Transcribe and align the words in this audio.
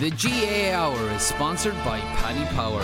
The 0.00 0.10
GAA 0.12 0.72
Hour 0.72 1.10
is 1.10 1.20
sponsored 1.20 1.74
by 1.84 2.00
Paddy 2.00 2.46
Power. 2.56 2.80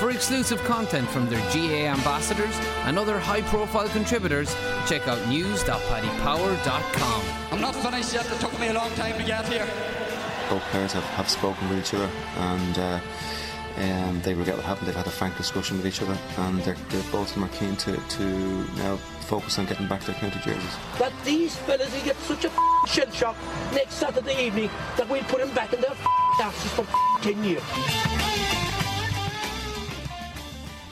For 0.00 0.10
exclusive 0.10 0.58
content 0.64 1.08
from 1.10 1.30
their 1.30 1.38
GAA 1.52 1.86
ambassadors 1.86 2.58
and 2.86 2.98
other 2.98 3.20
high 3.20 3.42
profile 3.42 3.88
contributors, 3.88 4.52
check 4.84 5.06
out 5.06 5.28
news.paddypower.com. 5.28 7.22
I'm 7.52 7.60
not 7.60 7.76
finished 7.76 8.12
yet, 8.14 8.26
it 8.26 8.40
took 8.40 8.58
me 8.58 8.66
a 8.66 8.72
long 8.72 8.90
time 8.94 9.16
to 9.16 9.22
get 9.22 9.46
here. 9.46 9.64
Both 10.50 10.64
players 10.72 10.92
have, 10.94 11.04
have 11.14 11.30
spoken 11.30 11.68
with 11.68 11.78
each 11.78 11.94
other 11.94 12.10
and 12.38 12.78
uh, 12.78 12.98
um, 13.76 14.20
they 14.22 14.34
regret 14.34 14.56
what 14.56 14.64
happened. 14.64 14.88
They've 14.88 14.96
had 14.96 15.06
a 15.06 15.10
frank 15.10 15.36
discussion 15.36 15.76
with 15.76 15.86
each 15.86 16.02
other 16.02 16.16
and 16.38 16.58
they're, 16.62 16.76
they're 16.88 17.12
both 17.12 17.28
of 17.28 17.34
them 17.34 17.44
are 17.44 17.48
keen 17.48 17.76
to, 17.76 17.96
to 17.96 18.24
now 18.76 18.96
focus 19.26 19.58
on 19.58 19.66
getting 19.66 19.86
back 19.86 20.02
their 20.04 20.14
county 20.16 20.38
jerseys. 20.38 20.76
But 20.98 21.12
these 21.24 21.56
fellas 21.56 21.92
will 21.92 22.04
get 22.04 22.16
such 22.20 22.44
a 22.44 22.50
shell 22.86 23.10
shock 23.10 23.36
next 23.72 23.94
Saturday 23.94 24.46
evening 24.46 24.70
that 24.96 25.08
we'll 25.08 25.24
put 25.24 25.40
them 25.40 25.52
back 25.54 25.72
in 25.72 25.80
their 25.80 25.94
asses 26.40 26.70
for 26.72 26.86
10 27.22 27.44
years. 27.44 28.65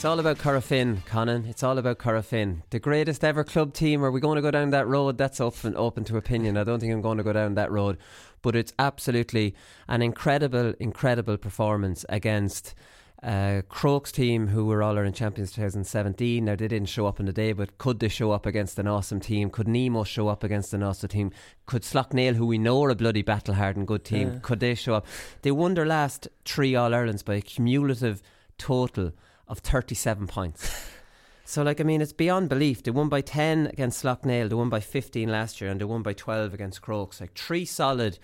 It's 0.04 0.10
all 0.10 0.20
about 0.20 0.36
Corofin, 0.36 1.02
Conan. 1.06 1.46
It's 1.46 1.62
all 1.62 1.78
about 1.78 1.96
Corofin. 1.98 2.60
The 2.68 2.78
greatest 2.78 3.24
ever 3.24 3.42
club 3.42 3.72
team. 3.72 4.04
Are 4.04 4.10
we 4.10 4.20
going 4.20 4.36
to 4.36 4.42
go 4.42 4.50
down 4.50 4.68
that 4.68 4.86
road? 4.86 5.16
That's 5.16 5.40
open, 5.40 5.74
open 5.78 6.04
to 6.04 6.18
opinion. 6.18 6.58
I 6.58 6.64
don't 6.64 6.78
think 6.78 6.92
I'm 6.92 7.00
going 7.00 7.16
to 7.16 7.24
go 7.24 7.32
down 7.32 7.54
that 7.54 7.72
road. 7.72 7.96
But 8.42 8.54
it's 8.54 8.74
absolutely 8.78 9.54
an 9.88 10.02
incredible, 10.02 10.74
incredible 10.78 11.38
performance 11.38 12.04
against 12.10 12.74
uh, 13.22 13.62
Crokes 13.70 14.12
team, 14.12 14.48
who 14.48 14.66
were 14.66 14.82
All 14.82 14.98
Ireland 14.98 15.16
champions 15.16 15.52
2017. 15.52 16.44
Now, 16.44 16.54
they 16.54 16.68
didn't 16.68 16.90
show 16.90 17.06
up 17.06 17.18
in 17.18 17.24
the 17.24 17.32
day, 17.32 17.54
but 17.54 17.78
could 17.78 18.00
they 18.00 18.08
show 18.08 18.30
up 18.30 18.44
against 18.44 18.78
an 18.78 18.86
awesome 18.86 19.20
team? 19.20 19.48
Could 19.48 19.68
Nemo 19.68 20.04
show 20.04 20.28
up 20.28 20.44
against 20.44 20.74
an 20.74 20.82
awesome 20.82 21.08
team? 21.08 21.30
Could 21.64 21.80
Slaughtneil, 21.80 22.34
who 22.34 22.44
we 22.44 22.58
know 22.58 22.84
are 22.84 22.90
a 22.90 22.94
bloody 22.94 23.22
battle 23.22 23.54
hardened 23.54 23.86
good 23.86 24.04
team, 24.04 24.32
Yeah. 24.34 24.38
could 24.42 24.60
they 24.60 24.74
show 24.74 24.96
up? 24.96 25.06
They 25.40 25.50
won 25.50 25.72
their 25.72 25.86
last 25.86 26.28
three 26.44 26.74
All 26.74 26.90
Irelands 26.92 27.22
by 27.22 27.36
a 27.36 27.40
cumulative 27.40 28.20
total 28.58 29.12
of 29.48 29.58
37 29.58 30.26
points. 30.26 30.90
So, 31.46 31.62
like, 31.62 31.80
I 31.80 31.84
mean, 31.84 32.00
it's 32.00 32.14
beyond 32.14 32.48
belief. 32.48 32.82
They 32.82 32.90
won 32.90 33.10
by 33.10 33.20
10 33.20 33.66
against 33.66 34.02
Slaughtneil, 34.02 34.48
they 34.48 34.54
won 34.54 34.70
by 34.70 34.80
15 34.80 35.28
last 35.28 35.60
year, 35.60 35.70
and 35.70 35.78
they 35.78 35.84
won 35.84 36.02
by 36.02 36.14
12 36.14 36.54
against 36.54 36.80
Crokes. 36.80 37.20
Like, 37.20 37.34
three 37.34 37.66
solid, 37.66 38.18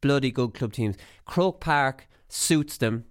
bloody 0.00 0.30
good 0.30 0.54
club 0.54 0.72
teams. 0.72 0.96
Croke 1.26 1.60
Park 1.60 2.08
suits 2.28 2.78
them. 2.78 3.04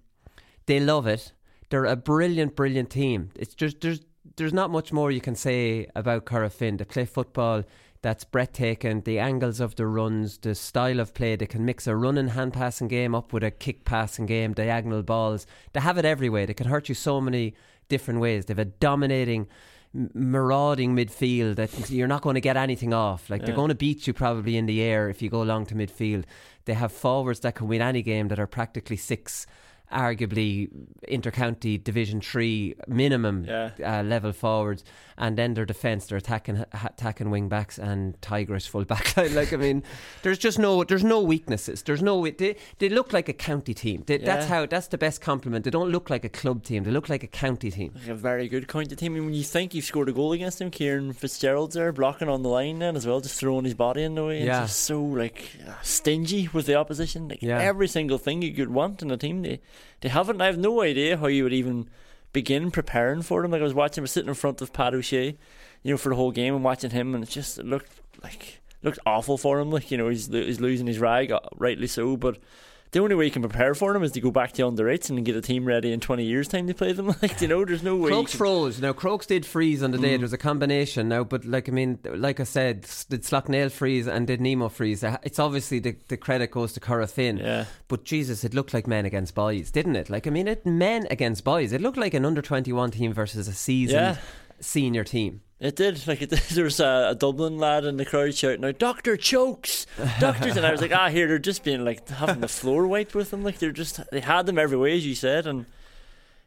They 0.66 0.80
love 0.80 1.06
it. 1.06 1.32
They're 1.70 1.84
a 1.84 1.96
brilliant, 1.96 2.56
brilliant 2.56 2.90
team. 2.90 3.30
It's 3.36 3.54
just, 3.54 3.80
there's, 3.80 4.00
there's 4.36 4.52
not 4.52 4.70
much 4.70 4.92
more 4.92 5.12
you 5.12 5.20
can 5.20 5.36
say 5.36 5.86
about 5.94 6.24
Corofin. 6.24 6.78
They 6.78 6.84
play 6.84 7.04
football 7.04 7.62
that's 8.04 8.22
breathtaking. 8.22 9.00
The 9.00 9.18
angles 9.18 9.60
of 9.60 9.76
the 9.76 9.86
runs, 9.86 10.36
the 10.36 10.54
style 10.54 11.00
of 11.00 11.14
play. 11.14 11.36
They 11.36 11.46
can 11.46 11.64
mix 11.64 11.86
a 11.86 11.96
running 11.96 12.28
hand 12.28 12.52
passing 12.52 12.86
game 12.86 13.14
up 13.14 13.32
with 13.32 13.42
a 13.42 13.50
kick 13.50 13.86
passing 13.86 14.26
game, 14.26 14.52
diagonal 14.52 15.02
balls. 15.02 15.46
They 15.72 15.80
have 15.80 15.96
it 15.96 16.04
every 16.04 16.28
way. 16.28 16.44
They 16.44 16.52
can 16.52 16.66
hurt 16.66 16.90
you 16.90 16.94
so 16.94 17.18
many 17.18 17.54
different 17.88 18.20
ways. 18.20 18.44
They 18.44 18.52
have 18.52 18.58
a 18.58 18.66
dominating, 18.66 19.48
marauding 19.94 20.94
midfield 20.94 21.56
that 21.56 21.88
you're 21.90 22.06
not 22.06 22.20
going 22.20 22.34
to 22.34 22.42
get 22.42 22.58
anything 22.58 22.92
off. 22.92 23.30
Like 23.30 23.46
they're 23.46 23.56
going 23.56 23.70
to 23.70 23.74
beat 23.74 24.06
you 24.06 24.12
probably 24.12 24.58
in 24.58 24.66
the 24.66 24.82
air 24.82 25.08
if 25.08 25.22
you 25.22 25.30
go 25.30 25.40
along 25.40 25.64
to 25.66 25.74
midfield. 25.74 26.24
They 26.66 26.74
have 26.74 26.92
forwards 26.92 27.40
that 27.40 27.54
can 27.54 27.68
win 27.68 27.80
any 27.80 28.02
game 28.02 28.28
that 28.28 28.38
are 28.38 28.46
practically 28.46 28.98
six. 28.98 29.46
Arguably, 29.92 30.68
intercounty 31.08 31.82
Division 31.82 32.20
Three 32.20 32.74
minimum 32.88 33.44
Yeah. 33.44 33.70
uh, 33.84 34.02
level 34.02 34.32
forwards, 34.32 34.82
and 35.16 35.36
then 35.38 35.54
their 35.54 35.64
defence, 35.66 36.06
they're 36.06 36.18
attacking 36.18 36.64
attacking 36.72 37.30
wing 37.30 37.48
backs 37.48 37.78
and 37.78 38.20
tigerish 38.20 38.66
full 38.68 38.84
back 38.84 39.16
line. 39.16 39.34
Like 39.34 39.52
I 39.52 39.56
mean, 39.56 39.82
there's 40.22 40.38
just 40.38 40.58
no 40.58 40.82
there's 40.84 41.04
no 41.04 41.20
weaknesses. 41.20 41.82
There's 41.82 42.02
no 42.02 42.26
they, 42.28 42.56
they 42.78 42.88
look 42.88 43.12
like 43.12 43.28
a 43.28 43.32
county 43.32 43.72
team. 43.74 44.02
They, 44.06 44.16
That's 44.18 44.46
how 44.46 44.66
that's 44.66 44.88
the 44.88 44.98
best 44.98 45.20
compliment. 45.20 45.64
They 45.64 45.70
don't 45.70 45.90
look 45.90 46.10
like 46.10 46.24
a 46.24 46.28
club 46.30 46.64
team. 46.64 46.82
They 46.84 46.90
look 46.90 47.08
like 47.08 47.22
a 47.22 47.28
county 47.28 47.70
team. 47.70 47.92
Like 47.94 48.08
a 48.08 48.14
very 48.14 48.48
good 48.48 48.66
county 48.66 48.96
team. 48.96 49.12
I 49.12 49.14
mean, 49.16 49.26
when 49.26 49.34
you 49.34 49.44
think 49.44 49.74
you've 49.74 49.84
scored 49.84 50.08
a 50.08 50.12
goal 50.12 50.32
against 50.32 50.58
them, 50.58 50.70
Kieran 50.70 51.12
Fitzgerald's 51.12 51.74
there 51.74 51.92
blocking 51.92 52.28
on 52.28 52.42
the 52.42 52.48
line 52.48 52.78
then 52.80 52.96
as 52.96 53.06
well, 53.06 53.20
just 53.20 53.38
throwing 53.38 53.64
his 53.64 53.74
body 53.74 54.02
in 54.02 54.14
the 54.16 54.24
way. 54.24 54.44
Yeah. 54.44 54.62
It's 54.64 54.72
just 54.72 54.82
so 54.86 55.02
like 55.02 55.50
stingy 55.82 56.48
with 56.52 56.66
the 56.66 56.74
opposition. 56.74 57.28
Like 57.28 57.42
Yeah. 57.42 57.60
every 57.60 57.86
single 57.86 58.18
thing 58.18 58.42
you 58.42 58.52
could 58.54 58.70
want 58.70 59.02
in 59.02 59.10
a 59.10 59.16
team, 59.16 59.42
they 59.42 59.60
they 60.00 60.08
haven't. 60.08 60.40
I 60.40 60.46
have 60.46 60.58
no 60.58 60.82
idea 60.82 61.16
how 61.16 61.26
you 61.26 61.44
would 61.44 61.52
even 61.52 61.88
begin 62.32 62.70
preparing 62.70 63.22
for 63.22 63.42
them. 63.42 63.50
Like 63.50 63.60
I 63.60 63.64
was 63.64 63.74
watching, 63.74 64.02
I 64.02 64.04
was 64.04 64.12
sitting 64.12 64.28
in 64.28 64.34
front 64.34 64.60
of 64.60 64.72
Pat 64.72 64.94
O'Shea, 64.94 65.36
you 65.82 65.90
know, 65.90 65.96
for 65.96 66.08
the 66.10 66.16
whole 66.16 66.32
game 66.32 66.54
and 66.54 66.64
watching 66.64 66.90
him, 66.90 67.14
and 67.14 67.24
it 67.24 67.30
just 67.30 67.58
looked 67.58 67.92
like 68.22 68.60
looked 68.82 68.98
awful 69.06 69.38
for 69.38 69.60
him. 69.60 69.70
Like 69.70 69.90
you 69.90 69.98
know, 69.98 70.08
he's 70.08 70.26
he's 70.26 70.60
losing 70.60 70.86
his 70.86 70.98
rag, 70.98 71.32
uh, 71.32 71.40
rightly 71.56 71.86
so, 71.86 72.16
but. 72.16 72.38
The 72.94 73.00
only 73.00 73.16
way 73.16 73.24
you 73.24 73.32
can 73.32 73.42
prepare 73.42 73.74
for 73.74 73.92
them 73.92 74.04
is 74.04 74.12
to 74.12 74.20
go 74.20 74.30
back 74.30 74.52
to 74.52 74.64
under 74.68 74.88
eights 74.88 75.10
and 75.10 75.24
get 75.24 75.34
a 75.34 75.40
team 75.40 75.64
ready 75.64 75.92
in 75.92 75.98
twenty 75.98 76.22
years' 76.24 76.46
time 76.46 76.68
to 76.68 76.74
play 76.74 76.92
them. 76.92 77.06
Like 77.22 77.40
you 77.40 77.48
know, 77.48 77.64
there's 77.64 77.82
no 77.82 77.96
way. 77.96 78.08
Crokes 78.08 78.30
can- 78.30 78.38
froze. 78.38 78.80
Now 78.80 78.92
Crokes 78.92 79.26
did 79.26 79.44
freeze 79.44 79.82
on 79.82 79.90
the 79.90 79.98
day. 79.98 80.10
Mm. 80.10 80.18
There 80.18 80.20
was 80.20 80.32
a 80.32 80.38
combination 80.38 81.08
now, 81.08 81.24
but 81.24 81.44
like 81.44 81.68
I 81.68 81.72
mean, 81.72 81.98
like 82.04 82.38
I 82.38 82.44
said, 82.44 82.82
did 83.08 83.22
Slaughtneil 83.24 83.72
freeze 83.72 84.06
and 84.06 84.28
did 84.28 84.40
Nemo 84.40 84.68
freeze? 84.68 85.02
Uh, 85.02 85.16
It's 85.24 85.40
obviously 85.40 85.80
the, 85.80 85.96
the 86.06 86.16
credit 86.16 86.52
goes 86.52 86.72
to 86.74 86.80
Corofin. 86.80 87.40
Yeah. 87.40 87.64
But 87.88 88.04
Jesus, 88.04 88.44
it 88.44 88.54
looked 88.54 88.72
like 88.72 88.86
men 88.86 89.06
against 89.06 89.34
boys, 89.34 89.72
didn't 89.72 89.96
it? 89.96 90.08
Like 90.08 90.28
I 90.28 90.30
mean, 90.30 90.46
it 90.46 90.64
men 90.64 91.08
against 91.10 91.42
boys. 91.42 91.72
It 91.72 91.80
looked 91.80 91.98
like 91.98 92.14
an 92.14 92.24
under 92.24 92.42
twenty 92.42 92.72
one 92.72 92.92
team 92.92 93.12
versus 93.12 93.48
a 93.48 93.52
seasoned 93.54 94.00
Yeah. 94.00 94.16
senior 94.60 95.02
team. 95.02 95.40
It 95.60 95.76
did. 95.76 96.06
Like 96.06 96.20
it, 96.22 96.30
there 96.52 96.64
was 96.64 96.80
a, 96.80 97.08
a 97.10 97.14
Dublin 97.14 97.58
lad 97.58 97.84
in 97.84 97.96
the 97.96 98.04
crowd 98.04 98.34
shouting 98.34 98.64
out, 98.64 98.78
"Doctor 98.78 99.16
chokes, 99.16 99.86
doctors!" 100.18 100.56
and 100.56 100.66
I 100.66 100.72
was 100.72 100.80
like, 100.80 100.92
"Ah, 100.92 101.08
here 101.08 101.26
they're 101.28 101.38
just 101.38 101.64
being 101.64 101.84
like 101.84 102.08
having 102.08 102.40
the 102.40 102.48
floor 102.48 102.86
wiped 102.86 103.14
with 103.14 103.30
them. 103.30 103.42
Like 103.44 103.58
they're 103.58 103.72
just 103.72 104.00
they 104.10 104.20
had 104.20 104.46
them 104.46 104.58
every 104.58 104.76
way, 104.76 104.96
as 104.96 105.06
you 105.06 105.14
said, 105.14 105.46
and 105.46 105.66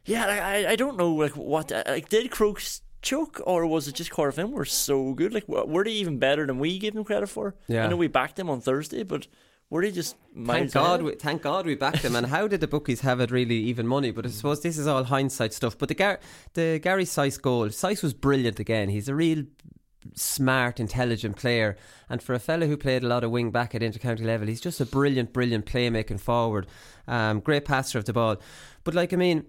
yeah, 0.04 0.26
like, 0.26 0.40
I 0.40 0.72
I 0.72 0.76
don't 0.76 0.96
know 0.96 1.12
like 1.12 1.36
what 1.36 1.70
like 1.70 2.08
did 2.08 2.30
Crokes 2.30 2.82
choke 3.00 3.40
or 3.46 3.66
was 3.66 3.88
it 3.88 3.94
just 3.94 4.10
Corofin 4.10 4.50
were 4.50 4.64
so 4.64 5.14
good? 5.14 5.32
Like 5.32 5.48
were 5.48 5.84
they 5.84 5.92
even 5.92 6.18
better 6.18 6.46
than 6.46 6.58
we 6.58 6.78
gave 6.78 6.94
them 6.94 7.04
credit 7.04 7.28
for? 7.28 7.54
Yeah. 7.66 7.84
I 7.84 7.88
know 7.88 7.96
we 7.96 8.08
backed 8.08 8.36
them 8.36 8.50
on 8.50 8.60
Thursday, 8.60 9.02
but 9.02 9.26
were 9.70 9.82
they 9.82 9.90
just 9.90 10.16
Thank 10.46 10.72
God, 10.72 11.02
we, 11.02 11.14
thank 11.16 11.42
God 11.42 11.66
we 11.66 11.74
backed 11.74 12.02
them. 12.02 12.14
And 12.14 12.26
how 12.26 12.46
did 12.46 12.60
the 12.60 12.68
bookies 12.68 13.00
have 13.00 13.20
it 13.20 13.30
really 13.30 13.56
even 13.56 13.86
money? 13.86 14.10
But 14.12 14.26
I 14.26 14.28
suppose 14.30 14.60
this 14.60 14.78
is 14.78 14.86
all 14.86 15.04
hindsight 15.04 15.52
stuff. 15.52 15.76
But 15.76 15.88
the 15.88 15.94
Gar- 15.94 16.20
the 16.54 16.78
Gary 16.82 17.04
Sice 17.04 17.38
goal, 17.38 17.70
Sice 17.70 18.02
was 18.02 18.14
brilliant 18.14 18.60
again. 18.60 18.88
He's 18.88 19.08
a 19.08 19.14
real 19.14 19.44
smart, 20.14 20.78
intelligent 20.78 21.36
player. 21.36 21.76
And 22.08 22.22
for 22.22 22.34
a 22.34 22.38
fella 22.38 22.66
who 22.66 22.76
played 22.76 23.02
a 23.02 23.08
lot 23.08 23.24
of 23.24 23.30
wing 23.30 23.50
back 23.50 23.74
at 23.74 23.82
intercounty 23.82 24.24
level, 24.24 24.46
he's 24.46 24.60
just 24.60 24.80
a 24.80 24.86
brilliant, 24.86 25.32
brilliant 25.32 25.66
playmaking 25.66 26.20
forward. 26.20 26.66
Um, 27.08 27.40
great 27.40 27.64
passer 27.64 27.98
of 27.98 28.04
the 28.04 28.12
ball. 28.12 28.36
But 28.84 28.94
like 28.94 29.12
I 29.12 29.16
mean, 29.16 29.44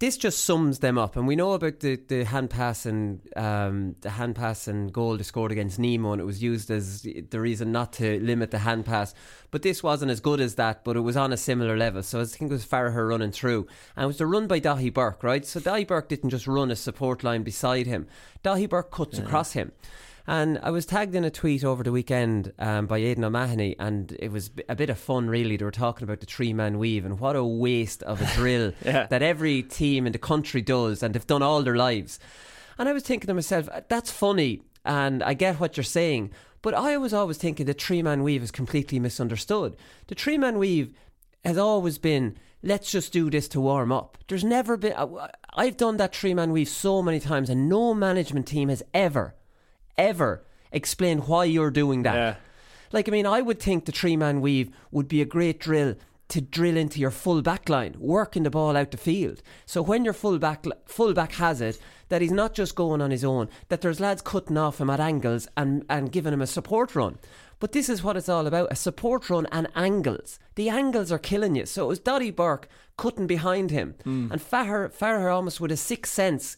this 0.00 0.16
just 0.16 0.44
sums 0.44 0.78
them 0.78 0.96
up, 0.96 1.16
and 1.16 1.26
we 1.26 1.34
know 1.34 1.52
about 1.52 1.80
the, 1.80 1.96
the 1.96 2.24
hand 2.24 2.50
pass 2.50 2.86
and 2.86 3.20
um, 3.34 3.96
the 4.00 4.10
hand 4.10 4.36
pass 4.36 4.68
and 4.68 4.92
goal 4.92 5.16
they 5.16 5.24
scored 5.24 5.50
against 5.50 5.78
Nemo, 5.78 6.12
and 6.12 6.20
it 6.20 6.24
was 6.24 6.40
used 6.40 6.70
as 6.70 7.02
the 7.02 7.40
reason 7.40 7.72
not 7.72 7.92
to 7.94 8.20
limit 8.20 8.52
the 8.52 8.60
hand 8.60 8.86
pass. 8.86 9.12
But 9.50 9.62
this 9.62 9.82
wasn't 9.82 10.12
as 10.12 10.20
good 10.20 10.40
as 10.40 10.54
that, 10.54 10.84
but 10.84 10.96
it 10.96 11.00
was 11.00 11.16
on 11.16 11.32
a 11.32 11.36
similar 11.36 11.76
level. 11.76 12.04
So 12.04 12.20
I 12.20 12.24
think 12.26 12.50
it 12.50 12.54
was 12.54 12.64
Farragher 12.64 13.08
running 13.08 13.32
through, 13.32 13.66
and 13.96 14.04
it 14.04 14.06
was 14.06 14.18
the 14.18 14.26
run 14.26 14.46
by 14.46 14.60
Daithí 14.60 14.94
Burke, 14.94 15.24
right? 15.24 15.44
So 15.44 15.58
Daithí 15.58 15.88
Burke 15.88 16.08
didn't 16.08 16.30
just 16.30 16.46
run 16.46 16.70
a 16.70 16.76
support 16.76 17.24
line 17.24 17.42
beside 17.42 17.86
him; 17.86 18.06
Daithí 18.44 18.68
Burke 18.68 18.92
cuts 18.92 19.18
yeah. 19.18 19.24
across 19.24 19.52
him. 19.52 19.72
And 20.28 20.60
I 20.62 20.70
was 20.70 20.84
tagged 20.84 21.14
in 21.14 21.24
a 21.24 21.30
tweet 21.30 21.64
over 21.64 21.82
the 21.82 21.90
weekend 21.90 22.52
um, 22.58 22.86
by 22.86 22.98
Aidan 22.98 23.24
O'Mahony, 23.24 23.74
and 23.78 24.14
it 24.20 24.30
was 24.30 24.50
a 24.68 24.76
bit 24.76 24.90
of 24.90 24.98
fun, 24.98 25.30
really. 25.30 25.56
They 25.56 25.64
were 25.64 25.70
talking 25.70 26.04
about 26.04 26.20
the 26.20 26.26
three 26.26 26.52
man 26.52 26.78
weave 26.78 27.06
and 27.06 27.18
what 27.18 27.34
a 27.34 27.42
waste 27.42 28.02
of 28.02 28.20
a 28.20 28.26
drill 28.34 28.74
yeah. 28.84 29.06
that 29.06 29.22
every 29.22 29.62
team 29.62 30.06
in 30.06 30.12
the 30.12 30.18
country 30.18 30.60
does, 30.60 31.02
and 31.02 31.14
they've 31.14 31.26
done 31.26 31.40
all 31.40 31.62
their 31.62 31.76
lives. 31.76 32.20
And 32.76 32.90
I 32.90 32.92
was 32.92 33.04
thinking 33.04 33.26
to 33.28 33.32
myself, 33.32 33.70
that's 33.88 34.10
funny, 34.10 34.60
and 34.84 35.22
I 35.22 35.32
get 35.32 35.60
what 35.60 35.78
you're 35.78 35.84
saying. 35.84 36.32
But 36.60 36.74
I 36.74 36.98
was 36.98 37.14
always 37.14 37.38
thinking 37.38 37.64
the 37.64 37.72
three 37.72 38.02
man 38.02 38.22
weave 38.22 38.42
is 38.42 38.50
completely 38.50 39.00
misunderstood. 39.00 39.76
The 40.08 40.14
three 40.14 40.36
man 40.36 40.58
weave 40.58 40.92
has 41.42 41.56
always 41.56 41.96
been 41.96 42.36
let's 42.62 42.90
just 42.90 43.14
do 43.14 43.30
this 43.30 43.48
to 43.48 43.62
warm 43.62 43.92
up. 43.92 44.18
There's 44.28 44.44
never 44.44 44.76
been. 44.76 44.92
I've 45.54 45.78
done 45.78 45.96
that 45.96 46.14
three 46.14 46.34
man 46.34 46.52
weave 46.52 46.68
so 46.68 47.00
many 47.00 47.18
times, 47.18 47.48
and 47.48 47.66
no 47.66 47.94
management 47.94 48.46
team 48.46 48.68
has 48.68 48.82
ever 48.92 49.34
ever 49.98 50.44
explain 50.72 51.18
why 51.20 51.44
you're 51.44 51.70
doing 51.70 52.02
that. 52.04 52.14
Yeah. 52.14 52.34
Like, 52.92 53.08
I 53.08 53.12
mean, 53.12 53.26
I 53.26 53.42
would 53.42 53.60
think 53.60 53.84
the 53.84 53.92
three 53.92 54.16
man 54.16 54.40
weave 54.40 54.70
would 54.90 55.08
be 55.08 55.20
a 55.20 55.26
great 55.26 55.60
drill 55.60 55.96
to 56.28 56.40
drill 56.42 56.76
into 56.76 57.00
your 57.00 57.10
full 57.10 57.42
back 57.42 57.68
line, 57.68 57.94
working 57.98 58.42
the 58.42 58.50
ball 58.50 58.76
out 58.76 58.90
the 58.90 58.96
field. 58.96 59.42
So 59.66 59.80
when 59.82 60.04
your 60.04 60.12
full 60.12 60.38
back, 60.38 60.66
full 60.86 61.14
back 61.14 61.32
has 61.32 61.60
it, 61.60 61.78
that 62.10 62.22
he's 62.22 62.32
not 62.32 62.54
just 62.54 62.74
going 62.74 63.00
on 63.00 63.10
his 63.10 63.24
own, 63.24 63.48
that 63.68 63.80
there's 63.80 64.00
lads 64.00 64.22
cutting 64.22 64.58
off 64.58 64.80
him 64.80 64.90
at 64.90 65.00
angles 65.00 65.48
and, 65.56 65.84
and 65.88 66.12
giving 66.12 66.32
him 66.32 66.42
a 66.42 66.46
support 66.46 66.94
run. 66.94 67.18
But 67.60 67.72
this 67.72 67.88
is 67.88 68.02
what 68.02 68.16
it's 68.16 68.28
all 68.28 68.46
about 68.46 68.70
a 68.70 68.76
support 68.76 69.28
run 69.30 69.46
and 69.50 69.68
angles. 69.74 70.38
The 70.54 70.68
angles 70.68 71.10
are 71.10 71.18
killing 71.18 71.56
you. 71.56 71.66
So 71.66 71.84
it 71.84 71.88
was 71.88 72.00
Daithí 72.00 72.34
Burke 72.34 72.68
cutting 72.96 73.26
behind 73.26 73.70
him. 73.70 73.94
Mm. 74.04 74.30
And 74.30 74.40
Farragher, 74.40 74.92
Farragher 74.96 75.34
almost 75.34 75.60
with 75.60 75.72
a 75.72 75.76
sixth 75.76 76.12
sense 76.12 76.56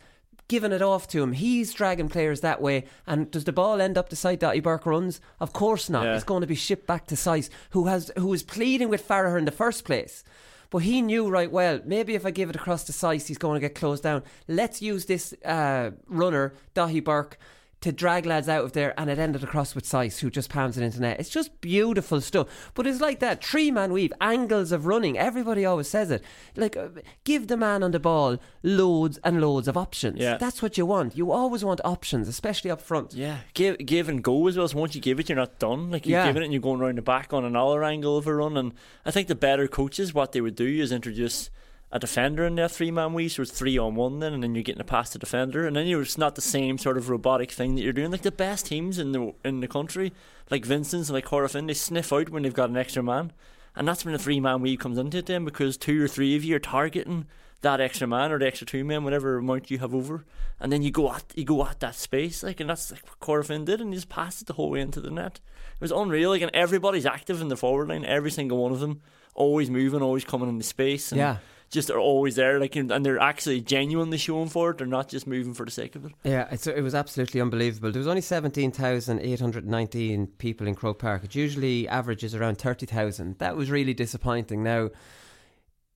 giving 0.51 0.73
it 0.73 0.83
off 0.83 1.07
to 1.07 1.23
him. 1.23 1.33
He's 1.33 1.73
dragging 1.73 2.09
players 2.09 2.41
that 2.41 2.61
way. 2.61 2.85
And 3.07 3.31
does 3.31 3.45
the 3.45 3.53
ball 3.53 3.81
end 3.81 3.97
up 3.97 4.09
the 4.09 4.17
side 4.17 4.41
that 4.41 4.61
Burke 4.65 4.85
runs? 4.85 5.21
Of 5.39 5.53
course 5.53 5.89
not. 5.89 6.05
Yeah. 6.05 6.17
It's 6.17 6.25
going 6.25 6.41
to 6.41 6.47
be 6.49 6.57
shipped 6.57 6.89
back 6.89 7.07
to 7.07 7.17
Sice, 7.17 7.49
who 7.71 7.87
has 7.87 8.11
who 8.19 8.27
was 8.27 8.43
pleading 8.43 8.89
with 8.89 9.07
Farragher 9.07 9.39
in 9.39 9.45
the 9.45 9.53
first 9.53 9.85
place. 9.85 10.25
But 10.69 10.79
he 10.79 11.03
knew 11.03 11.29
right 11.29 11.51
well, 11.51 11.81
maybe 11.85 12.17
if 12.17 12.27
I 12.27 12.33
give 12.33 12.51
it 12.51 12.57
across 12.57 12.83
to 12.85 12.93
Sice, 12.93 13.29
he's 13.29 13.39
going 13.39 13.61
to 13.61 13.67
get 13.67 13.77
closed 13.77 14.03
down. 14.03 14.25
Let's 14.49 14.83
use 14.83 15.07
this 15.07 15.33
uh, 15.45 15.93
runner, 16.09 16.53
Daithí 16.75 17.03
Burke 17.03 17.39
to 17.81 17.93
drag 17.93 18.27
lads 18.27 18.49
out 18.49 18.65
of 18.65 18.73
there, 18.73 18.93
and 18.99 19.09
it 19.09 19.19
ended 19.19 19.43
across 19.43 19.75
with 19.75 19.87
Sice, 19.87 20.19
who 20.19 20.31
just 20.31 20.51
palms 20.51 20.77
it 20.77 20.85
into 20.85 21.01
net. 21.01 21.19
It's 21.19 21.31
just 21.31 21.61
beautiful 21.61 22.21
stuff. 22.21 22.71
But 22.75 22.87
it's 22.87 23.01
like 23.01 23.21
that 23.21 23.43
three 23.43 23.71
man 23.71 23.93
weave, 23.93 24.13
angles 24.21 24.71
of 24.71 24.87
running. 24.87 25.17
Everybody 25.17 25.65
always 25.65 25.89
says 25.89 26.11
it. 26.11 26.23
Like, 26.57 26.77
uh, 26.77 26.89
give 27.25 27.47
the 27.49 27.57
man 27.57 27.83
on 27.83 27.93
the 27.93 28.01
ball 28.01 28.39
loads 28.63 29.19
and 29.25 29.41
loads 29.41 29.67
of 29.67 29.77
options. 29.77 30.19
Yeah. 30.19 30.37
That's 30.37 30.61
what 30.61 30.77
you 30.77 30.85
want. 30.85 31.17
You 31.17 31.33
always 31.33 31.65
want 31.65 31.81
options, 31.85 32.29
especially 32.29 32.71
up 32.71 32.81
front. 32.83 33.15
Yeah, 33.15 33.39
give, 33.55 33.79
give 33.79 34.09
and 34.09 34.23
go 34.23 34.47
as 34.47 34.59
well. 34.59 34.69
So 34.69 34.79
once 34.79 34.95
you 34.95 35.01
give 35.01 35.19
it, 35.19 35.29
you're 35.29 35.37
not 35.37 35.59
done. 35.59 35.91
Like, 35.91 36.07
you 36.07 36.13
yeah. 36.13 36.27
giving 36.27 36.43
it 36.43 36.45
and 36.47 36.53
you're 36.53 36.61
going 36.61 36.81
around 36.81 36.99
the 36.99 37.03
back 37.03 37.33
on 37.33 37.45
another 37.45 37.83
angle 37.83 38.19
of 38.19 38.27
a 38.27 38.35
run. 38.35 38.57
And 38.57 38.75
I 39.07 39.11
think 39.11 39.29
the 39.29 39.35
better 39.35 39.67
coaches, 39.67 40.13
what 40.13 40.33
they 40.33 40.41
would 40.41 40.57
do 40.57 40.67
is 40.67 40.93
introduce 40.93 41.51
a 41.93 41.99
defender 41.99 42.45
in 42.45 42.55
there, 42.55 42.69
three 42.69 42.91
man 42.91 43.15
weave, 43.15 43.33
so 43.33 43.43
it's 43.43 43.51
three 43.51 43.77
on 43.77 43.97
one 43.97 44.21
then, 44.21 44.33
and 44.33 44.43
then 44.43 44.55
you're 44.55 44.63
getting 44.63 44.81
a 44.81 44.85
pass 44.85 45.11
to 45.11 45.19
defender, 45.19 45.67
and 45.67 45.75
then 45.75 45.87
you're 45.87 46.03
it's 46.03 46.19
not 46.19 46.37
the 46.37 46.41
same 46.41 46.79
sort 46.79 46.97
of 46.97 47.09
robotic 47.09 47.51
thing 47.51 47.75
that 47.75 47.83
you're 47.83 47.93
doing. 47.93 48.13
Like 48.13 48.23
the 48.23 48.31
best 48.31 48.67
teams 48.67 48.99
in 48.99 49.13
the 49.13 49.35
in 49.45 49.61
the 49.61 49.69
country, 49.69 50.13
like 50.51 50.65
Vincent's 50.65 51.09
and 51.09 51.15
like 51.15 51.27
Corofin, 51.27 51.67
they 51.67 51.75
sniff 51.75 52.13
out 52.13 52.31
when 52.31 52.45
they've 52.45 52.55
got 52.55 52.71
an 52.71 52.77
extra 52.77 53.03
man, 53.03 53.33
and 53.75 53.89
that's 53.89 54.05
when 54.05 54.13
the 54.13 54.19
three 54.19 54.39
man 54.39 54.61
weave 54.61 54.79
comes 54.79 54.99
into 54.99 55.19
it 55.19 55.27
then 55.27 55.45
because 55.45 55.77
two 55.77 56.03
or 56.03 56.09
three 56.09 56.37
of 56.37 56.45
you 56.45 56.55
are 56.57 56.61
targeting 56.61 57.27
that 57.63 57.81
extra 57.81 58.07
man 58.07 58.31
or 58.31 58.39
the 58.39 58.47
extra 58.47 58.67
two 58.67 58.85
men, 58.85 59.03
whatever 59.03 59.37
amount 59.37 59.71
you 59.71 59.79
have 59.79 59.95
over, 59.95 60.25
and 60.61 60.73
then 60.73 60.83
you 60.83 60.93
go 60.93 61.13
at 61.13 61.25
you 61.35 61.45
go 61.45 61.67
at 61.67 61.81
that 61.81 61.97
space, 61.97 62.45
like, 62.45 62.61
and 62.61 62.71
that's 62.71 62.93
like 62.93 63.05
what 63.05 63.19
Corofin 63.19 63.65
did, 63.65 63.81
and 63.81 63.93
he 63.93 63.97
just 63.97 64.09
passed 64.09 64.43
it 64.43 64.47
the 64.47 64.53
whole 64.53 64.71
way 64.71 64.81
into 64.81 65.01
the 65.01 65.11
net. 65.11 65.41
It 65.75 65.81
was 65.81 65.91
unreal, 65.91 66.31
like, 66.31 66.43
and 66.43 66.55
everybody's 66.55 67.05
active 67.07 67.41
in 67.41 67.49
the 67.49 67.57
forward 67.57 67.89
line, 67.89 68.05
every 68.05 68.31
single 68.31 68.63
one 68.63 68.71
of 68.71 68.79
them, 68.79 69.01
always 69.35 69.71
moving, 69.71 70.03
always 70.03 70.25
coming 70.25 70.49
into 70.49 70.65
space, 70.65 71.11
and 71.11 71.19
yeah 71.19 71.37
just 71.71 71.91
are 71.91 71.99
always 71.99 72.35
there, 72.35 72.59
like, 72.59 72.75
and 72.77 72.91
they're 73.05 73.21
actually 73.21 73.61
genuinely 73.61 74.19
showing 74.19 74.49
for 74.49 74.71
it. 74.71 74.79
They're 74.79 74.87
not 74.87 75.09
just 75.09 75.27
moving 75.27 75.55
for 75.55 75.65
the 75.65 75.71
sake 75.71 75.95
of 75.95 76.05
it. 76.05 76.13
Yeah, 76.25 76.53
it 76.53 76.83
was 76.83 76.95
absolutely 76.95 77.41
unbelievable. 77.41 77.93
There 77.93 78.01
was 78.01 78.09
only 78.09 78.23
seventeen 78.23 78.73
thousand 78.73 79.21
eight 79.21 79.41
hundred 79.41 79.67
nineteen 79.67 80.27
people 80.27 80.67
in 80.67 80.75
Croke 80.75 80.99
Park. 80.99 81.25
It 81.25 81.35
usually 81.35 81.89
averages 81.89 82.35
around 82.35 82.59
thirty 82.59 82.87
thousand. 82.87 83.39
That 83.39 83.57
was 83.57 83.71
really 83.71 83.95
disappointing. 83.95 84.63
Now 84.63 84.91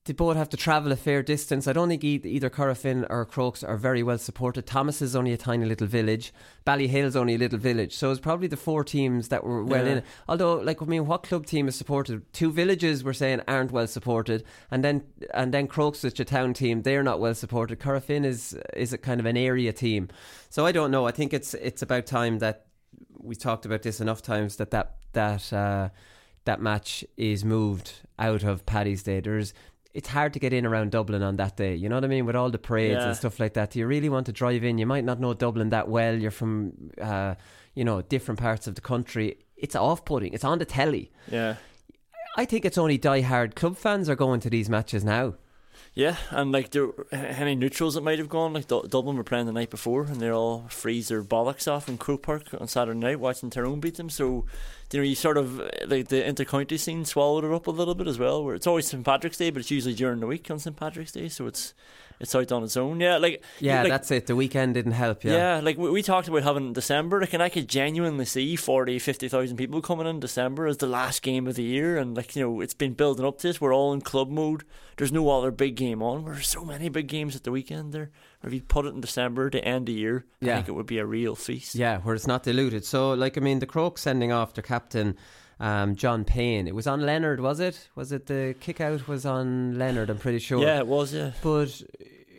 they 0.05 0.13
both 0.13 0.37
have 0.37 0.49
to 0.49 0.57
travel 0.57 0.91
a 0.91 0.95
fair 0.95 1.23
distance. 1.23 1.67
I 1.67 1.73
don't 1.73 1.89
think 1.89 2.03
either 2.03 2.49
Corofin 2.49 3.07
or 3.09 3.25
Crokes 3.25 3.63
are 3.63 3.75
very 3.75 4.03
well 4.03 4.19
supported. 4.19 4.67
Thomas 4.67 5.01
is 5.01 5.15
only 5.15 5.33
a 5.33 5.37
tiny 5.37 5.65
little 5.65 5.87
village. 5.87 6.31
Ballyhale's 6.63 7.15
only 7.15 7.33
a 7.33 7.37
little 7.39 7.57
village. 7.57 7.95
So 7.95 8.11
it's 8.11 8.19
probably 8.19 8.47
the 8.47 8.55
four 8.55 8.83
teams 8.83 9.29
that 9.29 9.43
were 9.43 9.63
well 9.63 9.83
yeah. 9.83 9.91
in 9.91 9.97
it. 9.99 10.05
Although, 10.29 10.57
like, 10.57 10.79
I 10.83 10.85
mean, 10.85 11.07
what 11.07 11.23
club 11.23 11.47
team 11.47 11.67
is 11.67 11.75
supported? 11.75 12.21
Two 12.33 12.51
villages 12.51 13.03
we're 13.03 13.13
saying 13.13 13.41
aren't 13.47 13.71
well 13.71 13.87
supported, 13.87 14.43
and 14.69 14.83
then 14.83 15.03
and 15.33 15.51
then 15.51 15.67
Crokes, 15.67 16.03
which 16.03 16.19
a 16.19 16.25
town 16.25 16.53
team, 16.53 16.83
they're 16.83 17.03
not 17.03 17.19
well 17.19 17.33
supported. 17.33 17.79
Corofin 17.79 18.25
is 18.25 18.55
is 18.75 18.93
a 18.93 18.99
kind 18.99 19.19
of 19.19 19.25
an 19.25 19.37
area 19.37 19.73
team. 19.73 20.09
So 20.51 20.67
I 20.67 20.71
don't 20.71 20.91
know. 20.91 21.07
I 21.07 21.11
think 21.11 21.33
it's 21.33 21.55
it's 21.55 21.81
about 21.81 22.05
time 22.05 22.37
that 22.39 22.67
we 23.17 23.35
talked 23.35 23.65
about 23.65 23.81
this 23.81 23.99
enough 23.99 24.21
times 24.21 24.57
that 24.57 24.69
that 24.69 24.97
that. 25.13 25.51
Uh, 25.51 25.89
that 26.45 26.61
match 26.61 27.03
is 27.17 27.43
moved 27.43 27.93
out 28.17 28.43
of 28.43 28.65
Paddy's 28.65 29.01
Day. 29.03 29.19
There's 29.19 29.53
it's 29.95 30.09
hard 30.09 30.33
to 30.33 30.39
get 30.39 30.51
in 30.51 30.65
around 30.65 30.91
Dublin 30.91 31.23
on 31.23 31.37
that 31.37 31.55
day. 31.55 31.73
You 31.73 31.87
know 31.87 31.95
what 31.95 32.03
I 32.03 32.07
mean? 32.07 32.25
With 32.25 32.35
all 32.35 32.51
the 32.51 32.59
parades 32.59 32.99
yeah. 32.99 33.07
and 33.07 33.15
stuff 33.15 33.39
like 33.39 33.53
that. 33.53 33.71
Do 33.71 33.79
you 33.79 33.87
really 33.87 34.09
want 34.09 34.25
to 34.25 34.33
drive 34.33 34.65
in? 34.65 34.77
You 34.77 34.85
might 34.85 35.05
not 35.05 35.21
know 35.21 35.33
Dublin 35.33 35.69
that 35.69 35.87
well. 35.87 36.13
You're 36.13 36.31
from, 36.31 36.91
uh, 37.01 37.35
you 37.75 37.85
know, 37.85 38.01
different 38.01 38.41
parts 38.41 38.67
of 38.67 38.75
the 38.75 38.81
country. 38.81 39.37
It's 39.55 39.73
off 39.73 40.03
putting. 40.03 40.33
It's 40.33 40.43
on 40.43 40.59
the 40.59 40.65
telly. 40.65 41.11
Yeah. 41.31 41.55
I 42.35 42.43
think 42.43 42.65
it's 42.65 42.77
only 42.77 42.97
die-hard 42.97 43.55
club 43.55 43.77
fans 43.77 44.09
are 44.09 44.17
going 44.17 44.41
to 44.41 44.49
these 44.49 44.69
matches 44.69 45.05
now. 45.05 45.35
Yeah, 45.93 46.17
and 46.29 46.51
like 46.51 46.71
there 46.71 46.89
any 47.11 47.55
neutrals 47.55 47.93
that 47.93 48.03
might 48.03 48.19
have 48.19 48.27
gone, 48.27 48.51
like 48.51 48.67
Dublin 48.67 49.15
were 49.15 49.23
playing 49.23 49.45
the 49.45 49.53
night 49.53 49.69
before, 49.69 50.03
and 50.03 50.19
they 50.19 50.29
all 50.29 50.65
freeze 50.67 51.07
their 51.07 51.23
bollocks 51.23 51.71
off 51.71 51.87
in 51.87 51.97
Croke 51.97 52.21
Park 52.21 52.53
on 52.59 52.67
Saturday 52.67 52.99
night 52.99 53.21
watching 53.21 53.49
Tyrone 53.49 53.79
beat 53.79 53.95
them. 53.95 54.09
So 54.09 54.45
you 54.91 54.99
know, 54.99 55.03
you 55.03 55.15
sort 55.15 55.37
of 55.37 55.59
uh, 55.59 55.69
like 55.87 56.07
the 56.07 56.21
intercounty 56.21 56.79
scene 56.79 57.05
swallowed 57.05 57.43
it 57.43 57.51
up 57.51 57.67
a 57.67 57.71
little 57.71 57.95
bit 57.95 58.07
as 58.07 58.19
well. 58.19 58.43
Where 58.43 58.55
it's 58.55 58.67
always 58.67 58.87
St 58.87 59.03
Patrick's 59.03 59.37
Day, 59.37 59.49
but 59.49 59.59
it's 59.59 59.71
usually 59.71 59.95
during 59.95 60.19
the 60.19 60.27
week 60.27 60.49
on 60.51 60.59
St 60.59 60.75
Patrick's 60.75 61.11
Day, 61.11 61.29
so 61.29 61.47
it's 61.47 61.73
it's 62.19 62.33
out 62.33 62.51
on 62.51 62.63
its 62.63 62.77
own. 62.77 62.99
Yeah, 62.99 63.17
like 63.17 63.43
yeah, 63.59 63.81
like, 63.81 63.91
that's 63.91 64.11
it. 64.11 64.27
The 64.27 64.35
weekend 64.35 64.75
didn't 64.75 64.93
help. 64.93 65.23
Yeah, 65.23 65.33
yeah. 65.33 65.61
Like 65.61 65.77
we, 65.77 65.89
we 65.89 66.01
talked 66.01 66.27
about 66.27 66.43
having 66.43 66.73
December, 66.73 67.19
like, 67.19 67.33
and 67.33 67.43
I 67.43 67.49
could 67.49 67.67
genuinely 67.67 68.25
see 68.25 68.55
40, 68.55 68.99
50,000 68.99 69.57
people 69.57 69.81
coming 69.81 70.07
in 70.07 70.19
December 70.19 70.67
as 70.67 70.77
the 70.77 70.87
last 70.87 71.21
game 71.21 71.47
of 71.47 71.55
the 71.55 71.63
year, 71.63 71.97
and 71.97 72.15
like 72.15 72.35
you 72.35 72.43
know, 72.43 72.61
it's 72.61 72.73
been 72.73 72.93
building 72.93 73.25
up 73.25 73.39
to 73.39 73.47
this. 73.47 73.59
We're 73.59 73.73
all 73.75 73.93
in 73.93 74.01
club 74.01 74.29
mode. 74.29 74.63
There's 74.97 75.11
no 75.11 75.29
other 75.29 75.51
big 75.51 75.75
game 75.75 76.01
on. 76.01 76.25
There's 76.25 76.47
so 76.47 76.63
many 76.63 76.89
big 76.89 77.07
games 77.07 77.35
at 77.35 77.43
the 77.43 77.51
weekend 77.51 77.91
there. 77.91 78.11
If 78.45 78.53
you 78.53 78.61
put 78.61 78.85
it 78.85 78.93
in 78.93 79.01
December 79.01 79.49
to 79.49 79.63
end 79.63 79.87
the 79.87 79.93
year, 79.93 80.25
yeah. 80.39 80.53
I 80.53 80.55
think 80.57 80.69
it 80.69 80.73
would 80.73 80.85
be 80.85 80.99
a 80.99 81.05
real 81.05 81.35
feast. 81.35 81.75
Yeah, 81.75 81.99
where 81.99 82.15
it's 82.15 82.27
not 82.27 82.43
diluted. 82.43 82.85
So, 82.85 83.13
like, 83.13 83.37
I 83.37 83.41
mean, 83.41 83.59
the 83.59 83.65
Croke 83.65 83.97
sending 83.97 84.31
off 84.31 84.53
their 84.53 84.63
captain 84.63 85.17
um, 85.59 85.95
John 85.95 86.23
Payne. 86.25 86.67
It 86.67 86.75
was 86.75 86.87
on 86.87 87.01
Leonard, 87.01 87.39
was 87.39 87.59
it? 87.59 87.89
Was 87.95 88.11
it 88.11 88.27
the 88.27 88.55
kick 88.59 88.81
out 88.81 89.07
was 89.07 89.25
on 89.25 89.77
Leonard? 89.77 90.09
I'm 90.09 90.17
pretty 90.17 90.39
sure. 90.39 90.61
Yeah, 90.61 90.79
it 90.79 90.87
was. 90.87 91.13
Yeah, 91.13 91.31
but. 91.41 91.81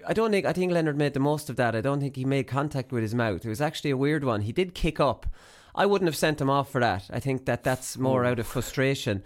I 0.08 0.12
don't 0.12 0.30
think 0.30 0.46
I 0.46 0.52
think 0.52 0.70
Leonard 0.70 0.96
made 0.96 1.14
the 1.14 1.20
most 1.20 1.50
of 1.50 1.56
that. 1.56 1.75
I 1.75 1.80
don't 1.80 1.98
think 1.98 2.14
he 2.14 2.25
made 2.25 2.46
contact 2.46 2.92
with 2.92 3.02
his 3.02 3.12
mouth. 3.12 3.44
It 3.44 3.48
was 3.48 3.60
actually 3.60 3.90
a 3.90 3.96
weird 3.96 4.22
one. 4.22 4.42
He 4.42 4.52
did 4.52 4.72
kick 4.72 5.00
up. 5.00 5.26
I 5.75 5.84
wouldn't 5.84 6.06
have 6.06 6.16
sent 6.16 6.40
him 6.40 6.48
off 6.48 6.70
for 6.70 6.80
that. 6.80 7.10
I 7.12 7.18
think 7.18 7.44
that 7.46 7.64
that's 7.64 7.98
more 7.98 8.25
out 8.25 8.38
of 8.38 8.46
frustration. 8.46 9.25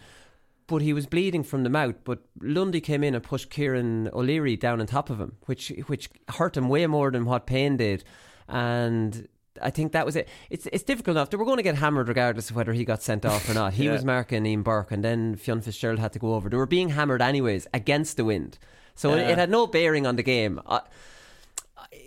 But 0.70 0.82
he 0.82 0.92
was 0.92 1.06
bleeding 1.06 1.42
from 1.42 1.64
the 1.64 1.68
mouth. 1.68 1.96
But 2.04 2.20
Lundy 2.40 2.80
came 2.80 3.02
in 3.02 3.16
and 3.16 3.24
pushed 3.24 3.50
Kieran 3.50 4.08
O'Leary 4.12 4.56
down 4.56 4.80
on 4.80 4.86
top 4.86 5.10
of 5.10 5.20
him, 5.20 5.32
which 5.46 5.72
which 5.88 6.08
hurt 6.28 6.56
him 6.56 6.68
way 6.68 6.86
more 6.86 7.10
than 7.10 7.24
what 7.24 7.44
Payne 7.44 7.76
did. 7.76 8.04
And 8.48 9.26
I 9.60 9.70
think 9.70 9.90
that 9.90 10.06
was 10.06 10.14
it. 10.14 10.28
It's 10.48 10.68
it's 10.72 10.84
difficult 10.84 11.16
enough. 11.16 11.30
They 11.30 11.36
were 11.36 11.44
going 11.44 11.56
to 11.56 11.64
get 11.64 11.74
hammered 11.74 12.06
regardless 12.06 12.50
of 12.50 12.56
whether 12.56 12.72
he 12.72 12.84
got 12.84 13.02
sent 13.02 13.26
off 13.26 13.50
or 13.50 13.54
not. 13.54 13.72
He 13.80 13.86
yeah. 13.86 13.92
was 13.92 14.04
marking 14.04 14.46
Ian 14.46 14.62
Burke, 14.62 14.92
and 14.92 15.02
then 15.02 15.34
Fionn 15.34 15.60
Fitzgerald 15.60 15.98
had 15.98 16.12
to 16.12 16.20
go 16.20 16.34
over. 16.34 16.48
They 16.48 16.56
were 16.56 16.66
being 16.66 16.90
hammered 16.90 17.20
anyways 17.20 17.66
against 17.74 18.16
the 18.16 18.24
wind, 18.24 18.56
so 18.94 19.12
yeah. 19.16 19.22
it, 19.22 19.30
it, 19.30 19.38
had 19.38 19.50
no 19.50 19.66
bearing 19.66 20.06
on 20.06 20.14
the 20.14 20.22
game. 20.22 20.60
I, 20.66 20.82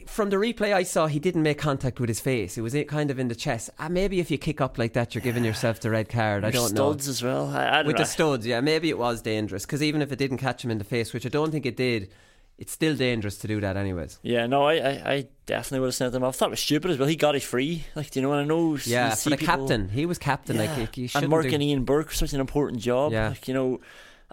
from 0.08 0.30
the 0.30 0.38
replay 0.38 0.74
I 0.74 0.84
saw, 0.84 1.08
he 1.08 1.20
didn't 1.20 1.44
make 1.44 1.58
contact 1.58 2.00
with 2.00 2.08
his 2.08 2.20
face. 2.20 2.58
It 2.58 2.62
was 2.62 2.76
kind 2.88 3.12
of 3.12 3.20
in 3.20 3.28
the 3.28 3.36
chest. 3.36 3.70
Uh, 3.78 3.90
maybe 3.90 4.20
if 4.20 4.32
you 4.32 4.38
kick 4.38 4.62
up 4.62 4.78
like 4.78 4.94
that, 4.94 5.14
you're 5.14 5.22
giving 5.22 5.44
yourself 5.44 5.80
the 5.82 5.90
red 5.90 6.08
card. 6.10 6.44
I 6.46 6.48
Your 6.48 6.54
don't 6.54 6.74
know. 6.74 6.92
studs 6.92 7.08
as 7.08 7.24
well. 7.24 7.50
I, 7.50 7.66
I 7.66 7.82
With 7.84 7.96
know. 7.98 8.04
the 8.04 8.06
studs, 8.06 8.46
yeah, 8.46 8.62
maybe 8.62 8.90
it 8.90 8.98
was 8.98 9.22
dangerous 9.22 9.66
because 9.66 9.84
even 9.84 10.02
if 10.02 10.12
it 10.12 10.18
didn't 10.18 10.38
catch 10.38 10.64
him 10.64 10.72
in 10.72 10.78
the 10.78 10.84
face, 10.86 11.14
which 11.14 11.26
I 11.26 11.30
don't 11.30 11.52
think 11.52 11.66
it 11.66 11.76
did, 11.76 12.12
it's 12.58 12.72
still 12.72 12.96
dangerous 12.96 13.38
to 13.40 13.48
do 13.48 13.60
that, 13.62 13.76
anyways. 13.76 14.20
Yeah, 14.22 14.46
no, 14.46 14.64
I, 14.66 14.74
I, 14.76 15.12
I 15.14 15.28
definitely 15.48 15.80
would 15.82 15.88
have 15.88 15.96
sent 15.96 16.16
him 16.16 16.24
off. 16.24 16.36
I 16.36 16.38
thought 16.38 16.46
it 16.50 16.52
was 16.52 16.60
stupid 16.62 16.92
as 16.92 16.98
well. 17.00 17.10
He 17.10 17.16
got 17.16 17.36
it 17.36 17.44
free. 17.44 17.84
Like, 17.96 18.12
do 18.12 18.20
you 18.20 18.24
know 18.24 18.30
what 18.30 18.40
I 18.40 18.46
know? 18.46 18.78
Yeah, 18.86 19.16
for 19.16 19.32
the 19.32 19.38
people- 19.38 19.58
captain, 19.68 19.90
he 19.90 20.06
was 20.06 20.18
captain. 20.20 20.58
Like, 20.58 20.70
Yeah. 20.78 20.88
he, 20.94 21.08
he 21.08 21.18
and 21.20 21.30
Mark 21.30 21.48
do- 21.48 21.54
and 21.54 21.64
Ian 21.64 21.84
Burke, 21.84 22.12
such 22.12 22.32
an 22.32 22.40
important 22.40 22.80
job. 22.82 23.12
Yeah. 23.12 23.30
Like, 23.30 23.48
you 23.48 23.54
know, 23.54 23.80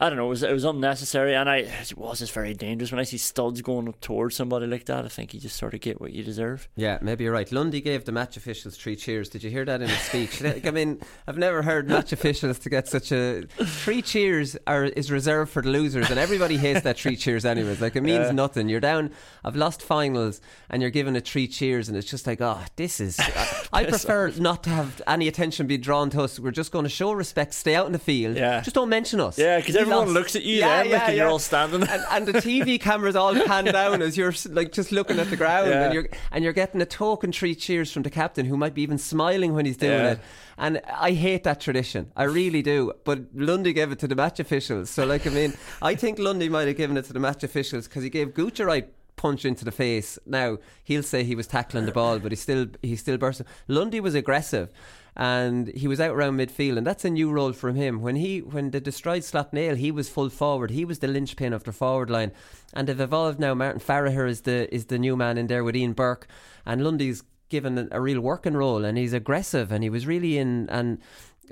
I 0.00 0.08
don't 0.08 0.16
know, 0.16 0.26
it 0.26 0.30
was, 0.30 0.42
it 0.42 0.52
was 0.52 0.64
unnecessary, 0.64 1.34
and 1.34 1.48
I 1.48 1.58
it 1.58 1.94
was 1.96 2.20
just 2.20 2.32
very 2.32 2.54
dangerous. 2.54 2.90
When 2.90 2.98
I 2.98 3.04
see 3.04 3.18
studs 3.18 3.60
going 3.60 3.86
up 3.86 4.00
towards 4.00 4.34
somebody 4.34 4.66
like 4.66 4.86
that, 4.86 5.04
I 5.04 5.08
think 5.08 5.34
you 5.34 5.40
just 5.40 5.56
sort 5.56 5.74
of 5.74 5.80
get 5.80 6.00
what 6.00 6.12
you 6.12 6.22
deserve. 6.24 6.68
Yeah, 6.74 6.98
maybe 7.02 7.24
you're 7.24 7.32
right. 7.34 7.50
Lundy 7.52 7.80
gave 7.82 8.06
the 8.06 8.12
match 8.12 8.36
officials 8.38 8.76
three 8.78 8.96
cheers. 8.96 9.28
Did 9.28 9.42
you 9.44 9.50
hear 9.50 9.64
that 9.66 9.82
in 9.82 9.88
his 9.88 9.98
speech? 9.98 10.40
Like, 10.50 10.66
I 10.66 10.70
mean, 10.70 11.00
I've 11.28 11.36
never 11.36 11.62
heard 11.62 11.88
match 11.88 12.12
officials 12.12 12.58
to 12.60 12.70
get 12.70 12.88
such 12.88 13.12
a 13.12 13.42
three 13.62 14.00
cheers 14.00 14.56
are 14.66 14.84
is 14.84 15.10
reserved 15.10 15.52
for 15.52 15.60
the 15.62 15.68
losers, 15.68 16.08
and 16.10 16.18
everybody 16.18 16.56
hates 16.56 16.80
that 16.82 16.98
three 16.98 17.16
cheers 17.16 17.44
anyways. 17.44 17.80
Like 17.80 17.94
it 17.94 18.00
means 18.02 18.26
Yeah. 18.26 18.32
nothing. 18.32 18.68
You're 18.70 18.80
down. 18.80 19.10
I've 19.44 19.56
lost 19.56 19.82
finals, 19.82 20.40
and 20.70 20.80
you're 20.80 20.90
given 20.90 21.14
a 21.14 21.20
three 21.20 21.46
cheers, 21.46 21.88
and 21.88 21.96
it's 21.96 22.08
just 22.10 22.26
like, 22.26 22.40
oh, 22.40 22.58
this 22.76 23.00
is. 23.00 23.18
I, 23.20 23.58
I 23.80 23.84
prefer 23.84 24.30
not 24.38 24.62
to 24.64 24.70
have 24.70 25.02
any 25.06 25.28
attention 25.28 25.66
be 25.66 25.76
drawn 25.78 26.08
to 26.10 26.22
us. 26.22 26.40
We're 26.40 26.50
just 26.52 26.72
going 26.72 26.84
to 26.84 26.88
show 26.88 27.12
respect, 27.12 27.52
stay 27.54 27.74
out 27.74 27.86
in 27.86 27.92
the 27.92 27.98
field. 27.98 28.36
Yeah. 28.36 28.60
just 28.62 28.74
don't 28.74 28.88
mention 28.88 29.20
us. 29.20 29.38
Yeah, 29.38 29.58
because 29.58 29.74
everyone 29.90 30.06
lost. 30.06 30.14
looks 30.14 30.36
at 30.36 30.42
you 30.44 30.56
Yeah, 30.58 30.82
then, 30.82 30.90
yeah, 30.90 30.98
like, 30.98 31.08
and 31.08 31.16
you're 31.16 31.28
all 31.28 31.38
standing. 31.38 31.82
and, 31.82 32.02
and 32.10 32.26
the 32.26 32.32
TV 32.34 32.80
cameras 32.80 33.16
all 33.16 33.34
pan 33.34 33.64
down 33.66 34.02
as 34.02 34.16
you're 34.16 34.34
like 34.50 34.72
just 34.72 34.92
looking 34.92 35.18
at 35.18 35.30
the 35.30 35.36
ground, 35.36 35.70
and 35.70 35.94
you're 35.94 36.08
and 36.30 36.44
you're 36.44 36.52
getting 36.52 36.80
a 36.80 36.86
token 36.86 37.32
three 37.32 37.54
cheers 37.54 37.92
from 37.92 38.02
the 38.02 38.10
captain, 38.10 38.46
who 38.46 38.56
might 38.56 38.74
be 38.74 38.82
even 38.82 38.98
smiling 38.98 39.54
when 39.54 39.66
he's 39.66 39.76
doing 39.76 40.04
it. 40.04 40.20
And 40.58 40.80
I 40.94 41.12
hate 41.12 41.44
that 41.44 41.60
tradition. 41.60 42.12
I 42.16 42.24
really 42.24 42.60
do. 42.62 42.92
But 43.04 43.20
Lundy 43.34 43.72
gave 43.72 43.92
it 43.92 43.98
to 44.00 44.06
the 44.08 44.14
match 44.14 44.40
officials. 44.40 44.90
So, 44.90 45.06
like, 45.06 45.26
I 45.26 45.30
mean, 45.30 45.54
I 45.80 45.94
think 45.94 46.18
Lundy 46.18 46.48
might 46.50 46.68
have 46.68 46.76
given 46.76 46.96
it 46.98 47.06
to 47.06 47.14
the 47.14 47.20
match 47.20 47.42
officials 47.42 47.88
because 47.88 48.02
he 48.02 48.10
gave 48.10 48.34
Gooch 48.34 48.60
a 48.60 48.66
right 48.66 48.92
punch 49.16 49.44
into 49.44 49.64
the 49.64 49.72
face. 49.72 50.18
Now 50.26 50.58
he'll 50.84 51.02
say 51.02 51.24
he 51.24 51.34
was 51.34 51.46
tackling 51.46 51.84
the 51.86 51.92
ball, 51.92 52.18
but 52.18 52.32
he 52.32 52.36
still 52.36 52.66
he 52.82 52.96
still 52.96 53.18
burst. 53.18 53.42
Lundy 53.68 54.00
was 54.00 54.14
aggressive. 54.14 54.70
And 55.16 55.68
he 55.68 55.88
was 55.88 56.00
out 56.00 56.14
around 56.14 56.38
midfield, 56.38 56.78
and 56.78 56.86
that's 56.86 57.04
a 57.04 57.10
new 57.10 57.30
role 57.30 57.52
from 57.52 57.74
him. 57.74 58.00
When 58.00 58.16
he 58.16 58.38
when 58.40 58.70
they 58.70 58.80
destroyed 58.80 59.22
Slaughtneil, 59.22 59.76
he 59.76 59.90
was 59.90 60.08
full 60.08 60.30
forward. 60.30 60.70
He 60.70 60.84
was 60.84 61.00
the 61.00 61.08
linchpin 61.08 61.52
of 61.52 61.64
the 61.64 61.72
forward 61.72 62.10
line, 62.10 62.32
and 62.72 62.88
they've 62.88 63.00
evolved 63.00 63.40
now. 63.40 63.52
Martin 63.54 63.80
Farragher 63.80 64.28
is 64.28 64.42
the 64.42 64.72
is 64.74 64.86
the 64.86 64.98
new 64.98 65.16
man 65.16 65.36
in 65.36 65.48
there 65.48 65.64
with 65.64 65.76
Ian 65.76 65.92
Burke, 65.94 66.26
and 66.64 66.82
Lundy's 66.84 67.22
given 67.48 67.76
a, 67.76 67.88
a 67.90 68.00
real 68.00 68.20
working 68.20 68.54
role, 68.54 68.84
and 68.84 68.96
he's 68.96 69.12
aggressive, 69.12 69.72
and 69.72 69.82
he 69.82 69.90
was 69.90 70.06
really 70.06 70.38
in 70.38 70.68
and. 70.70 70.98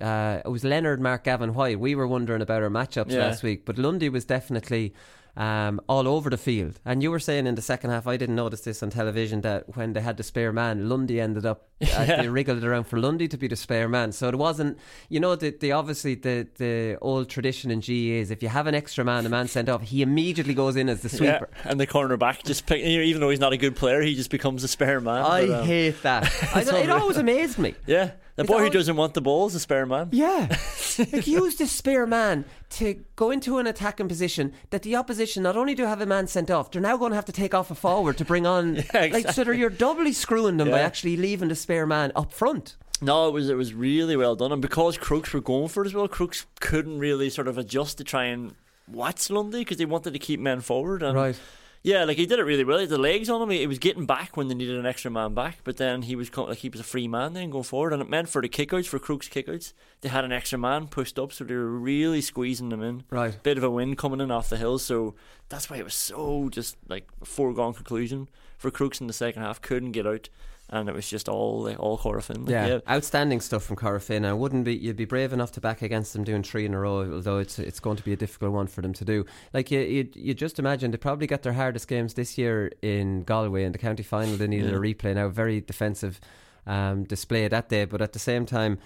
Uh, 0.01 0.41
it 0.45 0.49
was 0.49 0.63
Leonard, 0.63 1.01
Mark, 1.01 1.25
Gavin 1.25 1.55
White. 1.55 1.81
We 1.81 1.97
were 1.97 2.07
wondering 2.07 2.41
about 2.41 2.63
our 2.63 2.71
matchups 2.71 3.11
Yeah. 3.11 3.19
last 3.19 3.43
week, 3.43 3.65
but 3.65 3.79
Lundy 3.79 4.09
was 4.09 4.25
definitely 4.25 4.95
um, 5.39 5.81
all 5.89 6.07
over 6.09 6.29
the 6.29 6.37
field. 6.37 6.81
And 6.85 7.03
you 7.03 7.11
were 7.11 7.21
saying 7.21 7.47
in 7.47 7.55
the 7.55 7.63
second 7.63 7.91
half, 7.91 8.07
I 8.07 8.17
didn't 8.17 8.35
notice 8.37 8.61
this 8.63 8.83
on 8.83 8.91
television, 8.91 9.41
that 9.43 9.77
when 9.77 9.93
they 9.95 10.01
had 10.01 10.17
the 10.17 10.23
spare 10.23 10.53
man, 10.53 10.89
Lundy 10.89 11.21
ended 11.21 11.47
up, 11.47 11.69
uh, 11.81 11.87
Yeah. 12.09 12.23
they 12.23 12.29
wriggled 12.29 12.59
it 12.59 12.65
around 12.67 12.85
for 12.85 12.99
Lundy 12.99 13.29
to 13.29 13.37
be 13.39 13.47
the 13.49 13.55
spare 13.57 13.89
man. 13.89 14.11
So 14.13 14.29
it 14.29 14.35
wasn't, 14.37 14.79
you 15.09 15.21
know, 15.21 15.37
the, 15.37 15.51
the 15.51 15.73
obviously 15.73 16.17
the, 16.17 16.47
the 16.57 16.99
old 17.01 17.29
tradition 17.31 17.71
in 17.71 17.81
GE 17.81 17.91
is 17.91 18.31
if 18.33 18.43
you 18.43 18.49
have 18.49 18.67
an 18.67 18.75
extra 18.75 19.05
man, 19.05 19.25
a 19.27 19.29
man 19.29 19.47
sent 19.47 19.69
off, 19.69 19.83
he 19.83 20.03
immediately 20.03 20.55
goes 20.55 20.75
in 20.75 20.89
as 20.89 21.03
the 21.03 21.09
Yeah, 21.25 21.39
sweeper. 21.39 21.49
and 21.65 21.79
the 21.79 21.87
cornerback 21.87 22.43
just 22.45 22.67
pick, 22.67 22.81
even 22.83 23.21
though 23.21 23.31
he's 23.31 23.39
not 23.41 23.53
a 23.53 23.57
good 23.57 23.77
player, 23.77 24.03
he 24.03 24.17
just 24.17 24.31
becomes 24.31 24.65
a 24.65 24.69
spare 24.69 25.01
man. 25.01 25.23
I 25.25 25.47
But, 25.47 25.61
um, 25.61 25.67
hate 25.67 26.03
that. 26.03 26.25
I, 26.55 26.63
it 26.63 26.91
always 26.91 27.17
amazed 27.17 27.59
me. 27.59 27.77
Yeah, 27.87 28.11
the 28.39 28.45
boy 28.45 28.63
who 28.65 28.71
doesn't 28.71 28.97
want 28.97 29.15
the 29.15 29.21
ball 29.21 29.47
is 29.47 29.55
a 29.55 29.61
spare 29.61 29.87
man. 29.87 30.09
Yeah. 30.13 30.49
like 30.99 31.27
use 31.27 31.57
this 31.57 31.73
spare 31.73 32.07
man 32.07 32.45
to 32.71 33.05
go 33.17 33.31
into 33.31 33.59
an 33.59 33.67
attacking 33.67 34.09
position 34.09 34.53
that 34.71 34.83
the 34.83 34.97
opposition 34.97 35.43
not 35.43 35.57
only 35.57 35.75
do 35.75 35.85
have 35.85 36.01
a 36.01 36.07
man 36.07 36.27
sent 36.27 36.51
off, 36.51 36.71
they're 36.71 36.83
now 36.83 36.97
going 36.97 37.11
to 37.11 37.17
have 37.17 37.25
to 37.27 37.33
take 37.33 37.55
off 37.55 37.71
a 37.71 37.75
forward 37.75 38.17
to 38.19 38.25
bring 38.25 38.47
on 38.47 38.83
like 38.95 39.29
so 39.31 39.51
you're 39.51 39.71
doubly 39.71 40.13
screwing 40.13 40.57
them 40.57 40.71
by 40.71 40.81
actually 40.81 41.17
leaving 41.17 41.49
the 41.49 41.55
spare 41.55 41.87
man 41.87 42.13
up 42.17 42.33
front. 42.33 42.77
No, 43.01 43.29
it 43.29 43.33
was 43.33 43.49
it 43.49 43.57
was 43.57 43.75
really 43.75 44.17
well 44.17 44.35
done, 44.35 44.51
and 44.51 44.61
because 44.61 44.99
Crokes 44.99 45.33
were 45.33 45.41
going 45.41 45.69
for 45.69 45.85
it 45.85 45.87
as 45.87 45.95
well, 45.95 46.09
Crokes 46.09 46.47
couldn't 46.61 46.99
really 46.99 47.31
sort 47.31 47.47
of 47.47 47.57
adjust 47.57 47.99
to 47.99 48.05
try 48.05 48.25
and 48.25 48.55
watch 48.89 49.31
Lundy 49.31 49.61
because 49.61 49.77
they 49.77 49.85
wanted 49.85 50.13
to 50.15 50.19
keep 50.19 50.41
men 50.41 50.61
forward. 50.61 51.03
And 51.03 51.15
Right. 51.15 51.39
Yeah, 51.83 52.05
like 52.05 52.17
he 52.17 52.27
did 52.27 52.39
it 52.39 52.45
really 52.45 52.65
well. 52.65 52.79
He 52.79 52.83
had 52.83 52.91
the 52.91 52.99
legs 52.99 53.31
on 53.31 53.41
him. 53.41 53.51
He, 53.51 53.59
he 53.59 53.67
was 53.67 53.79
getting 53.79 54.05
back 54.05 54.37
when 54.37 54.49
they 54.49 54.55
needed 54.55 54.79
an 54.79 54.87
extra 54.87 55.11
man 55.11 55.35
back, 55.35 55.59
but 55.65 55.77
then 55.77 56.03
he 56.03 56.17
was 56.17 56.37
like 56.37 56.59
he 56.59 56.69
was 56.69 56.81
a 56.81 56.85
free 56.85 57.09
man 57.09 57.35
then 57.35 57.51
going 57.51 57.65
forward, 57.65 57.93
and 57.93 58.03
it 58.03 58.09
meant 58.09 58.29
for 58.29 58.43
the 58.43 58.49
kickouts 58.49 58.87
for 58.87 58.99
Crokes 58.99 59.29
kickouts, 59.29 59.73
they 60.01 60.09
had 60.09 60.25
an 60.25 60.33
extra 60.33 60.59
man 60.59 60.89
pushed 60.89 61.19
up, 61.19 61.33
so 61.33 61.45
they 61.45 61.55
were 61.55 61.67
really 61.67 62.21
squeezing 62.21 62.69
them 62.71 62.83
in. 62.83 63.05
Right. 63.11 63.41
Bit 63.43 63.59
of 63.59 63.65
a 63.65 63.71
wind 63.71 63.97
coming 63.99 64.21
in 64.21 64.31
off 64.31 64.49
the 64.49 64.57
hill, 64.57 64.79
so 64.79 65.15
that's 65.49 65.71
why 65.71 65.77
it 65.77 65.85
was 65.85 65.95
so 65.95 66.49
just 66.49 66.77
like 66.89 67.07
foregone 67.25 67.75
conclusion 67.75 68.29
for 68.57 68.71
Crokes 68.71 69.01
in 69.01 69.07
the 69.07 69.13
second 69.13 69.43
half. 69.43 69.63
Couldn't 69.63 69.93
get 69.93 70.07
out, 70.07 70.29
and 70.71 70.89
it 70.89 70.95
was 70.95 71.09
just 71.09 71.29
all 71.29 71.63
like, 71.63 71.79
all 71.81 71.97
Corofin. 71.99 72.41
Like, 72.41 72.51
Yeah. 72.51 72.79
outstanding 72.89 73.41
stuff 73.41 73.63
from 73.65 73.77
Corofin. 73.77 74.25
I 74.27 74.33
wouldn't 74.33 74.65
be 74.65 74.75
you'd 74.75 74.97
be 74.97 75.05
brave 75.05 75.33
enough 75.33 75.53
to 75.53 75.61
back 75.61 75.83
against 75.83 76.13
them 76.13 76.25
doing 76.25 76.43
three 76.43 76.67
in 76.67 76.75
a 76.75 76.81
row, 76.81 77.11
although 77.15 77.39
it's 77.39 77.59
it's 77.59 77.81
going 77.81 77.97
to 77.97 78.03
be 78.05 78.13
a 78.13 78.17
difficult 78.17 78.53
one 78.53 78.67
for 78.67 78.83
them 78.83 78.93
to 78.95 79.05
do. 79.05 79.25
Like 79.55 79.71
you 79.71 79.81
you, 79.81 80.09
you 80.15 80.35
just 80.35 80.59
imagine 80.59 80.91
they 80.91 80.99
probably 80.99 81.27
got 81.27 81.43
their 81.43 81.55
hardest 81.55 81.89
games 81.89 82.15
this 82.15 82.37
year 82.39 82.71
in 82.83 83.23
Galway 83.23 83.65
in 83.65 83.73
the 83.73 83.79
county 83.79 84.03
final. 84.03 84.37
They 84.37 84.47
needed 84.47 84.71
Yeah. 84.71 84.77
a 84.77 84.81
replay 84.81 85.15
now, 85.15 85.29
very 85.29 85.61
defensive 85.61 86.21
um, 86.67 87.05
display 87.05 87.49
that 87.49 87.69
day, 87.71 87.85
but 87.87 88.03
at 88.03 88.13
the 88.13 88.19
same 88.19 88.45
time. 88.45 88.79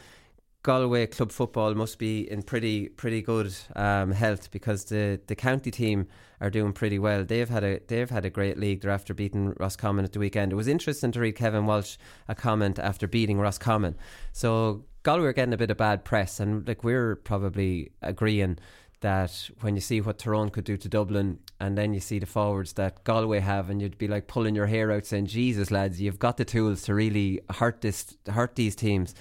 Galway 0.63 1.09
club 1.09 1.33
football 1.33 1.75
must 1.75 1.99
be 1.99 2.31
in 2.31 2.43
pretty 2.43 2.89
pretty 2.89 3.21
good 3.21 3.53
um, 3.75 4.13
health 4.13 4.53
because 4.53 4.85
the, 4.85 5.21
the 5.27 5.35
county 5.35 5.73
team 5.73 6.07
are 6.41 6.51
doing 6.51 6.73
pretty 6.73 7.01
well. 7.01 7.25
They've 7.25 7.49
had 7.49 7.65
a 7.65 7.81
they've 7.89 8.09
had 8.09 8.25
a 8.25 8.31
great 8.31 8.59
league. 8.59 8.81
They're 8.81 8.93
after 8.93 9.13
beating 9.13 9.55
Roscommon 9.59 10.05
at 10.05 10.13
the 10.13 10.21
weekend. 10.21 10.53
It 10.53 10.57
was 10.57 10.69
interesting 10.69 11.11
to 11.13 11.21
read 11.21 11.35
Kevin 11.35 11.67
Walsh 11.67 11.97
a 12.29 12.37
comment 12.37 12.79
after 12.79 13.09
beating 13.09 13.41
Roscommon. 13.41 13.97
So 14.33 14.85
Galway 15.03 15.27
are 15.27 15.33
getting 15.33 15.55
a 15.55 15.59
bit 15.59 15.73
of 15.73 15.79
bad 15.79 16.05
press, 16.05 16.39
and 16.39 16.67
like 16.67 16.85
we're 16.85 17.17
probably 17.17 17.91
agreeing 18.01 18.59
that 19.01 19.51
when 19.63 19.75
you 19.75 19.81
see 19.81 20.01
what 20.01 20.19
Tyrone 20.19 20.51
could 20.51 20.63
do 20.63 20.77
to 20.77 20.89
Dublin, 20.89 21.41
and 21.59 21.77
then 21.77 21.93
you 21.93 21.99
see 21.99 22.21
the 22.21 22.27
forwards 22.27 22.75
that 22.75 23.03
Galway 23.03 23.41
have, 23.41 23.69
and 23.69 23.83
you'd 23.83 23.99
be 23.99 24.07
like 24.07 24.29
pulling 24.29 24.55
your 24.55 24.67
hair 24.67 24.93
out, 24.93 25.07
saying, 25.07 25.27
"Jesus, 25.27 25.73
lads, 25.73 26.01
you've 26.01 26.21
got 26.21 26.37
the 26.37 26.45
tools 26.45 26.83
to 26.83 26.95
really 26.95 27.41
hurt 27.51 27.81
this 27.81 28.17
hurt 28.31 28.55
these 28.55 28.77
teams." 28.77 29.13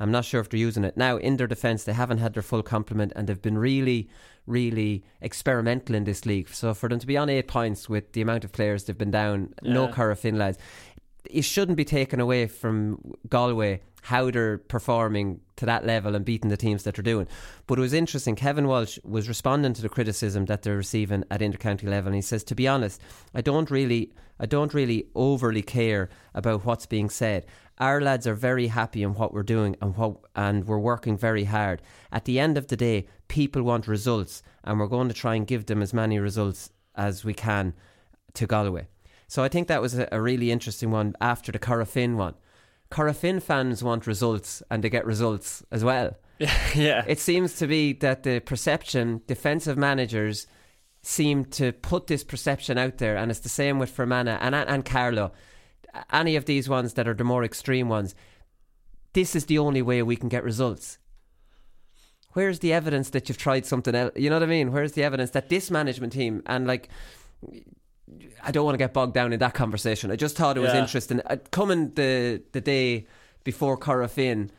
I'm 0.00 0.10
not 0.10 0.24
sure 0.24 0.40
if 0.40 0.48
they're 0.48 0.58
using 0.58 0.82
it 0.82 0.96
now. 0.96 1.18
In 1.18 1.36
their 1.36 1.46
defence, 1.46 1.84
they 1.84 1.92
haven't 1.92 2.18
had 2.18 2.34
their 2.34 2.42
full 2.42 2.62
complement, 2.62 3.12
and 3.14 3.28
they've 3.28 3.40
been 3.40 3.58
really, 3.58 4.08
really 4.46 5.04
experimental 5.20 5.94
in 5.94 6.04
this 6.04 6.24
league. 6.24 6.48
So 6.48 6.72
for 6.74 6.88
them 6.88 6.98
to 6.98 7.06
be 7.06 7.16
on 7.16 7.28
eight 7.28 7.46
points 7.48 7.88
with 7.88 8.12
the 8.12 8.22
amount 8.22 8.44
of 8.44 8.52
players 8.52 8.84
they've 8.84 8.96
been 8.96 9.10
down, 9.10 9.54
no 9.62 9.86
Yeah. 9.86 9.92
Corofin 9.92 10.36
lads, 10.38 10.58
it 11.28 11.42
shouldn't 11.42 11.76
be 11.76 11.84
taken 11.84 12.18
away 12.18 12.46
from 12.46 13.14
Galway 13.28 13.82
how 14.02 14.30
they're 14.30 14.58
performing 14.58 15.40
to 15.56 15.66
that 15.66 15.84
level 15.84 16.14
and 16.14 16.24
beating 16.24 16.50
the 16.50 16.56
teams 16.56 16.84
that 16.84 16.94
they're 16.94 17.02
doing. 17.02 17.26
But 17.66 17.78
it 17.78 17.82
was 17.82 17.92
interesting. 17.92 18.34
Kevin 18.34 18.66
Walsh 18.66 18.98
was 19.04 19.28
responding 19.28 19.74
to 19.74 19.82
the 19.82 19.88
criticism 19.88 20.46
that 20.46 20.62
they're 20.62 20.76
receiving 20.76 21.24
at 21.30 21.40
intercounty 21.40 21.84
level, 21.88 22.08
and 22.08 22.14
he 22.14 22.22
says, 22.22 22.44
"To 22.44 22.54
be 22.54 22.66
honest, 22.66 23.00
I 23.34 23.40
don't 23.40 23.70
really, 23.70 24.12
I 24.38 24.46
don't 24.46 24.74
really 24.74 25.06
overly 25.14 25.62
care 25.62 26.08
about 26.34 26.64
what's 26.64 26.86
being 26.86 27.10
said. 27.10 27.46
Our 27.78 28.00
lads 28.00 28.26
are 28.26 28.34
very 28.34 28.66
happy 28.66 29.02
in 29.02 29.14
what 29.14 29.32
we're 29.32 29.42
doing 29.42 29.76
and 29.80 29.96
what, 29.96 30.16
and 30.34 30.66
we're 30.66 30.78
working 30.78 31.16
very 31.16 31.44
hard. 31.44 31.80
At 32.12 32.26
the 32.26 32.38
end 32.38 32.58
of 32.58 32.66
the 32.66 32.76
day, 32.76 33.06
people 33.28 33.62
want 33.62 33.88
results, 33.88 34.42
and 34.64 34.78
we're 34.78 34.86
going 34.86 35.08
to 35.08 35.14
try 35.14 35.34
and 35.34 35.46
give 35.46 35.66
them 35.66 35.82
as 35.82 35.94
many 35.94 36.18
results 36.18 36.70
as 36.94 37.24
we 37.24 37.34
can 37.34 37.74
to 38.34 38.46
Galway." 38.46 38.88
So 39.28 39.44
I 39.44 39.48
think 39.48 39.68
that 39.68 39.80
was 39.80 39.96
a, 39.96 40.08
a 40.10 40.20
really 40.20 40.50
interesting 40.50 40.90
one 40.90 41.14
after 41.20 41.52
the 41.52 41.58
Corofin 41.58 42.16
one. 42.16 42.34
Corofin 42.90 43.40
fans 43.42 43.82
want 43.84 44.06
results 44.06 44.62
and 44.70 44.82
they 44.82 44.90
get 44.90 45.06
results 45.06 45.64
as 45.70 45.84
well. 45.84 46.16
yeah. 46.74 47.04
It 47.06 47.20
seems 47.20 47.56
to 47.56 47.66
be 47.66 47.92
that 47.94 48.22
the 48.22 48.40
perception, 48.40 49.22
defensive 49.26 49.78
managers 49.78 50.46
seem 51.02 51.44
to 51.44 51.72
put 51.72 52.06
this 52.06 52.24
perception 52.24 52.78
out 52.78 52.98
there, 52.98 53.16
and 53.16 53.30
it's 53.30 53.40
the 53.40 53.48
same 53.48 53.78
with 53.78 53.90
Fermanagh 53.90 54.38
and, 54.40 54.54
and 54.54 54.84
Carlow. 54.84 55.32
Any 56.12 56.36
of 56.36 56.44
these 56.44 56.68
ones 56.68 56.94
that 56.94 57.08
are 57.08 57.14
the 57.14 57.24
more 57.24 57.44
extreme 57.44 57.88
ones, 57.88 58.14
this 59.12 59.34
is 59.34 59.46
the 59.46 59.58
only 59.58 59.82
way 59.82 60.02
we 60.02 60.16
can 60.16 60.28
get 60.28 60.44
results. 60.44 60.98
Where's 62.32 62.60
the 62.60 62.72
evidence 62.72 63.10
that 63.10 63.28
you've 63.28 63.38
tried 63.38 63.66
something 63.66 63.94
else? 63.94 64.12
You 64.16 64.30
know 64.30 64.36
what 64.36 64.44
I 64.44 64.46
mean? 64.46 64.72
Where's 64.72 64.92
the 64.92 65.02
evidence 65.02 65.30
that 65.30 65.48
this 65.48 65.70
management 65.70 66.12
team 66.12 66.42
and 66.46 66.66
like 66.66 66.88
I 68.42 68.50
don't 68.50 68.64
want 68.64 68.74
to 68.74 68.78
get 68.78 68.92
bogged 68.92 69.14
down 69.14 69.32
in 69.32 69.38
that 69.40 69.54
conversation. 69.54 70.10
I 70.10 70.16
just 70.16 70.36
thought 70.36 70.56
it 70.56 70.60
was 70.60 70.72
Yeah. 70.72 70.80
interesting. 70.80 71.20
Uh, 71.26 71.36
coming 71.50 71.90
the 71.94 72.42
the 72.52 72.60
day 72.60 73.06
before 73.44 73.76
Corofin 73.78 74.50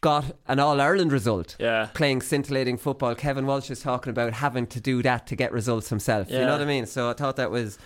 got 0.00 0.36
an 0.46 0.60
All 0.60 0.80
Ireland 0.80 1.10
result, 1.12 1.56
Yeah. 1.58 1.88
playing 1.94 2.22
scintillating 2.22 2.76
football. 2.78 3.14
Kevin 3.14 3.46
Walsh 3.46 3.70
is 3.70 3.80
talking 3.80 4.10
about 4.10 4.34
having 4.34 4.66
to 4.68 4.80
do 4.80 5.02
that 5.02 5.26
to 5.28 5.36
get 5.36 5.52
results 5.52 5.88
himself. 5.88 6.30
You 6.30 6.38
know 6.40 6.52
what 6.52 6.60
I 6.60 6.66
mean? 6.66 6.86
So 6.86 7.10
I 7.10 7.14
thought 7.14 7.36
that 7.36 7.50
was 7.50 7.78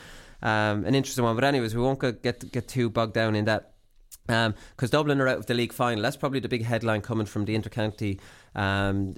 um, 0.42 0.84
an 0.84 0.94
interesting 0.94 1.24
one. 1.24 1.34
But 1.34 1.44
anyways, 1.44 1.74
we 1.74 1.82
won't 1.82 2.00
get 2.00 2.50
get 2.52 2.68
too 2.68 2.90
bogged 2.90 3.14
down 3.14 3.34
in 3.36 3.44
that 3.46 3.72
because 4.26 4.46
um, 4.46 4.90
Dublin 4.90 5.20
are 5.20 5.28
out 5.28 5.38
of 5.38 5.46
the 5.46 5.54
league 5.54 5.72
final. 5.72 6.02
That's 6.02 6.16
probably 6.16 6.40
the 6.40 6.48
big 6.48 6.64
headline 6.64 7.00
coming 7.02 7.26
from 7.26 7.44
the 7.44 7.56
intercounty 7.58 8.18
um, 8.54 9.16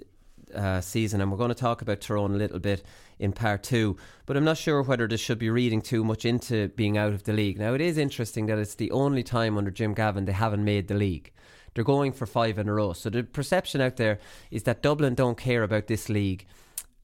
uh, 0.55 0.81
season, 0.81 1.21
and 1.21 1.31
we're 1.31 1.39
going 1.39 1.49
to 1.49 1.55
talk 1.55 1.81
about 1.83 2.01
Tyrone 2.01 2.35
a 2.35 2.39
little 2.39 2.59
bit 2.59 2.85
in 3.23 3.33
part 3.33 3.63
two. 3.63 3.97
But 4.27 4.37
I'm 4.37 4.45
not 4.45 4.59
sure 4.59 4.83
whether 4.83 5.07
this 5.07 5.21
should 5.21 5.39
be 5.39 5.49
reading 5.49 5.81
too 5.81 6.05
much 6.05 6.25
into 6.25 6.69
being 6.69 6.99
out 6.99 7.13
of 7.13 7.23
the 7.23 7.33
league. 7.33 7.59
Now, 7.59 7.73
it 7.73 7.81
is 7.81 7.97
interesting 7.97 8.47
that 8.47 8.59
it's 8.59 8.75
the 8.75 8.91
only 8.91 9.23
time 9.23 9.57
under 9.57 9.71
Jim 9.71 9.95
Gavin 9.95 10.25
they 10.25 10.33
haven't 10.33 10.65
made 10.65 10.89
the 10.89 10.95
league. 10.95 11.33
They're 11.75 11.85
going 11.85 12.13
for 12.13 12.27
five 12.27 12.59
in 12.59 12.69
a 12.69 12.75
row. 12.75 12.93
So 12.93 13.09
the 13.09 13.23
perception 13.23 13.81
out 13.81 13.97
there 13.97 14.19
is 14.51 14.65
that 14.65 14.83
Dublin 14.83 15.15
don't 15.15 15.39
care 15.39 15.63
about 15.63 15.87
this 15.87 16.09
league 16.09 16.45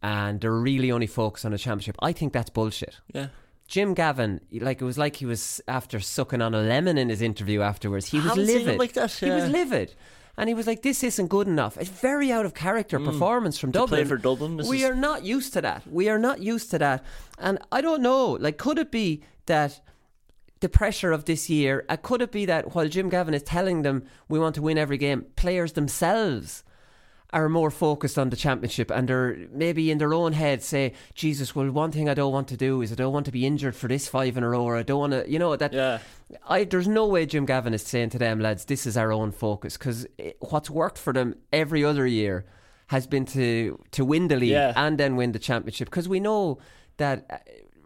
and 0.03 0.41
they're 0.41 0.53
really 0.53 0.91
only 0.91 1.07
focused 1.07 1.47
on 1.47 1.53
the 1.53 1.59
championship. 1.59 1.97
I 2.01 2.13
think 2.13 2.33
that's 2.33 2.51
bullshit. 2.51 2.97
Yeah. 3.15 3.29
Jim 3.69 3.95
Gavin, 3.95 4.41
like 4.53 4.81
it 4.81 4.85
was 4.85 4.99
like 4.99 5.17
he 5.17 5.27
was 5.27 5.61
after 5.69 6.01
sucking 6.01 6.43
on 6.43 6.55
a 6.55 6.61
lemon 6.61 6.99
in 6.99 7.11
his 7.11 7.23
interview 7.23 7.61
afterwards. 7.61 8.07
He 8.07 8.19
was 8.19 8.37
livid. 8.37 8.79
like 8.79 8.95
that. 8.95 9.13
He 9.13 9.31
was 9.31 9.49
livid. 9.49 9.95
And 10.39 10.49
he 10.49 10.55
was 10.55 10.67
like, 10.67 10.83
"This 10.83 11.03
isn't 11.05 11.27
good 11.29 11.49
enough." 11.49 11.77
It's 11.77 11.91
very 11.91 12.33
out 12.33 12.47
of 12.47 12.55
character 12.55 12.99
mm. 12.99 13.05
performance 13.05 13.59
from 13.59 13.73
Dublin. 13.73 14.01
Play 14.01 14.09
for 14.09 14.17
Dublin. 14.17 14.57
we 14.69 14.85
is... 14.85 14.91
are 14.91 14.95
not 14.95 15.25
used 15.25 15.53
to 15.55 15.61
that. 15.61 15.87
We 15.87 16.09
are 16.09 16.19
not 16.19 16.41
used 16.41 16.71
to 16.71 16.79
that. 16.79 17.05
And 17.39 17.59
I 17.71 17.81
don't 17.81 18.03
know. 18.03 18.39
Like, 18.41 18.57
could 18.57 18.79
it 18.79 18.91
be 18.91 19.23
that 19.47 19.81
the 20.61 20.69
pressure 20.69 21.13
of 21.13 21.25
this 21.27 21.51
year? 21.51 21.85
Uh, 21.89 21.97
could 21.97 22.23
it 22.23 22.33
be 22.33 22.47
that 22.47 22.75
while 22.75 22.89
Jim 22.89 23.09
Gavin 23.09 23.35
is 23.35 23.43
telling 23.43 23.83
them 23.83 24.05
we 24.29 24.39
want 24.39 24.55
to 24.55 24.63
win 24.63 24.79
every 24.79 24.97
game, 24.97 25.27
players 25.37 25.73
themselves 25.73 26.65
are 27.33 27.49
more 27.49 27.71
focused 27.71 28.19
on 28.19 28.31
the 28.31 28.37
championship 28.37 28.91
and 28.91 29.09
they're 29.09 29.37
maybe 29.53 29.91
in 29.91 29.99
their 29.99 30.15
own 30.15 30.33
head 30.33 30.63
say, 30.63 30.95
Jesus, 31.15 31.55
well, 31.55 31.71
one 31.71 31.93
thing 31.93 32.09
I 32.09 32.15
don't 32.15 32.33
want 32.33 32.49
to 32.49 32.57
do 32.57 32.81
is 32.81 32.91
I 32.91 32.95
don't 32.95 33.13
want 33.13 33.27
to 33.27 33.33
be 33.33 33.47
injured 33.47 33.77
for 33.77 33.87
this 33.87 34.09
five 34.09 34.37
in 34.37 34.43
a 34.43 34.49
row, 34.49 34.65
or 34.65 34.77
I 34.77 34.83
don't 34.83 35.01
want 35.01 35.13
to, 35.13 35.31
you 35.31 35.39
know, 35.39 35.55
that. 35.55 35.73
Yeah. 35.73 35.99
I, 36.49 36.65
there's 36.65 36.89
no 36.89 37.07
way 37.07 37.27
Jim 37.27 37.45
Gavin 37.45 37.75
is 37.75 37.83
saying 37.83 38.11
to 38.11 38.19
them, 38.19 38.41
lads, 38.41 38.65
this 38.65 38.87
is 38.87 38.97
our 38.97 39.13
own 39.13 39.33
focus 39.33 39.77
because 39.77 40.07
what's 40.41 40.71
worked 40.71 40.99
for 40.99 41.13
them 41.13 41.37
every 41.53 41.85
other 41.85 42.07
year 42.07 42.47
has 42.89 43.07
been 43.07 43.25
to 43.27 43.79
to 43.93 44.05
win 44.05 44.29
the 44.29 44.37
league 44.37 44.51
yeah. 44.51 44.73
and 44.77 44.99
then 44.99 45.17
win 45.17 45.33
the 45.33 45.39
championship 45.39 45.89
because 45.89 46.09
we 46.09 46.21
know 46.21 46.59
that 46.97 47.27
uh, 47.31 47.37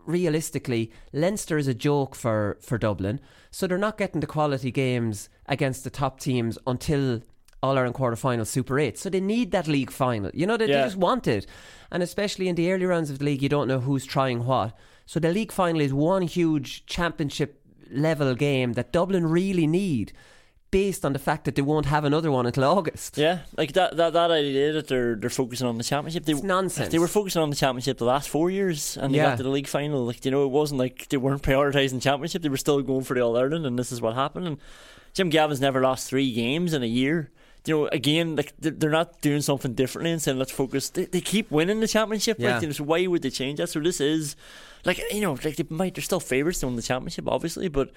realistically 0.07 0.91
Leinster 1.13 1.59
is 1.59 1.69
a 1.69 1.75
joke 1.75 2.15
for 2.15 2.57
for 2.61 2.79
Dublin 2.79 3.21
so 3.51 3.67
they're 3.67 3.79
not 3.79 3.99
getting 3.99 4.21
the 4.21 4.27
quality 4.27 4.71
games 4.71 5.29
against 5.47 5.85
the 5.85 5.91
top 5.91 6.21
teams 6.21 6.57
until 6.67 7.21
all 7.63 7.79
Ireland 7.79 7.95
quarter 7.95 8.17
final, 8.17 8.45
Super 8.45 8.79
8. 8.79 8.99
So 8.99 9.09
they 9.09 9.21
need 9.21 9.53
that 9.53 9.69
league 9.69 9.91
final. 9.91 10.31
You 10.35 10.47
know, 10.47 10.57
they, 10.57 10.67
yeah. 10.67 10.79
they 10.79 10.85
just 10.85 10.97
want 10.97 11.27
it. 11.27 11.47
And 11.91 12.03
especially 12.03 12.49
in 12.49 12.57
the 12.57 12.73
early 12.73 12.87
rounds 12.87 13.11
of 13.11 13.19
the 13.19 13.25
league, 13.25 13.43
you 13.43 13.49
don't 13.49 13.69
know 13.69 13.81
who's 13.81 14.05
trying 14.05 14.45
what. 14.45 14.77
So 15.07 15.21
the 15.21 15.31
league 15.31 15.53
final 15.53 15.81
is 15.81 15.93
one 15.93 16.23
huge 16.23 16.87
championship 16.87 17.61
level 17.91 18.35
game 18.35 18.73
that 18.73 18.93
Dublin 18.93 19.27
really 19.27 19.67
need 19.67 20.13
based 20.71 21.05
on 21.05 21.13
the 21.13 21.19
fact 21.19 21.45
that 21.45 21.55
they 21.55 21.61
won't 21.61 21.87
have 21.87 22.05
another 22.05 22.33
one 22.33 22.47
until 22.47 22.65
August. 22.65 23.19
Yeah, 23.19 23.41
like 23.57 23.75
that 23.75 23.97
that, 23.99 24.15
that 24.15 24.31
idea 24.31 24.73
that 24.73 24.89
they're 24.89 25.15
they're 25.15 25.31
focusing 25.31 25.67
on 25.67 25.77
the 25.77 25.85
championship. 25.85 26.25
They, 26.25 26.33
it's 26.33 26.43
nonsense. 26.43 26.91
They 26.91 26.99
were 26.99 27.09
focusing 27.09 27.43
on 27.43 27.51
the 27.51 27.57
championship 27.57 27.99
the 27.99 28.07
last 28.07 28.29
four 28.29 28.51
years, 28.51 28.97
and 28.97 29.13
they 29.13 29.19
yeah. 29.19 29.31
got 29.31 29.37
to 29.37 29.43
the 29.43 29.51
league 29.51 29.69
final. 29.69 30.07
Like 30.07 30.25
you 30.25 30.31
know, 30.31 30.45
it 30.45 30.51
wasn't 30.51 30.79
like 30.79 31.09
they 31.11 31.19
weren't 31.19 31.43
prioritising 31.43 32.01
championship. 32.03 32.43
They 32.43 32.49
were 32.49 32.57
still 32.57 32.81
going 32.81 33.05
for 33.05 33.15
the 33.15 33.21
All 33.21 33.37
Ireland, 33.37 33.67
and 33.67 33.79
this 33.79 33.93
is 33.93 34.01
what 34.01 34.15
happened. 34.15 34.47
And 34.47 34.59
Jim 35.13 35.29
Gavin's 35.29 35.61
never 35.61 35.81
lost 35.83 36.09
three 36.09 36.33
games 36.33 36.73
in 36.73 36.83
a 36.83 36.87
year 36.87 37.31
you 37.65 37.77
know, 37.77 37.87
again, 37.89 38.37
like 38.37 38.53
they're 38.59 38.91
not 38.91 39.21
doing 39.21 39.41
something 39.41 39.75
differently 39.75 40.11
and 40.11 40.21
saying 40.21 40.39
let's 40.39 40.51
focus. 40.51 40.91
They, 40.91 41.05
they 41.05 41.21
keep 41.21 41.51
winning 41.51 41.81
the 41.81 41.89
championship. 41.89 42.39
Yeah. 42.39 42.55
Like, 42.55 42.63
you 42.63 42.69
know, 42.69 42.73
so 42.73 42.85
why 42.85 43.07
would 43.07 43.23
they 43.23 43.31
change 43.31 43.59
that? 43.59 43.69
So 43.69 43.81
this 43.81 44.01
is, 44.01 44.35
like, 44.85 45.01
you 45.13 45.21
know, 45.21 45.39
like 45.45 45.57
they 45.57 45.67
might 45.69 45.95
they're 45.95 46.03
still 46.03 46.21
favourites 46.21 46.61
to 46.61 46.67
win 46.67 46.77
the 46.77 46.83
championship, 46.83 47.29
obviously, 47.29 47.69
but 47.69 47.91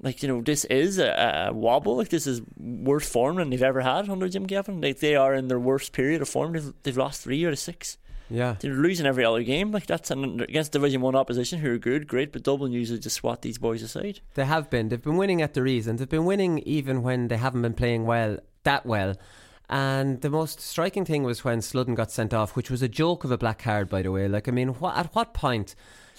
like 0.00 0.22
you 0.22 0.28
know, 0.28 0.42
this 0.42 0.64
is 0.66 0.98
a, 0.98 1.48
a, 1.48 1.52
wobble. 1.52 1.96
Like 1.96 2.08
this 2.08 2.26
is 2.26 2.42
worse 2.58 3.08
form 3.08 3.36
than 3.36 3.50
they've 3.50 3.62
ever 3.62 3.80
had 3.80 4.08
under 4.08 4.28
Jim 4.28 4.46
Gavin. 4.46 4.80
Like 4.80 4.98
they 4.98 5.16
are 5.16 5.34
in 5.34 5.48
their 5.48 5.60
worst 5.60 5.92
period 5.92 6.20
of 6.20 6.28
form. 6.28 6.52
They've, 6.52 6.72
they've 6.82 6.96
lost 6.96 7.22
three 7.22 7.46
out 7.46 7.52
of 7.52 7.58
six. 7.58 7.98
Yeah, 8.28 8.56
they're 8.58 8.74
losing 8.74 9.06
every 9.06 9.24
other 9.24 9.42
game. 9.44 9.70
Like 9.70 9.86
that's 9.86 10.10
an, 10.10 10.40
against 10.40 10.72
Division 10.72 11.00
One 11.00 11.14
opposition 11.14 11.60
who 11.60 11.72
are 11.72 11.78
good, 11.78 12.08
great, 12.08 12.32
but 12.32 12.42
Dublin 12.42 12.72
usually 12.72 12.98
just 12.98 13.16
swat 13.16 13.42
these 13.42 13.56
boys 13.56 13.82
aside. 13.82 14.20
They 14.34 14.44
have 14.44 14.68
been. 14.68 14.88
They've 14.88 15.02
been 15.02 15.16
winning 15.16 15.42
at 15.42 15.54
the 15.54 15.62
reason. 15.62 15.96
They've 15.96 16.08
been 16.08 16.24
winning 16.24 16.58
even 16.60 17.02
when 17.02 17.28
they 17.28 17.36
haven't 17.36 17.62
been 17.62 17.74
playing 17.74 18.04
well 18.04 18.38
that 18.66 18.84
well. 18.84 19.16
And 19.68 20.20
the 20.20 20.30
most 20.30 20.60
striking 20.60 21.04
thing 21.04 21.24
was 21.24 21.42
when 21.42 21.60
Sludden 21.60 21.96
got 21.96 22.12
sent 22.12 22.32
off, 22.32 22.54
which 22.54 22.70
was 22.70 22.82
a 22.82 22.88
joke 22.88 23.24
of 23.24 23.32
a 23.32 23.38
black 23.38 23.58
card, 23.58 23.88
by 23.88 24.02
the 24.02 24.12
way. 24.12 24.28
Like, 24.28 24.46
I 24.46 24.52
mean, 24.52 24.74
wh- 24.74 24.96
at 24.96 25.12
what 25.14 25.34
point 25.34 25.74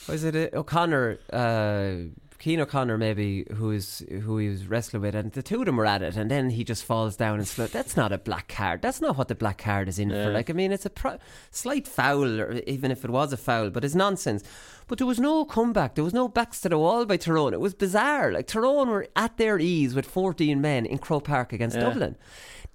was 0.10 0.25
it 0.25 0.36
uh, 0.36 0.57
O'Connor, 0.57 1.17
uh, 1.31 1.93
Cian 2.39 2.60
O'Connor, 2.60 2.97
maybe, 2.97 3.45
who 3.56 3.71
is 3.71 4.06
who 4.10 4.38
he 4.38 4.50
was 4.50 4.67
wrestling 4.67 5.02
with, 5.02 5.15
and 5.15 5.32
the 5.32 5.41
two 5.41 5.60
of 5.60 5.65
them 5.65 5.78
were 5.78 5.86
at 5.86 6.04
it, 6.04 6.15
and 6.15 6.30
then 6.30 6.52
he 6.52 6.63
just 6.63 6.84
falls 6.84 7.15
down 7.15 7.39
and 7.39 7.47
Slud. 7.47 7.71
That's 7.71 7.97
not 7.97 8.12
a 8.12 8.17
black 8.17 8.47
card. 8.47 8.82
That's 8.82 9.02
not 9.02 9.17
what 9.17 9.28
the 9.28 9.36
black 9.36 9.58
card 9.58 9.89
is 9.89 9.97
in 9.97 10.10
yeah. 10.10 10.26
for. 10.26 10.32
Like, 10.32 10.50
I 10.50 10.54
mean, 10.54 10.71
it's 10.71 10.86
a 10.86 10.89
pro- 10.91 11.17
slight 11.50 11.88
foul, 11.88 12.39
or 12.39 12.54
even 12.67 12.91
if 12.91 13.04
it 13.04 13.10
was 13.10 13.34
a 13.34 13.38
foul, 13.38 13.71
but 13.71 13.84
it's 13.84 13.95
nonsense. 13.95 14.43
But 14.88 15.00
there 15.00 15.08
was 15.08 15.19
no 15.19 15.45
comeback. 15.45 15.95
There 15.95 16.04
was 16.04 16.13
no 16.13 16.28
backs 16.28 16.62
to 16.62 16.69
the 16.69 16.78
wall 16.78 17.06
by 17.06 17.17
Tyrone. 17.17 17.54
It 17.54 17.60
was 17.60 17.73
bizarre. 17.73 18.32
Like 18.32 18.47
Tyrone 18.47 18.89
were 18.89 19.08
at 19.15 19.38
their 19.38 19.60
ease 19.60 19.93
with 19.93 20.06
14 20.06 20.62
men 20.62 20.86
in 20.86 21.00
Croke 21.00 21.26
Park 21.26 21.52
against 21.52 21.76
yeah. 21.76 21.84
Dublin. 21.84 22.15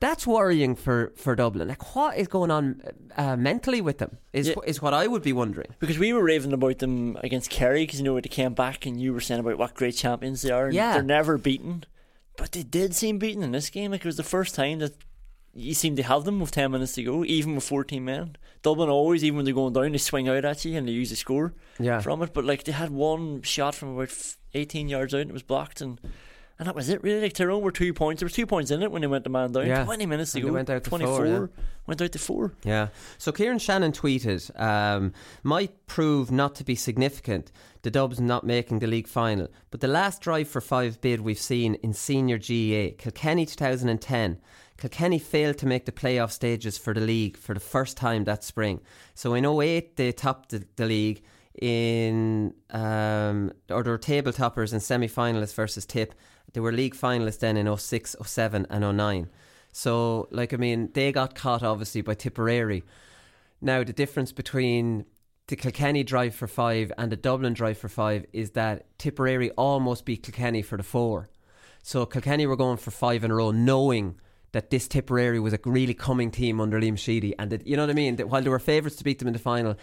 That's 0.02 0.26
worrying 0.26 0.74
for, 0.74 1.12
for 1.14 1.36
Dublin. 1.36 1.68
Like, 1.68 1.94
what 1.94 2.18
is 2.18 2.26
going 2.26 2.50
on 2.50 2.82
uh, 3.16 3.36
mentally 3.36 3.80
with 3.80 3.98
them? 3.98 4.18
Is 4.32 4.48
yeah. 4.48 4.54
is 4.66 4.82
what 4.82 4.92
I 4.92 5.06
would 5.06 5.22
be 5.22 5.32
wondering. 5.32 5.76
Because 5.78 5.96
we 5.96 6.12
were 6.12 6.24
raving 6.24 6.52
about 6.52 6.80
them 6.80 7.16
against 7.22 7.50
Kerry 7.50 7.84
because 7.84 8.00
you 8.00 8.04
know 8.04 8.18
they 8.18 8.28
came 8.28 8.52
back 8.52 8.84
and 8.84 9.00
you 9.00 9.12
were 9.12 9.20
saying 9.20 9.38
about 9.38 9.58
what 9.58 9.74
great 9.74 9.94
champions 9.94 10.42
they 10.42 10.50
are. 10.50 10.72
yeah, 10.72 10.94
they're 10.94 11.04
never 11.04 11.38
beaten, 11.38 11.84
but 12.36 12.50
they 12.50 12.64
did 12.64 12.96
seem 12.96 13.18
beaten 13.18 13.44
in 13.44 13.52
this 13.52 13.70
game. 13.70 13.92
Like 13.92 14.00
it 14.00 14.06
was 14.06 14.16
the 14.16 14.24
first 14.24 14.56
time 14.56 14.80
that 14.80 14.96
you 15.54 15.72
seem 15.72 15.94
to 15.94 16.02
have 16.02 16.24
them 16.24 16.40
with 16.40 16.50
10 16.50 16.72
minutes 16.72 16.94
to 16.94 17.04
go, 17.04 17.24
even 17.24 17.54
with 17.54 17.62
14 17.62 18.04
men. 18.04 18.36
Dublin 18.62 18.88
always, 18.88 19.22
even 19.22 19.36
when 19.36 19.44
they're 19.44 19.54
going 19.54 19.72
down, 19.72 19.92
they 19.92 19.98
swing 19.98 20.28
out 20.28 20.44
at 20.44 20.64
you 20.64 20.76
and 20.76 20.88
they 20.88 20.92
use 20.92 21.10
the 21.10 21.16
score 21.16 21.54
yeah. 21.78 22.00
from 22.00 22.22
it. 22.22 22.32
But 22.32 22.44
like 22.44 22.64
they 22.64 22.72
had 22.72 22.90
one 22.90 23.42
shot 23.42 23.76
from 23.76 23.94
about 23.96 24.10
18 24.54 24.88
yards 24.88 25.14
out 25.14 25.20
and 25.20 25.30
it 25.30 25.34
was 25.34 25.44
blocked. 25.44 25.80
And 25.80 26.00
and 26.62 26.68
that 26.68 26.77
was 26.77 26.88
it, 26.88 27.03
really. 27.03 27.22
Like 27.22 27.33
Tyrone 27.33 27.61
were 27.61 27.72
two 27.72 27.92
points. 27.92 28.20
There 28.20 28.27
was 28.27 28.35
two 28.35 28.46
points 28.46 28.70
in 28.70 28.85
it 28.85 28.92
when 28.92 29.03
they 29.03 29.09
went 29.09 29.25
to 29.25 29.31
man 29.31 29.51
down. 29.51 29.66
Yeah. 29.66 29.85
Twenty 29.85 30.07
minutes 30.07 30.33
ago, 30.37 30.46
go. 30.46 30.55
Went 30.55 30.70
out 30.70 30.85
24. 30.85 31.16
Four, 31.16 31.27
yeah. 31.27 31.64
Went 31.88 32.01
out 32.01 32.12
to 32.12 32.18
four. 32.20 32.55
Yeah. 32.62 32.88
So 33.18 33.33
Kieran 33.33 33.59
Shannon 33.59 33.90
tweeted, 33.90 34.61
um, 34.61 35.12
might 35.42 35.88
prove 35.88 36.31
not 36.31 36.55
to 36.55 36.64
be 36.64 36.77
significant, 36.77 37.51
the 37.83 37.90
Dubs 37.90 38.20
not 38.20 38.44
making 38.44 38.79
the 38.79 38.87
league 38.87 39.09
final. 39.09 39.48
But 39.72 39.81
the 39.81 39.88
last 39.88 40.20
drive 40.22 40.46
for 40.46 40.61
five 40.61 41.01
bid 41.01 41.20
we've 41.20 41.37
seen 41.37 41.75
in 41.77 41.94
senior 41.94 42.38
GAA, 42.38 42.94
Kilkenny 42.96 43.44
2010. 43.44 44.38
Kilkenny 44.79 45.18
failed 45.18 45.59
to 45.59 45.66
make 45.66 45.85
the 45.85 45.92
playoff 45.92 46.31
stages 46.31 46.79
for 46.79 46.94
the 46.94 47.01
league 47.01 47.37
for 47.37 47.55
the 47.55 47.61
first 47.61 47.96
time 47.96 48.22
that 48.25 48.44
spring. 48.44 48.81
So 49.14 49.35
in 49.35 49.44
08, 49.44 49.96
they 49.96 50.12
topped 50.12 50.51
the, 50.51 50.64
the 50.77 50.87
league 50.87 51.22
in, 51.61 52.55
um, 52.70 53.51
or 53.68 53.83
they 53.83 53.90
were 53.90 53.98
table 53.98 54.33
toppers 54.33 54.72
and 54.72 54.81
semi 54.81 55.09
finalists 55.09 55.55
versus 55.55 55.85
Tip. 55.85 56.14
They 56.52 56.60
were 56.60 56.72
league 56.72 56.94
finalists 56.94 57.38
then 57.38 57.56
in 57.56 57.74
06, 57.76 58.16
07 58.24 58.66
and 58.68 58.96
09. 58.96 59.28
So, 59.72 60.28
like, 60.30 60.52
I 60.52 60.58
mean, 60.58 60.90
they 60.92 61.12
got 61.12 61.34
caught 61.34 61.62
obviously 61.62 62.02
by 62.02 62.14
Tipperary. 62.14 62.84
Now, 63.60 63.82
the 63.84 63.92
difference 63.92 64.32
between 64.32 65.06
the 65.46 65.56
Kilkenny 65.56 66.04
drive 66.04 66.34
for 66.34 66.46
five 66.46 66.92
and 66.98 67.10
the 67.10 67.16
Dublin 67.16 67.54
drive 67.54 67.78
for 67.78 67.88
five 67.88 68.26
is 68.32 68.50
that 68.50 68.86
Tipperary 68.98 69.50
almost 69.52 70.04
beat 70.04 70.22
Kilkenny 70.22 70.62
for 70.62 70.76
the 70.76 70.82
four. 70.82 71.30
So, 71.82 72.04
Kilkenny 72.04 72.46
were 72.46 72.56
going 72.56 72.76
for 72.76 72.90
five 72.90 73.24
in 73.24 73.30
a 73.30 73.34
row, 73.34 73.50
knowing 73.50 74.20
that 74.52 74.68
this 74.68 74.86
Tipperary 74.86 75.40
was 75.40 75.54
a 75.54 75.58
really 75.64 75.94
coming 75.94 76.30
team 76.30 76.60
under 76.60 76.78
Liam 76.78 76.98
Sheedy. 76.98 77.34
And 77.38 77.50
that, 77.50 77.66
you 77.66 77.76
know 77.76 77.84
what 77.84 77.90
I 77.90 77.94
mean? 77.94 78.16
That 78.16 78.28
while 78.28 78.42
they 78.42 78.50
were 78.50 78.58
favourites 78.58 78.96
to 78.96 79.04
beat 79.04 79.18
them 79.18 79.28
in 79.28 79.32
the 79.32 79.40
final, 79.40 79.76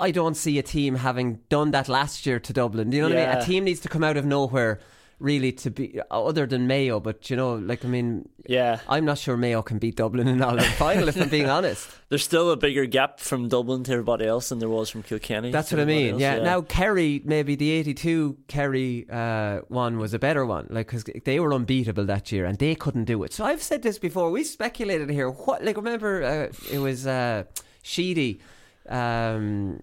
I 0.00 0.10
don't 0.10 0.36
see 0.36 0.58
a 0.58 0.62
team 0.62 0.96
having 0.96 1.40
done 1.48 1.70
that 1.70 1.88
last 1.88 2.26
year 2.26 2.40
to 2.40 2.52
Dublin. 2.52 2.90
Do 2.90 2.96
you 2.96 3.02
know 3.04 3.08
yeah. 3.10 3.26
what 3.26 3.28
I 3.28 3.34
mean? 3.34 3.42
A 3.42 3.46
team 3.46 3.64
needs 3.64 3.80
to 3.80 3.88
come 3.88 4.02
out 4.02 4.16
of 4.16 4.24
nowhere 4.24 4.80
really 5.20 5.52
to 5.52 5.70
be 5.70 6.00
other 6.10 6.46
than 6.46 6.66
Mayo. 6.66 6.98
But 6.98 7.30
you 7.30 7.36
know, 7.36 7.54
like 7.54 7.84
I 7.84 7.88
mean, 7.88 8.28
yeah, 8.46 8.80
I'm 8.88 9.04
not 9.04 9.18
sure 9.18 9.36
Mayo 9.36 9.62
can 9.62 9.78
beat 9.78 9.96
Dublin 9.96 10.26
in 10.26 10.42
all 10.42 10.58
final. 10.78 11.08
if 11.08 11.20
I'm 11.20 11.28
being 11.28 11.48
honest, 11.48 11.88
there's 12.08 12.24
still 12.24 12.50
a 12.50 12.56
bigger 12.56 12.86
gap 12.86 13.20
from 13.20 13.48
Dublin 13.48 13.84
to 13.84 13.92
everybody 13.92 14.26
else 14.26 14.48
than 14.48 14.58
there 14.58 14.68
was 14.68 14.90
from 14.90 15.02
Kilkenny. 15.02 15.52
That's 15.52 15.70
what 15.70 15.80
I 15.80 15.84
mean. 15.84 16.14
Else, 16.14 16.20
yeah. 16.20 16.36
yeah. 16.36 16.42
Now 16.42 16.62
Kerry, 16.62 17.22
maybe 17.24 17.54
the 17.54 17.70
'82 17.70 18.38
Kerry 18.48 19.06
uh, 19.10 19.60
one 19.68 19.98
was 19.98 20.14
a 20.14 20.18
better 20.18 20.44
one, 20.44 20.66
like 20.70 20.86
because 20.86 21.04
they 21.24 21.38
were 21.38 21.52
unbeatable 21.52 22.06
that 22.06 22.32
year 22.32 22.46
and 22.46 22.58
they 22.58 22.74
couldn't 22.74 23.04
do 23.04 23.22
it. 23.22 23.32
So 23.32 23.44
I've 23.44 23.62
said 23.62 23.82
this 23.82 23.98
before. 23.98 24.30
We 24.30 24.42
speculated 24.44 25.10
here. 25.10 25.30
What 25.30 25.64
like 25.64 25.76
remember 25.76 26.22
uh, 26.22 26.52
it 26.72 26.78
was 26.78 27.06
uh, 27.06 27.44
Sheehy. 27.82 28.40
Um, 28.88 29.80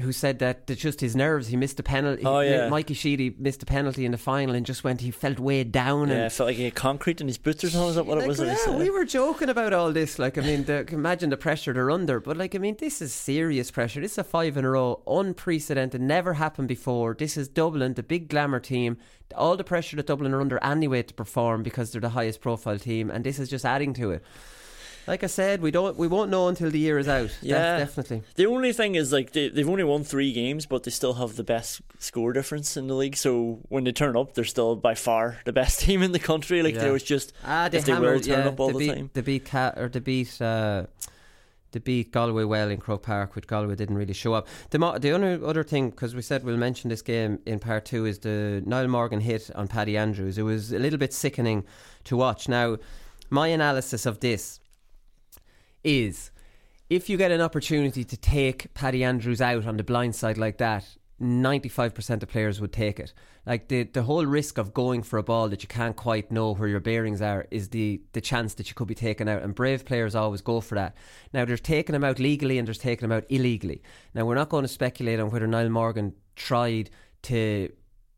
who 0.00 0.10
said 0.10 0.40
that 0.40 0.68
it's 0.68 0.80
just 0.80 1.00
his 1.00 1.14
nerves. 1.14 1.46
He 1.46 1.56
missed 1.56 1.78
a 1.78 1.82
penalty. 1.82 2.24
Oh, 2.24 2.40
yeah. 2.40 2.68
Mikey 2.68 2.94
Sheehy 2.94 3.34
missed 3.38 3.62
a 3.62 3.66
penalty 3.66 4.04
in 4.04 4.10
the 4.10 4.18
final 4.18 4.54
and 4.54 4.66
just 4.66 4.82
went. 4.82 5.00
He 5.00 5.12
felt 5.12 5.38
weighed 5.38 5.70
down. 5.70 6.08
Yeah, 6.08 6.24
and 6.24 6.32
felt 6.32 6.48
like 6.48 6.56
he 6.56 6.64
had 6.64 6.74
concrete 6.74 7.20
in 7.20 7.28
his 7.28 7.38
boots 7.38 7.62
or 7.62 7.70
something. 7.70 7.90
Is 7.90 7.94
that 7.94 8.06
what 8.06 8.18
like, 8.18 8.24
it 8.24 8.28
was? 8.28 8.40
yeah, 8.40 8.76
we 8.76 8.90
were 8.90 9.04
joking 9.04 9.48
about 9.48 9.72
all 9.72 9.92
this. 9.92 10.18
Like, 10.18 10.36
I 10.36 10.40
mean, 10.40 10.64
the, 10.64 10.84
imagine 10.90 11.30
the 11.30 11.36
pressure 11.36 11.72
they're 11.72 11.92
under. 11.92 12.18
But 12.18 12.36
like, 12.36 12.56
I 12.56 12.58
mean, 12.58 12.76
this 12.78 13.00
is 13.00 13.12
serious 13.12 13.70
pressure. 13.70 14.00
This 14.00 14.12
is 14.12 14.18
a 14.18 14.24
five 14.24 14.56
in 14.56 14.64
a 14.64 14.70
row, 14.70 15.00
unprecedented, 15.06 16.00
never 16.00 16.34
happened 16.34 16.66
before. 16.66 17.14
This 17.14 17.36
is 17.36 17.46
Dublin, 17.46 17.94
the 17.94 18.02
big 18.02 18.28
glamour 18.28 18.58
team. 18.58 18.96
All 19.36 19.56
the 19.56 19.64
pressure 19.64 19.96
that 19.96 20.06
Dublin 20.06 20.34
are 20.34 20.40
under 20.40 20.62
anyway 20.62 21.02
to 21.02 21.14
perform 21.14 21.62
because 21.62 21.92
they're 21.92 22.00
the 22.00 22.10
highest 22.10 22.40
profile 22.40 22.78
team, 22.78 23.10
and 23.10 23.24
this 23.24 23.38
is 23.38 23.48
just 23.48 23.64
adding 23.64 23.94
to 23.94 24.10
it. 24.10 24.24
Like 25.06 25.22
I 25.22 25.26
said, 25.26 25.60
we 25.60 25.70
don't, 25.70 25.96
we 25.98 26.06
won't 26.06 26.30
know 26.30 26.48
until 26.48 26.70
the 26.70 26.78
year 26.78 26.98
is 26.98 27.08
out. 27.08 27.30
Yeah. 27.42 27.78
Definitely. 27.78 28.22
The 28.36 28.46
only 28.46 28.72
thing 28.72 28.94
is 28.94 29.12
like 29.12 29.32
they, 29.32 29.48
they've 29.50 29.68
only 29.68 29.84
won 29.84 30.02
three 30.04 30.32
games, 30.32 30.64
but 30.66 30.82
they 30.84 30.90
still 30.90 31.14
have 31.14 31.36
the 31.36 31.44
best 31.44 31.82
score 31.98 32.32
difference 32.32 32.76
in 32.76 32.86
the 32.86 32.94
league. 32.94 33.16
So 33.16 33.60
when 33.68 33.84
they 33.84 33.92
turn 33.92 34.16
up, 34.16 34.34
they're 34.34 34.44
still 34.44 34.76
by 34.76 34.94
far 34.94 35.38
the 35.44 35.52
best 35.52 35.80
team 35.84 36.02
in 36.02 36.12
the 36.12 36.18
country. 36.18 36.62
Like 36.62 36.74
Yeah. 36.74 36.84
they 36.84 36.90
was 36.90 37.02
just 37.02 37.32
Ah, 37.44 37.68
they 37.68 37.78
if 37.78 37.84
they 37.84 37.92
will 37.92 38.02
hammered, 38.02 38.22
turn 38.24 38.38
yeah, 38.44 38.48
up 38.48 38.60
all 38.60 38.72
the 38.72 38.78
beat, 38.78 38.94
time. 38.94 39.10
They 39.12 39.20
beat 39.20 39.44
Cat 39.44 39.78
or 39.78 39.88
they 39.88 40.00
beat 40.00 40.40
uh, 40.40 40.86
they 41.72 41.80
beat 41.80 42.12
Galway 42.12 42.44
well 42.44 42.70
in 42.70 42.78
Croke 42.78 43.02
Park, 43.02 43.34
which 43.34 43.46
Galway 43.48 43.74
didn't 43.74 43.96
really 43.96 44.12
show 44.14 44.32
up. 44.32 44.46
The 44.70 44.78
mo- 44.78 44.96
the 44.96 45.10
only 45.10 45.44
other 45.44 45.64
thing 45.64 45.90
because 45.90 46.14
we 46.14 46.22
said 46.22 46.44
we'll 46.44 46.56
mention 46.56 46.88
this 46.88 47.02
game 47.02 47.40
in 47.46 47.58
part 47.58 47.84
two 47.84 48.06
is 48.06 48.20
the 48.20 48.62
Niall 48.64 48.86
Morgan 48.88 49.20
hit 49.20 49.50
on 49.54 49.66
Paddy 49.68 49.96
Andrews. 49.96 50.38
It 50.38 50.42
was 50.44 50.72
a 50.72 50.78
little 50.78 50.98
bit 51.00 51.12
sickening 51.12 51.64
to 52.04 52.16
watch. 52.16 52.48
Now, 52.48 52.76
my 53.28 53.48
analysis 53.48 54.06
of 54.06 54.20
this 54.20 54.60
is 55.84 56.30
if 56.90 57.08
you 57.08 57.16
get 57.16 57.30
an 57.30 57.40
opportunity 57.40 58.04
to 58.04 58.16
take 58.16 58.72
Paddy 58.74 59.04
Andrews 59.04 59.40
out 59.40 59.66
on 59.66 59.76
the 59.76 59.84
blind 59.84 60.14
side 60.14 60.38
like 60.38 60.58
that, 60.58 60.96
95% 61.20 62.22
of 62.22 62.28
players 62.28 62.60
would 62.60 62.72
take 62.72 62.98
it. 62.98 63.14
Like 63.46 63.68
the 63.68 63.84
the 63.84 64.02
whole 64.02 64.26
risk 64.26 64.58
of 64.58 64.74
going 64.74 65.02
for 65.02 65.18
a 65.18 65.22
ball 65.22 65.48
that 65.48 65.62
you 65.62 65.68
can't 65.68 65.96
quite 65.96 66.32
know 66.32 66.54
where 66.54 66.68
your 66.68 66.80
bearings 66.80 67.22
are 67.22 67.46
is 67.50 67.68
the 67.68 68.00
the 68.12 68.20
chance 68.20 68.54
that 68.54 68.68
you 68.68 68.74
could 68.74 68.88
be 68.88 68.94
taken 68.94 69.28
out. 69.28 69.42
And 69.42 69.54
brave 69.54 69.84
players 69.84 70.14
always 70.14 70.40
go 70.40 70.60
for 70.60 70.74
that. 70.74 70.96
Now 71.32 71.44
there's 71.44 71.60
taking 71.60 71.94
him 71.94 72.04
out 72.04 72.18
legally 72.18 72.58
and 72.58 72.66
there's 72.66 72.78
taking 72.78 73.04
him 73.04 73.12
out 73.12 73.24
illegally. 73.28 73.82
Now 74.14 74.24
we're 74.24 74.34
not 74.34 74.48
going 74.48 74.64
to 74.64 74.68
speculate 74.68 75.20
on 75.20 75.30
whether 75.30 75.46
Niall 75.46 75.68
Morgan 75.68 76.14
tried 76.36 76.90
to 77.22 77.70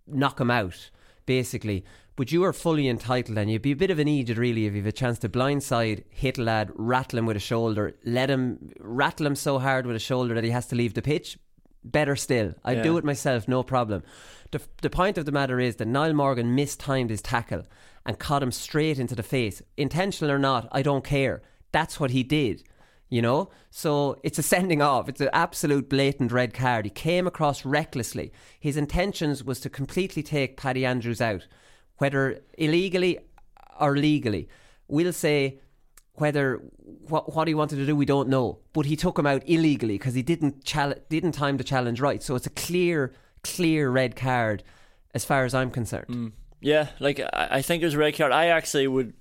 knock 0.07 0.40
him 0.40 0.50
out, 0.50 0.90
basically. 1.26 1.85
But 2.16 2.33
you 2.33 2.44
are 2.44 2.55
fully 2.55 2.88
entitled, 2.88 3.37
and 3.37 3.50
you'd 3.50 3.61
be 3.61 3.72
a 3.72 3.76
bit 3.76 3.90
of 3.90 3.98
an 3.98 4.09
idiot, 4.09 4.38
really, 4.38 4.64
if 4.64 4.72
you 4.72 4.81
have 4.81 4.87
a 4.87 4.92
chance 4.92 5.18
to 5.18 5.29
blindside, 5.29 6.05
hit 6.09 6.38
a 6.38 6.42
lad, 6.42 6.70
rattle 6.74 7.18
him 7.18 7.26
with 7.26 7.37
a 7.37 7.40
shoulder, 7.40 7.94
let 8.05 8.31
him 8.31 8.72
rattle 8.81 9.26
him 9.26 9.37
so 9.37 9.59
hard 9.59 9.87
with 9.87 9.96
a 9.96 10.00
shoulder 10.00 10.35
that 10.35 10.44
he 10.44 10.50
has 10.50 10.66
to 10.68 10.76
leave 10.76 10.94
the 10.94 11.02
pitch. 11.02 11.38
Better 11.85 12.16
still, 12.16 12.55
I'd 12.64 12.79
Yeah. 12.79 12.83
do 12.85 12.96
it 12.96 13.05
myself, 13.05 13.46
no 13.46 13.62
problem. 13.62 14.02
The, 14.50 14.62
the 14.81 14.90
point 14.90 15.18
of 15.18 15.26
the 15.26 15.33
matter 15.33 15.61
is 15.61 15.76
that 15.76 15.88
Niall 15.88 16.14
Morgan 16.14 16.55
mistimed 16.55 17.11
his 17.11 17.20
tackle 17.20 17.64
and 18.07 18.18
caught 18.18 18.42
him 18.42 18.50
straight 18.50 18.98
into 18.98 19.14
the 19.14 19.22
face. 19.22 19.61
Intentional 19.76 20.33
or 20.33 20.38
not, 20.38 20.68
I 20.72 20.81
don't 20.83 21.05
care. 21.05 21.42
That's 21.70 22.00
what 22.00 22.12
he 22.12 22.22
did. 22.22 22.62
You 23.11 23.22
know? 23.22 23.50
So 23.70 24.18
it's 24.24 24.38
a 24.38 24.42
sending 24.42 24.81
off. 24.81 25.09
It's 25.09 25.20
an 25.20 25.29
absolute 25.33 25.88
blatant 25.90 26.33
red 26.33 26.55
card. 26.55 26.87
He 26.87 26.90
came 26.90 27.26
across 27.26 27.64
recklessly. 27.64 28.33
His 28.59 28.76
intentions 28.76 29.44
was 29.44 29.61
to 29.61 29.70
completely 29.70 30.22
take 30.22 30.57
Paddy 30.57 30.85
Andrews 30.87 31.20
out, 31.20 31.46
whether 31.99 32.41
illegally 32.59 33.19
or 33.81 33.97
legally. 33.97 34.49
We'll 34.89 35.13
say 35.13 35.61
whether 36.15 36.63
what, 37.09 37.35
what 37.35 37.49
he 37.49 37.55
wanted 37.55 37.77
to 37.77 37.87
do, 37.87 37.95
we 37.95 38.07
don't 38.07 38.29
know. 38.29 38.59
But 38.73 38.87
he 38.87 38.97
took 38.97 39.19
him 39.19 39.27
out 39.27 39.43
illegally 39.47 39.99
because 39.99 40.15
he 40.15 40.23
didn't 40.23 40.65
chal- 40.65 40.95
didn't 41.09 41.33
time 41.33 41.57
the 41.57 41.65
challenge 41.65 42.01
right. 42.01 42.23
So 42.23 42.35
it's 42.35 42.47
a 42.47 42.51
clear, 42.51 43.13
clear 43.43 43.91
red 43.91 44.17
card 44.17 44.63
as 45.15 45.25
far 45.25 45.45
as 45.45 45.55
I'm 45.55 45.71
concerned. 45.71 46.09
Mm. 46.09 46.33
Yeah, 46.61 46.89
like 47.01 47.21
I, 47.21 47.49
I 47.51 47.63
think 47.63 47.83
it 47.83 47.87
was 47.87 47.95
a 47.95 47.99
red 47.99 48.17
card. 48.17 48.33
I 48.33 48.47
actually 48.47 48.87
would 48.87 49.13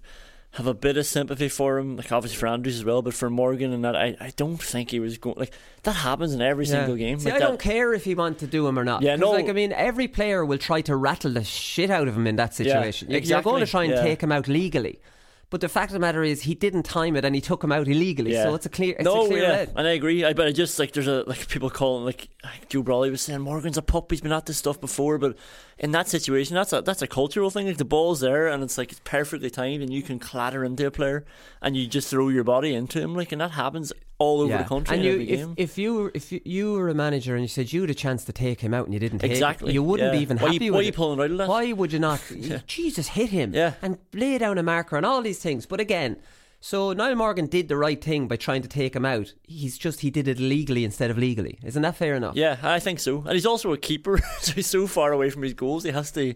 have 0.55 0.67
a 0.67 0.73
bit 0.73 0.95
of 0.95 1.05
sympathy 1.05 1.49
for 1.49 1.77
him, 1.77 1.97
like 1.97 2.11
obviously 2.13 2.37
for 2.37 2.47
Andrews 2.47 2.77
as 2.77 2.85
well, 2.85 3.01
but 3.01 3.13
for 3.13 3.29
Morgan 3.29 3.73
and 3.73 3.83
that, 3.83 3.95
I, 3.95 4.15
I 4.21 4.31
don't 4.37 4.61
think 4.61 4.91
he 4.91 5.01
was 5.01 5.17
going 5.17 5.35
like 5.37 5.51
that 5.83 5.91
happens 5.93 6.33
in 6.33 6.41
every 6.41 6.65
single 6.65 6.95
game. 6.95 7.19
See, 7.19 7.25
like 7.25 7.35
I 7.35 7.39
that, 7.39 7.47
don't 7.47 7.59
care 7.59 7.93
if 7.93 8.05
he 8.05 8.15
want 8.15 8.39
to 8.39 8.47
do 8.47 8.65
him 8.65 8.79
or 8.79 8.85
not. 8.85 9.01
Yeah, 9.01 9.17
no. 9.17 9.31
Like, 9.31 9.49
I 9.49 9.51
mean, 9.51 9.73
every 9.73 10.07
player 10.07 10.45
will 10.45 10.57
try 10.57 10.79
to 10.81 10.95
rattle 10.95 11.33
the 11.33 11.43
shit 11.43 11.89
out 11.89 12.07
of 12.07 12.15
him 12.15 12.25
in 12.25 12.37
that 12.37 12.53
situation. 12.53 13.11
You're- 13.11 13.25
You're 13.25 13.41
going 13.41 13.65
to 13.65 13.69
try 13.69 13.83
and 13.83 13.93
yeah. 13.93 14.01
take 14.01 14.21
him 14.21 14.31
out 14.31 14.47
legally. 14.47 14.99
But 15.49 15.61
the 15.61 15.69
fact 15.69 15.91
of 15.91 15.93
the 15.93 15.99
matter 15.99 16.23
is, 16.23 16.41
he 16.41 16.55
didn't 16.55 16.83
time 16.83 17.15
it, 17.15 17.23
and 17.23 17.35
he 17.35 17.41
took 17.41 17.63
him 17.63 17.71
out 17.71 17.87
illegally. 17.87 18.33
Yeah. 18.33 18.43
So 18.43 18.55
it's 18.55 18.65
a 18.65 18.69
clear, 18.69 18.95
it's 18.95 19.05
no, 19.05 19.25
a 19.25 19.27
clear 19.27 19.43
yeah, 19.43 19.49
red. 19.49 19.73
and 19.75 19.87
I 19.87 19.91
agree. 19.91 20.25
I 20.25 20.33
but 20.33 20.47
I 20.47 20.51
just 20.51 20.79
like 20.79 20.93
there's 20.93 21.07
a 21.07 21.23
like 21.27 21.47
people 21.47 21.69
calling 21.69 22.05
like 22.05 22.29
like 22.43 22.67
Joe 22.69 22.83
Brolly 22.83 23.11
was 23.11 23.21
saying 23.21 23.41
Morgan's 23.41 23.77
a 23.77 23.81
pup. 23.81 24.11
He's 24.11 24.21
been 24.21 24.31
at 24.31 24.45
this 24.47 24.57
stuff 24.57 24.81
before, 24.81 25.17
but 25.17 25.37
in 25.77 25.91
that 25.91 26.07
situation, 26.07 26.55
that's 26.55 26.73
a 26.73 26.81
that's 26.81 27.01
a 27.01 27.07
cultural 27.07 27.49
thing. 27.49 27.67
Like 27.67 27.77
the 27.77 27.85
ball's 27.85 28.21
there, 28.21 28.47
and 28.47 28.63
it's 28.63 28.77
like 28.77 28.91
it's 28.91 29.01
perfectly 29.03 29.49
timed, 29.49 29.83
and 29.83 29.93
you 29.93 30.01
can 30.01 30.19
clatter 30.19 30.63
into 30.63 30.87
a 30.87 30.91
player, 30.91 31.25
and 31.61 31.77
you 31.77 31.87
just 31.87 32.09
throw 32.09 32.29
your 32.29 32.43
body 32.43 32.73
into 32.73 32.99
him, 32.99 33.15
like, 33.15 33.31
and 33.31 33.41
that 33.41 33.51
happens 33.51 33.93
all 34.17 34.41
over 34.41 34.57
the 34.57 34.63
country 34.63 34.95
And 34.95 35.03
you, 35.05 35.11
every 35.13 35.29
if, 35.29 35.39
game. 35.39 35.53
if 35.57 35.77
you 35.77 35.93
were 35.95 36.11
if 36.13 36.31
you, 36.31 36.39
you 36.45 36.73
were 36.73 36.87
a 36.89 36.93
manager 36.93 37.33
and 37.35 37.43
you 37.43 37.47
said 37.49 37.73
you 37.73 37.81
had 37.81 37.89
a 37.89 37.93
chance 37.95 38.23
to 38.25 38.31
take 38.33 38.61
him 38.61 38.73
out 38.73 38.85
and 38.85 38.93
you 38.93 38.99
didn't 38.99 39.19
take 39.19 39.31
Exactly, 39.31 39.71
it, 39.71 39.73
you 39.73 39.83
wouldn't 39.83 40.13
yeah. 40.13 40.17
be 40.17 40.21
even 40.23 40.37
Why 40.37 40.53
happy 40.53 40.65
you- 40.65 40.71
with 40.71 40.77
why 40.77 40.81
you 40.83 40.89
it. 40.89 40.95
pulling 40.95 41.19
out 41.19 41.31
of 41.31 41.37
that? 41.39 41.47
Why 41.49 41.71
would 41.73 41.91
you 41.91 41.99
not? 41.99 42.21
Jesus, 42.67 43.09
hit 43.09 43.29
him 43.29 43.53
Yeah. 43.53 43.73
and 43.81 43.97
lay 44.13 44.37
down 44.37 44.57
a 44.57 44.63
marker 44.63 44.95
and 44.97 45.05
all 45.05 45.21
these 45.21 45.39
things. 45.39 45.65
But 45.65 45.79
again. 45.79 46.17
So 46.61 46.93
Niall 46.93 47.13
Morgan 47.15 47.45
did 47.45 47.67
the 47.67 47.77
right 47.77 48.03
thing 48.03 48.27
by 48.27 48.37
trying 48.37 48.63
to 48.63 48.67
take 48.67 48.95
him 48.95 49.05
out. 49.05 49.31
He's 49.43 49.77
just 49.77 49.99
he 49.99 50.09
did 50.09 50.27
it 50.27 50.39
legally 50.39 50.83
instead 50.83 51.11
of 51.11 51.17
legally. 51.17 51.59
Isn't 51.63 51.83
that 51.83 51.95
fair 51.95 52.15
enough? 52.15 52.35
Yeah, 52.35 52.57
I 52.63 52.79
think 52.79 52.99
so. 52.99 53.19
And 53.19 53.33
he's 53.33 53.45
also 53.45 53.71
a 53.71 53.77
keeper, 53.77 54.17
so 54.39 54.53
he's 54.53 54.65
so 54.65 54.87
far 54.87 55.11
away 55.11 55.29
from 55.29 55.43
his 55.43 55.53
goals. 55.53 55.83
He 55.83 55.91
has 55.91 56.11
to 56.13 56.33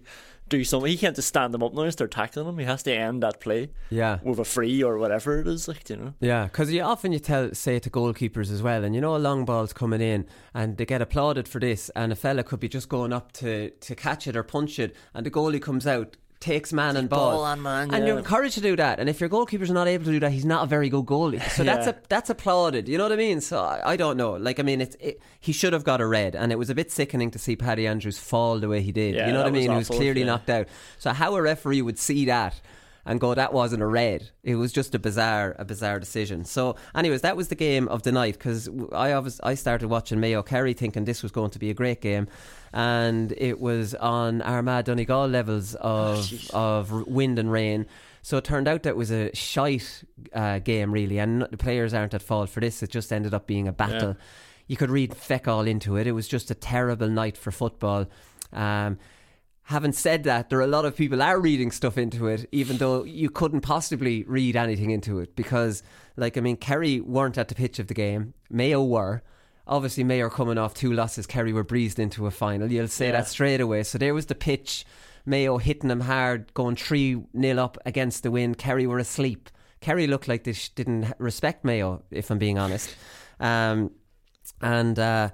do 0.50 0.64
something. 0.64 0.90
He 0.92 0.98
can't 0.98 1.16
just 1.16 1.28
stand 1.28 1.54
them 1.54 1.64
up 1.64 1.74
now 1.74 1.82
and 1.84 1.92
start 1.94 2.12
tackling 2.12 2.46
them. 2.46 2.58
He 2.58 2.66
has 2.66 2.84
to 2.84 2.94
end 2.94 3.24
that 3.24 3.40
play 3.40 3.70
Yeah. 3.90 4.20
with 4.24 4.40
a 4.40 4.46
free 4.46 4.84
or 4.84 4.98
whatever 4.98 5.40
it 5.40 5.48
is. 5.48 5.68
Like 5.68 5.90
you 5.90 5.96
know. 5.98 6.14
Yeah, 6.20 6.46
because 6.46 6.72
you 6.72 6.82
often 6.82 7.12
you 7.12 7.20
tell 7.20 7.54
say 7.54 7.80
to 7.80 7.90
goalkeepers 7.90 8.52
as 8.52 8.62
well, 8.62 8.84
and 8.84 8.94
you 8.96 9.02
know 9.02 9.16
a 9.16 9.18
long 9.18 9.46
ball's 9.46 9.74
coming 9.74 10.02
in, 10.02 10.26
and 10.54 10.78
they 10.78 10.86
get 10.86 11.02
applauded 11.02 11.48
for 11.48 11.60
this, 11.60 11.90
and 11.96 12.12
a 12.12 12.16
fella 12.16 12.44
could 12.44 12.60
be 12.60 12.68
just 12.70 12.90
going 12.90 13.14
up 13.14 13.32
to 13.34 13.70
to 13.70 13.96
catch 13.96 14.28
it 14.28 14.36
or 14.36 14.44
punch 14.44 14.80
it, 14.80 14.96
and 15.14 15.26
the 15.26 15.32
goalie 15.32 15.62
comes 15.62 15.86
out. 15.88 16.18
Takes 16.40 16.72
man 16.72 16.96
and 16.96 17.10
ball, 17.10 17.32
ball 17.32 17.44
on 17.44 17.62
man, 17.62 17.94
and 17.94 18.08
you're 18.08 18.18
encouraged 18.18 18.56
to 18.56 18.62
do 18.62 18.78
that. 18.78 19.02
And 19.02 19.10
if 19.10 19.20
your 19.20 19.28
goalkeeper's 19.28 19.72
not 19.72 19.90
able 19.90 20.06
to 20.06 20.12
do 20.12 20.22
that, 20.22 20.32
he's 20.32 20.46
not 20.46 20.64
a 20.64 20.68
very 20.68 20.88
good 20.88 21.06
goalie. 21.06 21.42
So 21.52 21.66
that's 21.66 21.86
a 21.86 21.98
that's 22.08 22.30
applauded. 22.30 22.88
You 22.88 22.98
know 22.98 23.04
what 23.04 23.12
I 23.12 23.18
mean? 23.18 23.42
So 23.42 23.60
I, 23.60 23.82
I 23.92 23.96
don't 23.98 24.16
know. 24.16 24.32
Like 24.38 24.58
I 24.58 24.64
mean, 24.64 24.80
it's 24.80 24.96
it, 25.02 25.22
he 25.42 25.52
should 25.52 25.74
have 25.74 25.84
got 25.84 26.00
a 26.00 26.08
red, 26.08 26.38
and 26.38 26.54
it 26.54 26.56
was 26.58 26.70
a 26.70 26.76
bit 26.76 26.94
sickening 26.94 27.30
to 27.32 27.40
see 27.40 27.58
Paddy 27.58 27.86
Andrews 27.86 28.20
fall 28.20 28.58
the 28.58 28.70
way 28.70 28.82
he 28.82 28.94
did. 28.94 29.16
Yeah, 29.16 29.28
you 29.28 29.34
know 29.34 29.40
what 29.40 29.48
I 29.48 29.50
that 29.50 29.56
was 29.56 29.62
mean? 29.62 29.72
He 29.72 29.78
was 29.78 29.90
clearly 29.90 30.22
yeah. 30.22 30.28
knocked 30.28 30.50
out. 30.50 30.70
So 30.98 31.12
how 31.12 31.36
a 31.36 31.42
referee 31.42 31.82
would 31.82 32.00
see 32.00 32.24
that 32.26 32.62
and 33.10 33.20
go, 33.20 33.34
that 33.34 33.54
wasn't 33.54 33.82
a 33.82 33.88
red. 33.88 34.30
It 34.44 34.54
was 34.54 34.72
just 34.72 34.94
a 34.94 35.00
bizarre, 35.00 35.56
a 35.58 35.66
bizarre 35.66 36.00
decision. 36.00 36.46
So, 36.46 36.76
anyways, 36.94 37.22
that 37.22 37.36
was 37.36 37.48
the 37.48 37.56
game 37.56 37.88
of 37.88 38.04
the 38.04 38.12
night 38.12 38.36
because 38.36 38.70
I 38.94 39.14
obviously 39.14 39.40
I 39.44 39.56
started 39.56 39.88
watching 39.88 40.20
Mayo 40.20 40.44
Kerry 40.44 40.74
thinking 40.74 41.06
this 41.06 41.24
was 41.24 41.32
going 41.32 41.50
to 41.50 41.60
be 41.60 41.72
a 41.72 41.74
great 41.74 42.02
game, 42.02 42.28
and 42.72 43.34
it 43.36 43.60
was 43.60 43.96
on 43.96 44.44
Armagh 44.44 44.86
Donegal 44.86 45.28
levels 45.28 45.74
of 45.74 46.32
of 46.54 46.92
wind 47.08 47.40
and 47.40 47.52
rain. 47.52 47.88
So 48.22 48.38
it 48.38 48.44
turned 48.44 48.68
out 48.68 48.84
that 48.84 48.96
was 48.96 49.10
a 49.10 49.34
shite 49.34 50.04
uh, 50.32 50.60
game, 50.60 50.92
really, 50.92 51.18
and 51.18 51.42
the 51.50 51.58
players 51.58 51.96
aren't 51.96 52.14
at 52.14 52.22
fault 52.22 52.52
for 52.52 52.60
this. 52.60 52.84
It 52.84 52.92
just 52.92 53.12
ended 53.12 53.34
up 53.34 53.48
being 53.48 53.68
a 53.68 53.74
battle. 53.74 54.18
You 54.68 54.78
could 54.78 54.92
read 54.92 55.16
feck 55.18 55.48
all 55.48 55.66
into 55.66 55.98
it. 55.98 56.06
It 56.06 56.12
was 56.12 56.28
just 56.28 56.52
a 56.52 56.54
terrible 56.54 57.10
night 57.10 57.38
for 57.38 57.50
football. 57.50 58.06
Um, 58.54 59.00
Having 59.70 59.92
said 59.92 60.24
that, 60.24 60.50
there 60.50 60.58
are 60.58 60.64
a 60.64 60.68
lot 60.68 60.86
of 60.86 60.96
people 60.96 61.22
are 61.22 61.40
reading 61.40 61.70
stuff 61.70 61.96
into 61.96 62.26
it, 62.26 62.50
even 62.52 62.78
though 62.78 63.04
you 63.04 63.30
couldn't 63.30 63.62
possibly 63.62 64.24
read 64.24 64.56
anything 64.56 64.90
into 64.90 65.20
it 65.20 65.36
because, 65.36 65.84
like, 66.18 66.38
I 66.38 66.42
mean, 66.42 66.58
Kerry 66.58 67.00
weren't 67.02 67.38
at 67.38 67.50
the 67.50 67.54
pitch 67.56 67.78
of 67.78 67.86
the 67.86 67.94
game. 67.94 68.34
Mayo 68.50 68.84
were. 68.84 69.22
Obviously, 69.68 70.04
Mayo 70.04 70.28
coming 70.32 70.58
off 70.58 70.74
two 70.74 70.92
losses. 70.92 71.28
Kerry 71.28 71.54
were 71.54 71.64
breezed 71.64 72.00
into 72.00 72.26
a 72.26 72.32
final. 72.32 72.72
You'll 72.72 72.88
say 72.88 73.08
Yeah. 73.08 73.12
that 73.12 73.28
straight 73.28 73.62
away. 73.62 73.84
So 73.84 74.00
there 74.00 74.16
was 74.16 74.26
the 74.26 74.34
pitch. 74.34 74.86
Mayo 75.24 75.60
hitting 75.60 75.90
them 75.90 76.00
hard, 76.02 76.52
going 76.56 76.76
3 76.76 77.22
nil 77.34 77.60
up 77.60 77.78
against 77.86 78.24
the 78.24 78.32
wind. 78.32 78.58
Kerry 78.58 78.88
were 78.88 78.98
asleep. 78.98 79.52
Kerry 79.82 80.08
looked 80.08 80.28
like 80.28 80.46
they 80.46 80.54
sh- 80.54 80.70
didn't 80.70 81.14
respect 81.20 81.64
Mayo, 81.64 82.02
if 82.10 82.32
I'm 82.32 82.40
being 82.40 82.58
honest. 82.58 82.90
Um, 83.40 83.92
and 84.62 84.98
uh, 84.98 85.30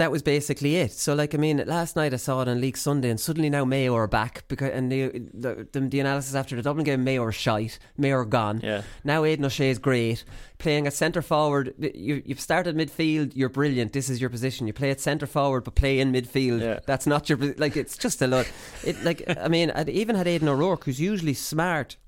that 0.00 0.10
was 0.10 0.22
basically 0.22 0.76
it. 0.76 0.92
So, 0.92 1.14
like, 1.14 1.34
I 1.34 1.38
mean, 1.38 1.62
last 1.66 1.94
night 1.94 2.14
I 2.14 2.16
saw 2.16 2.40
it 2.40 2.48
on 2.48 2.58
League 2.58 2.78
Sunday, 2.78 3.10
and 3.10 3.20
suddenly 3.20 3.50
now 3.50 3.66
Mayo 3.66 3.94
are 3.94 4.06
back 4.06 4.44
because, 4.48 4.70
and 4.70 4.90
the 4.90 5.10
the, 5.34 5.68
the, 5.72 5.80
the 5.80 6.00
analysis 6.00 6.34
after 6.34 6.56
the 6.56 6.62
Dublin 6.62 6.84
game, 6.84 7.04
Mayo 7.04 7.22
are 7.22 7.32
shite, 7.32 7.78
Mayo 7.98 8.16
are 8.16 8.24
gone. 8.24 8.60
Yeah. 8.62 8.80
Now 9.04 9.24
Aidan 9.24 9.44
O'Shea 9.44 9.68
is 9.68 9.78
great, 9.78 10.24
playing 10.56 10.86
at 10.86 10.94
centre 10.94 11.20
forward. 11.20 11.74
You, 11.78 12.22
you've 12.24 12.40
started 12.40 12.76
midfield, 12.76 13.32
you're 13.34 13.50
brilliant. 13.50 13.92
This 13.92 14.08
is 14.08 14.22
your 14.22 14.30
position. 14.30 14.66
You 14.66 14.72
play 14.72 14.90
at 14.90 15.00
centre 15.00 15.26
forward, 15.26 15.64
but 15.64 15.74
play 15.74 16.00
in 16.00 16.12
midfield. 16.12 16.62
Yeah. 16.62 16.80
That's 16.86 17.06
not 17.06 17.28
your 17.28 17.36
like. 17.58 17.76
It's 17.76 17.98
just 17.98 18.22
a 18.22 18.26
lot. 18.26 18.50
It 18.82 19.04
like 19.04 19.22
I 19.38 19.48
mean, 19.48 19.70
I'd 19.70 19.90
even 19.90 20.16
had 20.16 20.26
Aidan 20.26 20.48
O'Rourke, 20.48 20.84
who's 20.84 20.98
usually 20.98 21.34
smart 21.34 21.98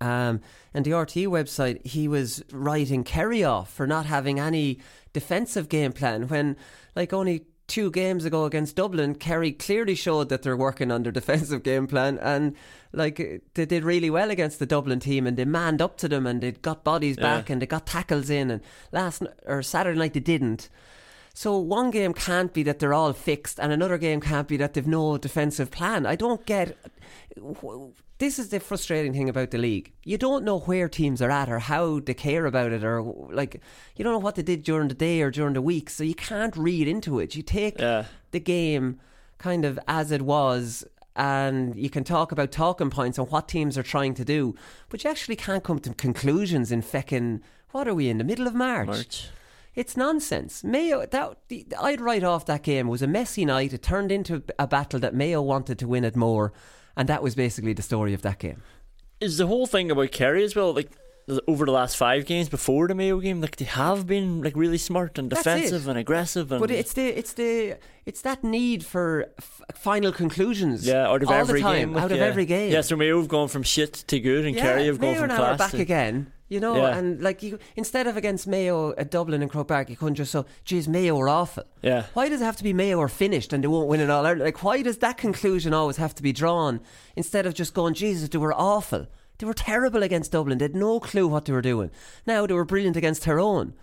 Um, 0.00 0.40
and 0.74 0.84
the 0.84 0.90
RTÉ 0.92 1.26
website, 1.26 1.84
he 1.86 2.08
was 2.08 2.42
writing 2.52 3.04
Kerry 3.04 3.44
off 3.44 3.72
for 3.72 3.86
not 3.86 4.06
having 4.06 4.38
any 4.40 4.78
defensive 5.12 5.68
game 5.68 5.92
plan 5.92 6.28
when, 6.28 6.56
like, 6.96 7.12
only 7.12 7.44
two 7.68 7.90
games 7.90 8.24
ago 8.24 8.44
against 8.44 8.76
Dublin, 8.76 9.14
Kerry 9.14 9.52
clearly 9.52 9.94
showed 9.94 10.28
that 10.28 10.42
they're 10.42 10.56
working 10.56 10.90
on 10.90 11.02
their 11.04 11.12
defensive 11.20 11.62
game 11.62 11.86
plan 11.86 12.18
and 12.18 12.54
like 12.92 13.16
they 13.54 13.64
did 13.64 13.82
really 13.84 14.10
well 14.10 14.30
against 14.30 14.58
the 14.58 14.66
Dublin 14.66 15.00
team 15.00 15.26
and 15.26 15.38
they 15.38 15.46
manned 15.46 15.80
up 15.80 15.96
to 15.98 16.08
them 16.08 16.26
and 16.26 16.42
they 16.42 16.52
got 16.52 16.84
bodies 16.84 17.16
Yeah. 17.16 17.22
back 17.36 17.48
and 17.48 17.62
they 17.62 17.66
got 17.66 17.86
tackles 17.86 18.28
in 18.28 18.50
and 18.50 18.60
last 18.90 19.22
or 19.46 19.62
Saturday 19.62 19.98
night 19.98 20.12
they 20.12 20.20
didn't. 20.20 20.68
So 21.34 21.58
one 21.58 21.90
game 21.90 22.12
can't 22.12 22.52
be 22.52 22.62
that 22.64 22.78
they're 22.78 22.92
all 22.94 23.12
fixed 23.12 23.58
and 23.58 23.72
another 23.72 23.98
game 23.98 24.20
can't 24.20 24.46
be 24.46 24.56
that 24.58 24.74
they've 24.74 24.86
no 24.86 25.16
defensive 25.18 25.70
plan. 25.70 26.04
I 26.06 26.14
don't 26.16 26.44
get 26.46 26.76
this 28.18 28.38
is 28.38 28.50
the 28.50 28.60
frustrating 28.60 29.12
thing 29.12 29.28
about 29.28 29.50
the 29.50 29.58
league. 29.58 29.92
You 30.04 30.16
don't 30.18 30.44
know 30.44 30.60
where 30.60 30.88
teams 30.88 31.20
are 31.20 31.30
at 31.30 31.48
or 31.48 31.58
how 31.58 31.98
they 32.00 32.14
care 32.14 32.46
about 32.46 32.70
it 32.72 32.84
or 32.84 33.02
like 33.32 33.60
you 33.96 34.04
don't 34.04 34.12
know 34.12 34.18
what 34.18 34.34
they 34.36 34.42
did 34.42 34.62
during 34.62 34.88
the 34.88 34.94
day 34.94 35.22
or 35.22 35.30
during 35.30 35.54
the 35.54 35.62
week, 35.62 35.90
so 35.90 36.04
you 36.04 36.14
can't 36.14 36.56
read 36.56 36.86
into 36.86 37.18
it. 37.18 37.34
You 37.34 37.42
take 37.42 37.80
Yeah. 37.80 38.04
the 38.30 38.40
game 38.40 39.00
kind 39.38 39.64
of 39.64 39.78
as 39.88 40.12
it 40.12 40.22
was 40.22 40.84
and 41.16 41.74
you 41.76 41.90
can 41.90 42.04
talk 42.04 42.30
about 42.32 42.52
talking 42.52 42.90
points 42.90 43.18
and 43.18 43.28
what 43.30 43.48
teams 43.48 43.76
are 43.76 43.82
trying 43.82 44.14
to 44.14 44.24
do, 44.24 44.54
but 44.88 45.02
you 45.04 45.10
actually 45.10 45.36
can't 45.36 45.64
come 45.64 45.78
to 45.80 45.92
conclusions 45.94 46.70
in 46.70 46.80
feckin' 46.82 47.40
what 47.72 47.88
are 47.88 47.94
we 47.94 48.08
in 48.08 48.18
the 48.18 48.24
middle 48.24 48.46
of 48.46 48.54
March? 48.54 48.86
March. 48.86 49.28
It's 49.74 49.96
nonsense. 49.96 50.62
Mayo, 50.62 51.06
that 51.06 51.38
the, 51.48 51.66
I'd 51.80 52.00
write 52.00 52.24
off 52.24 52.46
that 52.46 52.62
game. 52.62 52.88
It 52.88 52.90
was 52.90 53.02
a 53.02 53.06
messy 53.06 53.44
night. 53.44 53.72
It 53.72 53.82
turned 53.82 54.12
into 54.12 54.42
a 54.58 54.66
battle 54.66 55.00
that 55.00 55.14
Mayo 55.14 55.40
wanted 55.40 55.78
to 55.78 55.88
win 55.88 56.04
it 56.04 56.14
more, 56.14 56.52
and 56.96 57.08
that 57.08 57.22
was 57.22 57.34
basically 57.34 57.72
the 57.72 57.82
story 57.82 58.12
of 58.12 58.22
that 58.22 58.38
game. 58.38 58.62
Is 59.20 59.38
the 59.38 59.46
whole 59.46 59.66
thing 59.66 59.90
about 59.90 60.12
Kerry 60.12 60.44
as 60.44 60.54
well? 60.54 60.74
Like 60.74 60.90
over 61.46 61.64
the 61.64 61.72
last 61.72 61.96
five 61.96 62.26
games 62.26 62.48
before 62.48 62.88
the 62.88 62.94
Mayo 62.94 63.20
game, 63.20 63.40
like 63.40 63.56
they 63.56 63.64
have 63.64 64.06
been 64.06 64.42
like 64.42 64.56
really 64.56 64.78
smart 64.78 65.18
and 65.18 65.30
defensive 65.30 65.86
and 65.88 65.98
aggressive. 65.98 66.50
And 66.52 66.60
But 66.60 66.70
it's 66.70 66.92
the 66.92 67.06
it's 67.18 67.32
the 67.34 67.76
it's 68.04 68.22
that 68.22 68.42
need 68.42 68.84
for 68.84 69.26
f- 69.38 69.62
final 69.74 70.12
conclusions. 70.12 70.86
yeah, 70.86 71.06
out 71.08 71.22
of 71.22 71.30
every 71.30 71.62
game, 71.62 71.96
out 71.96 72.10
of 72.10 72.18
yeah. 72.18 72.24
every 72.24 72.44
game. 72.46 72.72
Yeah, 72.72 72.80
so 72.80 72.96
Mayo 72.96 73.18
have 73.18 73.28
gone 73.28 73.48
from 73.48 73.62
shit 73.62 73.92
to 74.08 74.18
good, 74.20 74.44
and 74.44 74.56
yeah, 74.56 74.62
Kerry 74.62 74.86
have 74.86 74.98
gone 74.98 75.10
Mayo 75.10 75.20
from 75.20 75.28
now 75.28 75.34
are 75.34 75.38
class 75.56 75.58
back 75.58 75.70
to 75.72 75.80
again. 75.80 76.32
You 76.48 76.60
know, 76.60 76.76
Yeah. 76.76 76.98
and 76.98 77.22
like 77.22 77.42
you, 77.42 77.58
instead 77.76 78.06
of 78.06 78.18
against 78.18 78.46
Mayo 78.46 78.92
at 78.98 79.10
Dublin 79.10 79.40
and 79.40 79.50
Croke 79.50 79.68
Park, 79.68 79.88
you 79.88 79.96
couldn't 79.96 80.16
just 80.16 80.30
so, 80.32 80.44
geez, 80.66 80.86
Mayo 80.86 81.18
are 81.18 81.28
awful. 81.30 81.64
Yeah. 81.80 82.04
Why 82.12 82.28
does 82.28 82.42
it 82.42 82.44
have 82.44 82.56
to 82.56 82.62
be 82.62 82.74
Mayo 82.74 83.00
are 83.00 83.08
finished 83.08 83.54
and 83.54 83.64
they 83.64 83.68
won't 83.68 83.88
win 83.88 84.00
it 84.00 84.10
all? 84.10 84.22
Like, 84.22 84.62
why 84.62 84.82
does 84.82 84.98
that 84.98 85.16
conclusion 85.16 85.72
always 85.72 85.96
have 85.96 86.14
to 86.16 86.22
be 86.22 86.30
drawn 86.30 86.80
instead 87.16 87.46
of 87.46 87.54
just 87.54 87.72
going, 87.72 87.94
Jesus, 87.94 88.28
they 88.28 88.36
were 88.36 88.52
awful. 88.52 89.06
They 89.38 89.46
were 89.46 89.54
terrible 89.54 90.02
against 90.02 90.32
Dublin. 90.32 90.58
They 90.58 90.64
had 90.64 90.76
no 90.76 91.00
clue 91.00 91.26
what 91.26 91.44
they 91.44 91.52
were 91.52 91.62
doing. 91.62 91.90
Now 92.26 92.46
they 92.46 92.54
were 92.54 92.64
brilliant 92.64 92.96
against 92.96 93.22
Tyrone. 93.22 93.74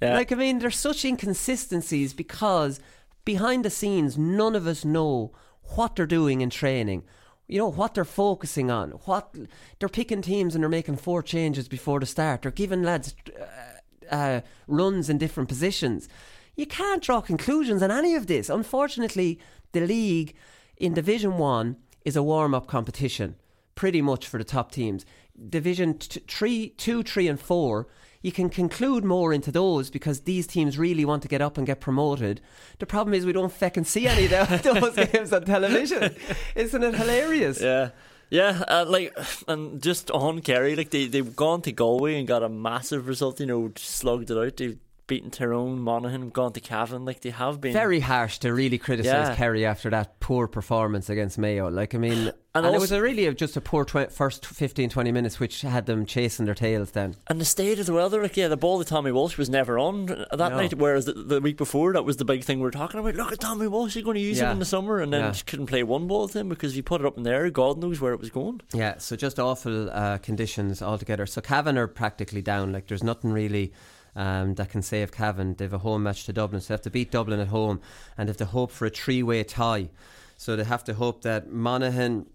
Yeah. 0.00 0.14
Like, 0.14 0.32
I 0.32 0.36
mean, 0.36 0.58
there's 0.58 0.78
such 0.78 1.04
inconsistencies 1.04 2.14
because 2.14 2.80
behind 3.24 3.64
the 3.64 3.70
scenes, 3.70 4.16
none 4.16 4.54
of 4.54 4.66
us 4.66 4.84
know 4.84 5.32
what 5.74 5.96
they're 5.96 6.06
doing 6.06 6.40
in 6.40 6.50
training. 6.50 7.04
You 7.46 7.58
know, 7.58 7.70
what 7.70 7.94
they're 7.94 8.04
focusing 8.04 8.70
on. 8.70 8.90
What 8.90 9.34
They're 9.78 9.88
picking 9.88 10.22
teams 10.22 10.54
and 10.54 10.62
they're 10.62 10.68
making 10.68 10.96
four 10.96 11.22
changes 11.22 11.68
before 11.68 12.00
the 12.00 12.06
start. 12.06 12.42
They're 12.42 12.50
giving 12.50 12.82
lads 12.82 13.14
uh, 13.40 14.14
uh, 14.14 14.40
runs 14.66 15.08
in 15.08 15.18
different 15.18 15.48
positions. 15.48 16.08
You 16.56 16.66
can't 16.66 17.02
draw 17.02 17.20
conclusions 17.20 17.82
on 17.82 17.90
any 17.90 18.14
of 18.14 18.26
this. 18.26 18.50
Unfortunately, 18.50 19.38
the 19.72 19.80
league 19.80 20.34
in 20.76 20.94
Division 20.94 21.38
1 21.38 21.76
is 22.04 22.16
a 22.16 22.22
warm 22.22 22.54
up 22.54 22.66
competition, 22.66 23.36
pretty 23.78 24.02
much 24.02 24.26
for 24.26 24.38
the 24.38 24.44
top 24.44 24.72
teams. 24.72 25.06
Division 25.48 25.96
t- 25.98 26.20
three, 26.26 26.70
2, 26.70 27.04
3, 27.04 27.28
and 27.28 27.40
4, 27.40 27.86
you 28.22 28.32
can 28.32 28.50
conclude 28.50 29.04
more 29.04 29.32
into 29.32 29.52
those 29.52 29.88
because 29.88 30.22
these 30.22 30.48
teams 30.48 30.76
really 30.76 31.04
want 31.04 31.22
to 31.22 31.28
get 31.28 31.40
up 31.40 31.56
and 31.56 31.64
get 31.64 31.78
promoted. 31.80 32.40
The 32.80 32.86
problem 32.86 33.14
is 33.14 33.24
we 33.24 33.32
don't 33.32 33.52
feckin' 33.52 33.86
see 33.86 34.08
any 34.08 34.24
of 34.34 34.62
those 34.64 34.96
games 35.12 35.32
on 35.32 35.44
television. 35.44 36.16
Isn't 36.56 36.82
it 36.82 36.96
hilarious? 36.96 37.60
Yeah. 37.60 37.90
Yeah, 38.30 38.62
uh, 38.66 38.84
like, 38.86 39.16
and 39.46 39.80
just 39.80 40.10
on 40.10 40.40
Kerry, 40.40 40.74
like, 40.74 40.90
they, 40.90 41.06
they've 41.06 41.36
gone 41.36 41.62
to 41.62 41.70
Galway 41.72 42.18
and 42.18 42.26
got 42.26 42.42
a 42.42 42.48
massive 42.48 43.06
result, 43.06 43.38
you 43.38 43.46
know, 43.46 43.70
slugged 43.76 44.30
it 44.32 44.36
out. 44.36 44.56
They've 44.56 44.76
beaten 45.06 45.30
Tyrone, 45.30 45.78
Monaghan, 45.78 46.28
gone 46.30 46.52
to 46.52 46.60
Cavan. 46.60 47.04
Like, 47.04 47.20
they 47.20 47.30
have 47.30 47.60
been. 47.60 47.72
Very 47.72 48.00
harsh 48.00 48.38
to 48.40 48.52
really 48.52 48.76
criticise 48.76 49.28
Yeah. 49.28 49.34
Kerry 49.36 49.64
after 49.64 49.88
that 49.90 50.20
poor 50.20 50.46
performance 50.46 51.08
against 51.08 51.38
Mayo. 51.38 51.68
Like, 51.70 51.94
I 51.94 51.98
mean, 51.98 52.30
and, 52.58 52.66
And 52.66 52.76
it 52.76 52.80
was 52.80 52.92
a 52.92 53.00
really 53.00 53.32
just 53.34 53.56
a 53.56 53.60
poor 53.60 53.84
tw- 53.84 54.10
first 54.12 54.44
15, 54.46 54.90
20 54.90 55.12
minutes, 55.12 55.40
which 55.40 55.62
had 55.62 55.86
them 55.86 56.06
chasing 56.06 56.44
their 56.46 56.54
tails 56.54 56.92
then. 56.92 57.16
And 57.28 57.40
the 57.40 57.44
state 57.44 57.78
of 57.78 57.86
the 57.86 57.92
weather, 57.92 58.22
like, 58.22 58.36
yeah, 58.36 58.48
the 58.48 58.56
ball 58.56 58.78
that 58.78 58.88
Tommy 58.88 59.10
Walsh 59.12 59.36
was 59.36 59.48
never 59.50 59.78
on 59.78 60.06
that 60.06 60.28
No. 60.38 60.48
night, 60.50 60.74
whereas 60.74 61.04
the, 61.06 61.12
the 61.12 61.40
week 61.40 61.56
before, 61.56 61.92
that 61.92 62.04
was 62.04 62.16
the 62.18 62.24
big 62.24 62.44
thing 62.44 62.58
we 62.58 62.64
were 62.64 62.70
talking 62.70 63.00
about. 63.00 63.14
Look 63.14 63.32
at 63.32 63.40
Tommy 63.40 63.66
Walsh, 63.66 63.94
he's 63.94 64.04
going 64.04 64.16
to 64.16 64.20
use 64.20 64.38
Yeah. 64.38 64.46
him 64.46 64.52
in 64.52 64.58
the 64.58 64.64
summer, 64.64 65.00
and 65.00 65.12
then 65.12 65.20
Yeah. 65.22 65.30
just 65.30 65.46
couldn't 65.46 65.66
play 65.66 65.82
one 65.82 66.06
ball 66.06 66.28
to 66.28 66.38
him 66.38 66.48
because 66.48 66.72
if 66.72 66.76
you 66.76 66.82
put 66.82 67.00
it 67.00 67.06
up 67.06 67.16
in 67.16 67.22
there, 67.22 67.48
God 67.50 67.78
knows 67.78 68.00
where 68.00 68.12
it 68.12 68.20
was 68.20 68.30
going. 68.30 68.60
Yeah, 68.72 68.98
so 68.98 69.16
just 69.16 69.38
awful 69.38 69.90
uh, 69.90 70.18
conditions 70.18 70.82
altogether. 70.82 71.26
So 71.26 71.40
Cavan 71.40 71.78
are 71.78 71.86
practically 71.86 72.42
down. 72.42 72.72
Like 72.72 72.86
there's 72.86 73.02
nothing 73.04 73.32
really 73.32 73.72
um, 74.16 74.54
that 74.56 74.70
can 74.70 74.82
save 74.82 75.12
Cavan. 75.12 75.54
They've 75.54 75.72
a 75.72 75.78
home 75.78 76.02
match 76.02 76.24
to 76.26 76.32
Dublin, 76.32 76.60
so 76.60 76.68
they 76.68 76.74
have 76.74 76.82
to 76.82 76.90
beat 76.90 77.10
Dublin 77.12 77.38
at 77.38 77.48
home, 77.48 77.80
and 78.16 78.26
they 78.26 78.30
have 78.30 78.36
to 78.38 78.46
hope 78.46 78.72
for 78.72 78.86
a 78.86 78.90
three-way 78.90 79.44
tie. 79.44 79.90
So 80.36 80.56
they 80.56 80.64
have 80.64 80.82
to 80.84 80.94
hope 80.94 81.22
that 81.22 81.52
Monaghan. 81.52 82.26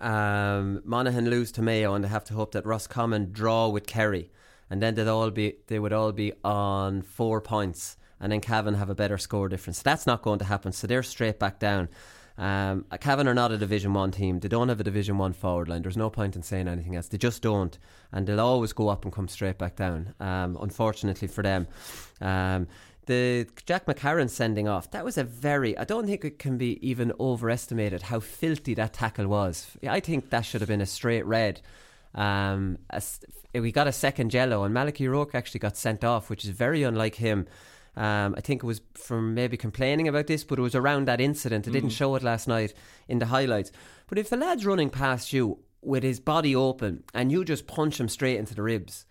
Um, 0.00 0.82
Monaghan 0.84 1.28
lose 1.28 1.52
to 1.52 1.62
Mayo, 1.62 1.94
and 1.94 2.04
they 2.04 2.08
have 2.08 2.24
to 2.24 2.34
hope 2.34 2.52
that 2.52 2.64
Roscommon 2.64 3.32
draw 3.32 3.68
with 3.68 3.86
Kerry, 3.86 4.30
and 4.68 4.80
then 4.80 4.94
they'd 4.94 5.08
all 5.08 5.30
be 5.30 5.56
they 5.66 5.78
would 5.78 5.92
all 5.92 6.12
be 6.12 6.32
on 6.44 7.02
four 7.02 7.40
points, 7.40 7.96
and 8.20 8.30
then 8.32 8.40
Cavan 8.40 8.74
have 8.74 8.90
a 8.90 8.94
better 8.94 9.18
score 9.18 9.48
difference. 9.48 9.82
That's 9.82 10.06
not 10.06 10.22
going 10.22 10.38
to 10.38 10.44
happen, 10.44 10.72
so 10.72 10.86
they're 10.86 11.02
straight 11.02 11.38
back 11.38 11.58
down. 11.58 11.88
Um, 12.38 12.86
Cavan 13.00 13.28
are 13.28 13.34
not 13.34 13.52
a 13.52 13.58
Division 13.58 13.92
One 13.92 14.12
team. 14.12 14.40
They 14.40 14.48
don't 14.48 14.70
have 14.70 14.80
a 14.80 14.84
Division 14.84 15.18
One 15.18 15.34
forward 15.34 15.68
line. 15.68 15.82
There's 15.82 15.96
no 15.96 16.08
point 16.08 16.36
in 16.36 16.42
saying 16.42 16.68
anything 16.68 16.96
else. 16.96 17.08
They 17.08 17.18
just 17.18 17.42
don't, 17.42 17.78
and 18.12 18.26
they'll 18.26 18.40
always 18.40 18.72
go 18.72 18.88
up 18.88 19.04
and 19.04 19.12
come 19.12 19.28
straight 19.28 19.58
back 19.58 19.76
down. 19.76 20.14
Um, 20.20 20.56
unfortunately 20.60 21.28
for 21.28 21.42
them, 21.42 21.66
um, 22.20 22.66
the 23.10 23.48
Jack 23.66 23.86
McCarron 23.86 24.30
sending 24.30 24.68
off 24.68 24.92
that 24.92 25.04
was 25.04 25.18
a 25.18 25.24
very. 25.24 25.76
I 25.76 25.82
don't 25.82 26.06
think 26.06 26.24
it 26.24 26.38
can 26.38 26.56
be 26.56 26.78
even 26.88 27.12
overestimated 27.18 28.02
how 28.02 28.20
filthy 28.20 28.72
that 28.74 28.92
tackle 28.92 29.26
was. 29.26 29.76
I 29.86 29.98
think 29.98 30.30
that 30.30 30.42
should 30.42 30.60
have 30.60 30.68
been 30.68 30.80
a 30.80 30.86
straight 30.86 31.26
red. 31.26 31.60
Um, 32.14 32.78
as, 32.88 33.18
we 33.52 33.72
got 33.72 33.88
a 33.88 33.92
second 33.92 34.32
yellow, 34.32 34.62
and 34.62 34.72
Malachy 34.72 35.08
Rourke 35.08 35.34
actually 35.34 35.58
got 35.58 35.76
sent 35.76 36.04
off, 36.04 36.30
which 36.30 36.44
is 36.44 36.50
very 36.50 36.84
unlike 36.84 37.16
him. 37.16 37.48
Um, 37.96 38.36
I 38.38 38.40
think 38.42 38.62
it 38.62 38.66
was 38.66 38.80
from 38.94 39.34
maybe 39.34 39.56
complaining 39.56 40.06
about 40.06 40.28
this, 40.28 40.44
but 40.44 40.60
it 40.60 40.62
was 40.62 40.76
around 40.76 41.08
that 41.08 41.20
incident. 41.20 41.66
It 41.66 41.72
didn't 41.72 41.90
show 41.90 42.14
it 42.14 42.22
last 42.22 42.46
night 42.46 42.72
in 43.08 43.18
the 43.18 43.26
highlights. 43.26 43.72
But 44.06 44.18
if 44.18 44.30
the 44.30 44.36
lad's 44.36 44.64
running 44.64 44.88
past 44.88 45.32
you 45.32 45.58
with 45.82 46.04
his 46.04 46.20
body 46.20 46.54
open 46.54 47.02
and 47.12 47.32
you 47.32 47.44
just 47.44 47.66
punch 47.66 47.98
him 47.98 48.08
straight 48.08 48.38
into 48.38 48.54
the 48.54 48.62
ribs, 48.62 49.04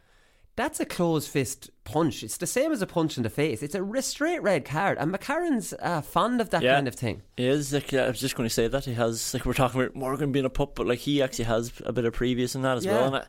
that's 0.60 0.80
a 0.80 0.86
closed 0.86 1.30
fist 1.30 1.70
punch. 1.86 2.22
It's 2.24 2.38
the 2.38 2.46
same 2.48 2.72
as 2.72 2.82
a 2.82 2.86
punch 2.88 3.18
in 3.18 3.24
the 3.24 3.30
face. 3.30 3.64
It's 3.64 3.76
a 3.76 4.02
straight 4.02 4.44
red 4.44 4.66
card, 4.66 4.98
and 5.00 5.12
McCarron's 5.14 5.74
uh, 5.82 6.02
fond 6.02 6.42
of 6.42 6.50
that 6.52 6.62
Yeah. 6.62 6.76
kind 6.76 6.88
of 6.88 6.96
thing. 6.96 7.22
He 7.38 7.48
is, 7.48 7.74
like, 7.74 7.94
I 7.94 8.08
was 8.08 8.20
just 8.20 8.36
going 8.36 8.48
to 8.48 8.54
say 8.54 8.68
that. 8.68 8.86
He 8.86 8.94
has, 8.94 9.34
like, 9.34 9.46
we're 9.46 9.54
talking 9.54 9.80
about 9.82 9.96
Morgan 9.96 10.32
being 10.32 10.46
a 10.46 10.50
pup, 10.50 10.76
but, 10.76 10.86
like, 10.86 11.00
he 11.00 11.22
actually 11.22 11.46
has 11.46 11.72
a 11.86 11.94
bit 11.94 12.06
of 12.06 12.14
previous 12.14 12.56
in 12.56 12.62
that 12.64 12.78
as 12.78 12.86
Yeah. 12.86 12.92
well. 12.94 13.16
And 13.16 13.26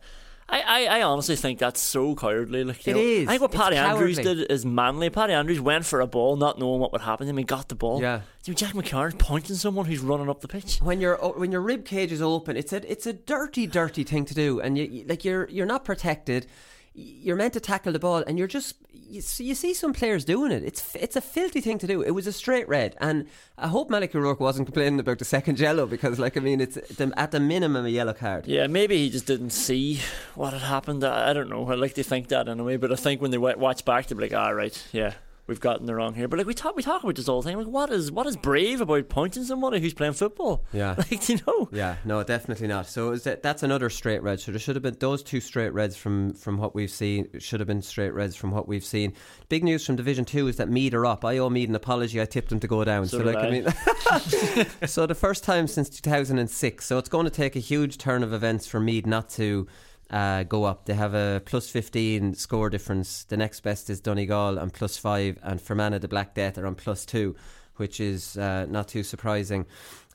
I, 0.52 0.60
I, 0.62 0.98
I, 0.98 1.02
honestly 1.02 1.36
think 1.36 1.60
that's 1.60 1.80
so 1.80 2.16
cowardly. 2.16 2.64
Like, 2.64 2.84
you 2.84 2.90
It 2.92 2.96
know, 2.96 3.00
is. 3.02 3.28
I 3.28 3.30
think 3.32 3.42
what 3.42 3.52
Paddy 3.52 3.76
Andrews 3.76 4.16
did 4.18 4.50
is 4.50 4.66
manly. 4.66 5.08
Paddy 5.08 5.32
Andrews 5.32 5.60
went 5.60 5.86
for 5.86 6.00
a 6.00 6.08
ball, 6.08 6.34
not 6.36 6.58
knowing 6.58 6.80
what 6.80 6.90
would 6.90 7.02
happen 7.02 7.26
to 7.26 7.30
him. 7.30 7.36
He 7.36 7.44
got 7.44 7.68
the 7.68 7.76
ball. 7.76 8.02
Yeah. 8.02 8.22
See, 8.42 8.52
Jack 8.54 8.72
McCarron's 8.74 9.14
pointing 9.16 9.54
someone 9.54 9.86
who's 9.86 10.00
running 10.00 10.28
up 10.28 10.40
the 10.40 10.48
pitch. 10.48 10.78
when 10.82 11.00
your 11.00 11.14
when 11.36 11.52
your 11.52 11.60
rib 11.60 11.84
cage 11.84 12.10
is 12.10 12.20
open, 12.20 12.56
it's 12.56 12.72
a 12.72 12.90
it's 12.90 13.06
a 13.06 13.12
dirty, 13.12 13.68
dirty 13.68 14.02
thing 14.02 14.24
to 14.24 14.34
do, 14.34 14.60
and 14.60 14.76
you- 14.76 15.04
like 15.08 15.24
you're 15.24 15.48
you're 15.50 15.66
not 15.66 15.84
protected. 15.84 16.48
You're 16.92 17.36
meant 17.36 17.54
to 17.54 17.60
tackle 17.60 17.92
the 17.92 17.98
ball, 17.98 18.24
and 18.26 18.38
you're 18.38 18.48
just 18.48 18.74
you 19.10 19.20
see, 19.20 19.44
you 19.44 19.54
see 19.54 19.74
some 19.74 19.92
players 19.92 20.24
doing 20.24 20.52
it. 20.52 20.62
It's 20.62 20.94
it's 20.94 21.16
a 21.16 21.20
filthy 21.20 21.60
thing 21.60 21.78
to 21.78 21.86
do. 21.86 22.00
It 22.02 22.12
was 22.12 22.26
a 22.26 22.32
straight 22.32 22.68
red, 22.68 22.96
and 23.00 23.26
I 23.58 23.68
hope 23.68 23.90
Malachy 23.90 24.16
O'Rourke 24.16 24.40
wasn't 24.40 24.66
complaining 24.68 25.00
about 25.00 25.18
the 25.18 25.24
second 25.24 25.58
yellow 25.58 25.86
because, 25.86 26.18
like, 26.18 26.36
I 26.36 26.40
mean, 26.40 26.60
it's 26.60 26.78
at 27.00 27.30
the 27.30 27.40
minimum 27.40 27.84
a 27.84 27.88
yellow 27.88 28.12
card. 28.12 28.46
Yeah, 28.46 28.68
maybe 28.68 28.96
he 28.96 29.10
just 29.10 29.26
didn't 29.26 29.50
see 29.50 30.00
what 30.34 30.52
had 30.52 30.62
happened. 30.62 31.02
I, 31.02 31.32
don't 31.32 31.50
know. 31.50 31.68
I 31.70 31.74
like 31.74 31.94
to 31.94 32.04
think 32.04 32.28
that 32.28 32.48
anyway, 32.48 32.76
but 32.76 32.92
I 32.92 32.96
think 32.96 33.20
when 33.20 33.32
they 33.32 33.38
wa- 33.38 33.56
watch 33.56 33.84
back, 33.84 34.06
they'll 34.06 34.18
be 34.18 34.24
like, 34.24 34.34
"All 34.34 34.54
right, 34.54 34.86
yeah." 34.92 35.14
We've 35.46 35.60
gotten 35.60 35.86
the 35.86 35.94
wrong 35.94 36.14
here. 36.14 36.28
But 36.28 36.38
like 36.38 36.46
we 36.46 36.54
talk, 36.54 36.76
we 36.76 36.82
talk 36.82 37.02
about 37.02 37.16
this 37.16 37.28
all 37.28 37.42
the 37.42 37.50
time. 37.50 37.58
Like, 37.58 37.66
what 37.68 37.90
is 37.90 38.10
what 38.12 38.26
is 38.26 38.36
brave 38.36 38.80
about 38.80 39.08
pointing 39.08 39.44
somebody 39.44 39.80
who's 39.80 39.94
playing 39.94 40.12
football? 40.14 40.64
Yeah, 40.72 40.94
like 40.98 41.28
you 41.28 41.38
know. 41.46 41.68
Yeah, 41.72 41.96
no, 42.04 42.22
definitely 42.22 42.68
not. 42.68 42.86
So 42.86 43.16
that, 43.16 43.42
that's 43.42 43.62
another 43.62 43.90
straight 43.90 44.22
red. 44.22 44.40
So 44.40 44.52
there 44.52 44.58
should 44.60 44.76
have 44.76 44.82
been 44.82 44.96
those 45.00 45.22
two 45.22 45.40
straight 45.40 45.72
reds 45.72 45.96
from 45.96 46.34
from 46.34 46.56
what 46.58 46.74
we've 46.74 46.90
seen. 46.90 47.28
Should 47.38 47.60
have 47.60 47.66
been 47.66 47.82
straight 47.82 48.14
reds 48.14 48.36
from 48.36 48.50
what 48.50 48.68
we've 48.68 48.84
seen. 48.84 49.14
Big 49.48 49.64
news 49.64 49.84
from 49.84 49.96
Division 49.96 50.24
Two 50.24 50.48
is 50.48 50.56
that 50.56 50.68
Meath 50.68 50.94
are 50.94 51.06
up. 51.06 51.24
I 51.24 51.38
owe 51.38 51.50
Meath 51.50 51.68
an 51.68 51.74
apology. 51.74 52.20
I 52.20 52.24
tipped 52.24 52.50
them 52.50 52.60
to 52.60 52.68
go 52.68 52.84
down. 52.84 53.06
So 53.06 53.18
So, 53.18 53.24
like 53.24 53.36
I, 53.36 53.46
I. 53.46 53.50
mean, 53.50 54.66
so 54.86 55.06
the 55.06 55.14
first 55.14 55.44
time 55.44 55.66
since 55.66 55.88
2006. 55.90 56.84
So 56.84 56.98
it's 56.98 57.08
going 57.08 57.24
to 57.24 57.30
take 57.30 57.56
a 57.56 57.60
huge 57.60 57.98
turn 57.98 58.22
of 58.22 58.32
events 58.32 58.66
for 58.66 58.80
Meath 58.80 59.06
not 59.06 59.28
to. 59.30 59.66
Uh, 60.10 60.42
go 60.42 60.64
up. 60.64 60.86
They 60.86 60.94
have 60.94 61.14
a 61.14 61.40
plus 61.44 61.70
15 61.70 62.34
score 62.34 62.68
difference. 62.68 63.24
The 63.24 63.36
next 63.36 63.60
best 63.60 63.88
is 63.88 64.00
Donegal 64.00 64.58
on 64.58 64.70
plus 64.70 64.96
5, 64.96 65.38
and 65.42 65.60
Fermanagh, 65.60 66.00
the 66.00 66.08
Black 66.08 66.34
Death, 66.34 66.58
are 66.58 66.66
on 66.66 66.74
plus 66.74 67.06
2, 67.06 67.36
which 67.76 68.00
is 68.00 68.36
uh, 68.36 68.66
not 68.68 68.88
too 68.88 69.04
surprising. 69.04 69.66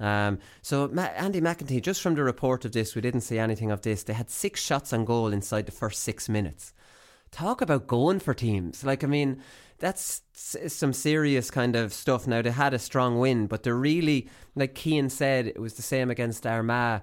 Um, 0.02 0.40
so, 0.62 0.90
Ma- 0.90 1.04
Andy 1.04 1.40
McEntee, 1.40 1.82
just 1.82 2.02
from 2.02 2.16
the 2.16 2.24
report 2.24 2.66
of 2.66 2.74
this, 2.74 2.94
we 2.94 3.02
didn't 3.02 3.22
see 3.22 3.40
anything 3.40 3.72
of 3.72 3.82
this. 3.82 4.04
They 4.04 4.14
had 4.14 4.30
six 4.30 4.62
shots 4.62 4.92
on 4.92 5.06
goal 5.06 5.32
inside 5.32 5.66
the 5.66 5.72
first 5.72 6.04
six 6.04 6.28
minutes. 6.28 6.74
Talk 7.32 7.62
about 7.62 7.88
going 7.88 8.20
for 8.20 8.34
teams. 8.34 8.84
Like, 8.84 9.02
I 9.04 9.08
mean, 9.08 9.42
that's 9.80 10.24
some 10.34 10.94
serious 10.94 11.50
kind 11.50 11.76
of 11.76 11.94
stuff. 11.94 12.28
Now, 12.28 12.42
they 12.42 12.52
had 12.52 12.74
a 12.74 12.80
strong 12.80 13.18
win, 13.18 13.48
but 13.48 13.64
they're 13.64 13.76
really, 13.76 14.30
like 14.56 14.76
Keane 14.76 15.10
said, 15.10 15.48
it 15.48 15.60
was 15.60 15.76
the 15.76 15.82
same 15.82 16.12
against 16.12 16.46
Armagh. 16.46 17.02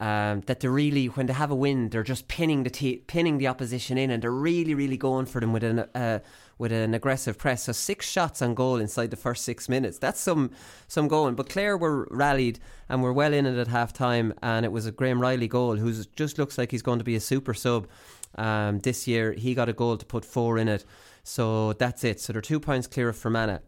Um, 0.00 0.40
that 0.46 0.60
they're 0.60 0.70
really, 0.70 1.08
when 1.08 1.26
they 1.26 1.34
have 1.34 1.50
a 1.50 1.54
win, 1.54 1.90
they're 1.90 2.02
just 2.02 2.26
pinning 2.26 2.62
the 2.62 2.70
te- 2.70 3.02
pinning 3.06 3.36
the 3.36 3.48
opposition 3.48 3.98
in, 3.98 4.10
and 4.10 4.22
they're 4.22 4.30
really, 4.30 4.74
really 4.74 4.96
going 4.96 5.26
for 5.26 5.42
them 5.42 5.52
with 5.52 5.62
an 5.62 5.80
uh, 5.94 6.20
with 6.56 6.72
an 6.72 6.94
aggressive 6.94 7.36
press. 7.36 7.64
So 7.64 7.72
six 7.72 8.08
shots 8.08 8.40
on 8.40 8.54
goal 8.54 8.76
inside 8.76 9.10
the 9.10 9.16
first 9.16 9.44
six 9.44 9.68
minutes. 9.68 9.98
That's 9.98 10.18
some 10.18 10.52
some 10.88 11.06
going. 11.06 11.34
But 11.34 11.50
Clare 11.50 11.76
were 11.76 12.08
rallied 12.10 12.60
and 12.88 13.02
were 13.02 13.12
well 13.12 13.34
in 13.34 13.44
it 13.44 13.58
at 13.58 13.68
half 13.68 13.92
time, 13.92 14.32
and 14.42 14.64
it 14.64 14.72
was 14.72 14.86
a 14.86 14.90
Graham 14.90 15.20
Reilly 15.20 15.48
goal, 15.48 15.76
who 15.76 15.92
just 16.16 16.38
looks 16.38 16.56
like 16.56 16.70
he's 16.70 16.82
going 16.82 16.98
to 16.98 17.04
be 17.04 17.16
a 17.16 17.20
super 17.20 17.52
sub 17.52 17.86
um, 18.36 18.78
this 18.78 19.06
year. 19.06 19.32
He 19.32 19.54
got 19.54 19.68
a 19.68 19.74
goal 19.74 19.98
to 19.98 20.06
put 20.06 20.24
four 20.24 20.56
in 20.56 20.68
it. 20.68 20.86
So 21.24 21.74
that's 21.74 22.04
it. 22.04 22.20
So 22.20 22.32
they're 22.32 22.40
two 22.40 22.60
points 22.60 22.86
clear 22.86 23.10
of 23.10 23.18
Fermanagh. 23.18 23.60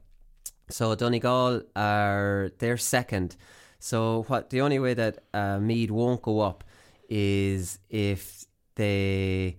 So 0.71 0.95
Donegal 0.95 1.63
are 1.77 2.53
they're 2.59 2.79
second. 2.79 3.37
So 3.83 4.25
what 4.29 4.51
the 4.51 4.61
only 4.61 4.79
way 4.79 4.95
that 4.95 5.25
uh, 5.35 5.59
Meath 5.59 5.91
won't 5.91 6.23
go 6.23 6.39
up 6.39 6.63
is 7.09 7.81
if 7.91 8.45
they 8.77 9.57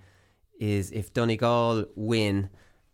is 0.58 0.92
if 0.92 1.14
Donegal 1.14 1.86
win. 1.96 2.50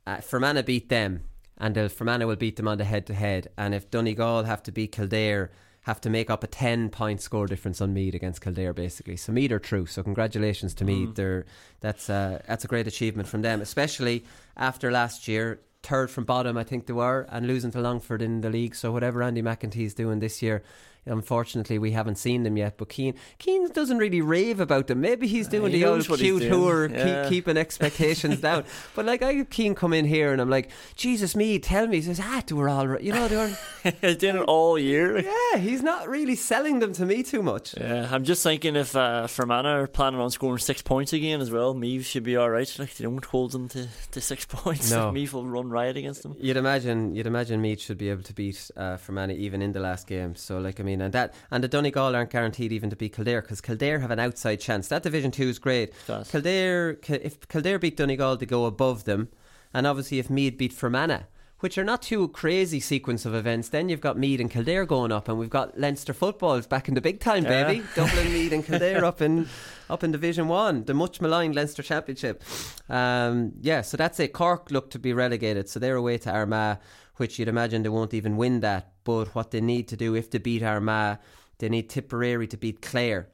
Uh, 0.08 0.22
Fermanagh 0.22 0.64
beat 0.64 0.90
them, 0.90 1.22
and 1.60 1.78
uh, 1.78 1.88
Fermanagh 1.88 2.26
will 2.26 2.36
beat 2.36 2.56
them 2.56 2.68
on 2.68 2.80
the 2.80 2.84
head 2.84 3.06
to 3.06 3.14
head. 3.14 3.48
And 3.60 3.76
if 3.76 3.92
Donegal 3.92 4.46
have 4.46 4.64
to 4.64 4.72
beat 4.72 4.92
Kildare, 4.92 5.52
have 5.82 6.02
to 6.02 6.10
make 6.10 6.32
up 6.32 6.44
a 6.44 6.48
ten 6.48 6.90
point 6.90 7.22
score 7.22 7.46
difference 7.46 7.80
on 7.80 7.94
Meath 7.94 8.16
against 8.16 8.42
Kildare, 8.42 8.74
basically. 8.74 9.16
So 9.16 9.32
Meath 9.32 9.52
are 9.52 9.60
true. 9.60 9.86
So 9.86 10.02
congratulations 10.02 10.74
to 10.76 10.84
Meath. 10.84 11.14
They're 11.14 11.46
that's 11.80 12.10
uh, 12.10 12.42
that's 12.48 12.66
a 12.66 12.68
great 12.68 12.88
achievement 12.88 13.28
from 13.28 13.44
them, 13.44 13.62
especially 13.62 14.26
after 14.58 14.92
last 14.92 15.28
year. 15.28 15.60
Third 15.84 16.10
from 16.10 16.26
bottom, 16.26 16.58
I 16.58 16.64
think 16.64 16.88
they 16.88 16.94
were, 16.94 17.26
and 17.30 17.48
losing 17.48 17.72
to 17.72 17.80
Longford 17.80 18.22
in 18.22 18.42
the 18.42 18.50
league. 18.50 18.76
So 18.76 18.92
whatever 18.92 19.24
Andy 19.24 19.42
McEntee's 19.42 19.94
doing 19.94 20.20
this 20.20 20.42
year, 20.42 20.62
unfortunately 21.06 21.78
we 21.80 21.92
haven't 21.92 22.16
seen 22.16 22.44
them 22.44 22.58
yet. 22.58 22.78
But 22.78 22.90
Keane, 22.90 23.16
Keane 23.38 23.70
doesn't 23.70 23.98
really 23.98 24.22
rave 24.22 24.60
about 24.60 24.88
them. 24.88 25.02
Maybe 25.02 25.28
he's 25.28 25.48
doing 25.48 25.72
he 25.72 25.80
the 25.80 25.86
old 25.86 26.06
cute 26.08 26.44
whoer, 26.44 26.90
Yeah. 26.90 27.24
keep, 27.24 27.30
keeping 27.30 27.58
expectations 27.58 28.40
down. 28.42 28.64
But 28.96 29.06
like 29.06 29.22
I 29.22 29.44
Keane 29.44 29.76
come 29.76 29.94
in 29.94 30.06
here 30.06 30.32
and 30.32 30.42
I'm 30.42 30.50
like, 30.50 30.70
Jesus 30.96 31.36
me, 31.36 31.60
tell 31.60 31.88
me. 31.88 31.98
He 31.98 32.02
says, 32.02 32.20
ah, 32.22 32.42
they 32.46 32.54
were 32.56 32.70
all 32.70 32.88
right. 32.88 33.02
You 33.02 33.14
know, 33.14 33.28
they 33.28 33.36
were. 33.38 33.52
He's 34.02 34.18
doing 34.18 34.38
it 34.38 34.42
all 34.42 34.78
year. 34.78 35.20
yeah, 35.20 35.58
he's 35.58 35.82
not 35.82 36.08
really 36.10 36.36
selling 36.36 36.80
them 36.80 36.92
to 36.94 37.06
me 37.06 37.24
too 37.24 37.42
much. 37.42 37.76
Yeah, 37.78 38.08
I'm 38.12 38.24
just 38.24 38.44
thinking 38.44 38.76
if 38.76 38.96
uh, 38.96 39.28
Fermanagh 39.28 39.84
are 39.84 39.88
planning 39.88 40.20
on 40.20 40.30
scoring 40.32 40.58
six 40.60 40.82
points 40.82 41.14
again 41.14 41.40
as 41.40 41.50
well, 41.50 41.74
Meath 41.74 42.06
should 42.06 42.24
be 42.24 42.36
all 42.36 42.50
right. 42.50 42.70
Like 42.78 42.94
they 42.96 43.04
don't 43.06 43.24
hold 43.24 43.52
them 43.54 43.70
to, 43.70 43.88
to 44.12 44.22
six 44.22 44.46
points. 44.50 44.92
No. 44.92 45.06
Like, 45.06 45.14
Meath 45.14 45.34
will 45.34 45.46
run 45.48 45.70
riot 45.70 45.96
against 45.98 46.24
them. 46.24 46.36
You'd 46.40 46.58
imagine, 46.58 47.16
you'd 47.16 47.28
imagine 47.28 47.62
Meath 47.62 47.80
should 47.82 47.98
be 47.98 48.10
able 48.10 48.24
to 48.24 48.34
beat 48.34 48.70
uh, 48.76 48.98
Fermanagh 48.98 49.36
even 49.36 49.62
in 49.62 49.72
the 49.72 49.80
last 49.80 50.08
game. 50.08 50.36
So, 50.36 50.58
like, 50.60 50.80
I 50.80 50.84
mean, 50.84 50.89
and 50.94 51.14
that 51.14 51.34
and 51.52 51.64
the 51.64 51.68
Donegal 51.68 52.16
aren't 52.16 52.32
guaranteed 52.32 52.72
even 52.72 52.90
to 52.90 52.96
beat 52.96 53.14
Kildare 53.16 53.42
because 53.42 53.62
Kildare 53.62 54.00
have 54.00 54.12
an 54.12 54.20
outside 54.20 54.58
chance. 54.60 54.88
That 54.88 55.04
Division 55.04 55.32
Two 55.32 55.50
is 55.50 55.60
great. 55.60 55.94
Kildare, 56.30 56.98
if 57.08 57.48
Kildare 57.48 57.80
beat 57.80 57.98
Donegal, 57.98 58.38
they 58.38 58.46
go 58.46 58.66
above 58.66 59.04
them, 59.06 59.30
and 59.74 59.86
obviously 59.88 60.20
if 60.20 60.30
Meath 60.30 60.58
beat 60.58 60.74
Fermanagh. 60.74 61.24
Which 61.62 61.78
are 61.78 61.84
not 61.84 62.02
too 62.02 62.30
crazy 62.30 62.80
sequence 62.80 63.26
of 63.26 63.36
events. 63.36 63.68
Then 63.68 63.90
you've 63.90 64.00
got 64.00 64.18
Meath 64.18 64.40
and 64.40 64.50
Kildare 64.50 64.86
going 64.86 65.12
up, 65.12 65.28
and 65.28 65.38
we've 65.38 65.50
got 65.50 65.78
Leinster 65.78 66.14
footballs 66.14 66.66
back 66.66 66.88
in 66.88 66.94
the 66.94 67.02
big 67.02 67.20
time, 67.20 67.44
baby. 67.44 67.84
Dublin, 67.96 68.32
Meath, 68.32 68.54
and 68.54 68.66
Kildare 68.66 69.04
up 69.04 69.22
in 69.22 69.50
up 69.90 70.02
in 70.02 70.14
Division 70.14 70.48
One, 70.48 70.86
the 70.86 70.94
much 70.94 71.20
maligned 71.20 71.56
Leinster 71.56 71.84
Championship. 71.84 72.44
Um, 72.88 73.52
yeah, 73.60 73.82
so 73.82 73.98
that's 73.98 74.22
it. 74.22 74.32
Cork 74.32 74.72
look 74.72 74.90
to 74.92 75.00
be 75.00 75.12
relegated, 75.12 75.68
so 75.68 75.82
they're 75.82 75.98
away 75.98 76.18
to 76.20 76.32
Armagh, 76.32 76.78
which 77.20 77.38
you'd 77.38 77.48
imagine 77.48 77.84
they 77.84 77.90
won't 77.90 78.14
even 78.14 78.38
win 78.38 78.62
that. 78.62 78.94
But 79.04 79.36
what 79.36 79.52
they 79.52 79.62
need 79.62 79.88
to 79.90 79.98
do 79.98 80.16
if 80.16 80.32
they 80.32 80.38
beat 80.38 80.64
Armagh, 80.64 81.20
they 81.58 81.70
need 81.70 81.90
Tipperary 81.90 82.48
to 82.48 82.58
beat 82.58 82.82
Clare. 82.82 83.28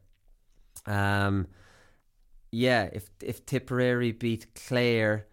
Um, 0.85 1.47
yeah, 2.51 2.89
if 2.91 3.09
if 3.21 3.45
Tipperary 3.45 4.11
beat 4.11 4.47
Clare, 4.67 5.27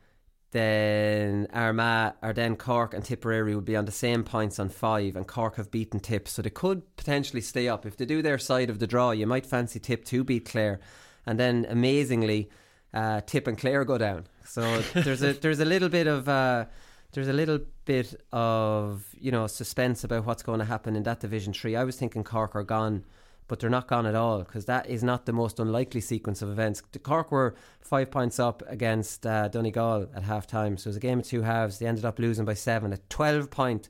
then 0.51 1.47
Armagh 1.53 2.15
or 2.23 2.33
then 2.33 2.57
Cork 2.57 2.95
and 2.95 3.05
Tipperary 3.05 3.55
would 3.55 3.65
be 3.65 3.77
on 3.77 3.87
the 3.87 3.93
same 3.93 4.23
points 4.23 4.59
on 4.59 4.69
five, 4.69 5.17
and 5.17 5.27
Cork 5.27 5.57
have 5.57 5.71
beaten 5.71 6.01
Tip, 6.01 6.29
so 6.29 6.43
they 6.43 6.51
could 6.51 6.97
potentially 6.97 7.41
stay 7.41 7.69
up 7.69 7.87
if 7.87 7.97
they 7.97 8.05
do 8.05 8.23
their 8.23 8.39
side 8.39 8.71
of 8.71 8.79
the 8.79 8.87
draw. 8.87 9.13
You 9.13 9.27
might 9.27 9.47
fancy 9.47 9.81
Tip 9.81 10.05
to 10.07 10.25
beat 10.25 10.45
Clare, 10.51 10.81
and 11.25 11.39
then 11.39 11.67
amazingly, 11.69 12.51
uh, 12.93 13.23
Tip 13.23 13.47
and 13.47 13.57
Clare 13.57 13.85
go 13.85 13.99
down. 13.99 14.27
So 14.45 14.81
there's 14.95 15.23
a 15.23 15.33
there's 15.33 15.61
a 15.61 15.65
little 15.65 15.89
bit 15.89 16.07
of. 16.07 16.29
Uh, 16.29 16.67
there's 17.13 17.29
a 17.29 17.33
little 17.33 17.61
bit 17.85 18.15
of 18.33 19.07
you 19.19 19.31
know 19.31 19.47
suspense 19.47 20.05
about 20.05 20.25
what's 20.27 20.43
going 20.43 20.59
to 20.59 20.65
happen 20.65 20.97
in 20.97 21.03
that 21.05 21.21
division 21.21 21.53
three. 21.53 21.77
I 21.77 21.85
was 21.85 21.97
thinking 21.97 22.25
Cork 22.25 22.57
are 22.57 22.63
gone, 22.63 23.05
but 23.49 23.61
they're 23.61 23.71
not 23.71 23.87
gone 23.87 24.07
at 24.07 24.15
all 24.15 24.41
because 24.41 24.65
that 24.65 24.89
is 24.89 25.03
not 25.03 25.27
the 25.27 25.33
most 25.33 25.61
unlikely 25.61 26.01
sequence 26.01 26.43
of 26.43 26.51
events. 26.51 26.83
The 26.93 26.99
Cork 26.99 27.31
were 27.31 27.55
five 27.81 28.11
points 28.11 28.39
up 28.39 28.63
against 28.67 29.27
uh, 29.27 29.49
Donegal 29.49 30.09
at 30.15 30.23
half 30.23 30.47
time, 30.47 30.77
so 30.77 30.89
it 30.89 30.91
was 30.91 30.97
a 30.97 31.01
game 31.01 31.21
of 31.21 31.27
two 31.27 31.43
halves. 31.43 31.79
They 31.79 31.87
ended 31.87 32.05
up 32.05 32.19
losing 32.19 32.45
by 32.45 32.55
seven. 32.55 32.93
A 32.93 32.99
twelve 33.09 33.51
point 33.51 33.89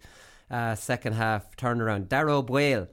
uh, 0.50 0.74
second 0.74 1.14
half 1.14 1.56
turnaround. 1.56 2.08
Darrow 2.08 2.42
Boyle. 2.42 2.88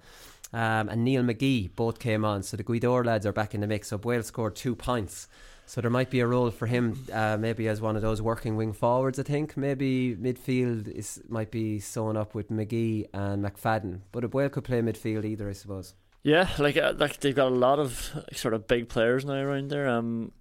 Um, 0.51 0.89
and 0.89 1.03
Neil 1.03 1.21
McGee 1.21 1.69
both 1.75 1.99
came 1.99 2.25
on, 2.25 2.41
so 2.41 2.57
the 2.57 2.63
Gweedore 2.63 3.05
lads 3.05 3.27
are 3.27 3.31
back 3.31 3.53
in 3.53 3.61
the 3.61 3.67
mix. 3.67 3.89
So 3.89 3.99
Boyle 3.99 4.23
scored 4.23 4.55
two 4.55 4.75
points, 4.75 5.27
so 5.69 5.81
there 5.81 5.91
might 5.91 6.09
be 6.09 6.19
a 6.19 6.25
role 6.25 6.49
for 6.49 6.65
him, 6.65 7.05
uh, 7.13 7.37
maybe 7.39 7.67
as 7.67 7.79
one 7.79 7.95
of 7.95 8.01
those 8.01 8.23
working 8.23 8.55
wing 8.55 8.73
forwards. 8.73 9.19
I 9.19 9.23
think 9.23 9.55
maybe 9.55 10.15
midfield 10.15 10.87
is 10.87 11.21
might 11.29 11.51
be 11.51 11.79
sewn 11.79 12.17
up 12.17 12.33
with 12.33 12.49
McGee 12.49 13.05
and 13.13 13.45
McFadden, 13.45 13.99
but 14.11 14.27
Boyle 14.31 14.49
could 14.49 14.63
play 14.63 14.81
midfield 14.81 15.25
either, 15.25 15.47
I 15.47 15.53
suppose. 15.53 15.93
Yeah, 16.23 16.49
like 16.57 16.75
uh, 16.75 16.93
like 16.97 17.19
they've 17.19 17.35
got 17.35 17.51
a 17.51 17.55
lot 17.55 17.77
of 17.77 18.11
sort 18.33 18.55
of 18.55 18.65
big 18.65 18.89
players 18.89 19.25
now 19.25 19.35
around 19.35 19.69
there. 19.69 19.87
Um, 19.87 20.31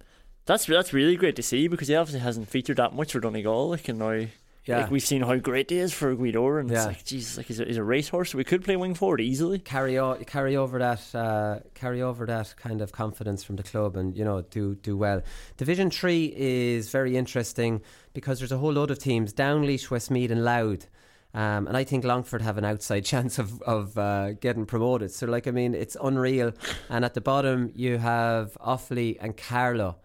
that's 0.47 0.65
that's 0.65 0.93
really 0.93 1.15
great 1.15 1.35
to 1.35 1.43
see 1.43 1.67
because 1.67 1.89
he 1.89 1.95
obviously 1.95 2.21
hasn't 2.21 2.49
featured 2.49 2.77
that 2.77 2.95
much 2.95 3.11
for 3.11 3.19
Donegal. 3.19 3.69
Like 3.69 3.87
and 3.87 3.99
now, 3.99 4.25
Yeah. 4.69 4.81
like 4.81 4.91
we've 4.91 5.03
seen 5.03 5.21
how 5.21 5.35
great 5.35 5.69
he 5.69 5.77
is 5.77 5.93
for 5.93 6.15
Gweedore, 6.15 6.59
and 6.61 6.69
Yeah. 6.69 6.77
it's 6.77 6.85
like 6.87 7.03
Jesus, 7.05 7.37
like 7.37 7.47
he's 7.47 7.59
a, 7.59 7.65
he's 7.65 7.77
a 7.77 7.83
racehorse. 7.83 8.31
So 8.31 8.37
we 8.37 8.43
could 8.43 8.63
play 8.63 8.75
wing 8.77 8.93
forward 8.95 9.19
easily. 9.21 9.59
carry 9.59 9.97
o- 9.99 10.15
carry 10.25 10.55
over 10.55 10.79
that 10.79 11.03
uh, 11.15 11.59
carry 11.75 12.01
over 12.01 12.25
that 12.25 12.55
kind 12.57 12.81
of 12.81 12.91
confidence 12.91 13.43
from 13.43 13.55
the 13.57 13.63
club 13.63 13.95
and 13.97 14.15
you 14.17 14.23
know 14.23 14.41
do 14.41 14.75
do 14.75 14.95
well. 14.97 15.21
Division 15.57 15.89
three 15.91 16.33
is 16.35 16.89
very 16.89 17.17
interesting 17.17 17.81
because 18.13 18.39
there's 18.39 18.51
a 18.51 18.57
whole 18.57 18.73
load 18.73 18.91
of 18.91 18.99
teams: 18.99 19.33
Downleash, 19.33 19.89
Westmeath, 19.89 20.31
and 20.31 20.43
Louth. 20.45 20.87
Um, 21.31 21.67
and 21.67 21.77
I 21.77 21.83
think 21.83 22.03
Longford 22.05 22.41
have 22.41 22.57
an 22.57 22.65
outside 22.65 23.05
chance 23.13 23.37
of 23.37 23.61
of 23.61 23.97
uh, 23.97 24.31
getting 24.33 24.65
promoted. 24.65 25.11
So, 25.11 25.27
like, 25.27 25.47
I 25.47 25.51
mean, 25.51 25.75
it's 25.75 25.95
unreal. 26.01 26.53
And 26.89 27.05
at 27.05 27.13
the 27.13 27.21
bottom, 27.21 27.71
you 27.75 27.99
have 27.99 28.57
Offaly 28.59 29.17
and 29.21 29.37
Carlow, 29.37 29.97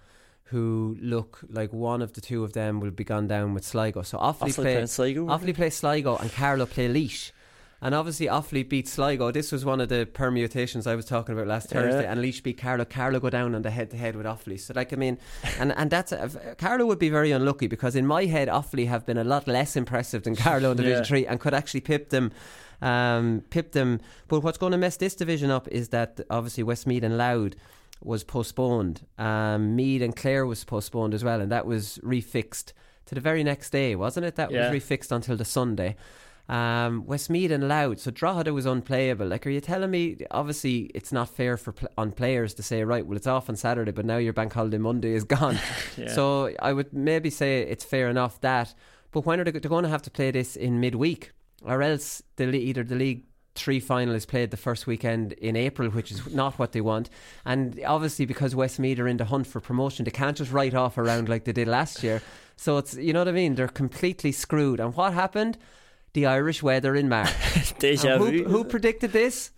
who 0.49 0.97
look 1.01 1.41
like 1.49 1.73
one 1.73 2.03
of 2.03 2.13
the 2.13 2.21
two 2.21 2.45
of 2.45 2.53
them 2.53 2.81
will 2.81 2.91
be 2.91 3.05
gone 3.05 3.27
down 3.27 3.55
with 3.55 3.65
Sligo. 3.65 4.03
So 4.03 4.19
Offaly, 4.19 4.49
Offaly 4.51 4.55
play 4.55 4.87
Sligo, 4.87 5.27
Offaly 5.27 5.55
play 5.55 5.71
Sligo, 5.71 6.17
and 6.17 6.31
Carlow 6.33 6.67
play 6.67 6.89
Laois. 6.89 7.33
And 7.81 7.95
obviously, 7.95 8.27
Offaly 8.27 8.67
beat 8.67 8.89
Sligo. 8.89 9.31
This 9.31 9.53
was 9.53 9.63
one 9.65 9.79
of 9.79 9.91
the 9.91 10.07
permutations 10.11 10.87
I 10.87 10.95
was 10.95 11.05
talking 11.05 11.35
about 11.35 11.47
last 11.49 11.71
Yeah. 11.71 11.81
Thursday. 11.83 12.07
And 12.07 12.21
Laois 12.23 12.43
beat 12.43 12.57
Carlow. 12.57 12.85
Carlow 12.87 13.21
go 13.21 13.29
down 13.29 13.55
on 13.55 13.61
the 13.63 13.71
head 13.71 13.91
to 13.91 13.97
head 13.99 14.17
with 14.17 14.25
Offaly. 14.27 14.59
So, 14.59 14.73
like, 14.75 14.93
I 14.93 14.97
mean, 14.97 15.19
and 15.59 15.73
and 15.77 15.91
that's 15.91 16.13
uh, 16.13 16.55
Carlow 16.57 16.87
would 16.87 16.99
be 16.99 17.11
very 17.11 17.31
unlucky 17.31 17.67
because 17.67 17.95
in 17.97 18.07
my 18.07 18.25
head, 18.27 18.49
Offaly 18.49 18.87
have 18.87 19.05
been 19.05 19.19
a 19.19 19.25
lot 19.25 19.47
less 19.47 19.77
impressive 19.77 20.23
than 20.23 20.35
Carlow 20.37 20.71
in 20.71 20.77
Division 20.79 20.99
Yeah. 21.03 21.05
Three 21.05 21.27
and 21.27 21.39
could 21.41 21.53
actually 21.55 21.81
pip 21.81 22.09
them. 22.11 22.33
Um, 22.81 23.43
pip 23.51 23.73
them. 23.73 24.01
But 24.29 24.41
what's 24.41 24.59
going 24.59 24.73
to 24.73 24.79
mess 24.79 24.97
this 24.97 25.15
division 25.15 25.51
up 25.51 25.69
is 25.69 25.89
that 25.89 26.21
obviously 26.31 26.63
Westmeath 26.65 27.03
and 27.03 27.17
Louth 27.19 27.55
was 28.05 28.23
postponed. 28.25 29.07
Um, 29.19 29.75
Meath 29.77 30.03
and 30.03 30.15
Clare 30.15 30.47
was 30.47 30.65
postponed 30.65 31.15
as 31.15 31.25
well, 31.25 31.41
and 31.41 31.51
that 31.51 31.67
was 31.67 31.99
refixed 32.03 32.73
to 33.07 33.15
the 33.15 33.21
very 33.21 33.43
next 33.45 33.71
day, 33.71 33.95
wasn't 33.97 34.27
it? 34.27 34.37
That 34.37 34.51
Yeah. 34.51 34.71
was 34.71 34.83
refixed 34.83 35.11
until 35.13 35.37
the 35.37 35.45
Sunday. 35.45 35.97
Um, 36.49 37.07
Westmeath 37.07 37.51
and 37.51 37.69
Louth. 37.69 38.01
So 38.01 38.11
Drogheda 38.11 38.53
was 38.53 38.67
unplayable. 38.67 39.27
Like, 39.27 39.47
are 39.47 39.51
you 39.51 39.63
telling 39.63 39.91
me? 39.91 40.19
Obviously, 40.31 40.91
it's 40.95 41.11
not 41.11 41.31
fair 41.31 41.57
for 41.57 41.73
pl- 41.73 41.89
on 41.97 42.13
players 42.13 42.53
to 42.55 42.63
say, 42.63 42.85
right, 42.85 43.07
well, 43.07 43.17
it's 43.17 43.27
off 43.27 43.49
on 43.49 43.57
Saturday, 43.57 43.93
but 43.93 44.05
now 44.05 44.19
your 44.19 44.35
bank 44.35 44.53
holiday 44.53 44.77
Monday 44.79 45.13
is 45.15 45.25
gone. 45.25 45.59
Yeah. 45.97 46.09
So 46.13 46.53
I 46.61 46.73
would 46.75 46.93
maybe 46.93 47.31
say 47.31 47.63
it's 47.63 47.85
fair 47.85 48.09
enough 48.11 48.41
that. 48.43 48.75
But 49.13 49.25
when 49.25 49.41
are 49.41 49.45
they, 49.45 49.53
going 49.53 49.85
to 49.85 49.89
have 49.89 50.03
to 50.03 50.11
play 50.11 50.31
this 50.33 50.57
in 50.57 50.81
midweek, 50.81 51.33
or 51.63 51.81
else 51.83 52.23
the 52.37 52.45
either 52.53 52.83
the 52.85 52.97
league 52.97 53.23
three 53.55 53.81
finalists 53.81 54.27
played 54.27 54.51
the 54.51 54.57
first 54.57 54.87
weekend 54.87 55.33
in 55.35 55.57
April, 55.57 55.89
which 55.91 56.11
is 56.11 56.35
not 56.35 56.59
what 56.59 56.73
they 56.73 56.81
want. 56.81 57.09
And 57.45 57.81
obviously, 57.87 58.27
because 58.27 58.55
Westmeath 58.55 58.99
are 58.99 59.09
in 59.09 59.17
the 59.17 59.27
hunt 59.27 59.47
for 59.47 59.61
promotion, 59.61 60.05
they 60.05 60.11
can't 60.11 60.37
just 60.37 60.53
write 60.53 60.75
off 60.75 60.99
around 60.99 61.29
like 61.29 61.45
they 61.45 61.53
did 61.53 61.69
last 61.69 62.03
year. 62.03 62.23
So 62.57 62.79
it's 62.79 62.95
you 62.95 63.13
know 63.13 63.21
what 63.21 63.29
I 63.29 63.33
mean. 63.33 63.55
They're 63.55 63.69
completely 63.69 64.33
screwed. 64.33 64.81
And 64.81 64.95
what 64.95 65.13
happened? 65.13 65.59
The 66.13 66.27
Irish 66.27 66.63
weather 66.63 66.95
in 66.95 67.09
March. 67.09 67.33
Deja 67.79 68.19
who, 68.19 68.31
vu. 68.31 68.45
who 68.45 68.65
predicted 68.65 69.13
this? 69.13 69.51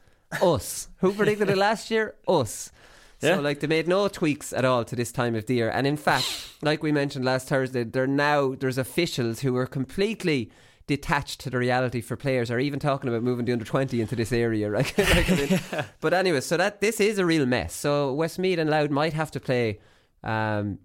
Us. 0.42 0.88
Who 0.98 1.12
predicted 1.12 1.50
it 1.50 1.58
last 1.58 1.90
year? 1.90 2.14
Us. 2.26 2.72
Yeah. 3.20 3.36
So 3.36 3.40
like 3.40 3.60
they 3.60 3.66
made 3.66 3.88
no 3.88 4.08
tweaks 4.08 4.52
at 4.52 4.64
all 4.64 4.84
to 4.84 4.96
this 4.96 5.12
time 5.12 5.34
of 5.34 5.46
the 5.46 5.54
year. 5.54 5.70
And 5.70 5.86
in 5.86 5.96
fact, 5.96 6.26
like 6.62 6.82
we 6.82 6.92
mentioned 6.92 7.24
last 7.24 7.48
Thursday, 7.48 7.84
there 7.84 8.06
now 8.06 8.54
there's 8.54 8.78
officials 8.78 9.40
who 9.40 9.56
are 9.56 9.66
completely 9.66 10.50
detached 10.86 11.40
to 11.40 11.50
the 11.50 11.58
reality 11.58 12.00
for 12.00 12.16
players 12.16 12.50
are 12.50 12.60
even 12.60 12.78
talking 12.78 13.08
about 13.08 13.22
moving 13.22 13.44
the 13.44 13.52
under 13.52 13.64
20 13.64 14.00
into 14.00 14.14
this 14.14 14.32
area 14.32 14.70
right 14.70 14.96
like, 14.96 15.30
I 15.30 15.34
mean, 15.34 15.84
but 16.00 16.14
anyway 16.14 16.40
so 16.40 16.56
that 16.56 16.80
this 16.80 17.00
is 17.00 17.18
a 17.18 17.26
real 17.26 17.44
mess 17.44 17.74
so 17.74 18.12
Westmeath 18.12 18.58
and 18.58 18.70
Louth 18.70 18.90
might 18.90 19.12
have 19.12 19.30
to 19.32 19.40
play 19.40 19.80
um, 20.22 20.78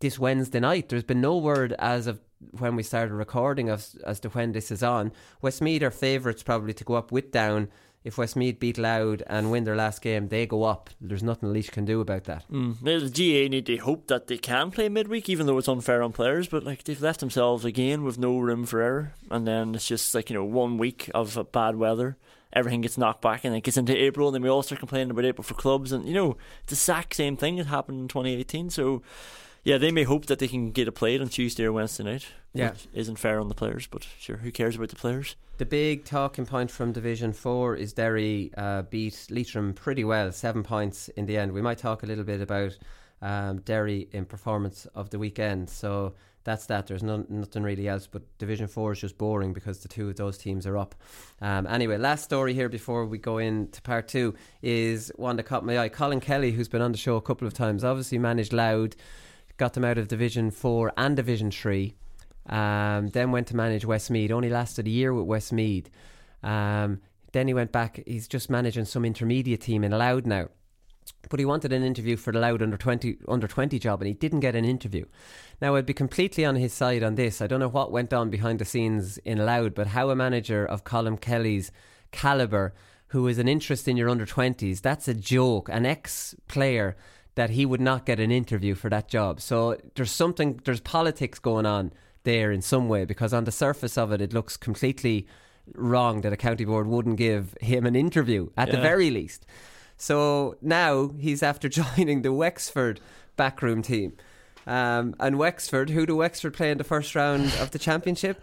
this 0.00 0.18
Wednesday 0.18 0.60
night. 0.60 0.88
There's 0.88 1.02
been 1.02 1.20
no 1.20 1.36
word 1.36 1.74
as 1.78 2.06
of 2.06 2.20
when 2.52 2.76
we 2.76 2.82
started 2.82 3.12
recording 3.14 3.68
of, 3.68 3.84
as 4.06 4.20
to 4.20 4.28
when 4.28 4.52
this 4.52 4.70
is 4.70 4.82
on. 4.82 5.12
Westmeath 5.42 5.82
are 5.82 5.90
favourites 5.90 6.42
probably 6.42 6.72
to 6.74 6.84
go 6.84 6.94
up 6.94 7.10
with 7.10 7.32
Down. 7.32 7.68
If 8.04 8.16
Westmeath 8.16 8.60
beat 8.60 8.78
Louth 8.78 9.22
and 9.26 9.50
win 9.50 9.64
their 9.64 9.76
last 9.76 10.00
game, 10.02 10.28
they 10.28 10.46
go 10.46 10.62
up. 10.62 10.90
There's 11.00 11.22
nothing 11.22 11.52
Laois 11.52 11.70
can 11.70 11.84
do 11.84 12.00
about 12.00 12.24
that. 12.24 12.44
Mm. 12.50 12.76
The 12.80 13.10
GAA 13.10 13.48
need 13.50 13.66
to 13.66 13.76
hope 13.78 14.06
that 14.06 14.28
they 14.28 14.38
can 14.38 14.70
play 14.70 14.88
midweek, 14.88 15.28
even 15.28 15.46
though 15.46 15.58
it's 15.58 15.68
unfair 15.68 16.02
on 16.02 16.12
players. 16.12 16.48
But 16.48 16.64
like 16.64 16.84
they've 16.84 17.00
left 17.00 17.20
themselves 17.20 17.64
again 17.64 18.04
with 18.04 18.18
no 18.18 18.38
room 18.38 18.66
for 18.66 18.80
error, 18.80 19.12
and 19.30 19.46
then 19.46 19.74
it's 19.74 19.86
just 19.86 20.14
like 20.14 20.30
you 20.30 20.34
know 20.34 20.44
one 20.44 20.78
week 20.78 21.10
of 21.14 21.36
uh, 21.36 21.42
bad 21.42 21.76
weather, 21.76 22.16
everything 22.52 22.80
gets 22.82 22.96
knocked 22.96 23.22
back, 23.22 23.44
and 23.44 23.54
it 23.54 23.62
gets 23.62 23.76
into 23.76 23.96
April, 23.96 24.28
and 24.28 24.34
then 24.34 24.42
we 24.42 24.48
all 24.48 24.62
start 24.62 24.78
complaining 24.78 25.10
about 25.10 25.24
April 25.24 25.42
for 25.42 25.54
clubs, 25.54 25.92
and 25.92 26.06
you 26.06 26.14
know 26.14 26.36
it's 26.62 26.70
the 26.70 26.74
exact 26.74 27.16
same 27.16 27.36
thing 27.36 27.56
that 27.56 27.66
happened 27.66 28.00
in 28.00 28.08
2018. 28.08 28.70
So 28.70 29.02
yeah, 29.68 29.76
they 29.76 29.90
may 29.90 30.04
hope 30.04 30.24
that 30.26 30.38
they 30.38 30.48
can 30.48 30.70
get 30.70 30.88
it 30.88 30.92
played 30.92 31.20
on 31.20 31.28
Tuesday 31.28 31.64
or 31.64 31.72
Wednesday 31.72 32.02
night. 32.02 32.26
Yeah. 32.54 32.70
which 32.70 32.88
isn't 32.94 33.16
fair 33.16 33.38
on 33.38 33.48
the 33.48 33.54
players, 33.54 33.86
but 33.86 34.06
sure, 34.18 34.38
who 34.38 34.50
cares 34.50 34.76
about 34.76 34.88
the 34.88 34.96
players? 34.96 35.36
The 35.58 35.66
big 35.66 36.06
talking 36.06 36.46
point 36.46 36.70
from 36.70 36.92
Division 36.92 37.34
4 37.34 37.76
is 37.76 37.92
Derry 37.92 38.50
uh, 38.56 38.82
beat 38.82 39.26
Leitrim 39.28 39.74
pretty 39.74 40.04
well, 40.04 40.32
seven 40.32 40.62
points 40.62 41.08
in 41.10 41.26
the 41.26 41.36
end. 41.36 41.52
We 41.52 41.60
might 41.60 41.76
talk 41.76 42.02
a 42.02 42.06
little 42.06 42.24
bit 42.24 42.40
about 42.40 42.78
um, 43.20 43.58
Derry 43.58 44.08
in 44.12 44.24
performance 44.24 44.86
of 44.94 45.10
the 45.10 45.18
weekend. 45.18 45.68
So 45.68 46.14
that's 46.44 46.64
that. 46.66 46.86
There's 46.86 47.02
none, 47.02 47.26
nothing 47.28 47.62
really 47.62 47.88
else, 47.88 48.06
but 48.06 48.22
Division 48.38 48.68
4 48.68 48.92
is 48.92 49.00
just 49.00 49.18
boring 49.18 49.52
because 49.52 49.80
the 49.80 49.88
two 49.88 50.08
of 50.08 50.16
those 50.16 50.38
teams 50.38 50.66
are 50.66 50.78
up. 50.78 50.94
Um, 51.42 51.66
anyway, 51.66 51.98
last 51.98 52.24
story 52.24 52.54
here 52.54 52.70
before 52.70 53.04
we 53.04 53.18
go 53.18 53.36
into 53.36 53.82
part 53.82 54.08
two 54.08 54.34
is 54.62 55.12
one 55.16 55.36
that 55.36 55.42
caught 55.42 55.66
my 55.66 55.78
eye. 55.78 55.90
Colin 55.90 56.20
Kelly, 56.20 56.52
who's 56.52 56.68
been 56.68 56.80
on 56.80 56.92
the 56.92 56.98
show 56.98 57.16
a 57.16 57.20
couple 57.20 57.46
of 57.46 57.52
times, 57.52 57.84
obviously 57.84 58.16
managed 58.16 58.54
Louth, 58.54 58.96
got 59.58 59.74
them 59.74 59.84
out 59.84 59.98
of 59.98 60.08
Division 60.08 60.50
4 60.50 60.92
and 60.96 61.16
Division 61.16 61.50
3. 61.50 61.94
Um, 62.48 63.08
then 63.08 63.30
went 63.30 63.48
to 63.48 63.56
manage 63.56 63.84
Westmeath. 63.84 64.30
Only 64.30 64.48
lasted 64.48 64.86
a 64.86 64.90
year 64.90 65.12
with 65.12 65.26
Westmeath. 65.26 65.90
Um, 66.42 67.00
then 67.32 67.46
he 67.46 67.54
went 67.54 67.72
back. 67.72 68.00
He's 68.06 68.26
just 68.26 68.48
managing 68.48 68.86
some 68.86 69.04
intermediate 69.04 69.60
team 69.60 69.84
in 69.84 69.92
Louth 69.92 70.24
now. 70.24 70.48
But 71.28 71.40
he 71.40 71.46
wanted 71.46 71.72
an 71.72 71.82
interview 71.82 72.16
for 72.16 72.32
the 72.32 72.38
Louth 72.38 72.62
under 72.62 72.76
twenty 72.76 73.18
under 73.26 73.46
twenty 73.46 73.78
job, 73.78 74.00
and 74.00 74.08
he 74.08 74.14
didn't 74.14 74.40
get 74.40 74.54
an 74.54 74.64
interview. 74.64 75.04
Now 75.60 75.74
I'd 75.74 75.86
be 75.86 75.94
completely 75.94 76.44
on 76.44 76.56
his 76.56 76.72
side 76.72 77.02
on 77.02 77.16
this. 77.16 77.42
I 77.42 77.46
don't 77.46 77.60
know 77.60 77.68
what 77.68 77.92
went 77.92 78.12
on 78.12 78.30
behind 78.30 78.58
the 78.60 78.64
scenes 78.64 79.18
in 79.18 79.44
Louth, 79.44 79.74
but 79.74 79.88
how 79.88 80.10
a 80.10 80.16
manager 80.16 80.64
of 80.64 80.84
Colin 80.84 81.18
Kelly's 81.18 81.70
caliber, 82.12 82.72
who 83.08 83.26
is 83.26 83.38
an 83.38 83.48
interest 83.48 83.88
in 83.88 83.96
your 83.96 84.08
under 84.08 84.26
twenties, 84.26 84.80
that's 84.80 85.08
a 85.08 85.14
joke. 85.14 85.68
An 85.70 85.84
ex 85.84 86.34
player 86.46 86.96
that 87.38 87.50
he 87.50 87.64
would 87.64 87.80
not 87.80 88.04
get 88.04 88.18
an 88.18 88.32
interview 88.32 88.74
for 88.74 88.90
that 88.90 89.06
job. 89.06 89.40
So 89.40 89.76
there's 89.94 90.10
something, 90.10 90.60
there's 90.64 90.80
politics 90.80 91.38
going 91.38 91.66
on 91.66 91.92
there 92.24 92.50
in 92.50 92.60
some 92.60 92.88
way 92.88 93.04
because 93.04 93.32
on 93.32 93.44
the 93.44 93.52
surface 93.52 93.96
of 93.96 94.10
it, 94.10 94.20
it 94.20 94.32
looks 94.32 94.56
completely 94.56 95.24
wrong 95.72 96.22
that 96.22 96.32
a 96.32 96.36
county 96.36 96.64
board 96.64 96.88
wouldn't 96.88 97.16
give 97.16 97.56
him 97.60 97.86
an 97.86 97.94
interview 97.94 98.48
at 98.56 98.72
the 98.72 98.76
very 98.78 99.08
least. 99.10 99.46
So 99.96 100.56
now 100.60 101.12
he's 101.16 101.44
after 101.44 101.68
joining 101.80 102.22
the 102.22 102.32
Wexford 102.32 102.98
backroom 103.36 103.82
team. 103.82 104.14
Um, 104.66 105.14
and 105.20 105.38
Wexford, 105.38 105.90
who 105.90 106.06
do 106.06 106.16
Wexford 106.16 106.54
play 106.54 106.72
in 106.72 106.78
the 106.78 106.82
first 106.82 107.14
round 107.14 107.54
of 107.60 107.70
the 107.70 107.78
championship 107.78 108.42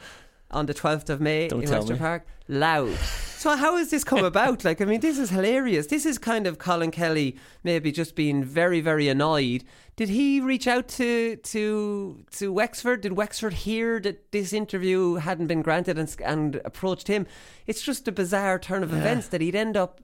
on 0.55 0.65
the 0.65 0.73
12th 0.73 1.09
of 1.09 1.21
May 1.21 1.47
Don't 1.47 1.63
in 1.63 1.69
Western 1.69 1.97
me. 1.97 1.99
Park? 1.99 2.25
Louth. 2.47 3.39
So 3.39 3.55
how 3.55 3.77
has 3.77 3.91
this 3.91 4.03
come 4.03 4.23
about? 4.33 4.63
Like, 4.63 4.81
I 4.81 4.85
mean, 4.85 5.01
this 5.01 5.19
is 5.19 5.29
hilarious. 5.29 5.87
This 5.87 6.05
is 6.05 6.17
kind 6.17 6.47
of 6.47 6.57
Colin 6.57 6.91
Kelly 6.91 7.37
maybe 7.63 7.91
just 7.91 8.15
being 8.15 8.43
very, 8.43 8.81
very 8.81 9.07
annoyed. 9.07 9.63
Did 9.95 10.09
he 10.09 10.41
reach 10.41 10.67
out 10.67 10.87
to 10.89 11.35
to 11.37 12.25
to 12.31 12.51
Wexford? 12.51 13.01
Did 13.01 13.13
Wexford 13.13 13.53
hear 13.53 13.99
that 14.01 14.31
this 14.31 14.51
interview 14.51 15.15
hadn't 15.15 15.47
been 15.47 15.61
granted 15.61 15.97
and, 15.99 16.13
and 16.23 16.55
approached 16.65 17.07
him? 17.07 17.27
It's 17.67 17.81
just 17.81 18.07
a 18.07 18.11
bizarre 18.11 18.59
turn 18.59 18.83
of 18.83 18.93
events 18.93 19.27
that 19.29 19.41
he'd 19.41 19.55
end 19.55 19.77
up 19.77 20.01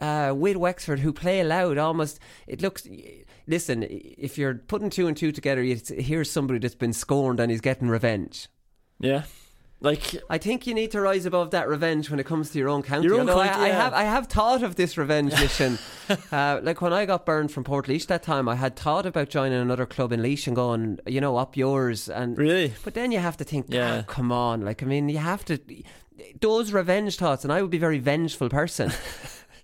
uh, 0.00 0.32
with 0.36 0.56
Wexford, 0.56 1.00
who 1.00 1.12
play 1.12 1.42
Louth. 1.42 1.78
Almost, 1.78 2.20
it 2.46 2.62
looks. 2.62 2.86
Listen, 3.46 3.84
if 3.88 4.38
you're 4.38 4.54
putting 4.54 4.90
two 4.90 5.06
and 5.08 5.16
two 5.16 5.32
together, 5.32 5.62
here's 5.62 6.30
somebody 6.30 6.58
that's 6.58 6.74
been 6.74 6.92
scorned 6.92 7.40
and 7.40 7.50
he's 7.50 7.60
getting 7.60 7.88
revenge. 7.88 8.48
Yeah, 9.00 9.24
like 9.80 10.16
I 10.28 10.38
think 10.38 10.66
you 10.66 10.74
need 10.74 10.90
to 10.92 11.00
rise 11.00 11.24
above 11.26 11.50
that 11.52 11.68
revenge 11.68 12.10
when 12.10 12.18
it 12.18 12.26
comes 12.26 12.50
to 12.50 12.58
your 12.58 12.68
own 12.68 12.82
county. 12.82 13.06
Your 13.06 13.14
own 13.20 13.28
Although 13.28 13.40
I- 13.42 13.48
county, 13.48 13.64
I, 13.66 13.68
have 13.74 13.92
I 13.94 14.02
have 14.02 14.26
thought 14.26 14.62
of 14.62 14.74
this 14.76 14.98
revenge 14.98 15.32
mission. 15.40 15.78
uh, 16.32 16.60
like 16.62 16.80
when 16.80 16.92
I 16.92 17.06
got 17.06 17.24
burned 17.24 17.52
from 17.52 17.64
Portlaoise 17.64 18.06
that 18.08 18.22
time, 18.22 18.48
I 18.48 18.56
had 18.56 18.74
thought 18.76 19.06
about 19.06 19.28
joining 19.28 19.60
another 19.60 19.86
club 19.86 20.10
in 20.12 20.20
Laois 20.22 20.46
and 20.46 20.56
going, 20.56 20.98
you 21.06 21.20
know, 21.20 21.36
up 21.36 21.56
yours. 21.56 22.08
And 22.08 22.36
really, 22.36 22.72
but 22.84 22.94
then 22.94 23.12
you 23.12 23.18
have 23.20 23.36
to 23.36 23.44
think, 23.44 23.66
Yeah. 23.68 24.02
ah, 24.06 24.12
come 24.12 24.32
on, 24.32 24.62
like 24.62 24.82
I 24.82 24.86
mean, 24.86 25.08
you 25.08 25.18
have 25.18 25.44
to 25.46 25.58
those 26.40 26.72
revenge 26.72 27.16
thoughts, 27.16 27.44
and 27.44 27.52
I 27.52 27.62
would 27.62 27.70
be 27.70 27.76
a 27.76 27.80
very 27.80 27.98
vengeful 28.00 28.48
person. 28.48 28.90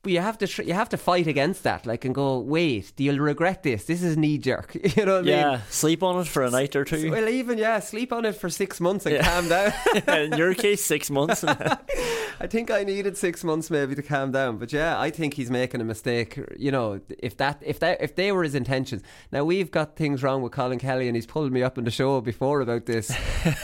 But 0.05 0.13
you 0.13 0.21
have 0.21 0.39
to 0.39 0.47
tr- 0.47 0.63
you 0.63 0.75
have 0.75 0.89
to 0.91 0.97
fight 0.97 1.27
against 1.27 1.63
that, 1.65 1.87
like, 1.87 2.05
and 2.05 2.15
go. 2.15 2.39
Wait, 2.39 2.93
you'll 2.99 3.19
regret 3.19 3.63
this. 3.63 3.85
This 3.87 4.03
is 4.03 4.17
knee 4.17 4.39
jerk. 4.39 4.77
You 4.97 5.05
know 5.07 5.17
what 5.17 5.27
I 5.27 5.31
yeah, 5.31 5.51
mean? 5.53 5.61
sleep 5.71 6.03
on 6.03 6.21
it 6.21 6.27
for 6.29 6.43
a 6.45 6.51
night 6.51 6.77
or 6.77 6.85
two. 6.85 7.11
Well, 7.11 7.29
even 7.29 7.59
yeah, 7.59 7.81
sleep 7.81 8.13
on 8.13 8.25
it 8.25 8.37
for 8.37 8.49
six 8.49 8.81
months 8.81 9.07
and 9.07 9.17
Yeah. 9.17 9.25
calm 9.25 9.49
down. 9.49 9.73
in 10.33 10.39
your 10.39 10.55
case, 10.55 10.85
six 10.85 11.11
months. 11.11 11.43
I 12.41 12.47
think 12.47 12.71
I 12.71 12.85
needed 12.85 13.17
six 13.17 13.43
months 13.45 13.71
maybe 13.71 13.95
to 13.95 14.03
calm 14.03 14.31
down. 14.33 14.59
But 14.59 14.73
yeah, 14.73 15.01
I 15.01 15.11
think 15.11 15.35
he's 15.35 15.51
making 15.51 15.81
a 15.81 15.85
mistake. 15.85 16.39
You 16.59 16.71
know, 16.71 17.01
if 17.19 17.37
that 17.39 17.63
if 17.65 17.81
that 17.81 18.01
if 18.03 18.15
they 18.15 18.31
were 18.33 18.45
his 18.45 18.55
intentions. 18.55 19.03
Now 19.33 19.45
we've 19.45 19.71
got 19.71 19.97
things 19.97 20.23
wrong 20.23 20.43
with 20.43 20.53
Colin 20.53 20.79
Kelly, 20.79 21.09
and 21.09 21.17
he's 21.17 21.27
pulled 21.27 21.53
me 21.53 21.63
up 21.63 21.79
on 21.79 21.85
the 21.85 21.91
show 21.91 22.21
before 22.21 22.61
about 22.61 22.87
this. 22.87 23.11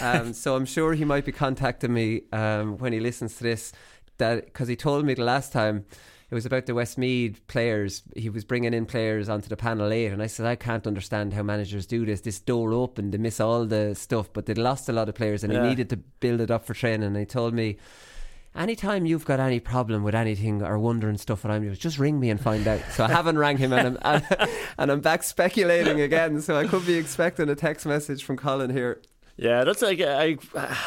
um, 0.01 0.33
so 0.33 0.57
I'm 0.57 0.67
sure 0.67 0.95
he 0.95 1.05
might 1.05 1.25
be 1.25 1.33
contacting 1.33 1.93
me 1.93 2.23
um, 2.33 2.79
when 2.79 2.93
he 2.93 3.01
listens 3.01 3.37
to 3.37 3.43
this. 3.43 3.73
That 4.19 4.47
because 4.47 4.69
he 4.69 4.77
told 4.77 5.05
me 5.05 5.15
the 5.15 5.25
last 5.25 5.53
time. 5.53 5.85
It 6.31 6.35
was 6.35 6.47
about 6.47 6.67
the 6.67 6.75
Westmeath 6.75 7.45
players. 7.49 8.03
He 8.15 8.31
was 8.31 8.45
bringing 8.45 8.73
in 8.73 8.87
players 8.87 9.29
onto 9.29 9.49
the 9.49 9.57
panel 9.57 9.89
late, 9.89 10.13
and 10.13 10.23
I 10.23 10.27
said, 10.29 10.47
I 10.47 10.55
can't 10.55 10.87
understand 10.87 11.33
how 11.33 11.43
managers 11.43 11.87
do 11.87 12.07
this. 12.07 12.21
This 12.21 12.39
door 12.39 12.73
open, 12.73 13.11
they 13.11 13.19
miss 13.19 13.41
all 13.41 13.67
the 13.67 13.95
stuff, 13.97 14.33
but 14.33 14.47
they 14.47 14.55
lost 14.55 14.89
a 14.89 14.93
lot 14.93 15.09
of 15.09 15.17
players, 15.17 15.43
and 15.43 15.53
Yeah. 15.53 15.63
he 15.65 15.69
needed 15.71 15.91
to 15.91 15.97
build 15.97 16.41
it 16.41 16.51
up 16.51 16.65
for 16.65 16.73
training. 16.75 17.09
And 17.09 17.17
he 17.17 17.27
told 17.27 17.53
me, 17.53 17.79
anytime 18.55 19.07
you've 19.07 19.25
got 19.25 19.41
any 19.41 19.59
problem 19.59 20.05
with 20.05 20.15
anything 20.15 20.63
or 20.63 20.79
wondering 20.79 21.17
stuff 21.17 21.43
what 21.43 21.51
I'm 21.53 21.63
doing, 21.63 21.75
just 21.75 21.99
ring 21.99 22.21
me 22.21 22.31
and 22.31 22.41
find 22.41 22.67
out. 22.69 22.81
So 22.93 23.05
I 23.05 23.09
haven't 23.13 23.39
rang 23.39 23.57
him 23.59 23.73
and 23.73 23.99
I'm, 24.03 24.23
and, 24.23 24.51
and 24.79 24.93
I'm 24.93 25.01
back 25.01 25.25
speculating 25.25 26.01
again. 26.01 26.41
So 26.41 26.57
I 26.57 26.67
could 26.67 26.87
be 26.87 26.95
expecting 26.95 27.49
a 27.49 27.55
text 27.57 27.87
message 27.87 28.23
from 28.25 28.37
Colin 28.37 28.71
here. 28.71 29.01
Yeah, 29.41 29.65
that's 29.65 29.81
like 29.81 30.03
I, 30.03 30.37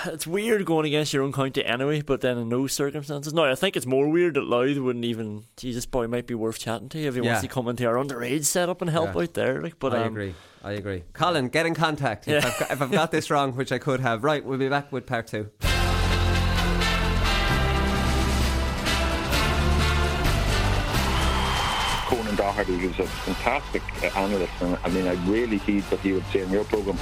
it's 0.06 0.28
weird 0.28 0.64
going 0.66 0.86
against 0.86 1.12
your 1.12 1.24
own 1.24 1.34
county 1.34 1.66
anyway, 1.66 2.04
but 2.04 2.22
then 2.22 2.38
in 2.38 2.50
those 2.50 2.72
circumstances, 2.72 3.34
no, 3.34 3.46
I 3.46 3.56
think 3.56 3.76
it's 3.76 3.88
more 3.88 4.08
weird 4.08 4.36
that 4.36 4.44
Louth 4.44 4.78
wouldn't 4.78 5.06
even. 5.06 5.46
Jesus, 5.58 5.88
boy, 5.88 6.06
might 6.06 6.28
be 6.28 6.36
worth 6.36 6.60
chatting 6.60 6.88
to 6.90 7.00
if 7.00 7.16
he 7.16 7.22
Yeah. 7.22 7.32
wants 7.32 7.42
to 7.42 7.48
come 7.48 7.68
into 7.68 7.88
our 7.88 7.96
underage 7.96 8.46
setup 8.46 8.82
and 8.84 8.92
help 8.92 9.16
Yeah. 9.16 9.22
out 9.24 9.34
there. 9.34 9.60
Like, 9.60 9.80
but 9.80 9.96
I 9.96 10.04
um, 10.04 10.10
agree. 10.10 10.36
I 10.64 10.74
agree. 10.74 11.04
Colin, 11.14 11.48
get 11.50 11.66
in 11.66 11.74
contact 11.74 12.28
if, 12.28 12.44
Yeah. 12.44 12.48
I've 12.48 12.60
got, 12.60 12.72
if 12.72 12.82
I've 12.84 12.92
got 12.92 13.12
this 13.12 13.32
wrong, 13.32 13.56
which 13.56 13.72
I 13.72 13.80
could 13.80 14.02
have. 14.02 14.24
Right, 14.24 14.46
we'll 14.46 14.60
be 14.60 14.70
back 14.70 14.92
with 14.92 15.08
part 15.08 15.26
two. 15.26 15.50
Conan 22.06 22.36
Doherty 22.36 22.86
was 22.88 23.00
a 23.00 23.08
fantastic 23.08 23.82
uh, 24.04 24.20
analyst, 24.20 24.54
and 24.62 24.78
I 24.84 24.90
mean, 24.90 25.08
I 25.08 25.14
really 25.28 25.58
heed 25.58 25.82
what 25.86 26.02
he 26.02 26.14
would 26.14 26.26
say 26.28 26.42
in 26.44 26.52
your 26.52 26.66
programme. 26.66 27.00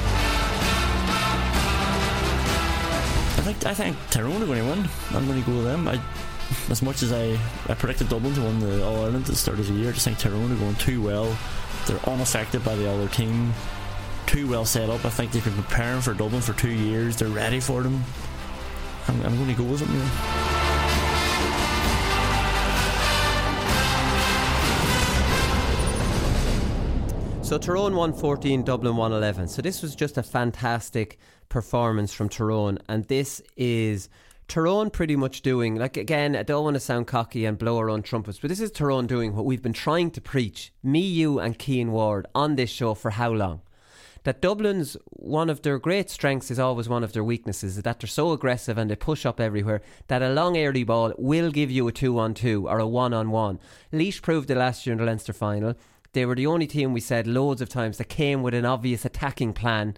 I 3.41 3.43
think 3.43 3.65
I 3.65 3.73
think 3.73 3.97
Tyrone 4.11 4.43
are 4.43 4.45
going 4.45 4.59
to 4.59 4.69
win. 4.69 4.87
I'm 5.15 5.25
going 5.25 5.43
to 5.43 5.49
go 5.49 5.57
with 5.57 5.65
them. 5.65 5.87
I, 5.87 5.99
as 6.69 6.83
much 6.83 7.01
as 7.01 7.11
I, 7.11 7.39
I 7.67 7.73
predicted 7.73 8.07
Dublin 8.07 8.35
to 8.35 8.41
win 8.41 8.59
the 8.59 8.85
All 8.85 8.97
Ireland 8.97 9.23
at 9.23 9.25
the 9.25 9.35
start 9.35 9.57
of 9.57 9.65
the 9.65 9.73
year, 9.73 9.89
I 9.89 9.93
just 9.93 10.05
think 10.05 10.19
Tyrone 10.19 10.51
are 10.51 10.55
going 10.57 10.75
too 10.75 11.01
well. 11.01 11.35
They're 11.87 11.97
unaffected 12.07 12.63
by 12.63 12.75
the 12.75 12.87
other 12.87 13.07
team. 13.07 13.51
Too 14.27 14.47
well 14.47 14.63
set 14.63 14.91
up. 14.91 15.03
I 15.05 15.09
think 15.09 15.31
they've 15.31 15.43
been 15.43 15.55
preparing 15.55 16.01
for 16.01 16.13
Dublin 16.13 16.43
for 16.43 16.53
two 16.53 16.69
years. 16.69 17.17
They're 17.17 17.29
ready 17.29 17.59
for 17.59 17.81
them. 17.81 18.03
I'm, 19.07 19.19
I'm 19.23 19.35
going 19.35 19.47
to 19.47 19.55
go 19.55 19.63
with 19.63 19.79
them. 19.79 19.91
Yeah. 19.91 20.51
So 27.41 27.57
Tyrone 27.57 27.95
114, 27.95 28.63
Dublin 28.63 28.95
111. 28.95 29.47
So 29.47 29.63
this 29.63 29.81
was 29.81 29.95
just 29.95 30.19
a 30.19 30.23
fantastic 30.23 31.17
performance 31.51 32.11
from 32.13 32.29
Tyrone. 32.29 32.79
And 32.87 33.05
this 33.05 33.43
is 33.55 34.09
Tyrone 34.47 34.89
pretty 34.89 35.15
much 35.15 35.43
doing, 35.43 35.75
like, 35.75 35.97
again, 35.97 36.35
I 36.35 36.41
don't 36.41 36.63
want 36.63 36.73
to 36.73 36.79
sound 36.79 37.05
cocky 37.05 37.45
and 37.45 37.57
blow 37.57 37.77
our 37.77 37.89
own 37.89 38.01
trumpets, 38.01 38.39
but 38.39 38.49
this 38.49 38.59
is 38.59 38.71
Tyrone 38.71 39.05
doing 39.05 39.35
what 39.35 39.45
we've 39.45 39.61
been 39.61 39.71
trying 39.71 40.09
to 40.11 40.21
preach, 40.21 40.73
me, 40.81 41.01
you, 41.01 41.39
and 41.39 41.59
Keane 41.59 41.91
Ward, 41.91 42.25
on 42.33 42.55
this 42.55 42.71
show 42.71 42.95
for 42.95 43.11
how 43.11 43.31
long? 43.31 43.61
That 44.23 44.41
Dublin's 44.41 44.97
one 45.09 45.49
of 45.49 45.61
their 45.61 45.79
great 45.79 46.09
strengths 46.09 46.51
is 46.51 46.59
always 46.59 46.87
one 46.87 47.03
of 47.03 47.13
their 47.13 47.23
weaknesses, 47.23 47.77
is 47.77 47.83
that 47.83 47.99
they're 47.99 48.07
so 48.07 48.31
aggressive 48.31 48.77
and 48.77 48.89
they 48.89 48.95
push 48.95 49.25
up 49.25 49.39
everywhere 49.39 49.81
that 50.07 50.21
a 50.21 50.29
long 50.29 50.57
early 50.57 50.83
ball 50.83 51.13
will 51.17 51.51
give 51.51 51.71
you 51.71 51.87
a 51.87 51.91
2 51.91 52.19
on 52.19 52.33
2 52.33 52.67
or 52.67 52.79
a 52.79 52.87
1 52.87 53.13
on 53.13 53.31
1. 53.31 53.59
Laois 53.91 54.21
proved 54.21 54.49
it 54.51 54.57
last 54.57 54.85
year 54.85 54.93
in 54.93 54.99
the 54.99 55.05
Leinster 55.05 55.33
final. 55.33 55.75
They 56.13 56.25
were 56.25 56.35
the 56.35 56.47
only 56.47 56.67
team 56.67 56.93
we 56.93 56.99
said 56.99 57.25
loads 57.25 57.61
of 57.61 57.69
times 57.69 57.97
that 57.97 58.09
came 58.09 58.41
with 58.43 58.53
an 58.53 58.65
obvious 58.65 59.05
attacking 59.05 59.53
plan 59.53 59.95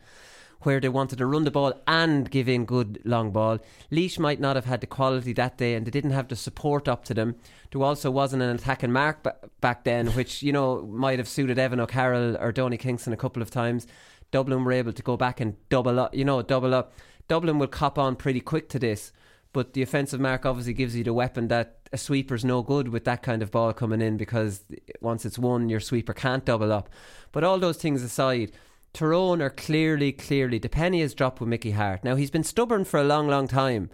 where 0.66 0.80
they 0.80 0.90
wanted 0.90 1.18
to 1.18 1.26
run 1.26 1.44
the 1.44 1.52
ball 1.52 1.74
and 1.88 2.30
give 2.30 2.50
in 2.50 2.66
good 2.66 3.00
long 3.06 3.32
ball. 3.32 3.60
Laois 3.92 4.20
might 4.20 4.40
not 4.40 4.56
have 4.56 4.66
had 4.66 4.82
the 4.82 4.88
quality 4.88 5.34
that 5.34 5.58
day 5.58 5.76
and 5.76 5.86
they 5.86 5.92
didn't 5.92 6.12
have 6.12 6.28
the 6.28 6.36
support 6.36 6.88
up 6.88 7.06
to 7.06 7.14
them. 7.14 7.36
There 7.72 7.82
also 7.82 8.12
wasn't 8.12 8.44
an 8.44 8.56
attacking 8.56 8.92
mark 8.92 9.24
ba- 9.24 9.36
back 9.62 9.84
then, 9.84 10.08
which, 10.08 10.44
you 10.44 10.52
know, 10.52 10.82
might 10.84 11.20
have 11.20 11.28
suited 11.28 11.60
Evan 11.60 11.80
O'Carroll 11.80 12.38
or 12.38 12.52
Donie 12.52 12.78
Kingston 12.78 13.14
a 13.14 13.18
couple 13.18 13.42
of 13.42 13.52
times. 13.52 13.88
Dublin 14.32 14.64
were 14.64 14.72
able 14.72 14.94
to 14.94 15.04
go 15.04 15.16
back 15.16 15.40
and 15.40 15.56
double 15.70 16.00
up, 16.00 16.16
you 16.16 16.26
know, 16.26 16.42
double 16.42 16.74
up. 16.74 16.94
Dublin 17.28 17.60
will 17.60 17.68
cop 17.68 17.98
on 17.98 18.16
pretty 18.16 18.42
quick 18.42 18.68
to 18.70 18.80
this, 18.80 19.14
but 19.54 19.74
the 19.74 19.82
offensive 19.82 20.20
mark 20.20 20.46
obviously 20.46 20.74
gives 20.74 20.96
you 20.96 21.04
the 21.04 21.14
weapon 21.14 21.48
that 21.50 21.78
a 21.94 21.98
sweeper's 21.98 22.44
no 22.44 22.64
good 22.64 22.88
with 22.88 23.06
that 23.06 23.22
kind 23.22 23.44
of 23.44 23.52
ball 23.52 23.72
coming 23.72 24.02
in 24.02 24.18
because 24.18 24.66
once 25.00 25.26
it's 25.26 25.38
won, 25.38 25.70
your 25.70 25.80
sweeper 25.80 26.14
can't 26.14 26.44
double 26.44 26.74
up. 26.74 26.90
But 27.32 27.44
all 27.44 27.60
those 27.60 27.78
things 27.78 28.02
aside, 28.02 28.52
Tyrone 28.94 29.42
are 29.42 29.50
clearly, 29.50 30.12
clearly, 30.12 30.60
the 30.60 30.70
penny 30.70 31.02
has 31.02 31.16
dropped 31.16 31.40
with 31.40 31.50
Mickey 31.50 31.72
Harte. 31.72 32.04
Now, 32.04 32.16
he's 32.16 32.30
been 32.30 32.44
stubborn 32.44 32.86
for 32.86 33.00
a 33.00 33.04
long, 33.04 33.28
long 33.28 33.48
time. 33.48 33.90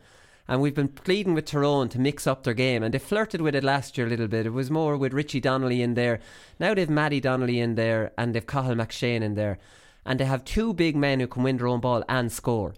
And 0.45 0.59
we've 0.59 0.75
been 0.75 0.89
pleading 0.89 1.35
with 1.35 1.45
Tyrone 1.45 1.87
to 1.89 1.99
mix 1.99 2.27
up 2.27 2.43
their 2.43 2.53
game. 2.53 2.83
And 2.83 2.93
they 2.93 2.99
flirted 2.99 3.39
with 3.39 3.55
it 3.55 3.63
last 3.63 3.97
year 3.97 4.07
a 4.07 4.09
little 4.09 4.27
bit. 4.27 4.45
It 4.45 4.49
was 4.49 4.69
more 4.69 4.97
with 4.97 5.13
Richie 5.13 5.39
Donnelly 5.39 5.81
in 5.81 5.93
there. 5.93 6.19
Now 6.59 6.73
they've 6.73 6.89
Mattie 6.89 7.21
Donnelly 7.21 7.61
in 7.61 7.75
there 7.75 8.11
and 8.17 8.35
they've 8.35 8.45
Cathal 8.45 8.75
McShane 8.75 9.21
in 9.21 9.35
there. 9.35 9.57
And 10.05 10.19
they 10.19 10.25
have 10.25 10.43
two 10.43 10.73
big 10.73 10.97
men 10.97 11.21
who 11.21 11.27
can 11.27 11.43
win 11.43 11.57
their 11.57 11.67
own 11.67 11.79
ball 11.79 12.03
and 12.09 12.29
score. 12.29 12.73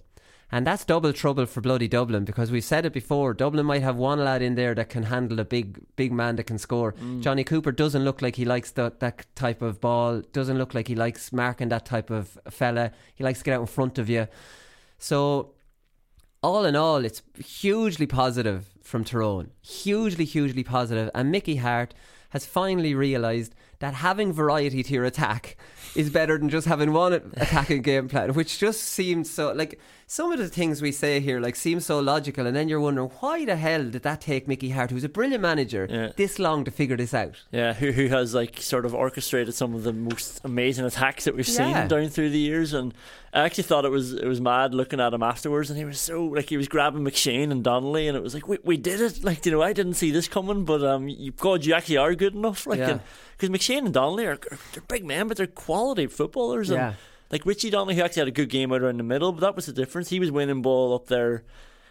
And 0.52 0.68
that's 0.68 0.84
double 0.84 1.14
trouble 1.14 1.46
for 1.46 1.62
bloody 1.62 1.88
Dublin 1.88 2.26
because 2.26 2.52
we've 2.52 2.64
said 2.64 2.86
it 2.86 2.92
before. 2.92 3.34
Dublin 3.34 3.66
might 3.66 3.84
have 3.84 3.96
one 3.96 4.20
lad 4.20 4.42
in 4.42 4.56
there 4.56 4.76
that 4.76 4.90
can 4.90 5.04
handle 5.04 5.40
a 5.40 5.46
big, 5.46 5.80
big 5.96 6.12
man 6.12 6.36
that 6.36 6.44
can 6.44 6.58
score. 6.58 6.94
Mm. 6.94 7.22
Jonny 7.22 7.46
Cooper 7.46 7.72
doesn't 7.72 8.04
look 8.04 8.22
like 8.22 8.36
he 8.36 8.44
likes 8.44 8.72
that, 8.72 9.00
that 9.00 9.26
type 9.36 9.62
of 9.62 9.80
ball. 9.80 10.22
Doesn't 10.34 10.58
look 10.58 10.74
like 10.74 10.90
he 10.90 10.96
likes 10.96 11.32
marking 11.32 11.70
that 11.70 11.86
type 11.86 12.10
of 12.10 12.38
fella. 12.50 12.92
He 13.16 13.24
likes 13.24 13.40
to 13.40 13.46
get 13.46 13.56
out 13.56 13.62
in 13.62 13.68
front 13.68 13.98
of 13.98 14.10
you. 14.10 14.28
So, 14.98 15.54
all 16.44 16.66
in 16.66 16.76
all, 16.76 17.06
it's 17.06 17.22
hugely 17.44 18.08
positive 18.08 18.66
from 18.82 19.04
Tyrone. 19.04 19.52
Hugely, 19.62 20.26
hugely 20.26 20.64
positive. 20.64 21.10
And 21.16 21.32
Mickey 21.32 21.58
Harte 21.58 21.94
has 22.32 22.46
finally 22.46 22.94
realised 22.94 23.56
that 23.82 23.94
having 23.96 24.32
variety 24.34 24.82
to 24.84 24.94
your 24.94 25.04
attack 25.06 25.58
is 25.96 26.10
better 26.10 26.38
than 26.38 26.48
just 26.50 26.66
having 26.68 26.94
one 26.94 27.12
attacking 27.14 27.82
game 27.82 28.08
plan, 28.08 28.34
which 28.34 28.58
just 28.58 28.82
seems 28.82 29.30
so 29.30 29.52
like 29.52 29.78
some 30.08 30.32
of 30.32 30.40
the 30.40 30.48
things 30.48 30.82
we 30.82 30.92
say 30.92 31.20
here 31.20 31.40
like 31.40 31.56
seem 31.56 31.80
so 31.82 32.00
logical, 32.00 32.46
and 32.48 32.56
then 32.56 32.70
you're 32.70 32.80
wondering 32.80 33.10
why 33.20 33.44
the 33.46 33.56
hell 33.58 33.84
did 33.84 34.04
that 34.04 34.22
take 34.22 34.48
Mickey 34.48 34.70
Harte, 34.70 34.92
who's 34.92 35.04
a 35.04 35.10
brilliant 35.10 35.42
manager, 35.42 35.88
Yeah. 35.90 36.12
this 36.16 36.40
long 36.40 36.64
to 36.66 36.72
figure 36.72 36.96
this 36.98 37.14
out? 37.14 37.36
Yeah, 37.52 37.74
who 37.74 37.92
who 37.92 38.08
has 38.08 38.34
like 38.34 38.62
sort 38.62 38.86
of 38.86 38.94
orchestrated 38.96 39.54
some 39.54 39.74
of 39.76 39.84
the 39.84 39.94
most 39.94 40.40
amazing 40.46 40.86
attacks 40.86 41.26
that 41.26 41.36
we've 41.36 41.48
Yeah. 41.48 41.80
seen 41.82 41.88
down 41.90 42.10
through 42.10 42.30
the 42.30 42.40
years, 42.40 42.74
and 42.74 42.94
I 43.34 43.42
actually 43.46 43.64
thought 43.66 43.86
it 43.86 43.92
was 43.92 44.14
it 44.14 44.28
was 44.28 44.40
mad 44.42 44.74
looking 44.74 45.00
at 45.02 45.14
him 45.14 45.24
afterwards, 45.24 45.70
and 45.70 45.78
he 45.80 45.86
was 45.86 46.00
so 46.00 46.24
like 46.26 46.50
he 46.50 46.58
was 46.58 46.68
grabbing 46.70 47.04
McShane 47.04 47.52
and 47.52 47.64
Donnelly, 47.64 48.08
and 48.08 48.16
it 48.18 48.24
was 48.24 48.34
like 48.34 48.48
we 48.48 48.60
we 48.64 48.78
did 48.78 49.02
it, 49.02 49.24
like 49.24 49.46
you 49.46 49.52
know 49.54 49.62
I 49.62 49.74
didn't 49.74 49.96
see 49.96 50.12
this 50.12 50.28
coming, 50.28 50.64
but 50.66 50.84
um, 50.84 51.08
you, 51.10 51.32
God, 51.32 51.66
you 51.66 51.74
actually 51.74 51.98
are 51.98 52.16
good 52.16 52.36
enough, 52.36 52.66
like 52.68 52.80
Yeah. 52.80 53.00
Because 53.42 53.50
McShane 53.60 53.86
and 53.86 53.94
Donnelly 53.94 54.28
are 54.28 54.38
they're 54.74 54.84
big 54.88 55.04
men, 55.04 55.28
but 55.28 55.36
they're 55.38 55.48
quality 55.48 56.06
footballers, 56.06 56.70
and 56.70 56.78
Yeah. 56.78 56.94
like 57.32 57.44
Richie 57.46 57.72
Donnelly, 57.72 57.96
who 57.96 58.02
actually 58.04 58.22
had 58.22 58.28
a 58.28 58.32
good 58.32 58.50
game 58.50 58.72
out 58.72 58.82
around 58.84 58.98
the 58.98 59.04
middle, 59.04 59.32
but 59.32 59.42
that 59.42 59.56
was 59.56 59.66
the 59.66 59.74
difference. 59.74 60.10
He 60.10 60.20
was 60.20 60.30
winning 60.32 60.62
ball 60.62 60.94
up 60.94 61.08
there. 61.08 61.44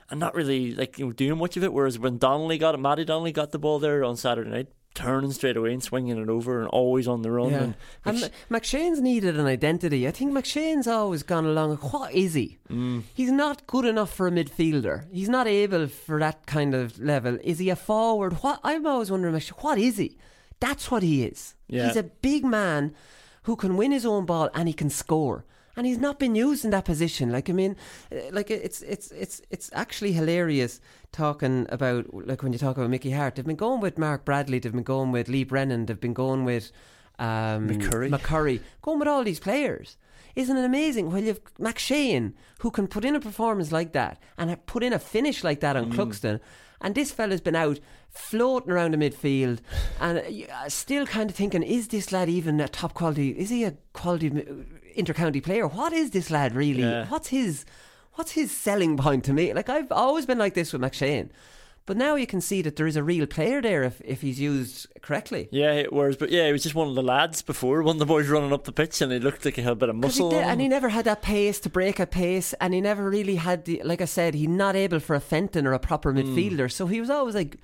And 0.09 0.18
not 0.18 0.34
really 0.34 0.74
like 0.74 0.98
you 0.98 1.07
know 1.07 1.12
doing 1.12 1.38
much 1.38 1.57
of 1.57 1.62
it. 1.62 1.72
Whereas 1.72 1.96
when 1.96 2.18
Donnelly 2.18 2.59
got 2.59 2.74
it, 2.74 2.78
Mattie 2.78 3.05
Donnelly 3.05 3.30
got 3.30 3.53
the 3.53 3.61
ball 3.61 3.78
there 3.78 4.03
on 4.03 4.16
Saturday 4.16 4.51
night, 4.51 4.66
turning 4.92 5.30
straight 5.30 5.57
away 5.57 5.72
and 5.72 5.80
swinging 5.80 6.18
it 6.18 6.28
over, 6.28 6.59
and 6.59 6.68
always 6.68 7.07
on 7.07 7.22
the 7.22 7.30
run. 7.30 7.51
Yeah. 7.51 7.59
And 7.61 7.74
And 8.05 8.30
McShane's 8.51 9.01
needed 9.01 9.38
an 9.38 9.46
identity. 9.46 10.09
I 10.09 10.11
think 10.11 10.32
McShane's 10.32 10.88
always 10.88 11.22
gone 11.22 11.46
along. 11.46 11.76
What 11.76 12.12
is 12.12 12.34
he? 12.34 12.59
Mm. 12.68 13.05
He's 13.14 13.30
not 13.30 13.68
good 13.68 13.84
enough 13.84 14.12
for 14.12 14.26
a 14.26 14.32
midfielder. 14.32 15.05
He's 15.12 15.28
not 15.28 15.46
able 15.46 15.86
for 15.86 16.18
that 16.18 16.44
kind 16.44 16.74
of 16.74 16.98
level. 16.98 17.38
Is 17.44 17.61
he 17.61 17.70
a 17.70 17.76
forward? 17.76 18.32
What 18.42 18.59
I'm 18.64 18.84
always 18.86 19.12
wondering, 19.12 19.40
what 19.61 19.78
is 19.78 19.96
he? 19.98 20.16
That's 20.61 20.90
what 20.90 21.02
he 21.02 21.24
is. 21.24 21.54
Yeah. 21.68 21.86
He's 21.86 21.96
a 21.96 22.02
big 22.02 22.44
man 22.44 22.94
who 23.44 23.56
can 23.56 23.76
win 23.76 23.92
his 23.92 24.04
own 24.06 24.26
ball 24.26 24.50
and 24.54 24.68
he 24.68 24.74
can 24.74 24.90
score. 24.90 25.44
And 25.76 25.86
he's 25.86 25.98
not 25.98 26.18
been 26.18 26.34
used 26.34 26.64
in 26.64 26.72
that 26.72 26.84
position. 26.84 27.30
Like 27.30 27.48
I 27.48 27.52
mean, 27.54 27.76
uh, 28.12 28.16
like 28.32 28.50
it's 28.50 28.82
it's 28.82 29.11
it's 29.12 29.40
it's 29.50 29.70
actually 29.72 30.12
hilarious 30.12 30.80
talking 31.12 31.66
about 31.70 32.12
like 32.12 32.42
when 32.42 32.52
you 32.52 32.58
talk 32.58 32.76
about 32.76 32.90
Mickey 32.90 33.12
Harte. 33.12 33.36
They've 33.36 33.46
been 33.46 33.56
going 33.56 33.80
with 33.80 33.96
Mark 33.96 34.24
Bradley. 34.24 34.58
They've 34.58 34.72
been 34.72 34.82
going 34.82 35.11
with 35.12 35.28
Lee 35.28 35.44
Brennan. 35.44 35.86
They've 35.86 35.98
been 36.00 36.12
going 36.12 36.44
with 36.44 36.70
um, 37.18 37.68
McCurry. 37.68 38.11
McCurry. 38.11 38.61
Going 38.82 38.98
with 38.98 39.08
all 39.08 39.24
these 39.24 39.40
players. 39.40 39.96
Isn't 40.36 40.56
it 40.56 40.64
amazing? 40.64 41.11
Well, 41.11 41.22
you've 41.22 41.42
McShane, 41.54 42.34
who 42.58 42.70
can 42.70 42.86
put 42.86 43.04
in 43.04 43.16
a 43.16 43.20
performance 43.20 43.72
like 43.72 43.92
that 43.92 44.18
and 44.36 44.54
put 44.66 44.82
in 44.82 44.92
a 44.92 44.98
finish 44.98 45.42
like 45.44 45.61
that 45.61 45.76
on 45.76 45.92
Mm. 45.92 45.96
Cluxton, 45.96 46.40
and 46.81 46.95
this 46.95 47.11
fella's 47.11 47.41
been 47.41 47.57
out 47.57 47.78
floating 48.09 48.72
around 48.72 48.93
the 48.93 48.97
midfield 48.97 49.61
and 50.01 50.18
uh, 50.18 50.53
uh, 50.53 50.68
still 50.68 51.07
kind 51.07 51.31
of 51.31 51.37
thinking, 51.37 51.62
is 51.62 51.89
this 51.89 52.11
lad 52.12 52.28
even 52.28 52.61
a 52.61 52.68
top 52.68 52.95
quality? 52.95 53.31
Is 53.31 53.51
he 53.51 53.64
a 53.64 53.74
quality 53.93 54.31
intercounty 54.97 55.43
player? 55.43 55.66
What 55.66 55.93
is 55.93 56.11
this 56.11 56.31
lad 56.31 56.55
really? 56.55 56.83
Yeah. 56.83 57.07
What's 57.07 57.28
his 57.28 57.64
What's 58.14 58.33
his 58.33 58.51
selling 58.55 58.97
point 58.97 59.24
to 59.24 59.33
me? 59.33 59.55
Like 59.55 59.68
I've 59.68 59.91
always 59.93 60.26
been 60.26 60.39
like 60.39 60.55
this 60.55 60.72
with 60.72 60.83
McShane. 60.83 61.31
But 61.87 61.97
now 61.97 62.14
you 62.14 62.26
can 62.26 62.41
see 62.41 62.62
that 62.62 62.76
there 62.76 62.87
is 62.87 62.95
a 62.95 63.03
real 63.03 63.26
player 63.26 63.61
there 63.61 63.83
if, 63.83 64.01
if 64.05 64.20
he's 64.20 64.39
used 64.39 64.87
correctly. 65.03 65.49
yeah, 65.51 65.72
it 65.72 65.93
was, 65.93 66.16
but 66.16 66.31
yeah, 66.31 66.47
he 66.47 66.53
was 66.53 66.62
just 66.62 66.74
one 66.74 66.87
of 66.89 66.95
the 66.95 67.03
lads 67.03 67.43
before, 67.43 67.83
one 67.83 67.97
of 67.97 67.99
the 68.01 68.07
boys 68.07 68.28
running 68.28 68.53
up 68.53 68.62
the 68.64 68.70
pitch, 68.72 69.01
and 69.01 69.11
he 69.11 69.18
looked 69.18 69.45
like 69.45 69.57
he 69.57 69.62
had 69.62 69.72
a 69.72 69.76
bit 69.76 69.89
of 69.89 70.01
'Cause 70.01 70.16
he 70.16 70.22
muscle. 70.22 70.31
did- 70.31 70.45
and 70.47 70.61
he 70.61 70.68
never 70.68 70.91
had 70.91 71.05
that 71.07 71.20
pace 71.22 71.59
to 71.61 71.68
break 71.70 71.99
a 71.99 72.07
pace, 72.07 72.53
and 72.61 72.74
he 72.74 72.81
never 72.81 73.11
really 73.11 73.37
had 73.37 73.64
the. 73.64 73.83
Like 73.85 74.01
I 74.01 74.05
said, 74.05 74.35
he's 74.35 74.49
not 74.49 74.76
able 74.76 75.01
for 75.01 75.16
a 75.16 75.20
Fenton 75.20 75.66
or 75.66 75.72
a 75.72 75.81
proper 75.81 76.12
Hmm. 76.12 76.18
midfielder, 76.18 76.70
so 76.70 76.87
he 76.87 77.01
was 77.01 77.11
always 77.11 77.35
like. 77.35 77.57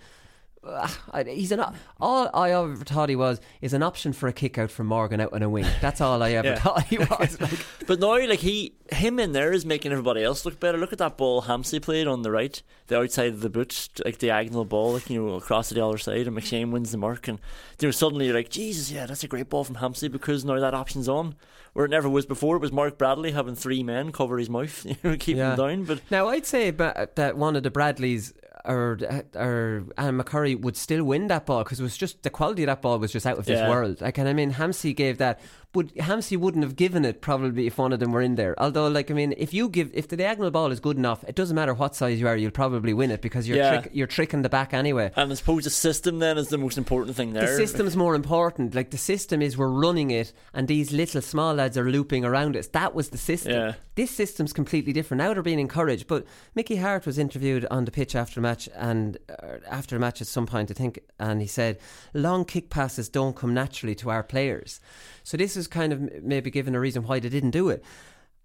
"Ugh, 0.66 0.90
I- 1.12 1.22
he's 1.24 1.52
an 1.52 1.64
all 2.00 2.30
I 2.34 2.50
ever 2.50 2.76
thought 2.76 3.08
he 3.08 3.16
was 3.16 3.40
is 3.60 3.72
an 3.72 3.82
option 3.82 4.12
for 4.12 4.28
a 4.28 4.32
kick 4.32 4.58
out 4.58 4.70
from 4.70 4.86
Morgan 4.86 5.20
out 5.20 5.32
on 5.32 5.42
a 5.42 5.48
wing. 5.50 5.66
That's 5.80 6.00
all 6.00 6.22
I 6.22 6.32
ever 6.32 6.48
Yeah. 6.48 6.58
thought 6.58 6.84
he 6.84 6.98
was. 7.18 7.40
Like, 7.40 7.58
But 7.86 8.00
now, 8.00 8.16
like 8.26 8.40
he, 8.40 8.74
him 8.90 9.18
in 9.18 9.32
there 9.32 9.52
is 9.52 9.64
making 9.64 9.92
everybody 9.92 10.22
else 10.22 10.44
look 10.44 10.58
better. 10.60 10.78
Look 10.78 10.92
at 10.92 10.98
that 10.98 11.16
ball 11.16 11.42
Hampsey 11.42 11.80
played 11.80 12.06
on 12.06 12.22
the 12.22 12.30
right, 12.30 12.60
the 12.88 12.98
outside 12.98 13.32
of 13.32 13.40
the 13.40 13.50
boot, 13.50 13.88
like 14.04 14.18
diagonal 14.18 14.64
ball, 14.64 14.92
like 14.94 15.08
you 15.10 15.22
know 15.24 15.34
across 15.34 15.68
to 15.68 15.74
the 15.74 15.84
other 15.86 15.98
side, 15.98 16.26
and 16.26 16.36
McShane 16.36 16.70
wins 16.70 16.90
the 16.92 16.98
mark, 16.98 17.28
and 17.28 17.38
you 17.80 17.88
know 17.88 17.92
suddenly 17.92 18.26
you're 18.26 18.34
like, 18.34 18.50
Jesus, 18.50 18.90
yeah, 18.90 19.06
that's 19.06 19.24
a 19.24 19.28
great 19.28 19.48
ball 19.48 19.64
from 19.64 19.76
Hampsey 19.76 20.10
because 20.10 20.44
now 20.44 20.58
that 20.58 20.74
option's 20.74 21.08
on, 21.08 21.34
where 21.72 21.84
it 21.84 21.90
never 21.90 22.08
was 22.08 22.26
before. 22.26 22.56
It 22.56 22.62
was 22.62 22.72
Mark 22.72 22.98
Bradley 22.98 23.32
having 23.32 23.54
three 23.54 23.82
men 23.82 24.10
cover 24.12 24.38
his 24.38 24.50
mouth, 24.50 24.84
you 24.86 24.96
know, 25.04 25.16
keep 25.16 25.36
Yeah. 25.36 25.52
him 25.52 25.56
down. 25.58 25.84
But 25.84 26.00
now 26.10 26.28
I'd 26.28 26.46
say 26.46 26.70
that 26.70 27.36
one 27.36 27.56
of 27.56 27.62
the 27.62 27.70
Bradleys 27.70 28.32
or 28.66 28.98
uh, 29.08 29.38
or 29.38 29.84
Alan 29.96 30.18
McCurry 30.20 30.60
would 30.60 30.76
still 30.76 31.04
win 31.04 31.28
that 31.28 31.46
ball 31.46 31.64
because 31.64 31.80
it 31.80 31.82
was 31.82 31.96
just 31.96 32.22
the 32.22 32.30
quality 32.30 32.62
of 32.64 32.66
that 32.66 32.82
ball 32.82 32.98
was 32.98 33.12
just 33.12 33.26
out 33.26 33.38
of 33.38 33.44
this 33.46 33.58
Yeah. 33.58 33.68
world. 33.70 34.00
Like, 34.00 34.18
and 34.18 34.28
I 34.28 34.32
mean, 34.32 34.52
Hampsey 34.52 34.94
gave 34.94 35.18
that, 35.18 35.40
but 35.76 35.94
Hampsey 35.94 36.36
wouldn't 36.38 36.64
have 36.64 36.74
given 36.74 37.04
it 37.04 37.20
probably 37.20 37.66
if 37.66 37.76
one 37.78 37.92
of 37.92 38.00
them 38.00 38.10
were 38.12 38.22
in 38.22 38.34
there. 38.36 38.54
Although, 38.58 38.88
like 38.88 39.10
I 39.10 39.14
mean, 39.14 39.34
if 39.36 39.52
you 39.52 39.68
give 39.68 39.90
if 39.92 40.08
the 40.08 40.16
diagonal 40.16 40.50
ball 40.50 40.72
is 40.72 40.80
good 40.80 40.96
enough, 40.96 41.22
it 41.28 41.34
doesn't 41.34 41.54
matter 41.54 41.74
what 41.74 41.94
size 41.94 42.18
you 42.18 42.26
are, 42.26 42.36
you'll 42.36 42.50
probably 42.50 42.94
win 42.94 43.10
it 43.10 43.20
because 43.20 43.46
you're 43.46 43.58
Yeah. 43.58 43.80
trick, 43.80 43.90
you're 43.92 44.06
tricking 44.06 44.42
the 44.42 44.48
back 44.48 44.72
anyway. 44.72 45.12
And 45.14 45.30
I 45.30 45.34
suppose 45.34 45.64
the 45.64 45.70
system 45.70 46.18
then 46.18 46.38
is 46.38 46.48
the 46.48 46.58
most 46.58 46.78
important 46.78 47.16
thing 47.16 47.34
there. 47.34 47.46
The 47.46 47.56
system's 47.56 47.96
more 47.96 48.14
important. 48.14 48.74
Like 48.74 48.90
the 48.90 48.98
system 48.98 49.42
is 49.42 49.56
we're 49.58 49.68
running 49.68 50.10
it, 50.10 50.32
and 50.54 50.66
these 50.66 50.92
little 50.92 51.20
small 51.20 51.54
lads 51.54 51.76
are 51.76 51.90
looping 51.90 52.24
around 52.24 52.56
us. 52.56 52.68
That 52.68 52.94
was 52.94 53.10
the 53.10 53.18
system. 53.18 53.52
Yeah. 53.52 53.72
This 53.96 54.10
system's 54.10 54.52
completely 54.52 54.92
different. 54.92 55.22
Now 55.22 55.32
they're 55.32 55.42
being 55.42 55.58
encouraged. 55.58 56.06
But 56.06 56.26
Mickey 56.54 56.76
Harte 56.76 57.06
was 57.06 57.18
interviewed 57.18 57.66
on 57.70 57.84
the 57.86 57.90
pitch 57.90 58.14
after 58.14 58.40
a 58.40 58.42
match, 58.42 58.68
and 58.74 59.16
uh, 59.30 59.58
after 59.70 59.96
a 59.96 59.98
match 59.98 60.20
at 60.20 60.26
some 60.26 60.46
point, 60.46 60.70
I 60.70 60.74
think, 60.74 61.00
and 61.18 61.40
he 61.40 61.46
said, 61.46 61.78
"Long 62.14 62.44
kick 62.44 62.68
passes 62.70 63.08
don't 63.08 63.36
come 63.36 63.52
naturally 63.54 63.94
to 63.96 64.10
our 64.10 64.22
players." 64.22 64.80
So 65.26 65.36
this 65.36 65.56
is 65.56 65.66
kind 65.66 65.92
of 65.92 66.22
maybe 66.22 66.52
given 66.52 66.76
a 66.76 66.78
reason 66.78 67.02
why 67.02 67.18
they 67.18 67.28
didn't 67.28 67.50
do 67.50 67.68
it. 67.68 67.82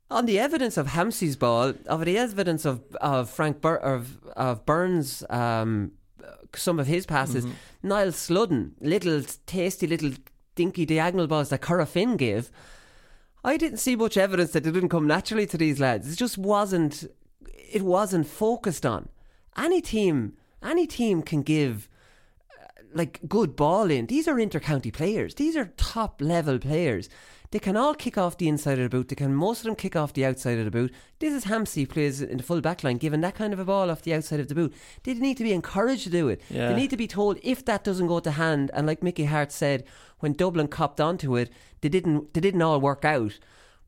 On 0.10 0.26
the 0.26 0.40
evidence 0.40 0.78
of 0.78 0.88
Hampsey's 0.88 1.36
ball, 1.36 1.76
of 1.86 2.06
the 2.06 2.18
evidence 2.18 2.66
of 2.66 2.82
of 3.00 3.30
Frank 3.30 3.62
Bur- 3.62 3.76
of 3.76 4.18
of 4.36 4.66
Burns, 4.66 5.24
um, 5.30 5.92
some 6.56 6.80
of 6.80 6.88
his 6.88 7.06
passes, 7.06 7.46
Niall 7.84 8.12
Sludden, 8.12 8.74
little 8.82 9.22
tasty 9.46 9.86
little 9.86 10.14
dinky 10.56 10.88
diagonal 10.88 11.28
balls 11.28 11.50
that 11.50 11.62
Corofin 11.62 12.18
gave. 12.18 12.50
I 13.44 13.58
didn't 13.58 13.78
see 13.78 13.96
much 13.96 14.18
evidence 14.18 14.54
that 14.54 14.66
it 14.66 14.72
didn't 14.72 14.90
come 14.90 15.06
naturally 15.06 15.46
to 15.46 15.58
these 15.58 15.80
lads. 15.80 16.12
It 16.12 16.16
just 16.16 16.40
wasn't. 16.40 17.06
It 17.72 17.84
wasn't 17.84 18.26
focused 18.26 18.88
on. 18.88 19.08
Any 19.56 19.82
team, 19.82 20.34
any 20.64 20.88
team 20.88 21.22
can 21.22 21.44
give 21.44 21.88
like 22.94 23.20
good 23.28 23.56
ball 23.56 23.90
in. 23.92 24.08
These 24.08 24.28
are 24.28 24.36
intercounty 24.36 24.94
players. 24.94 25.36
These 25.36 25.56
are 25.56 25.74
top 25.78 26.22
level 26.22 26.60
players. 26.60 27.10
They 27.52 27.60
can 27.60 27.76
all 27.76 27.94
kick 27.94 28.18
off 28.18 28.38
the 28.38 28.48
inside 28.48 28.80
of 28.80 28.90
the 28.90 28.98
boot. 28.98 29.10
They 29.10 29.16
can 29.16 29.36
most 29.36 29.60
of 29.60 29.66
them 29.66 29.76
kick 29.76 29.98
off 29.98 30.14
the 30.14 30.26
outside 30.26 30.58
of 30.58 30.64
the 30.64 30.72
boot. 30.72 30.94
This 31.20 31.34
is 31.34 31.46
Hampsey 31.46 31.88
plays 31.88 32.22
in 32.22 32.38
the 32.38 32.44
full 32.44 32.62
back 32.62 32.82
line, 32.82 32.96
given 32.96 33.20
that 33.22 33.36
kind 33.36 33.52
of 33.52 33.60
a 33.60 33.66
ball 33.66 33.92
off 33.92 34.04
the 34.04 34.14
outside 34.14 34.40
of 34.40 34.48
the 34.48 34.56
boot. 34.56 34.74
They 35.04 35.14
need 35.16 35.36
to 35.38 35.44
be 35.44 35.52
encouraged 35.52 36.04
to 36.06 36.10
do 36.10 36.30
it. 36.30 36.42
Yeah. 36.50 36.70
They 36.70 36.76
need 36.76 36.90
to 36.92 36.98
be 36.98 37.08
told 37.08 37.40
if 37.44 37.66
that 37.66 37.84
doesn't 37.84 38.08
go 38.08 38.22
to 38.22 38.32
hand. 38.32 38.72
And 38.74 38.88
like 38.88 39.04
Mickey 39.04 39.26
Harte 39.26 39.52
said, 39.52 39.84
when 40.20 40.32
Dublin 40.32 40.70
copped 40.70 41.02
onto 41.02 41.36
it, 41.36 41.52
they 41.82 41.90
didn't. 41.90 42.34
They 42.34 42.40
didn't 42.40 42.62
all 42.62 42.80
work 42.80 43.04
out. 43.04 43.38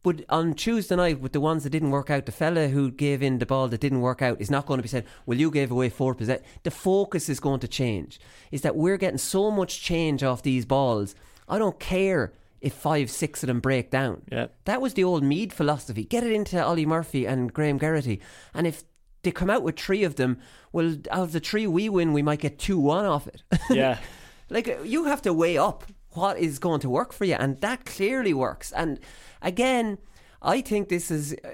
But 0.03 0.25
on 0.29 0.53
Tuesday 0.53 0.97
night, 0.97 1.21
with 1.21 1.31
the 1.31 1.39
ones 1.39 1.63
that 1.63 1.69
didn't 1.69 1.91
work 1.91 2.09
out, 2.09 2.25
the 2.25 2.33
fella 2.33 2.67
who 2.67 2.91
gave 2.91 3.23
in 3.23 3.39
the 3.39 3.45
ball 3.45 3.69
that 3.69 3.79
didn't 3.79 4.01
work 4.01 4.21
out 4.21 4.39
is 4.41 4.51
not 4.51 4.65
going 4.65 4.77
to 4.77 4.83
be 4.83 4.89
said, 4.89 5.05
Well, 5.25 5.39
you 5.39 5.49
gave 5.49 5.71
away 5.71 5.89
four 5.89 6.13
possessions. 6.13 6.45
The 6.63 6.71
focus 6.71 7.29
is 7.29 7.39
going 7.39 7.61
to 7.61 7.67
change. 7.69 8.19
Is 8.51 8.61
that 8.61 8.75
we're 8.75 8.97
getting 8.97 9.17
so 9.17 9.49
much 9.49 9.81
change 9.81 10.21
off 10.21 10.43
these 10.43 10.65
balls. 10.65 11.15
I 11.47 11.57
don't 11.57 11.79
care 11.79 12.33
if 12.59 12.73
five, 12.73 13.09
six 13.09 13.43
of 13.43 13.47
them 13.47 13.61
break 13.61 13.91
down. 13.91 14.23
Yeah. 14.31 14.47
That 14.65 14.81
was 14.81 14.93
the 14.93 15.03
old 15.05 15.23
Meath 15.23 15.53
philosophy. 15.53 16.03
Get 16.03 16.23
it 16.23 16.31
into 16.31 16.63
Ollie 16.63 16.85
Murphy 16.85 17.25
and 17.25 17.53
Graham 17.53 17.79
Geraghty. 17.79 18.21
And 18.53 18.67
if 18.67 18.83
they 19.23 19.31
come 19.31 19.49
out 19.49 19.63
with 19.63 19.77
three 19.77 20.03
of 20.03 20.15
them, 20.15 20.37
well, 20.73 20.95
out 21.11 21.23
of 21.23 21.31
the 21.31 21.39
three 21.39 21.65
we 21.67 21.87
win, 21.89 22.13
we 22.13 22.21
might 22.21 22.39
get 22.39 22.59
2 22.59 22.77
1 22.77 23.05
off 23.05 23.27
it. 23.27 23.43
Yeah. 23.69 23.99
like, 24.49 24.79
you 24.83 25.05
have 25.05 25.21
to 25.23 25.33
weigh 25.33 25.57
up 25.57 25.85
what 26.15 26.37
is 26.37 26.59
going 26.59 26.79
to 26.81 26.89
work 26.89 27.13
for 27.13 27.25
you. 27.25 27.35
And 27.35 27.59
that 27.61 27.85
clearly 27.85 28.33
works. 28.33 28.71
And 28.71 28.99
again, 29.41 29.97
I 30.41 30.61
think 30.61 30.89
this 30.89 31.11
is 31.11 31.33
uh, 31.43 31.49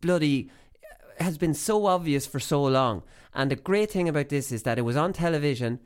bloody 0.00 0.50
has 1.18 1.38
been 1.38 1.54
so 1.54 1.86
obvious 1.86 2.26
for 2.26 2.40
so 2.40 2.62
long. 2.62 3.02
And 3.34 3.50
the 3.50 3.56
great 3.56 3.90
thing 3.90 4.08
about 4.08 4.28
this 4.28 4.52
is 4.52 4.62
that 4.64 4.78
it 4.78 4.82
was 4.82 4.96
on 4.96 5.12
television. 5.12 5.80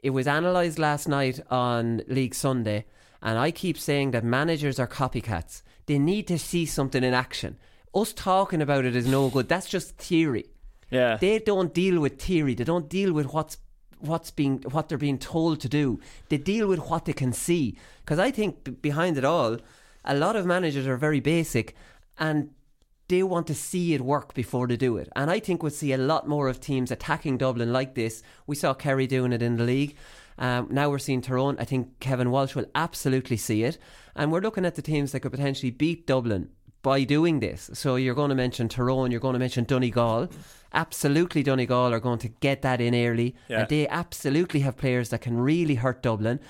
It 0.00 0.10
was 0.10 0.26
analysed 0.26 0.78
last 0.78 1.08
night 1.08 1.40
on 1.50 2.02
League 2.08 2.34
Sunday. 2.34 2.86
And 3.22 3.38
I 3.38 3.52
keep 3.52 3.78
saying 3.78 4.10
that 4.10 4.24
managers 4.24 4.80
are 4.80 4.88
copycats. 4.88 5.62
They 5.86 5.98
need 5.98 6.26
to 6.28 6.38
see 6.38 6.66
something 6.66 7.04
in 7.04 7.14
action. 7.14 7.58
Us 7.94 8.12
talking 8.12 8.62
about 8.62 8.84
it 8.84 8.96
is 8.96 9.06
no 9.06 9.28
good. 9.28 9.48
That's 9.48 9.68
just 9.68 9.96
theory. 9.96 10.46
Yeah. 10.90 11.16
They 11.16 11.38
don't 11.38 11.72
deal 11.72 12.00
with 12.00 12.20
theory. 12.20 12.54
They 12.54 12.64
don't 12.64 12.88
deal 12.88 13.12
with 13.12 13.32
what's 13.32 13.58
what's 14.02 14.30
being 14.30 14.58
what 14.70 14.88
they're 14.88 14.98
being 14.98 15.18
told 15.18 15.60
to 15.60 15.68
do. 15.68 16.00
They 16.28 16.38
deal 16.38 16.68
with 16.68 16.80
what 16.90 17.04
they 17.04 17.12
can 17.12 17.32
see. 17.32 17.78
Because 18.04 18.18
I 18.18 18.30
think 18.30 18.64
b- 18.64 18.72
behind 18.72 19.16
it 19.16 19.24
all, 19.24 19.58
a 20.04 20.14
lot 20.14 20.36
of 20.36 20.44
managers 20.44 20.86
are 20.86 20.96
very 20.96 21.20
basic 21.20 21.74
and 22.18 22.50
they 23.08 23.22
want 23.22 23.46
to 23.46 23.54
see 23.54 23.94
it 23.94 24.00
work 24.00 24.34
before 24.34 24.66
they 24.66 24.76
do 24.76 24.96
it. 24.96 25.08
And 25.14 25.30
I 25.30 25.38
think 25.38 25.62
we'll 25.62 25.70
see 25.70 25.92
a 25.92 25.98
lot 25.98 26.28
more 26.28 26.48
of 26.48 26.60
teams 26.60 26.90
attacking 26.90 27.38
Dublin 27.38 27.72
like 27.72 27.94
this. 27.94 28.22
We 28.46 28.56
saw 28.56 28.74
Kerry 28.74 29.06
doing 29.06 29.32
it 29.32 29.42
in 29.42 29.56
the 29.56 29.64
league. 29.64 29.96
Um, 30.38 30.68
now 30.70 30.88
we're 30.90 30.98
seeing 30.98 31.20
Tyrone. 31.20 31.56
I 31.58 31.64
think 31.64 32.00
Kevin 32.00 32.30
Walsh 32.30 32.54
will 32.54 32.66
absolutely 32.74 33.36
see 33.36 33.64
it. 33.64 33.78
And 34.16 34.32
we're 34.32 34.40
looking 34.40 34.64
at 34.64 34.74
the 34.74 34.82
teams 34.82 35.12
that 35.12 35.20
could 35.20 35.30
potentially 35.30 35.70
beat 35.70 36.06
Dublin 36.06 36.50
by 36.82 37.04
doing 37.04 37.40
this. 37.40 37.70
So 37.74 37.96
you're 37.96 38.14
going 38.14 38.30
to 38.30 38.34
mention 38.34 38.68
Tyrone, 38.68 39.10
you're 39.10 39.20
going 39.20 39.34
to 39.34 39.38
mention 39.38 39.64
Donegal. 39.64 40.28
Absolutely, 40.74 41.42
Donegal 41.42 41.92
are 41.92 42.00
going 42.00 42.18
to 42.18 42.28
get 42.28 42.62
that 42.62 42.80
in 42.80 42.94
early. 42.94 43.34
Yeah. 43.48 43.60
And 43.60 43.68
they 43.68 43.86
absolutely 43.88 44.60
have 44.60 44.76
players 44.76 45.10
that 45.10 45.20
can 45.20 45.38
really 45.38 45.76
hurt 45.76 46.02
Dublin. 46.02 46.40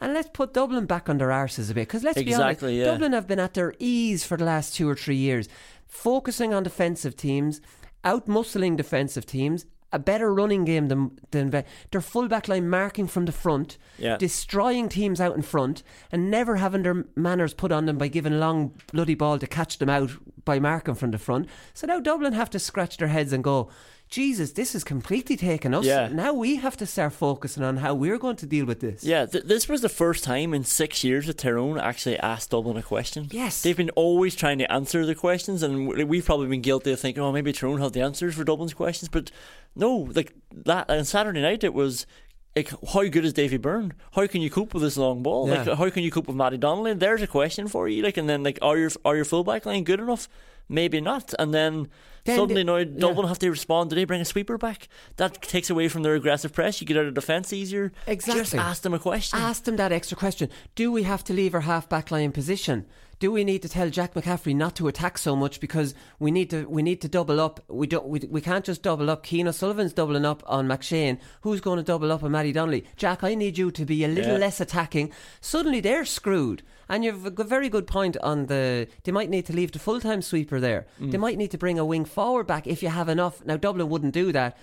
And 0.00 0.12
let's 0.12 0.28
put 0.32 0.52
Dublin 0.52 0.86
back 0.86 1.08
on 1.08 1.18
their 1.18 1.28
arses 1.28 1.70
a 1.70 1.74
bit. 1.74 1.88
Because 1.88 2.02
let's 2.02 2.22
be 2.22 2.34
honest, 2.34 2.62
yeah. 2.62 2.84
Dublin 2.84 3.12
have 3.12 3.26
been 3.26 3.38
at 3.38 3.54
their 3.54 3.74
ease 3.78 4.24
for 4.24 4.36
the 4.36 4.44
last 4.44 4.74
two 4.74 4.88
or 4.88 4.94
three 4.94 5.16
years, 5.16 5.48
focusing 5.86 6.52
on 6.52 6.62
defensive 6.62 7.16
teams, 7.16 7.60
out 8.04 8.26
muscling 8.26 8.76
defensive 8.76 9.24
teams, 9.24 9.66
a 9.92 9.98
better 9.98 10.34
running 10.34 10.64
game 10.64 10.88
than, 10.88 11.18
than 11.30 11.50
their 11.50 12.00
full 12.00 12.28
back 12.28 12.48
line 12.48 12.68
marking 12.68 13.06
from 13.06 13.24
the 13.24 13.32
front, 13.32 13.78
Yeah. 13.98 14.16
destroying 14.16 14.88
teams 14.88 15.20
out 15.20 15.36
in 15.36 15.42
front, 15.42 15.82
and 16.10 16.30
never 16.30 16.56
having 16.56 16.82
their 16.82 17.04
manners 17.14 17.54
put 17.54 17.70
on 17.72 17.86
them 17.86 17.96
by 17.98 18.08
giving 18.08 18.32
a 18.32 18.38
long 18.38 18.72
bloody 18.92 19.14
ball 19.14 19.38
to 19.38 19.46
catch 19.46 19.78
them 19.78 19.88
out 19.88 20.10
by 20.44 20.58
marking 20.58 20.94
from 20.94 21.10
the 21.12 21.18
front. 21.18 21.48
So 21.72 21.86
now 21.86 22.00
Dublin 22.00 22.32
have 22.32 22.50
to 22.50 22.58
scratch 22.58 22.96
their 22.96 23.08
heads 23.08 23.32
and 23.32 23.42
go, 23.44 23.68
Jesus, 24.08 24.52
this 24.52 24.74
is 24.74 24.84
completely 24.84 25.36
taken 25.36 25.74
us. 25.74 25.84
Yeah. 25.84 26.08
Now 26.08 26.32
we 26.32 26.56
have 26.56 26.76
to 26.76 26.86
start 26.86 27.12
focusing 27.12 27.64
on 27.64 27.78
how 27.78 27.94
we're 27.94 28.18
going 28.18 28.36
to 28.36 28.46
deal 28.46 28.64
with 28.64 28.80
this. 28.80 29.02
Yeah, 29.02 29.26
th- 29.26 29.44
this 29.44 29.68
was 29.68 29.80
the 29.80 29.88
first 29.88 30.22
time 30.22 30.54
in 30.54 30.62
six 30.62 31.02
years 31.02 31.26
that 31.26 31.38
Tyrone 31.38 31.78
actually 31.78 32.18
asked 32.18 32.50
Dublin 32.50 32.76
a 32.76 32.82
question. 32.82 33.26
Yes. 33.32 33.62
They've 33.62 33.76
been 33.76 33.90
always 33.90 34.36
trying 34.36 34.58
to 34.58 34.72
answer 34.72 35.04
the 35.04 35.16
questions, 35.16 35.62
and 35.62 35.88
we've 35.88 36.24
probably 36.24 36.46
been 36.46 36.62
guilty 36.62 36.92
of 36.92 37.00
thinking, 37.00 37.22
oh, 37.22 37.32
maybe 37.32 37.52
Tyrone 37.52 37.80
have 37.80 37.92
the 37.92 38.00
answers 38.00 38.36
for 38.36 38.44
Dublin's 38.44 38.74
questions. 38.74 39.08
But 39.08 39.32
no, 39.74 40.08
like 40.14 40.34
that 40.52 40.88
on 40.88 41.04
Saturday 41.04 41.42
night, 41.42 41.64
it 41.64 41.74
was. 41.74 42.06
Like, 42.54 42.72
how 42.90 43.06
good 43.06 43.26
is 43.26 43.34
Davy 43.34 43.58
Byrne? 43.58 43.92
How 44.12 44.26
can 44.26 44.40
you 44.40 44.48
cope 44.48 44.72
with 44.72 44.82
this 44.82 44.96
long 44.96 45.22
ball? 45.22 45.46
Yeah. 45.46 45.64
Like, 45.64 45.76
how 45.76 45.90
can 45.90 46.04
you 46.04 46.10
cope 46.10 46.26
with 46.26 46.36
Mattie 46.36 46.56
Donnelly? 46.56 46.94
There's 46.94 47.20
a 47.20 47.26
question 47.26 47.68
for 47.68 47.86
you. 47.86 48.02
Like, 48.02 48.16
and 48.16 48.30
then 48.30 48.42
like, 48.42 48.58
are 48.62 48.78
your 48.78 48.90
are 49.04 49.14
your 49.14 49.26
fullback 49.26 49.66
line 49.66 49.84
good 49.84 50.00
enough? 50.00 50.26
Maybe 50.66 51.02
not. 51.02 51.34
And 51.38 51.52
then, 51.52 51.88
Then 52.26 52.38
suddenly 52.38 52.64
now 52.64 52.76
yeah. 52.76 52.84
Dublin 52.84 53.28
have 53.28 53.38
to 53.40 53.50
respond. 53.50 53.90
Do 53.90 53.96
they 53.96 54.04
bring 54.04 54.20
a 54.20 54.24
sweeper 54.24 54.58
back? 54.58 54.88
That 55.16 55.40
takes 55.42 55.70
away 55.70 55.88
from 55.88 56.02
their 56.02 56.14
aggressive 56.14 56.52
press. 56.52 56.80
You 56.80 56.86
get 56.86 56.96
out 56.96 57.06
of 57.06 57.14
defence 57.14 57.52
easier. 57.52 57.92
Exactly. 58.06 58.42
Just 58.42 58.54
ask 58.54 58.82
them 58.82 58.94
a 58.94 58.98
question. 58.98 59.38
Ask 59.38 59.64
them 59.64 59.76
that 59.76 59.92
extra 59.92 60.16
question. 60.16 60.50
Do 60.74 60.92
we 60.92 61.04
have 61.04 61.24
to 61.24 61.32
leave 61.32 61.54
our 61.54 61.62
half 61.62 61.88
back 61.88 62.10
line 62.10 62.32
position? 62.32 62.86
Do 63.18 63.32
we 63.32 63.44
need 63.44 63.62
to 63.62 63.68
tell 63.68 63.88
Jack 63.88 64.12
McCaffrey 64.12 64.54
not 64.54 64.76
to 64.76 64.88
attack 64.88 65.16
so 65.16 65.34
much 65.34 65.58
because 65.58 65.94
we 66.18 66.30
need 66.30 66.50
to 66.50 66.66
we 66.66 66.82
need 66.82 67.00
to 67.00 67.08
double 67.08 67.40
up? 67.40 67.60
We 67.66 67.86
don't 67.86 68.06
we, 68.06 68.20
we 68.28 68.42
can't 68.42 68.62
just 68.64 68.82
double 68.82 69.08
up. 69.08 69.24
Cian 69.24 69.48
O'Sullivan's 69.48 69.94
doubling 69.94 70.26
up 70.26 70.42
on 70.46 70.68
McShane. 70.68 71.18
Who's 71.40 71.62
going 71.62 71.78
to 71.78 71.82
double 71.82 72.12
up 72.12 72.22
on 72.22 72.32
Mattie 72.32 72.52
Donnelly? 72.52 72.84
Jack, 72.96 73.24
I 73.24 73.34
need 73.34 73.56
you 73.56 73.70
to 73.70 73.86
be 73.86 74.04
a 74.04 74.08
little 74.08 74.32
Yeah. 74.32 74.38
less 74.38 74.60
attacking. 74.60 75.12
Suddenly 75.40 75.80
they're 75.80 76.04
screwed. 76.04 76.62
And 76.90 77.04
you've 77.04 77.24
a 77.26 77.44
very 77.44 77.68
good 77.70 77.86
point 77.86 78.16
on 78.18 78.46
the. 78.46 78.86
They 79.04 79.12
might 79.12 79.30
need 79.30 79.46
to 79.46 79.52
leave 79.54 79.72
the 79.72 79.78
full 79.78 80.00
time 80.00 80.20
sweeper 80.20 80.60
there. 80.60 80.86
Mm. 81.00 81.10
They 81.10 81.18
might 81.18 81.38
need 81.38 81.50
to 81.52 81.58
bring 81.58 81.78
a 81.78 81.84
wing 81.86 82.04
forward 82.16 82.46
back 82.46 82.66
if 82.66 82.82
you 82.82 82.88
have 82.88 83.10
enough. 83.10 83.44
Now 83.44 83.58
Dublin 83.58 83.90
wouldn't 83.90 84.14
do 84.14 84.32
that. 84.32 84.56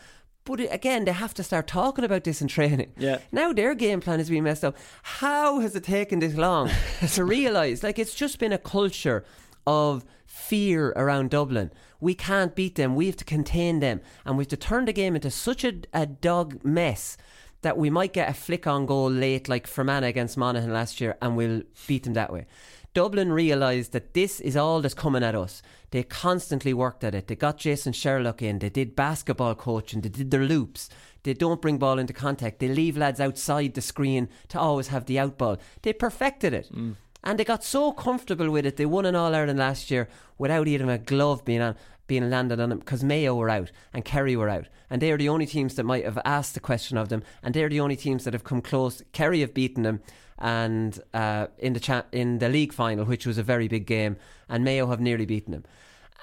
But 0.45 0.59
again, 0.73 1.05
they 1.05 1.13
have 1.13 1.35
to 1.35 1.43
start 1.43 1.67
talking 1.67 2.03
about 2.03 2.23
this 2.23 2.41
in 2.41 2.47
training. 2.47 2.91
Yeah. 2.97 3.19
Now 3.31 3.53
their 3.53 3.75
game 3.75 4.01
plan 4.01 4.19
is 4.19 4.29
being 4.29 4.43
messed 4.43 4.65
up. 4.65 4.75
How 5.03 5.59
has 5.59 5.75
it 5.75 5.83
taken 5.83 6.19
this 6.19 6.35
long 6.35 6.71
to 7.13 7.23
realise? 7.23 7.83
Like 7.83 7.99
it's 7.99 8.15
just 8.15 8.39
been 8.39 8.51
a 8.51 8.57
culture 8.57 9.23
of 9.67 10.03
fear 10.25 10.89
around 10.95 11.29
Dublin. 11.29 11.71
We 12.01 12.15
can't 12.15 12.55
beat 12.55 12.75
them. 12.75 12.95
We 12.95 13.05
have 13.05 13.17
to 13.17 13.23
contain 13.37 13.79
them, 13.79 14.01
and 14.25 14.35
we 14.35 14.41
have 14.41 14.49
to 14.49 14.57
turn 14.57 14.85
the 14.85 14.93
game 14.93 15.15
into 15.15 15.31
such 15.31 15.63
a, 15.63 15.73
a 15.93 16.05
dog 16.05 16.65
mess 16.65 17.17
that 17.61 17.77
we 17.77 17.89
might 17.89 18.11
get 18.11 18.29
a 18.29 18.33
flick 18.33 18.67
on 18.67 18.85
goal 18.85 19.09
late, 19.09 19.47
like 19.47 19.67
Fermanagh 19.67 20.07
against 20.07 20.37
Monaghan 20.37 20.73
last 20.73 20.99
year, 20.99 21.15
and 21.21 21.37
we'll 21.37 21.61
beat 21.87 22.03
them 22.03 22.13
that 22.15 22.33
way. 22.33 22.45
Dublin 22.93 23.31
realised 23.31 23.91
that 23.93 24.13
this 24.13 24.39
is 24.39 24.55
all 24.55 24.81
that's 24.81 24.93
coming 24.93 25.23
at 25.23 25.33
us. 25.33 25.61
They 25.93 26.01
constantly 26.01 26.73
worked 26.73 27.03
at 27.03 27.13
it. 27.13 27.27
They 27.27 27.35
got 27.35 27.59
Jason 27.59 27.93
Sherlock 27.93 28.41
in. 28.41 28.57
They 28.57 28.69
did 28.69 28.95
basketball 28.95 29.53
coaching. 29.53 30.01
They 30.01 30.09
did 30.09 30.31
their 30.31 30.43
loops. 30.43 30.89
They 31.21 31.35
don't 31.35 31.61
bring 31.61 31.77
ball 31.77 31.99
into 31.99 32.13
contact. 32.13 32.57
They 32.57 32.67
leave 32.67 32.97
lads 32.97 33.19
outside 33.19 33.75
the 33.75 33.81
screen 33.81 34.27
to 34.47 34.59
always 34.59 34.87
have 34.87 35.05
the 35.05 35.19
out 35.19 35.37
ball. 35.37 35.57
They 35.83 35.93
perfected 35.93 36.51
it. 36.51 36.67
Mm. 36.73 36.95
And 37.23 37.37
they 37.37 37.43
got 37.43 37.63
so 37.63 37.91
comfortable 37.91 38.49
with 38.49 38.65
it. 38.65 38.77
They 38.77 38.87
won 38.87 39.05
an 39.05 39.15
All 39.15 39.35
Ireland 39.35 39.59
last 39.59 39.91
year 39.91 40.09
without 40.39 40.67
even 40.67 40.89
a 40.89 40.97
glove 40.97 41.45
being 41.45 41.61
on 41.61 41.75
being 42.07 42.27
landed 42.27 42.59
on 42.59 42.69
them 42.69 42.79
because 42.79 43.03
Mayo 43.03 43.35
were 43.35 43.51
out 43.51 43.71
and 43.93 44.03
Kerry 44.03 44.35
were 44.35 44.49
out. 44.49 44.65
And 44.89 44.99
they 44.99 45.11
are 45.11 45.17
the 45.17 45.29
only 45.29 45.45
teams 45.45 45.75
that 45.75 45.83
might 45.83 46.05
have 46.05 46.19
asked 46.25 46.55
the 46.55 46.59
question 46.59 46.97
of 46.97 47.09
them. 47.09 47.21
And 47.43 47.53
they're 47.53 47.69
the 47.69 47.79
only 47.79 47.97
teams 47.97 48.23
that 48.23 48.33
have 48.33 48.43
come 48.43 48.61
close. 48.61 49.03
Kerry 49.11 49.41
have 49.41 49.53
beaten 49.53 49.83
them. 49.83 50.01
And 50.43 50.99
uh, 51.13 51.47
in 51.57 51.73
the 51.73 51.79
cha- 51.79 52.05
in 52.11 52.37
the 52.39 52.49
league 52.49 52.73
final, 52.73 53.05
which 53.05 53.25
was 53.25 53.37
a 53.37 53.43
very 53.43 53.67
big 53.67 53.87
game, 53.87 54.17
and 54.49 54.63
Mayo 54.63 54.87
have 54.87 54.99
nearly 54.99 55.25
beaten 55.25 55.53
them. 55.53 55.63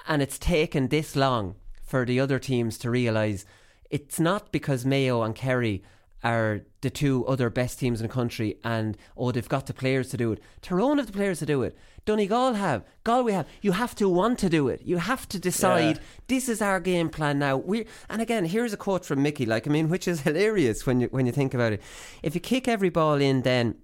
And 0.07 0.21
it's 0.21 0.37
taken 0.39 0.87
this 0.87 1.15
long 1.15 1.55
for 1.83 2.05
the 2.05 2.19
other 2.19 2.39
teams 2.39 2.77
to 2.77 2.89
realise 2.89 3.45
it's 3.89 4.19
not 4.19 4.51
because 4.51 4.85
Mayo 4.85 5.21
and 5.23 5.35
Kerry 5.35 5.83
are 6.23 6.61
the 6.81 6.89
two 6.89 7.25
other 7.25 7.49
best 7.49 7.79
teams 7.79 7.99
in 7.99 8.07
the 8.07 8.13
country 8.13 8.57
and 8.63 8.95
oh 9.17 9.31
they've 9.31 9.49
got 9.49 9.65
the 9.65 9.73
players 9.73 10.09
to 10.09 10.17
do 10.17 10.31
it. 10.31 10.39
Tyrone 10.61 10.97
have 10.99 11.07
the 11.07 11.13
players 11.13 11.39
to 11.39 11.45
do 11.45 11.63
it. 11.63 11.75
Donegal 12.05 12.53
have. 12.53 12.83
Galway 13.03 13.33
have. 13.33 13.47
You 13.61 13.73
have 13.73 13.93
to 13.95 14.07
want 14.07 14.39
to 14.39 14.49
do 14.49 14.69
it. 14.69 14.81
You 14.85 14.97
have 14.97 15.27
to 15.29 15.39
decide 15.39 15.97
Yeah. 15.97 16.03
this 16.27 16.47
is 16.47 16.61
our 16.61 16.79
game 16.79 17.09
plan 17.09 17.39
now. 17.39 17.57
We 17.57 17.85
and 18.09 18.21
again 18.21 18.45
here's 18.45 18.71
a 18.73 18.77
quote 18.77 19.03
from 19.05 19.21
Mickey, 19.23 19.45
like 19.45 19.67
I 19.67 19.71
mean, 19.71 19.89
which 19.89 20.07
is 20.07 20.21
hilarious 20.29 20.85
when 20.85 21.01
you 21.01 21.07
when 21.11 21.25
you 21.25 21.31
think 21.31 21.53
about 21.53 21.73
it. 21.73 21.81
If 22.23 22.33
you 22.35 22.41
kick 22.41 22.67
every 22.67 22.89
ball 22.89 23.15
in 23.15 23.41
then 23.41 23.75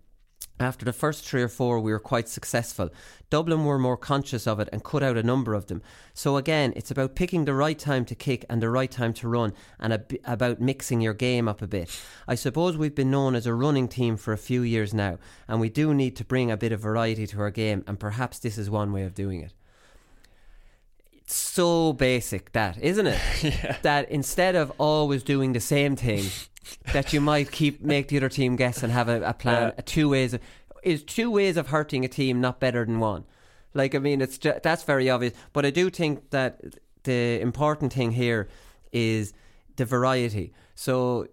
after 0.60 0.86
the 0.86 0.94
first 0.94 1.26
three 1.26 1.44
or 1.44 1.48
four, 1.48 1.80
we 1.80 1.92
were 1.92 2.00
quite 2.00 2.28
successful. 2.28 2.90
Dublin 3.30 3.66
were 3.66 3.78
more 3.78 3.98
conscious 3.98 4.48
of 4.48 4.60
it 4.60 4.70
and 4.72 4.84
cut 4.84 5.04
out 5.04 5.18
a 5.18 5.24
number 5.24 5.54
of 5.54 5.68
them. 5.68 5.82
So, 6.14 6.38
again, 6.38 6.74
it's 6.76 6.90
about 6.90 7.16
picking 7.16 7.46
the 7.46 7.54
right 7.54 7.78
time 7.78 8.06
to 8.06 8.16
kick 8.16 8.46
and 8.50 8.62
the 8.62 8.70
right 8.70 8.90
time 8.90 9.14
to 9.16 9.28
run 9.28 9.54
and 9.80 9.94
a 9.94 10.04
about 10.24 10.60
mixing 10.60 11.02
your 11.02 11.14
game 11.14 11.48
up 11.48 11.62
a 11.62 11.68
bit. 11.68 12.02
I 12.28 12.36
suppose 12.36 12.78
we've 12.78 12.96
been 12.96 13.12
known 13.12 13.36
as 13.36 13.46
a 13.46 13.54
running 13.54 13.88
team 13.88 14.18
for 14.18 14.34
a 14.34 14.38
few 14.38 14.62
years 14.62 14.94
now, 14.94 15.20
and 15.48 15.60
we 15.60 15.70
do 15.70 15.94
need 15.94 16.16
to 16.16 16.26
bring 16.26 16.50
a 16.50 16.58
bit 16.58 16.72
of 16.72 16.80
variety 16.80 17.28
to 17.28 17.42
our 17.42 17.52
game, 17.52 17.84
and 17.86 18.00
perhaps 18.00 18.40
this 18.40 18.58
is 18.58 18.70
one 18.70 18.92
way 18.92 19.04
of 19.04 19.14
doing 19.14 19.42
it. 19.42 19.54
It's 21.12 21.36
so 21.36 21.92
basic, 21.92 22.54
that, 22.54 22.78
isn't 22.82 23.08
it? 23.08 23.20
That 23.82 24.10
instead 24.10 24.56
of 24.56 24.72
always 24.78 25.24
doing 25.24 25.52
the 25.52 25.60
same 25.60 25.98
thing, 25.98 26.24
that 26.94 27.14
you 27.14 27.22
might 27.22 27.52
keep 27.52 27.82
make 27.82 28.08
the 28.08 28.18
other 28.18 28.30
team 28.30 28.56
guess 28.56 28.84
and 28.84 28.92
have 28.92 29.10
a, 29.10 29.22
a 29.22 29.34
plan. 29.34 29.70
Yeah. 29.70 29.74
A 29.78 29.82
two 29.82 30.10
ways 30.10 30.34
of, 30.34 30.42
is 30.84 31.04
two 31.04 31.30
ways 31.32 31.58
of 31.58 31.68
hurting 31.68 32.06
a 32.06 32.08
team 32.08 32.42
not 32.42 32.60
better 32.60 32.86
than 32.86 33.00
one. 33.00 33.26
Like 33.74 33.96
I 33.96 34.00
mean, 34.00 34.22
it's 34.22 34.38
ju- 34.38 34.60
that's 34.64 34.84
very 34.84 35.10
obvious. 35.10 35.34
But 35.54 35.66
I 35.66 35.70
do 35.70 35.90
think 35.90 36.30
that 36.32 36.62
the 37.04 37.40
important 37.42 37.94
thing 37.94 38.12
here 38.12 38.48
is 38.92 39.34
the 39.76 39.86
variety. 39.86 40.54
So 40.76 41.28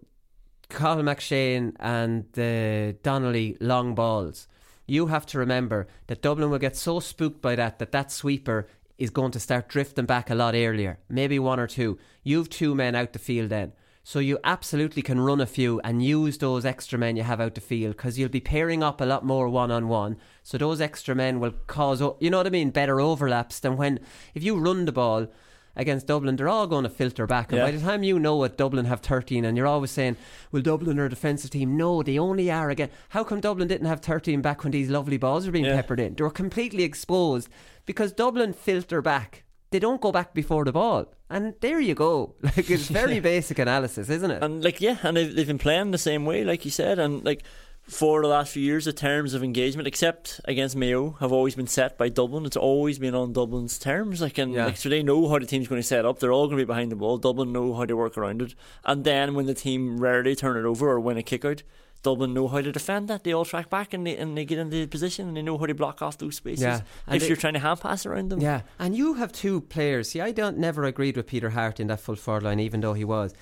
Cathal 0.68 1.02
McShane 1.02 1.74
and 1.78 2.24
the 2.32 2.96
Donnelly 3.02 3.56
long 3.60 3.94
balls. 3.94 4.48
You 4.86 5.06
have 5.06 5.24
to 5.26 5.38
remember 5.38 5.88
that 6.08 6.20
Dublin 6.20 6.50
will 6.50 6.58
get 6.58 6.76
so 6.76 7.00
spooked 7.00 7.40
by 7.40 7.56
that 7.56 7.78
that 7.78 7.92
that 7.92 8.12
sweeper 8.12 8.66
is 8.98 9.10
going 9.10 9.32
to 9.32 9.40
start 9.40 9.68
drifting 9.68 10.06
back 10.06 10.30
a 10.30 10.34
lot 10.34 10.54
earlier, 10.54 10.98
maybe 11.08 11.38
one 11.38 11.58
or 11.58 11.66
two. 11.66 11.98
You've 12.22 12.50
two 12.50 12.74
men 12.74 12.94
out 12.94 13.12
the 13.12 13.18
field 13.18 13.50
then. 13.50 13.72
So 14.06 14.18
you 14.18 14.38
absolutely 14.44 15.00
can 15.00 15.18
run 15.18 15.40
a 15.40 15.46
few 15.46 15.80
and 15.82 16.04
use 16.04 16.36
those 16.36 16.66
extra 16.66 16.98
men 16.98 17.16
you 17.16 17.22
have 17.22 17.40
out 17.40 17.54
the 17.54 17.62
field 17.62 17.96
because 17.96 18.18
you'll 18.18 18.28
be 18.28 18.38
pairing 18.40 18.82
up 18.82 19.00
a 19.00 19.04
lot 19.06 19.24
more 19.24 19.48
one 19.48 19.70
on 19.70 19.88
one. 19.88 20.18
So 20.42 20.58
those 20.58 20.80
extra 20.82 21.14
men 21.14 21.40
will 21.40 21.54
cause, 21.66 22.02
you 22.20 22.28
know 22.28 22.36
what 22.36 22.46
I 22.46 22.50
mean, 22.50 22.68
better 22.70 23.00
overlaps 23.00 23.60
than 23.60 23.78
when 23.78 24.00
if 24.34 24.44
you 24.44 24.56
run 24.58 24.84
the 24.84 24.92
ball 24.92 25.28
against 25.74 26.06
Dublin, 26.06 26.36
they're 26.36 26.50
all 26.50 26.66
going 26.66 26.82
to 26.84 26.90
filter 26.90 27.26
back. 27.26 27.50
And 27.50 27.58
Yeah. 27.58 27.64
by 27.64 27.70
the 27.70 27.80
time 27.80 28.02
you 28.02 28.18
know 28.18 28.44
it, 28.44 28.58
Dublin 28.58 28.84
have 28.84 29.00
13, 29.00 29.44
and 29.44 29.56
you're 29.56 29.66
always 29.66 29.90
saying, 29.90 30.16
well, 30.52 30.60
Dublin 30.62 30.98
are 31.00 31.06
a 31.06 31.10
defensive 31.10 31.50
team. 31.50 31.76
No, 31.76 32.02
they 32.02 32.18
only 32.18 32.50
are 32.50 32.68
again. 32.70 32.90
How 33.08 33.24
come 33.24 33.40
Dublin 33.40 33.68
didn't 33.68 33.88
have 33.88 34.00
13 34.00 34.42
back 34.42 34.62
when 34.62 34.70
these 34.72 34.90
lovely 34.90 35.16
balls 35.16 35.46
were 35.46 35.52
being 35.52 35.64
Yeah. 35.64 35.76
peppered 35.76 35.98
in? 35.98 36.14
They 36.14 36.22
were 36.22 36.30
completely 36.30 36.84
exposed 36.84 37.48
because 37.86 38.12
Dublin 38.12 38.52
filter 38.52 39.00
back. 39.00 39.43
They 39.74 39.80
don't 39.80 40.00
go 40.00 40.12
back 40.12 40.34
before 40.34 40.64
the 40.64 40.70
ball. 40.70 41.06
And 41.28 41.54
there 41.60 41.80
you 41.80 41.96
go. 41.96 42.36
Like, 42.42 42.70
it's 42.70 42.86
very 43.02 43.18
basic 43.18 43.58
analysis, 43.58 44.08
isn't 44.08 44.30
it? 44.30 44.40
And 44.40 44.62
like 44.62 44.80
yeah, 44.80 44.98
and 45.02 45.16
they've, 45.16 45.34
they've 45.34 45.48
been 45.48 45.58
playing 45.58 45.90
the 45.90 45.98
same 45.98 46.24
way, 46.24 46.44
like 46.44 46.64
you 46.64 46.70
said, 46.70 47.00
and 47.00 47.24
like 47.24 47.42
for 47.82 48.22
the 48.22 48.28
last 48.28 48.52
few 48.52 48.62
years, 48.62 48.84
the 48.84 48.92
terms 48.92 49.34
of 49.34 49.42
engagement, 49.42 49.88
except 49.88 50.40
against 50.44 50.76
Mayo, 50.76 51.16
have 51.18 51.32
always 51.32 51.56
been 51.56 51.66
set 51.66 51.98
by 51.98 52.08
Dublin. 52.08 52.46
It's 52.46 52.56
always 52.56 53.00
been 53.00 53.16
on 53.16 53.32
Dublin's 53.32 53.76
terms. 53.78 54.20
Like 54.22 54.38
and 54.38 54.52
Yeah. 54.54 54.66
like 54.66 54.76
so, 54.76 54.88
they 54.88 55.02
know 55.02 55.28
how 55.28 55.40
the 55.40 55.44
team's 55.46 55.66
going 55.66 55.82
to 55.82 55.86
set 55.94 56.04
up. 56.06 56.20
They're 56.20 56.32
all 56.32 56.46
going 56.46 56.58
to 56.60 56.64
be 56.64 56.72
behind 56.74 56.92
the 56.92 56.96
ball. 56.96 57.18
Dublin 57.18 57.52
know 57.52 57.74
how 57.74 57.84
to 57.84 57.96
work 57.96 58.16
around 58.16 58.42
it, 58.42 58.54
and 58.84 59.02
then 59.02 59.34
when 59.34 59.46
the 59.46 59.54
team 59.54 59.98
rarely 59.98 60.36
turn 60.36 60.56
it 60.56 60.64
over 60.64 60.88
or 60.88 61.00
win 61.00 61.18
a 61.18 61.22
kick 61.24 61.44
out. 61.44 61.64
Dublin 62.04 62.32
know 62.32 62.46
how 62.46 62.60
to 62.60 62.70
defend 62.70 63.08
that. 63.08 63.24
They 63.24 63.32
all 63.32 63.44
track 63.44 63.68
back 63.68 63.92
and 63.92 64.06
they 64.06 64.16
and 64.16 64.38
they 64.38 64.44
get 64.44 64.58
into 64.58 64.86
position 64.86 65.26
and 65.26 65.36
they 65.36 65.42
know 65.42 65.58
how 65.58 65.66
to 65.66 65.74
block 65.74 66.00
off 66.02 66.18
those 66.18 66.36
spaces. 66.36 66.62
Yeah. 66.62 66.80
And 67.08 67.16
If 67.16 67.22
they- 67.22 67.28
you're 67.28 67.36
trying 67.36 67.54
to 67.54 67.58
hand 67.60 67.80
pass 67.80 68.06
around 68.06 68.28
them, 68.30 68.40
Yeah, 68.40 68.60
and 68.78 68.94
you 68.96 69.14
have 69.14 69.32
two 69.32 69.62
players. 69.62 70.10
See, 70.10 70.20
I 70.20 70.30
don't 70.30 70.58
never 70.58 70.84
agreed 70.84 71.16
with 71.16 71.26
Peter 71.26 71.50
Harte 71.50 71.80
in 71.80 71.88
that 71.88 71.98
full 72.00 72.14
forward 72.16 72.44
line, 72.44 72.60
even 72.60 72.80
though 72.80 72.92
he 72.94 73.04
was. 73.04 73.34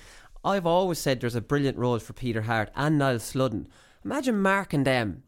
I've 0.43 0.65
always 0.65 0.97
said 0.99 1.21
there's 1.21 1.35
a 1.35 1.41
brilliant 1.41 1.77
role 1.77 1.99
for 1.99 2.13
Peter 2.13 2.41
Harte 2.43 2.71
and 2.75 2.97
Niall 2.97 3.19
Sludden. 3.19 3.67
Imagine 4.03 4.41
marking 4.41 4.83
them 4.83 5.23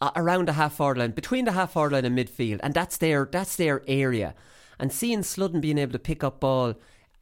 uh, 0.00 0.10
around 0.16 0.48
the 0.48 0.52
half 0.54 0.74
forward 0.74 0.98
line, 0.98 1.12
between 1.12 1.44
the 1.46 1.52
half 1.52 1.72
forward 1.72 1.92
line 1.92 2.04
and 2.04 2.16
midfield, 2.18 2.60
and 2.62 2.74
that's 2.74 2.96
their 2.98 3.28
that's 3.30 3.56
their 3.56 3.82
area. 3.88 4.34
And 4.78 4.92
seeing 4.92 5.22
Sludden 5.22 5.60
being 5.60 5.78
able 5.78 5.92
to 5.92 5.98
pick 6.00 6.22
up 6.24 6.40
ball 6.40 6.74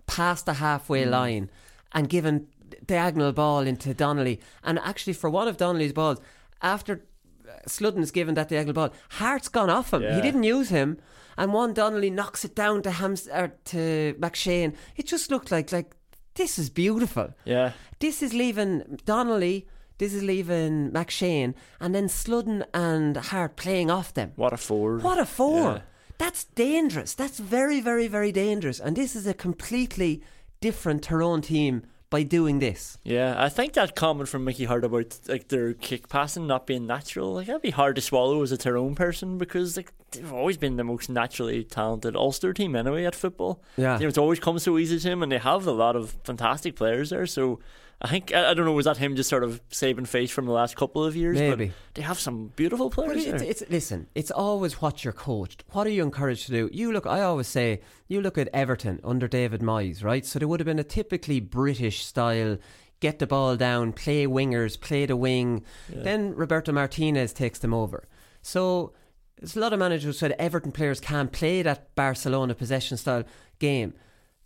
past 0.06 0.46
the 0.46 0.54
halfway 0.54 1.04
line 1.04 1.50
and 1.92 2.08
giving 2.08 2.46
diagonal 2.87 3.33
ball 3.33 3.61
into 3.61 3.95
Donnelly, 3.95 4.41
and 4.62 4.79
actually 4.79 5.12
for 5.12 5.31
one 5.31 5.49
of 5.49 5.57
Donnelly's 5.57 5.93
balls, 5.93 6.21
after 6.62 7.05
uh, 7.49 7.53
Sludden 7.66 8.03
Sludden's 8.03 8.11
given 8.11 8.35
that 8.35 8.49
diagonal 8.49 8.75
ball. 8.75 8.91
Harte's 9.11 9.49
gone 9.49 9.71
off 9.71 9.93
him. 9.93 10.03
He 10.03 10.21
didn't 10.21 10.45
use 10.45 10.68
him, 10.68 10.99
and 11.37 11.53
one 11.53 11.73
Donnelly 11.75 12.11
knocks 12.11 12.45
it 12.45 12.55
down 12.55 12.83
to 12.83 12.91
Hams 12.91 13.29
or 13.29 13.45
er, 13.45 13.53
to 13.66 14.14
McShane. 14.18 14.75
It 14.97 15.07
just 15.07 15.31
looked 15.31 15.51
like 15.51 15.73
like 15.73 15.95
this 16.35 16.59
is 16.59 16.71
beautiful. 16.71 17.35
yeah, 17.45 17.73
This 17.99 18.23
is 18.23 18.33
leaving 18.33 19.01
Donnelly. 19.05 19.66
This 19.99 20.14
is 20.14 20.23
leaving 20.23 20.91
McShane, 20.93 21.55
and 21.79 21.95
then 21.95 22.09
Sludden 22.09 22.64
and 22.73 23.16
Harte 23.16 23.57
playing 23.57 23.91
off 23.91 24.14
them. 24.14 24.33
what 24.37 24.53
a 24.53 24.57
forward! 24.57 25.03
What 25.03 25.18
a 25.18 25.27
four! 25.27 25.73
Yeah. 25.73 25.81
That's 26.16 26.45
dangerous. 26.45 27.14
That's 27.14 27.39
very, 27.39 27.81
very, 27.81 28.07
very 28.07 28.31
dangerous. 28.31 28.79
And 28.79 28.95
this 28.95 29.16
is 29.16 29.27
a 29.27 29.33
completely 29.33 30.23
different 30.61 31.03
Tyrone 31.03 31.41
team 31.41 31.83
by 32.11 32.24
doing 32.24 32.58
this. 32.58 32.98
Yeah, 33.04 33.34
I 33.38 33.48
think 33.48 33.74
that 33.74 33.94
comment 33.94 34.28
from 34.28 34.44
Mickey 34.44 34.64
Harte 34.64 34.84
about 34.84 35.18
like 35.28 35.48
their 35.48 35.72
kick 35.74 36.08
passing 36.08 36.46
not 36.46 36.66
being 36.66 36.86
natural, 36.86 37.32
like 37.34 37.46
that'd 37.46 37.62
be 37.62 37.70
hard 37.70 37.94
to 37.96 38.02
swallow 38.02 38.42
as 38.42 38.50
a 38.52 38.56
Tyrone 38.56 38.96
person 38.96 39.38
because 39.38 39.76
like 39.76 39.92
they've 40.11 40.32
always 40.32 40.56
been 40.56 40.76
the 40.76 40.84
most 40.84 41.08
naturally 41.08 41.62
talented 41.62 42.16
Ulster 42.16 42.52
team 42.52 42.74
anyway 42.74 43.04
at 43.04 43.14
football. 43.14 43.62
Yeah. 43.76 43.94
you 43.94 44.02
know, 44.02 44.08
it's 44.08 44.18
always 44.18 44.40
come 44.40 44.58
so 44.58 44.76
easy 44.76 44.98
to 44.98 45.08
him, 45.08 45.22
and 45.22 45.30
they 45.30 45.38
have 45.38 45.66
a 45.66 45.72
lot 45.72 45.94
of 45.94 46.16
fantastic 46.24 46.74
players 46.74 47.11
there. 47.11 47.26
So 47.26 47.61
I 48.03 48.09
think 48.09 48.32
I, 48.34 48.51
I 48.51 48.55
don't 48.55 48.64
know, 48.64 48.72
was 48.72 48.86
that 48.86 48.96
him 48.96 49.14
just 49.14 49.28
sort 49.28 49.44
of 49.44 49.61
saving 49.68 50.07
face 50.07 50.30
from 50.30 50.46
the 50.46 50.53
last 50.53 50.74
couple 50.76 51.05
of 51.05 51.14
years? 51.14 51.38
Maybe. 51.38 51.66
but 51.66 51.74
they 51.94 52.03
have 52.03 52.18
some 52.18 52.53
beautiful 52.57 52.88
players 52.88 53.26
it's, 53.26 53.42
it's 53.42 53.70
listen. 53.70 54.07
It's 54.14 54.30
always 54.30 54.80
what 54.80 55.05
you're 55.05 55.12
coached. 55.12 55.64
What 55.72 55.86
are 55.86 55.90
you 55.90 56.03
encouraged 56.03 56.46
to 56.46 56.53
do? 56.53 56.70
You 56.72 56.92
look. 56.92 57.07
I 57.07 57.20
always 57.22 57.48
say 57.48 57.82
you 58.09 58.22
look 58.22 58.38
at 58.38 58.48
Everton 58.55 59.01
under 59.05 59.28
David 59.28 59.61
Moyes, 59.61 60.03
right? 60.03 60.24
So 60.24 60.38
there 60.38 60.48
would 60.48 60.61
have 60.61 60.66
been 60.66 60.78
a 60.78 60.84
typically 60.84 61.40
British 61.40 62.05
style. 62.05 62.57
Get 63.01 63.18
the 63.18 63.26
ball 63.26 63.57
down, 63.57 63.92
play 63.94 64.26
wingers, 64.26 64.78
play 64.78 65.07
the 65.07 65.16
wing. 65.16 65.64
Then 65.88 66.34
Roberto 66.34 66.70
Martinez 66.70 67.32
takes 67.32 67.59
them 67.59 67.72
over. 67.72 68.07
So 68.42 68.92
there's 69.38 69.57
a 69.57 69.61
lot 69.61 69.72
of 69.72 69.78
managers 69.78 70.05
who 70.05 70.12
said 70.12 70.32
Everton 70.38 70.70
players 70.70 71.01
can't 71.01 71.32
play 71.32 71.62
that 71.62 71.94
Barcelona 71.94 72.55
possession 72.55 72.98
style 72.98 73.24
game. 73.59 73.94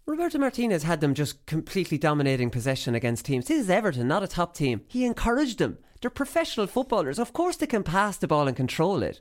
Roberto 0.07 0.39
Martinez 0.39 0.83
had 0.83 1.01
them 1.01 1.15
just 1.15 1.47
completely 1.47 1.97
dominating 1.97 2.51
possession 2.51 2.95
against 2.95 3.25
teams. 3.25 3.47
This 3.47 3.61
is 3.61 3.71
Everton, 3.71 4.07
not 4.07 4.23
a 4.23 4.29
top 4.29 4.55
team. 4.55 4.83
He 4.87 5.07
encouraged 5.07 5.59
them. 5.59 5.79
They're 6.01 6.11
professional 6.11 6.67
footballers. 6.67 7.19
Of 7.19 7.33
course, 7.33 7.57
they 7.57 7.67
can 7.67 7.83
pass 7.83 8.19
the 8.19 8.29
ball 8.29 8.47
and 8.47 8.55
control 8.55 9.03
it. 9.03 9.21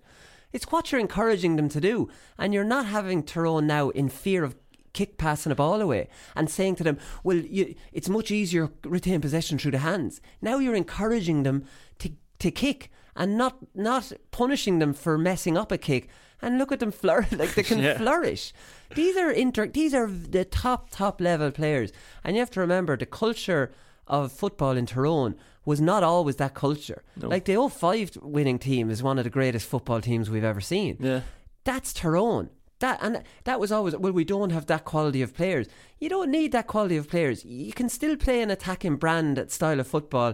It's 0.52 0.70
what 0.74 0.92
you're 0.92 1.00
encouraging 1.00 1.56
them 1.56 1.70
to 1.70 1.80
do. 1.80 2.10
And 2.38 2.54
you're 2.54 2.66
not 2.66 2.86
having 2.88 3.24
Tyrone 3.24 3.66
now 3.66 3.92
in 3.92 4.10
fear 4.10 4.44
of 4.44 4.58
kick 4.92 5.18
passing 5.18 5.54
a 5.54 5.56
ball 5.56 5.80
away 5.80 6.10
and 6.36 6.50
saying 6.50 6.76
to 6.76 6.84
them, 6.84 7.00
well, 7.24 7.38
you, 7.38 7.76
it's 7.94 8.10
much 8.10 8.30
easier 8.30 8.70
retain 8.84 9.22
possession 9.22 9.58
through 9.58 9.72
the 9.72 9.78
hands. 9.80 10.20
Now 10.42 10.60
you're 10.60 10.76
encouraging 10.76 11.44
them 11.44 11.64
to, 12.00 12.12
to 12.40 12.52
kick 12.52 12.92
and 13.16 13.38
not, 13.38 13.58
not 13.74 14.12
punishing 14.32 14.80
them 14.80 14.94
for 14.94 15.18
messing 15.18 15.58
up 15.58 15.72
a 15.72 15.78
kick. 15.78 16.10
And 16.44 16.58
look 16.60 16.72
at 16.72 16.80
them 16.80 16.92
flourish, 16.92 17.32
like 17.42 17.56
they 17.56 17.64
can 17.64 17.80
Yeah. 17.80 17.98
flourish. 17.98 18.54
These 18.96 19.16
are 19.18 19.32
inter- 19.32 19.68
these 19.80 19.94
are 19.96 20.08
the 20.08 20.46
top 20.46 20.90
top 20.92 21.20
level 21.22 21.50
players, 21.52 21.92
and 22.24 22.36
you 22.36 22.40
have 22.42 22.52
to 22.52 22.60
remember 22.60 22.96
the 22.98 23.06
culture 23.08 23.72
of 24.08 24.32
football 24.32 24.78
in 24.78 24.86
Tyrone 24.86 25.36
was 25.66 25.80
not 25.80 26.04
always 26.04 26.36
that 26.36 26.54
culture. 26.54 27.02
No. 27.16 27.30
Like 27.30 27.46
the 27.46 27.56
05 27.70 28.18
winning 28.22 28.60
team 28.60 28.90
is 28.90 29.02
one 29.02 29.18
of 29.18 29.24
the 29.24 29.30
greatest 29.30 29.66
football 29.66 30.02
teams 30.02 30.30
we've 30.30 30.44
ever 30.44 30.60
seen. 30.62 30.98
yeah, 31.00 31.22
That's 31.64 31.94
Tyrone. 31.94 32.50
That 32.80 33.00
and 33.02 33.24
that 33.46 33.62
was 33.62 33.72
always 33.72 33.96
well. 33.96 34.12
We 34.12 34.26
don't 34.26 34.50
have 34.52 34.66
that 34.66 34.84
quality 34.84 35.22
of 35.22 35.34
players. 35.34 35.68
You 36.02 36.10
don't 36.10 36.30
need 36.30 36.52
that 36.52 36.68
quality 36.68 36.98
of 36.98 37.08
players. 37.10 37.46
You 37.46 37.72
can 37.72 37.88
still 37.88 38.18
play 38.18 38.42
an 38.42 38.52
attacking 38.52 38.98
brand 38.98 39.44
style 39.50 39.80
of 39.80 39.88
football 39.88 40.34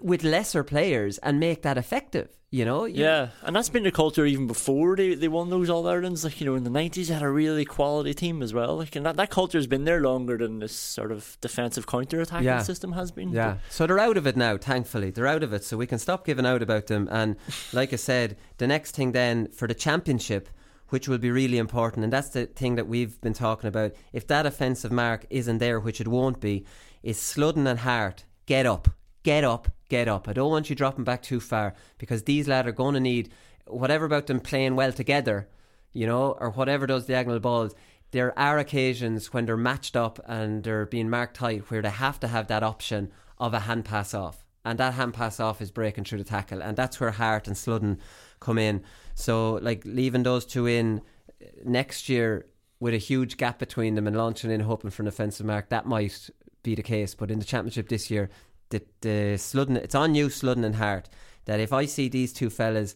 with 0.00 0.22
lesser 0.24 0.64
players 0.64 1.18
and 1.18 1.38
make 1.40 1.62
that 1.62 1.76
effective. 1.78 2.28
You 2.52 2.64
know, 2.64 2.84
You- 2.84 3.04
Yeah, 3.04 3.28
and 3.44 3.54
that's 3.54 3.68
been 3.68 3.84
the 3.84 3.92
culture 3.92 4.26
even 4.26 4.48
before 4.48 4.96
they, 4.96 5.14
they 5.14 5.28
won 5.28 5.50
those 5.50 5.70
All 5.70 5.86
Irelands. 5.86 6.24
Like 6.24 6.40
you 6.40 6.46
know, 6.46 6.56
in 6.56 6.64
the 6.64 6.70
nineties, 6.70 7.06
they 7.06 7.14
had 7.14 7.22
a 7.22 7.28
really 7.30 7.64
quality 7.64 8.12
team 8.12 8.42
as 8.42 8.52
well. 8.52 8.76
Like, 8.78 8.96
and 8.96 9.06
that, 9.06 9.16
that 9.18 9.30
culture 9.30 9.56
has 9.58 9.68
been 9.68 9.84
there 9.84 10.00
longer 10.00 10.36
than 10.36 10.58
this 10.58 10.74
sort 10.74 11.12
of 11.12 11.36
defensive 11.40 11.86
counter 11.86 12.20
attacking 12.20 12.46
Yeah. 12.46 12.62
system 12.62 12.92
has 12.92 13.12
been. 13.12 13.30
Yeah. 13.30 13.58
So 13.68 13.86
they're 13.86 14.00
out 14.00 14.16
of 14.16 14.26
it 14.26 14.36
now, 14.36 14.56
thankfully. 14.56 15.10
They're 15.12 15.28
out 15.28 15.44
of 15.44 15.52
it, 15.52 15.62
so 15.62 15.76
we 15.76 15.86
can 15.86 16.00
stop 16.00 16.26
giving 16.26 16.44
out 16.44 16.60
about 16.60 16.88
them. 16.88 17.08
And 17.12 17.36
like 17.72 17.92
I 17.92 17.96
said, 17.96 18.36
the 18.58 18.66
next 18.66 18.96
thing 18.96 19.12
then 19.12 19.46
for 19.52 19.68
the 19.68 19.74
championship, 19.74 20.48
which 20.88 21.06
will 21.06 21.18
be 21.18 21.30
really 21.30 21.58
important, 21.58 22.02
and 22.02 22.12
that's 22.12 22.30
the 22.30 22.46
thing 22.46 22.74
that 22.74 22.88
we've 22.88 23.20
been 23.20 23.32
talking 23.34 23.68
about. 23.68 23.92
If 24.12 24.26
that 24.26 24.44
offensive 24.44 24.90
mark 24.90 25.24
isn't 25.30 25.58
there, 25.58 25.78
which 25.78 26.00
it 26.00 26.08
won't 26.08 26.40
be, 26.40 26.64
is 27.04 27.16
Sludden 27.16 27.68
and 27.68 27.78
Harte. 27.78 28.24
Get 28.46 28.66
up, 28.66 28.88
get 29.22 29.44
up, 29.44 29.68
get 29.88 30.08
up. 30.08 30.28
I 30.28 30.32
don't 30.32 30.50
want 30.50 30.70
you 30.70 30.76
dropping 30.76 31.04
back 31.04 31.22
too 31.22 31.40
far 31.40 31.74
because 31.98 32.24
these 32.24 32.48
lads 32.48 32.68
are 32.68 32.72
going 32.72 32.94
to 32.94 33.00
need 33.00 33.30
whatever 33.66 34.04
about 34.04 34.26
them 34.26 34.40
playing 34.40 34.76
well 34.76 34.92
together, 34.92 35.48
you 35.92 36.06
know, 36.06 36.36
or 36.38 36.50
whatever 36.50 36.86
those 36.86 37.06
diagonal 37.06 37.40
balls. 37.40 37.74
There 38.12 38.36
are 38.38 38.58
occasions 38.58 39.32
when 39.32 39.46
they're 39.46 39.56
matched 39.56 39.96
up 39.96 40.18
and 40.26 40.64
they're 40.64 40.86
being 40.86 41.08
marked 41.08 41.36
tight 41.36 41.70
where 41.70 41.82
they 41.82 41.90
have 41.90 42.18
to 42.20 42.28
have 42.28 42.48
that 42.48 42.62
option 42.62 43.12
of 43.38 43.54
a 43.54 43.60
hand 43.60 43.84
pass 43.84 44.14
off. 44.14 44.44
And 44.64 44.78
that 44.78 44.94
hand 44.94 45.14
pass 45.14 45.40
off 45.40 45.62
is 45.62 45.70
breaking 45.70 46.04
through 46.04 46.18
the 46.18 46.24
tackle. 46.24 46.62
And 46.62 46.76
that's 46.76 47.00
where 47.00 47.10
Harte 47.10 47.46
and 47.46 47.56
Sludden 47.56 47.98
come 48.40 48.58
in. 48.58 48.82
So, 49.14 49.54
like, 49.62 49.82
leaving 49.84 50.22
those 50.22 50.44
two 50.44 50.66
in 50.66 51.00
uh, 51.40 51.46
next 51.64 52.08
year 52.08 52.46
with 52.78 52.94
a 52.94 52.98
huge 52.98 53.36
gap 53.36 53.58
between 53.58 53.94
them 53.94 54.06
and 54.06 54.16
launching 54.16 54.50
in 54.50 54.60
hoping 54.60 54.90
for 54.90 55.02
an 55.02 55.08
offensive 55.08 55.46
mark, 55.46 55.70
that 55.70 55.86
might 55.86 56.28
be 56.62 56.74
the 56.74 56.82
case. 56.82 57.14
But 57.14 57.30
in 57.30 57.38
the 57.38 57.44
championship 57.44 57.88
this 57.88 58.10
year, 58.10 58.28
the, 58.70 58.82
the 59.00 59.36
Sludden, 59.38 59.76
it's 59.76 59.94
on 59.94 60.14
you, 60.14 60.30
Sludden 60.30 60.64
and 60.64 60.76
Harte, 60.76 61.08
that 61.44 61.60
if 61.60 61.72
I 61.72 61.84
see 61.86 62.08
these 62.08 62.32
two 62.32 62.50
fellas 62.50 62.94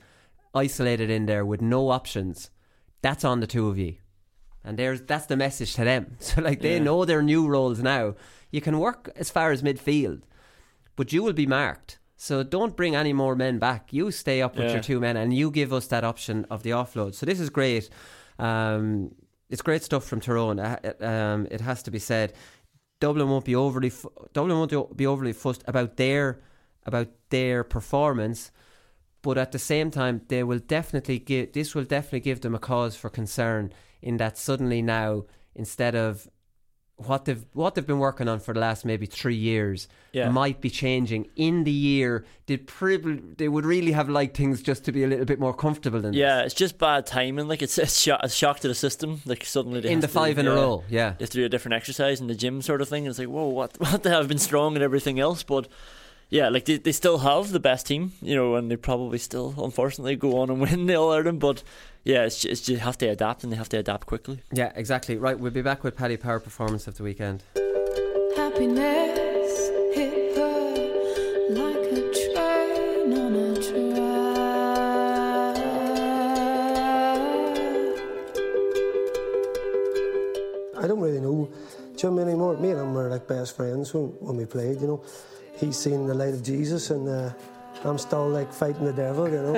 isolated 0.54 1.10
in 1.10 1.26
there 1.26 1.44
with 1.44 1.60
no 1.60 1.90
options, 1.90 2.50
that's 3.02 3.24
on 3.24 3.40
the 3.40 3.46
two 3.46 3.68
of 3.68 3.78
you. 3.78 3.96
And 4.64 4.78
there's 4.78 5.02
that's 5.02 5.26
the 5.26 5.36
message 5.36 5.74
to 5.74 5.84
them. 5.84 6.16
So 6.20 6.40
like 6.40 6.60
they 6.60 6.74
Yeah. 6.76 6.82
know 6.84 7.04
their 7.04 7.22
new 7.22 7.46
roles 7.46 7.80
now. 7.82 8.14
You 8.50 8.60
can 8.60 8.78
work 8.78 9.10
as 9.16 9.30
far 9.30 9.50
as 9.50 9.62
midfield, 9.62 10.22
but 10.96 11.12
you 11.12 11.22
will 11.22 11.32
be 11.34 11.46
marked. 11.46 11.98
So 12.16 12.42
don't 12.42 12.76
bring 12.76 12.94
any 12.96 13.12
more 13.12 13.34
men 13.36 13.58
back. 13.58 13.92
You 13.92 14.10
stay 14.10 14.40
up 14.40 14.56
with 14.56 14.66
Yeah. 14.66 14.74
your 14.74 14.82
two 14.82 15.00
men, 15.00 15.16
and 15.16 15.34
you 15.34 15.50
give 15.50 15.72
us 15.72 15.86
that 15.88 16.04
option 16.04 16.46
of 16.48 16.62
the 16.62 16.70
offload. 16.70 17.14
So 17.14 17.26
this 17.26 17.40
is 17.40 17.50
great. 17.50 17.90
Um, 18.38 19.14
it's 19.50 19.60
great 19.62 19.82
stuff 19.82 20.04
from 20.04 20.20
Tyrone. 20.20 20.58
Uh, 20.60 20.78
um, 21.00 21.46
it 21.50 21.60
has 21.60 21.82
to 21.82 21.90
be 21.90 21.98
said. 21.98 22.32
Dublin 23.04 23.28
won't 23.28 23.44
be 23.44 23.54
overly 23.54 23.92
Dublin 24.32 24.56
won't 24.56 24.96
be 24.96 25.06
overly 25.06 25.34
fussed 25.34 25.62
about 25.66 25.98
their 25.98 26.40
about 26.86 27.08
their 27.28 27.62
performance, 27.62 28.50
but 29.20 29.36
at 29.36 29.52
the 29.52 29.58
same 29.58 29.90
time, 29.90 30.22
they 30.28 30.42
will 30.42 30.58
definitely 30.58 31.18
give 31.18 31.52
this 31.52 31.74
will 31.74 31.84
definitely 31.84 32.20
give 32.20 32.40
them 32.40 32.54
a 32.54 32.58
cause 32.58 32.96
for 32.96 33.10
concern 33.10 33.74
in 34.00 34.16
that 34.16 34.38
suddenly 34.38 34.80
now 34.80 35.24
instead 35.54 35.94
of 35.94 36.26
what 36.96 37.24
they've 37.24 37.44
what 37.54 37.74
they've 37.74 37.86
been 37.86 37.98
working 37.98 38.28
on 38.28 38.38
for 38.38 38.54
the 38.54 38.60
last 38.60 38.84
maybe 38.84 39.04
three 39.04 39.34
years 39.34 39.88
Yeah. 40.12 40.28
might 40.28 40.60
be 40.60 40.70
changing 40.70 41.26
in 41.34 41.64
the 41.64 41.70
year. 41.72 42.24
They 42.46 42.56
prob- 42.56 43.36
they 43.36 43.48
would 43.48 43.66
really 43.66 43.90
have 43.92 44.08
liked 44.08 44.36
things 44.36 44.62
just 44.62 44.84
to 44.84 44.92
be 44.92 45.02
a 45.02 45.08
little 45.08 45.24
bit 45.24 45.40
more 45.40 45.52
comfortable 45.52 46.00
than 46.00 46.12
Yeah, 46.14 46.42
it's 46.42 46.54
just 46.54 46.78
bad 46.78 47.04
timing. 47.06 47.48
Like 47.48 47.62
it's 47.62 47.74
sho- 48.00 48.18
a 48.20 48.28
shock 48.28 48.60
to 48.60 48.68
the 48.68 48.74
system. 48.76 49.22
Like 49.26 49.44
suddenly 49.44 49.80
they 49.80 49.90
In 49.90 50.00
the 50.00 50.08
five 50.08 50.38
in 50.38 50.46
a 50.46 50.52
row, 50.54 50.84
yeah. 50.88 51.14
they 51.18 51.24
have 51.24 51.30
to 51.30 51.38
do 51.38 51.44
a 51.44 51.48
different 51.48 51.74
exercise 51.74 52.20
in 52.20 52.28
the 52.28 52.34
gym, 52.36 52.62
sort 52.62 52.80
of 52.80 52.88
thing. 52.88 53.06
It's 53.06 53.18
like 53.18 53.28
whoa, 53.28 53.48
what 53.48 53.78
what 53.80 54.04
they 54.04 54.10
have 54.10 54.28
been 54.28 54.38
strong 54.38 54.74
and 54.76 54.82
everything 54.84 55.18
else, 55.18 55.42
but 55.42 55.66
yeah, 56.30 56.48
like 56.48 56.64
they, 56.64 56.78
they 56.78 56.92
still 56.92 57.18
have 57.18 57.50
the 57.50 57.60
best 57.60 57.86
team, 57.86 58.12
you 58.22 58.34
know, 58.34 58.54
and 58.54 58.70
they 58.70 58.76
probably 58.76 59.18
still 59.18 59.52
unfortunately 59.58 60.14
go 60.16 60.38
on 60.38 60.48
and 60.50 60.60
win 60.64 60.86
the 60.86 60.94
All 60.94 61.12
Ireland. 61.12 61.40
But 61.40 61.62
yeah, 62.04 62.24
it's 62.24 62.40
just, 62.40 62.68
you 62.68 62.76
have 62.78 62.98
to 62.98 63.06
adapt 63.06 63.44
and 63.44 63.52
they 63.52 63.56
have 63.56 63.70
to 63.70 63.78
adapt 63.78 64.06
quickly. 64.06 64.40
Yeah, 64.52 64.72
exactly. 64.76 65.16
Right, 65.16 65.38
we'll 65.38 65.50
be 65.50 65.62
back 65.62 65.82
with 65.82 65.96
Paddy 65.96 66.16
Power 66.18 66.38
performance 66.38 66.86
of 66.86 66.96
the 66.96 67.02
weekend. 67.02 67.42
Happiness 68.36 69.70
hit 69.94 70.36
her 70.36 70.76
like 71.50 71.92
a 71.92 72.02
train 72.12 73.12
on 73.18 73.34
a 73.34 73.54
track. 73.56 74.04
I 80.76 80.86
don't 80.86 81.00
really 81.00 81.20
know 81.20 81.50
Jim 81.96 82.18
anymore. 82.18 82.58
Me 82.58 82.70
and 82.70 82.80
him 82.80 82.92
were 82.92 83.08
like 83.08 83.26
best 83.26 83.56
friends 83.56 83.94
when, 83.94 84.08
when 84.20 84.36
we 84.36 84.44
played, 84.44 84.80
you 84.80 84.86
know. 84.86 85.02
He's 85.56 85.78
seen 85.78 86.06
the 86.06 86.14
light 86.14 86.34
of 86.34 86.42
Jesus 86.42 86.90
and 86.90 87.08
uh, 87.08 87.32
I'm 87.86 87.98
still 87.98 88.28
like 88.30 88.50
fighting 88.50 88.86
the 88.86 88.92
devil, 88.94 89.28
you 89.28 89.42
know. 89.42 89.52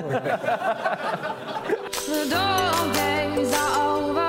The 2.06 2.26
dog 2.28 2.92
days 2.94 3.52
are 3.52 3.98
over. 3.98 4.28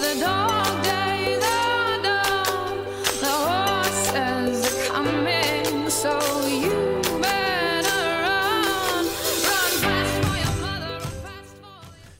The 0.00 0.16
dog 0.20 0.82
days 0.82 1.44
are 1.44 2.02
done. 2.02 2.84
The 3.20 3.34
horses 3.46 4.88
are 4.90 5.04
coming, 5.04 5.88
so 5.88 6.18
you 6.48 7.00
better 7.22 8.02
run. 8.24 8.64
Run 8.66 9.72
fast 9.84 10.14
for 10.24 10.36
your 10.36 10.54
mother. 10.60 10.98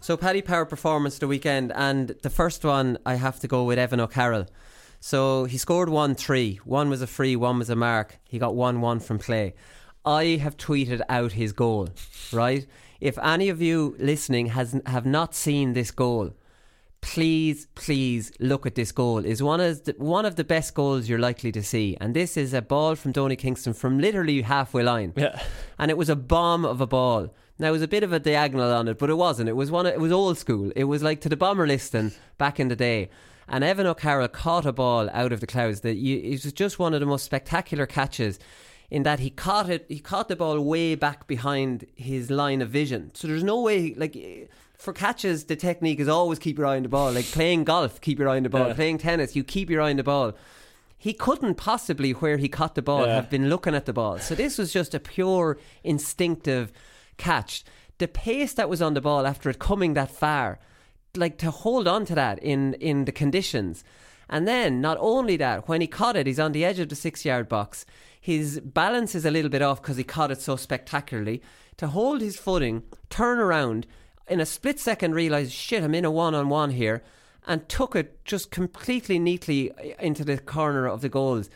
So 0.01 0.16
Paddy 0.16 0.43
Power 0.43 0.64
performance 0.64 1.18
the 1.18 1.26
weekend, 1.26 1.72
and 1.74 2.14
the 2.22 2.31
first 2.31 2.64
one 2.64 2.99
I 3.05 3.16
have 3.16 3.41
to 3.41 3.49
go 3.49 3.64
with 3.64 3.81
Evan 3.81 3.99
O'Carroll. 3.99 4.47
So 5.01 5.45
he 5.45 5.59
scored 5.59 5.89
one 5.89 6.14
three. 6.14 6.61
One 6.64 6.89
was 6.89 7.03
a 7.03 7.09
free, 7.09 7.35
one 7.35 7.59
was 7.59 7.68
a 7.68 7.76
mark. 7.76 8.18
He 8.29 8.39
got 8.39 8.55
one 8.55 8.81
one 8.81 9.01
from 9.01 9.18
play. 9.18 9.55
I 10.09 10.36
have 10.38 10.56
tweeted 10.56 11.02
out 11.11 11.32
his 11.32 11.52
goal. 11.52 11.90
Right. 12.32 12.66
If 12.98 13.18
any 13.18 13.50
of 13.50 13.61
you 13.61 13.94
listening 13.98 14.46
has 14.46 14.80
have 14.86 15.04
not 15.04 15.34
seen 15.34 15.74
this 15.74 15.90
goal, 15.90 16.32
please, 17.02 17.66
please 17.74 18.32
look 18.40 18.64
at 18.64 18.74
this 18.74 18.90
goal. 18.90 19.24
Is 19.24 19.42
one 19.42 19.61
of 19.61 19.84
the, 19.84 19.94
one 19.98 20.24
of 20.24 20.36
the 20.36 20.44
best 20.44 20.72
goals 20.72 21.09
you're 21.09 21.18
likely 21.18 21.52
to 21.52 21.62
see, 21.62 21.96
and 22.00 22.14
this 22.14 22.38
is 22.38 22.54
a 22.54 22.62
ball 22.62 22.94
from 22.94 23.12
Donie 23.12 23.36
Kingston 23.36 23.74
from 23.74 23.98
literally 23.98 24.40
halfway 24.40 24.82
line. 24.82 25.12
Yeah. 25.14 25.40
and 25.78 25.90
it 25.90 25.98
was 25.98 26.09
a 26.09 26.16
bomb 26.16 26.64
of 26.64 26.80
a 26.80 26.86
ball. 26.86 27.34
Now 27.59 27.68
it 27.68 27.72
was 27.72 27.82
a 27.82 27.88
bit 27.88 28.02
of 28.02 28.12
a 28.12 28.18
diagonal 28.18 28.72
on 28.72 28.88
it, 28.88 28.98
but 28.98 29.11
it 29.11 29.14
wasn't. 29.14 29.50
It 29.50 29.56
was 29.56 29.70
one. 29.70 29.84
Of, 29.84 29.92
it 29.92 30.00
was 30.00 30.12
old 30.12 30.38
school. 30.38 30.72
It 30.74 30.84
was 30.84 31.02
like 31.02 31.20
to 31.20 31.28
the 31.28 31.36
bomber 31.36 31.66
Liston 31.66 32.12
back 32.38 32.59
in 32.59 32.68
the 32.68 32.76
day. 32.76 33.11
And 33.50 33.64
Evan 33.64 33.86
O'Carroll 33.86 34.28
caught 34.28 34.66
a 34.66 34.72
ball 34.72 35.09
out 35.12 35.32
of 35.32 35.40
the 35.40 35.46
clouds. 35.46 35.80
That 35.80 35.96
you, 35.96 36.18
it 36.18 36.44
was 36.44 36.52
just 36.52 36.78
one 36.78 36.94
of 36.94 37.00
the 37.00 37.06
most 37.06 37.24
spectacular 37.24 37.86
catches. 37.86 38.38
In 38.91 39.03
that 39.03 39.20
he 39.20 39.28
caught 39.30 39.68
it, 39.68 39.84
he 39.89 39.99
caught 39.99 40.28
the 40.28 40.36
ball 40.36 40.61
way 40.61 40.95
back 40.95 41.26
behind 41.26 41.86
his 41.95 42.30
line 42.30 42.62
of 42.62 42.70
vision. 42.70 43.11
So 43.14 43.28
there's 43.28 43.45
no 43.45 43.61
way, 43.61 43.95
like 43.95 44.16
for 44.76 44.93
catches, 44.93 45.45
the 45.45 45.57
technique 45.57 46.01
is 46.01 46.09
always 46.09 46.39
keep 46.39 46.57
your 46.57 46.66
eye 46.66 46.76
on 46.76 46.84
the 46.84 46.89
ball. 46.89 47.12
Like 47.12 47.26
playing 47.26 47.64
golf, 47.64 48.01
keep 48.01 48.18
your 48.18 48.28
eye 48.28 48.36
on 48.39 48.45
the 48.45 48.49
ball. 48.49 48.68
Yeah. 48.68 48.74
Playing 48.74 48.99
tennis, 48.99 49.36
you 49.36 49.45
keep 49.45 49.68
your 49.68 49.82
eye 49.82 49.91
on 49.91 49.97
the 49.97 50.03
ball 50.05 50.34
he 51.01 51.12
couldn't 51.12 51.55
possibly, 51.55 52.11
where 52.11 52.39
he 52.39 52.49
caught 52.49 52.74
the 52.74 52.82
ball, 52.82 53.07
Yeah. 53.07 53.14
have 53.14 53.30
been 53.30 53.49
looking 53.49 53.72
at 53.72 53.86
the 53.86 53.93
ball. 53.93 54.18
So 54.18 54.34
this 54.34 54.59
was 54.59 54.72
just 54.72 54.95
a 54.95 54.99
pure 55.01 55.57
instinctive 55.84 56.72
catch. 57.16 57.64
The 57.99 58.09
pace 58.09 58.53
that 58.55 58.68
was 58.68 58.82
on 58.82 58.95
the 58.95 59.01
ball 59.01 59.24
after 59.24 59.49
it 59.49 59.61
coming 59.61 59.95
that 59.95 60.11
far, 60.11 60.59
like 61.16 61.39
to 61.39 61.53
hold 61.53 61.86
on 61.86 62.05
to 62.07 62.16
that 62.16 62.41
in, 62.41 62.74
in 62.74 63.05
the 63.05 63.12
conditions. 63.12 63.84
And 64.28 64.47
then, 64.47 64.80
not 64.80 64.99
only 65.01 65.36
that, 65.36 65.68
when 65.68 65.80
he 65.80 65.86
caught 65.86 66.16
it, 66.16 66.26
he's 66.26 66.41
on 66.41 66.53
the 66.53 66.64
edge 66.64 66.80
of 66.80 66.89
the 66.89 66.97
six 66.97 67.24
yard 67.24 67.49
box. 67.49 67.86
His 68.21 68.61
balance 68.61 69.14
is 69.14 69.25
a 69.25 69.31
little 69.31 69.51
bit 69.51 69.62
off 69.62 69.81
because 69.83 69.97
he 69.97 70.05
caught 70.05 70.31
it 70.31 70.41
so 70.41 70.57
spectacularly. 70.57 71.43
To 71.79 71.89
hold 71.89 72.21
his 72.21 72.37
footing, 72.37 72.83
turn 73.09 73.39
around, 73.39 73.87
in 74.29 74.41
a 74.41 74.47
split 74.47 74.79
second 74.79 75.14
realise, 75.14 75.51
shit, 75.51 75.83
I'm 75.83 75.95
in 75.95 76.05
a 76.05 76.11
one 76.11 76.35
on 76.35 76.49
one 76.49 76.71
here, 76.71 77.03
and 77.47 77.69
took 77.69 77.97
it 77.97 78.25
just 78.25 78.51
completely 78.51 79.19
neatly 79.19 79.73
eh, 79.79 79.95
into 80.01 80.25
the 80.25 80.39
corner 80.39 80.87
of 80.87 81.01
the 81.01 81.09
goals. 81.09 81.49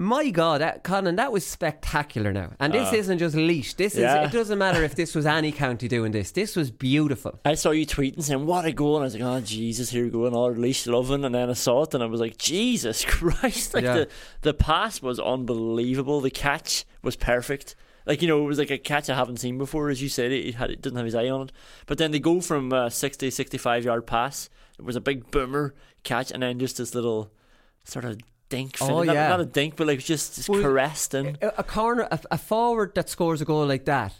My 0.00 0.30
God, 0.30 0.60
that, 0.60 0.84
Conan, 0.84 1.16
that 1.16 1.32
was 1.32 1.44
spectacular 1.44 2.32
now. 2.32 2.52
And 2.60 2.72
this 2.72 2.88
Ah. 2.92 2.94
isn't 2.94 3.18
just 3.18 3.34
Laois. 3.34 3.74
This 3.76 3.96
Yeah. 3.96 4.22
is, 4.22 4.28
it 4.28 4.32
doesn't 4.36 4.56
matter 4.56 4.84
if 4.84 4.94
this 4.94 5.12
was 5.12 5.26
any 5.26 5.50
county 5.50 5.88
doing 5.88 6.12
this. 6.12 6.30
This 6.30 6.54
was 6.54 6.70
beautiful. 6.70 7.40
I 7.44 7.54
saw 7.56 7.72
you 7.72 7.84
tweeting 7.84 8.22
saying, 8.22 8.46
What 8.46 8.64
a 8.64 8.70
goal. 8.72 8.94
And 8.96 9.02
I 9.02 9.06
was 9.06 9.14
like, 9.14 9.22
Oh, 9.24 9.40
Jesus, 9.40 9.90
here 9.90 10.04
we 10.04 10.10
go. 10.10 10.24
And 10.26 10.36
all 10.36 10.52
Laois 10.54 10.86
loving. 10.86 11.24
And 11.24 11.34
then 11.34 11.50
I 11.50 11.54
saw 11.54 11.82
it 11.82 11.94
and 11.94 12.02
I 12.02 12.06
was 12.06 12.20
like, 12.20 12.38
Jesus 12.38 13.04
Christ. 13.08 13.74
Like 13.74 13.82
Yeah. 13.84 13.94
the, 13.94 14.08
the 14.42 14.54
pass 14.54 15.02
was 15.02 15.18
unbelievable. 15.18 16.20
The 16.20 16.30
catch 16.30 16.84
was 17.02 17.16
perfect. 17.16 17.74
Like, 18.06 18.22
you 18.22 18.28
know, 18.28 18.42
it 18.42 18.46
was 18.46 18.58
like 18.60 18.70
a 18.70 18.78
catch 18.78 19.10
I 19.10 19.16
haven't 19.16 19.38
seen 19.38 19.58
before. 19.58 19.90
As 19.90 20.00
you 20.00 20.08
said, 20.08 20.30
he, 20.30 20.52
had, 20.52 20.70
he 20.70 20.76
didn't 20.76 20.96
have 20.96 21.06
his 21.06 21.16
eye 21.16 21.28
on 21.28 21.42
it. 21.48 21.52
But 21.86 21.98
then 21.98 22.12
they 22.12 22.20
go 22.20 22.40
from 22.40 22.72
uh, 22.72 22.88
60, 22.88 23.30
65 23.30 23.84
yard 23.84 24.06
pass. 24.06 24.48
It 24.78 24.84
was 24.84 24.94
a 24.96 25.00
big 25.00 25.30
boomer 25.32 25.74
catch. 26.04 26.30
And 26.30 26.42
then 26.44 26.60
just 26.60 26.76
this 26.78 26.94
little 26.94 27.32
sort 27.84 28.04
of 28.04 28.18
dink. 28.48 28.76
Oh. 28.80 29.02
Not- 29.02 29.14
yeah. 29.14 29.28
Not, 29.28 29.40
a 29.40 29.44
dink, 29.44 29.76
but 29.76 29.86
like 29.86 30.00
just, 30.00 30.36
just 30.36 30.48
Well, 30.48 30.62
caressed 30.62 31.14
and 31.14 31.38
A, 31.42 31.60
a 31.60 31.62
corner, 31.64 32.08
a, 32.10 32.20
a 32.30 32.38
forward 32.38 32.94
that 32.94 33.08
scores 33.08 33.40
a 33.40 33.44
goal 33.44 33.66
like 33.66 33.84
that 33.86 34.14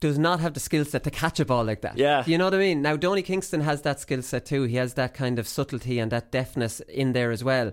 does 0.00 0.18
not 0.18 0.40
have 0.40 0.54
the 0.54 0.60
skill 0.60 0.84
set 0.84 1.02
to 1.04 1.10
catch 1.10 1.40
a 1.40 1.44
ball 1.44 1.64
like 1.64 1.80
that. 1.80 1.98
Yeah. 1.98 2.22
You 2.26 2.38
know 2.38 2.44
what 2.44 2.54
I 2.54 2.58
mean? 2.58 2.82
Now, 2.82 2.96
Donie 2.96 3.22
Kingston 3.22 3.62
has 3.62 3.82
that 3.82 3.98
skill 3.98 4.22
set 4.22 4.46
too. 4.46 4.62
He 4.62 4.76
has 4.76 4.94
that 4.94 5.12
kind 5.14 5.38
of 5.38 5.48
subtlety 5.48 5.98
and 5.98 6.12
that 6.12 6.30
deftness 6.30 6.80
in 6.80 7.12
there 7.12 7.30
as 7.32 7.42
well. 7.42 7.72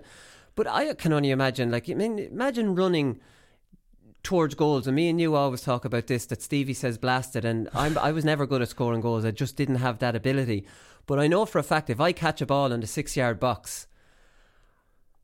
But 0.56 0.66
I 0.66 0.92
can 0.94 1.12
only 1.12 1.30
imagine, 1.30 1.70
like, 1.70 1.88
I 1.88 1.94
mean, 1.94 2.18
imagine 2.18 2.74
running 2.74 3.20
towards 4.22 4.54
goals. 4.56 4.86
And 4.88 4.96
me 4.96 5.08
and 5.08 5.20
you 5.20 5.36
always 5.36 5.60
talk 5.60 5.84
about 5.84 6.08
this 6.08 6.26
that 6.26 6.42
Stevie 6.42 6.74
says 6.74 6.98
blasted, 6.98 7.44
and 7.44 7.68
I'm, 7.74 7.96
I 7.98 8.10
was 8.10 8.24
never 8.24 8.46
good 8.46 8.62
at 8.62 8.70
scoring 8.70 9.00
goals. 9.02 9.24
I 9.24 9.30
just 9.30 9.56
didn't 9.56 9.76
have 9.76 10.00
that 10.00 10.16
ability. 10.16 10.66
But 11.06 11.20
I 11.20 11.28
know 11.28 11.46
for 11.46 11.58
a 11.60 11.62
fact 11.62 11.90
if 11.90 12.00
I 12.00 12.10
catch 12.12 12.40
a 12.40 12.46
ball 12.46 12.72
in 12.72 12.80
the 12.80 12.86
six 12.88 13.16
yard 13.16 13.38
box, 13.38 13.86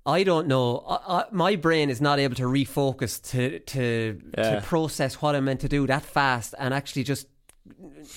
I 0.05 0.25
don't 0.25 0.47
know. 0.49 0.79
I, 0.89 1.19
I, 1.19 1.25
my 1.31 1.57
brain 1.57 1.89
is 1.91 2.01
not 2.01 2.19
able 2.19 2.35
to 2.37 2.45
refocus 2.45 3.23
to 3.31 3.59
to 3.61 4.21
Yeah. 4.37 4.61
to 4.61 4.61
process 4.67 5.23
what 5.23 5.35
I'm 5.37 5.45
meant 5.45 5.61
to 5.61 5.69
do 5.69 5.87
that 5.87 6.03
fast, 6.03 6.55
and 6.59 6.75
actually 6.75 7.05
just 7.05 7.29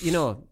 you 0.00 0.10
know 0.12 0.42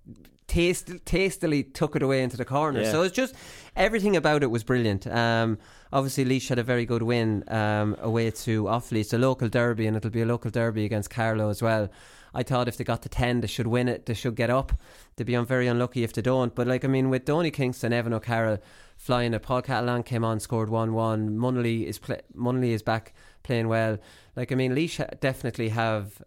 taste, 0.46 0.90
tastily 1.04 1.62
took 1.62 1.96
it 1.96 2.02
away 2.02 2.22
into 2.22 2.36
the 2.36 2.44
corner. 2.44 2.82
Yeah. 2.82 2.92
So 2.92 3.02
it's 3.02 3.14
just 3.14 3.34
everything 3.76 4.16
about 4.16 4.42
it 4.42 4.50
was 4.50 4.64
brilliant. 4.64 5.06
Um, 5.06 5.58
obviously, 5.92 6.24
Laois 6.24 6.48
had 6.48 6.58
a 6.58 6.62
very 6.62 6.86
good 6.86 7.02
win 7.02 7.44
um, 7.48 7.96
away 8.00 8.30
to 8.30 8.64
Offaly. 8.64 9.00
It's 9.00 9.12
a 9.12 9.18
local 9.18 9.48
derby, 9.48 9.86
and 9.86 9.96
it'll 9.96 10.10
be 10.10 10.22
a 10.22 10.26
local 10.26 10.50
derby 10.50 10.84
against 10.84 11.10
Carlow 11.10 11.48
as 11.48 11.62
well. 11.62 11.88
I 12.36 12.42
thought 12.42 12.66
if 12.66 12.76
they 12.76 12.84
got 12.84 13.02
to 13.02 13.08
10, 13.08 13.42
they 13.42 13.46
should 13.46 13.68
win 13.68 13.88
it. 13.88 14.06
They 14.06 14.14
should 14.14 14.34
get 14.34 14.50
up. 14.50 14.72
They'd 15.16 15.24
be 15.24 15.36
very 15.36 15.68
unlucky 15.68 16.02
if 16.02 16.12
they 16.12 16.22
don't. 16.22 16.52
But, 16.54 16.66
like, 16.66 16.84
I 16.84 16.88
mean, 16.88 17.08
with 17.08 17.24
Donie 17.24 17.52
Kingston, 17.52 17.92
Evan 17.92 18.12
O'Carroll 18.12 18.58
flying 18.96 19.34
it, 19.34 19.42
Paul 19.42 19.62
Cahillane 19.62 20.04
came 20.04 20.24
on, 20.24 20.40
scored 20.40 20.68
1 20.68 20.92
1. 20.92 21.30
Munnelly 21.30 21.86
is, 21.86 22.00
Munnelly 22.36 22.70
is 22.70 22.82
back 22.82 23.14
playing 23.44 23.68
well. 23.68 23.98
Like, 24.34 24.50
I 24.50 24.56
mean, 24.56 24.74
Laois 24.74 25.06
definitely 25.20 25.68
have 25.68 26.20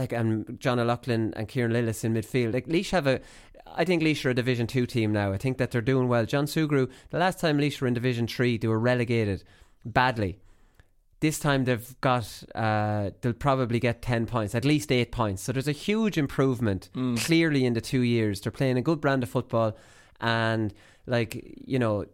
like 0.00 0.12
and 0.12 0.58
John 0.64 0.78
O'Loughlin 0.80 1.32
and 1.36 1.46
Kieran 1.48 1.72
Lillis 1.72 2.02
in 2.04 2.14
midfield. 2.14 2.52
Like 2.54 2.66
Laois 2.66 2.90
have 2.90 3.06
a 3.06 3.20
I 3.82 3.84
think 3.84 4.02
Laois 4.02 4.24
are 4.24 4.30
a 4.30 4.34
Division 4.34 4.66
Two 4.66 4.86
team 4.86 5.12
now. 5.12 5.32
I 5.32 5.38
think 5.38 5.58
that 5.58 5.70
they're 5.70 5.80
doing 5.92 6.08
well. 6.08 6.24
John 6.26 6.46
Sugrue, 6.46 6.88
the 7.10 7.18
last 7.18 7.38
time 7.38 7.58
Laois 7.58 7.80
were 7.80 7.86
in 7.86 7.94
Division 7.94 8.26
Three, 8.26 8.58
they 8.58 8.66
were 8.68 8.80
relegated 8.80 9.44
badly. 9.84 10.38
This 11.20 11.38
time 11.38 11.64
they've 11.66 12.00
got 12.00 12.26
uh, 12.54 13.10
they'll 13.20 13.34
probably 13.48 13.78
get 13.78 14.00
ten 14.02 14.24
points, 14.26 14.54
at 14.54 14.64
least 14.64 14.90
eight 14.90 15.12
points. 15.12 15.42
So 15.42 15.52
there's 15.52 15.68
a 15.68 15.72
huge 15.88 16.16
improvement 16.18 16.88
Mm. 16.94 17.16
clearly 17.26 17.64
in 17.66 17.74
the 17.74 17.80
two 17.92 18.00
years. 18.00 18.40
They're 18.40 18.50
playing 18.60 18.78
a 18.78 18.82
good 18.82 19.00
brand 19.02 19.22
of 19.22 19.28
football, 19.28 19.76
and 20.20 20.72
like 21.06 21.30
you 21.72 21.78
know, 21.78 22.06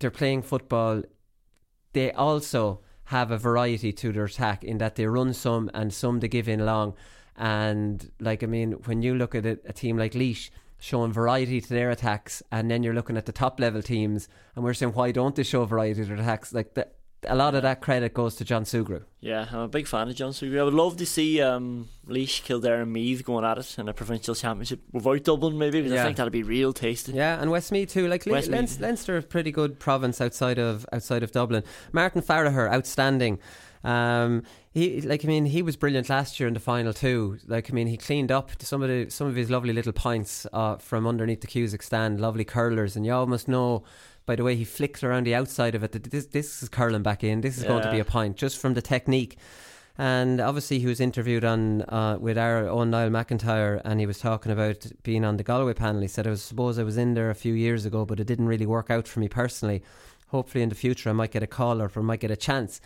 they're 0.00 0.10
playing 0.20 0.42
football. 0.42 1.02
They 1.92 2.10
also 2.12 2.80
have 3.04 3.30
a 3.30 3.38
variety 3.38 3.92
to 3.92 4.12
their 4.12 4.24
attack 4.24 4.62
in 4.64 4.78
that 4.78 4.96
they 4.96 5.06
run 5.06 5.32
some 5.32 5.70
and 5.72 5.94
some 5.94 6.20
they 6.20 6.28
give 6.28 6.48
in 6.48 6.66
long. 6.66 6.94
And 7.38 8.10
like 8.20 8.42
I 8.42 8.46
mean, 8.46 8.72
when 8.84 9.00
you 9.00 9.14
look 9.14 9.34
at 9.34 9.46
a, 9.46 9.58
a 9.64 9.72
team 9.72 9.96
like 9.96 10.12
Laois 10.14 10.50
showing 10.80 11.12
variety 11.12 11.60
to 11.60 11.68
their 11.68 11.90
attacks, 11.90 12.42
and 12.52 12.70
then 12.70 12.82
you're 12.82 12.94
looking 12.94 13.16
at 13.16 13.26
the 13.26 13.32
top 13.32 13.60
level 13.60 13.80
teams, 13.80 14.28
and 14.54 14.64
we're 14.64 14.74
saying 14.74 14.92
why 14.92 15.12
don't 15.12 15.36
they 15.36 15.44
show 15.44 15.64
variety 15.64 16.02
to 16.02 16.08
their 16.08 16.16
attacks? 16.16 16.52
Like 16.52 16.74
the, 16.74 16.88
a 17.26 17.36
lot 17.36 17.54
of 17.54 17.62
that 17.62 17.80
credit 17.80 18.14
goes 18.14 18.36
to 18.36 18.44
John 18.44 18.64
Sugrue. 18.64 19.04
Yeah, 19.20 19.46
I'm 19.50 19.60
a 19.60 19.68
big 19.68 19.86
fan 19.86 20.08
of 20.08 20.14
John 20.14 20.32
Sugrue. 20.32 20.60
I 20.60 20.64
would 20.64 20.74
love 20.74 20.96
to 20.98 21.06
see 21.06 21.40
um, 21.40 21.88
Laois, 22.06 22.42
Kildare, 22.42 22.82
and 22.82 22.92
Meath 22.92 23.24
going 23.24 23.44
at 23.44 23.58
it 23.58 23.78
in 23.78 23.88
a 23.88 23.94
provincial 23.94 24.34
championship 24.34 24.80
without 24.92 25.22
Dublin, 25.24 25.58
maybe, 25.58 25.82
because 25.82 25.98
I 25.98 26.04
think 26.04 26.16
that'd 26.16 26.32
be 26.32 26.42
real 26.42 26.72
tasty. 26.72 27.12
Yeah, 27.12 27.40
and 27.40 27.50
Westmeath 27.50 27.92
too. 27.92 28.08
Like 28.08 28.24
Westmeath. 28.26 28.52
Leinster, 28.52 28.82
Leinster, 28.82 29.16
a 29.16 29.22
pretty 29.22 29.50
good 29.52 29.78
province 29.78 30.20
outside 30.20 30.58
of 30.58 30.86
outside 30.92 31.22
of 31.22 31.32
Dublin. 31.32 31.62
Martin 31.92 32.22
Farragher, 32.22 32.72
outstanding. 32.72 33.38
Um, 33.84 34.42
he 34.70 35.00
like 35.00 35.24
I 35.24 35.28
mean 35.28 35.46
he 35.46 35.62
was 35.62 35.76
brilliant 35.76 36.08
last 36.08 36.38
year 36.38 36.46
in 36.46 36.54
the 36.54 36.60
final 36.60 36.92
too. 36.92 37.38
Like 37.46 37.70
I 37.70 37.72
mean 37.72 37.86
he 37.86 37.96
cleaned 37.96 38.32
up 38.32 38.50
some 38.60 38.82
of 38.82 38.88
the 38.88 39.10
some 39.10 39.26
of 39.26 39.36
his 39.36 39.50
lovely 39.50 39.72
little 39.72 39.92
points 39.92 40.46
uh, 40.52 40.76
from 40.76 41.06
underneath 41.06 41.40
the 41.40 41.46
Cusack 41.46 41.82
stand, 41.82 42.20
lovely 42.20 42.44
curlers, 42.44 42.96
and 42.96 43.06
you 43.06 43.12
almost 43.12 43.48
know. 43.48 43.84
By 44.26 44.36
the 44.36 44.44
way, 44.44 44.56
he 44.56 44.64
flicked 44.64 45.02
around 45.02 45.24
the 45.24 45.34
outside 45.34 45.74
of 45.74 45.82
it. 45.82 45.92
that 45.92 46.10
This, 46.10 46.26
this 46.26 46.62
is 46.62 46.68
curling 46.68 47.02
back 47.02 47.24
in. 47.24 47.40
This 47.40 47.56
is 47.56 47.64
going 47.64 47.82
to 47.82 47.90
be 47.90 47.98
a 47.98 48.04
point 48.04 48.36
just 48.36 48.58
from 48.58 48.74
the 48.74 48.82
technique. 48.82 49.38
And 49.96 50.38
obviously, 50.38 50.78
he 50.78 50.86
was 50.86 51.00
interviewed 51.00 51.46
on 51.46 51.82
uh, 51.82 52.18
with 52.20 52.36
our 52.36 52.68
own 52.68 52.90
Niall 52.90 53.08
McIntyre, 53.08 53.80
and 53.84 53.98
he 53.98 54.06
was 54.06 54.18
talking 54.18 54.52
about 54.52 54.86
being 55.02 55.24
on 55.24 55.38
the 55.38 55.42
Galway 55.42 55.72
panel. 55.72 56.02
He 56.02 56.08
said, 56.08 56.26
"I 56.26 56.30
was 56.30 56.42
suppose 56.42 56.78
I 56.78 56.84
was 56.84 56.98
in 56.98 57.14
there 57.14 57.30
a 57.30 57.34
few 57.34 57.54
years 57.54 57.86
ago, 57.86 58.04
but 58.04 58.20
it 58.20 58.26
didn't 58.26 58.46
really 58.46 58.66
work 58.66 58.90
out 58.90 59.08
for 59.08 59.18
me 59.18 59.28
personally. 59.28 59.82
Hopefully, 60.28 60.62
in 60.62 60.68
the 60.68 60.74
future, 60.74 61.08
I 61.08 61.14
might 61.14 61.32
get 61.32 61.42
a 61.42 61.48
call 61.48 61.80
or 61.80 61.90
I 61.94 62.00
might 62.00 62.20
get 62.20 62.30
a 62.30 62.36
chance." 62.36 62.80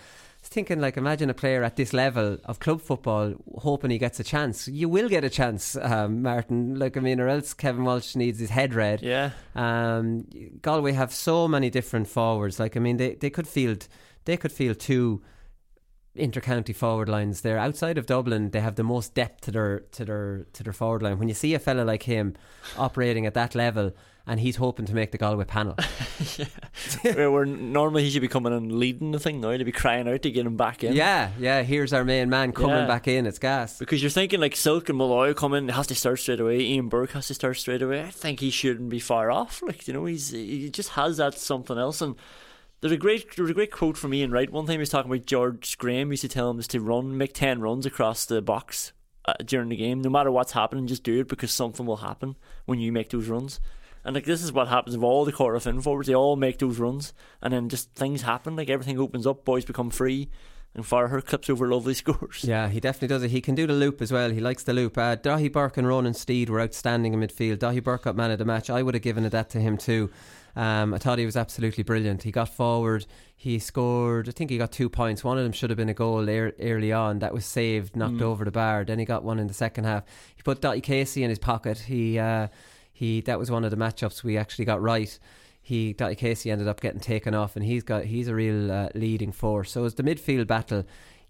Thinking, 0.45 0.81
like, 0.81 0.97
imagine 0.97 1.31
a 1.31 1.35
player 1.35 1.63
at 1.63 1.77
this 1.77 1.93
level 1.93 2.37
of 2.45 2.59
club 2.59 2.83
football 2.83 3.35
hoping 3.59 3.91
he 3.91 3.99
gets 3.99 4.21
a 4.21 4.25
chance. 4.25 4.69
You 4.69 4.89
will 4.89 5.09
get 5.09 5.25
a 5.25 5.31
chance, 5.31 5.77
um, 5.77 6.23
Martin. 6.23 6.79
Like, 6.79 6.97
I 6.97 7.01
mean, 7.01 7.21
or 7.21 7.29
else 7.29 7.55
Kevin 7.55 7.85
Walsh 7.85 8.17
needs 8.17 8.39
his 8.41 8.51
head 8.51 8.75
read. 8.75 9.03
Yeah. 9.03 9.31
Um, 9.55 10.27
Galway 10.61 10.93
have 10.93 11.13
so 11.15 11.49
many 11.49 11.71
different 11.71 12.09
forwards. 12.09 12.61
Like, 12.61 12.77
I 12.77 12.81
mean, 12.81 12.97
they, 12.99 13.15
they 13.15 13.31
could 13.31 13.49
field 13.49 13.89
they 14.25 14.37
could 14.37 14.53
field 14.53 14.79
two 14.79 15.23
intercounty 16.17 16.75
forward 16.75 17.09
lines 17.09 17.41
there. 17.41 17.59
Outside 17.59 17.97
of 17.97 18.07
Dublin, 18.07 18.51
they 18.51 18.61
have 18.61 18.75
the 18.75 18.83
most 18.83 19.15
depth 19.15 19.43
to 19.43 19.51
their 19.51 19.81
to 19.93 20.05
their 20.05 20.47
to 20.53 20.63
their 20.63 20.73
forward 20.73 21.03
line. 21.03 21.19
When 21.19 21.29
you 21.29 21.35
see 21.35 21.55
a 21.55 21.59
fella 21.59 21.83
like 21.83 22.03
him 22.03 22.35
operating 22.77 23.27
at 23.27 23.35
that 23.35 23.55
level, 23.55 23.93
and 24.27 24.39
he's 24.41 24.57
hoping 24.57 24.87
to 24.87 24.95
make 24.95 25.11
the 25.13 25.19
Galway 25.19 25.45
panel, 25.45 25.75
where, 27.03 27.31
where 27.31 27.45
normally 27.45 28.05
he 28.05 28.11
should 28.11 28.23
be 28.23 28.29
coming 28.29 28.53
and 28.53 28.73
leading 28.73 29.13
the 29.13 29.19
thing 29.19 29.41
now, 29.41 29.57
to 29.57 29.65
be 29.65 29.73
crying 29.73 30.09
out 30.09 30.23
to 30.23 30.31
get 30.31 30.47
him 30.47 30.57
back 30.57 30.85
in. 30.85 30.95
yeah, 30.95 31.31
yeah. 31.39 31.63
Here's 31.63 31.93
our 31.93 32.05
main 32.05 32.31
man 32.31 32.53
coming 32.53 32.71
Yeah. 32.77 32.87
back 32.87 33.09
in. 33.09 33.27
It's 33.27 33.39
gas. 33.39 33.79
Because 33.79 34.03
you're 34.03 34.11
thinking 34.11 34.41
like 34.41 34.57
Silke 34.57 34.89
and 34.89 34.99
Molloy 34.99 35.35
coming 35.35 35.65
in, 35.65 35.69
has 35.71 35.87
to 35.89 35.95
start 35.95 36.19
straight 36.21 36.41
away. 36.41 36.61
Ian 36.61 36.89
Burke 36.89 37.13
has 37.13 37.27
to 37.29 37.35
start 37.35 37.57
straight 37.57 37.83
away. 37.83 38.03
I 38.03 38.11
think 38.11 38.41
he 38.41 38.51
shouldn't 38.51 38.89
be 38.91 39.01
far 39.01 39.31
off. 39.31 39.63
Like 39.63 39.87
you 39.89 39.95
know, 39.95 40.05
he's 40.05 40.31
he 40.31 40.71
just 40.71 40.91
has 40.91 41.17
that 41.17 41.35
something 41.39 41.79
else. 41.79 42.01
And 42.01 42.15
there's 42.81 42.93
a 42.93 42.97
great 42.97 43.37
there's 43.37 43.51
a 43.51 43.55
great 43.55 43.71
quote 43.71 43.97
from 43.97 44.13
Ian 44.15 44.31
Wright. 44.31 44.51
One 44.51 44.67
time 44.67 44.75
he 44.75 44.79
was 44.79 44.89
talking 44.91 45.11
about 45.11 45.27
George 45.27 45.79
Graham 45.79 46.09
he 46.09 46.13
used 46.15 46.23
to 46.23 46.29
tell 46.29 46.51
him 46.51 46.59
just 46.59 46.71
to 46.73 46.81
run, 46.81 47.17
make 47.17 47.33
ten 47.35 47.61
runs 47.61 47.87
across 47.87 48.25
the 48.27 48.43
box 48.43 48.93
uh, 49.25 49.35
during 49.45 49.69
the 49.69 49.77
game, 49.77 50.03
no 50.03 50.11
matter 50.11 50.31
what's 50.31 50.53
happening, 50.53 50.87
just 50.87 51.05
do 51.05 51.21
it 51.21 51.29
because 51.29 51.53
something 51.53 51.87
will 51.87 51.99
happen 51.99 52.37
when 52.67 52.81
you 52.81 52.91
make 52.93 53.11
those 53.11 53.29
runs. 53.29 53.61
And 54.05 54.15
like 54.15 54.25
this 54.25 54.43
is 54.43 54.53
what 54.53 54.69
happens 54.69 54.97
with 54.97 55.05
all 55.05 55.25
the 55.25 55.33
Corofin 55.33 55.83
forwards. 55.83 56.09
They 56.09 56.15
all 56.15 56.37
make 56.37 56.59
those 56.59 56.79
runs, 56.79 57.13
and 57.41 57.53
then 57.53 57.69
just 57.69 57.93
things 57.95 58.23
happen. 58.23 58.57
Like 58.57 58.69
everything 58.71 58.99
opens 58.99 59.27
up, 59.27 59.45
boys 59.45 59.65
become 59.65 59.91
free, 59.91 60.29
and 60.75 60.85
Farragher 60.85 61.25
clips 61.25 61.49
over 61.49 61.69
lovely 61.69 61.95
scores. 62.03 62.43
Yeah, 62.43 62.69
he 62.69 62.81
definitely 62.81 63.09
does 63.09 63.23
it. 63.23 63.31
He 63.31 63.41
can 63.41 63.55
do 63.55 63.67
the 63.67 63.73
loop 63.75 64.03
as 64.03 64.11
well. 64.11 64.31
He 64.31 64.41
likes 64.41 64.65
the 64.65 64.73
loop. 64.73 64.99
Uh, 64.99 65.17
Daithí 65.17 65.53
Burke 65.53 65.77
and 65.77 65.87
Ronan 65.87 66.15
Steede 66.15 66.51
were 66.51 66.61
outstanding 66.61 67.15
in 67.15 67.21
midfield. 67.21 67.59
Daithí 67.59 67.83
Burke 67.83 68.03
got 68.05 68.17
man 68.17 68.31
of 68.33 68.39
the 68.39 68.45
match. 68.45 68.71
I 68.71 68.83
would 68.83 68.95
have 68.95 69.03
given 69.05 69.25
it 69.25 69.31
that 69.31 69.51
to 69.51 69.61
him 69.61 69.77
too. 69.79 70.11
Um, 70.55 70.93
I 70.93 70.99
thought 70.99 71.19
he 71.19 71.25
was 71.25 71.37
absolutely 71.37 71.83
brilliant. 71.85 72.25
He 72.25 72.31
got 72.33 72.49
forward. 72.49 73.07
He 73.37 73.59
scored. 73.59 74.29
I 74.29 74.33
think 74.33 74.51
he 74.51 74.59
got 74.59 74.71
two 74.73 74.89
points. 74.91 75.25
One 75.25 75.39
of 75.39 75.45
them 75.45 75.53
should 75.53 75.71
have 75.71 75.79
been 75.79 75.89
a 75.89 75.95
goal 75.95 76.29
ear 76.29 76.53
early 76.61 76.93
on. 76.93 77.21
That 77.21 77.33
was 77.33 77.47
saved, 77.47 77.97
knocked 77.97 78.17
Mm. 78.17 78.23
over 78.23 78.45
the 78.45 78.51
bar. 78.51 78.85
Then 78.85 78.99
he 78.99 79.05
got 79.07 79.25
one 79.25 79.39
in 79.39 79.47
the 79.47 79.55
second 79.55 79.85
half. 79.85 80.03
He 80.37 80.43
put 80.43 80.61
Dottie 80.61 80.83
Casey 80.83 81.23
in 81.25 81.31
his 81.31 81.39
pocket. 81.39 81.79
He 81.79 82.19
uh, 82.19 82.49
he 82.93 83.21
that 83.23 83.39
was 83.39 83.51
one 83.51 83.65
of 83.65 83.71
the 83.71 83.77
matchups 83.77 84.23
we 84.23 84.37
actually 84.37 84.65
got 84.65 84.83
right. 84.83 85.19
He 85.61 85.95
Casey 85.95 86.51
ended 86.51 86.67
up 86.67 86.81
getting 86.81 87.01
taken 87.01 87.35
off, 87.35 87.57
and 87.57 87.65
he's 87.65 87.83
got 87.83 88.05
he's 88.05 88.29
a 88.29 88.35
real 88.35 88.71
uh, 88.71 88.89
leading 88.95 89.33
force. 89.33 89.71
So 89.71 89.85
it's 89.85 89.95
the 89.95 90.03
midfield 90.03 90.47
battle. 90.47 90.85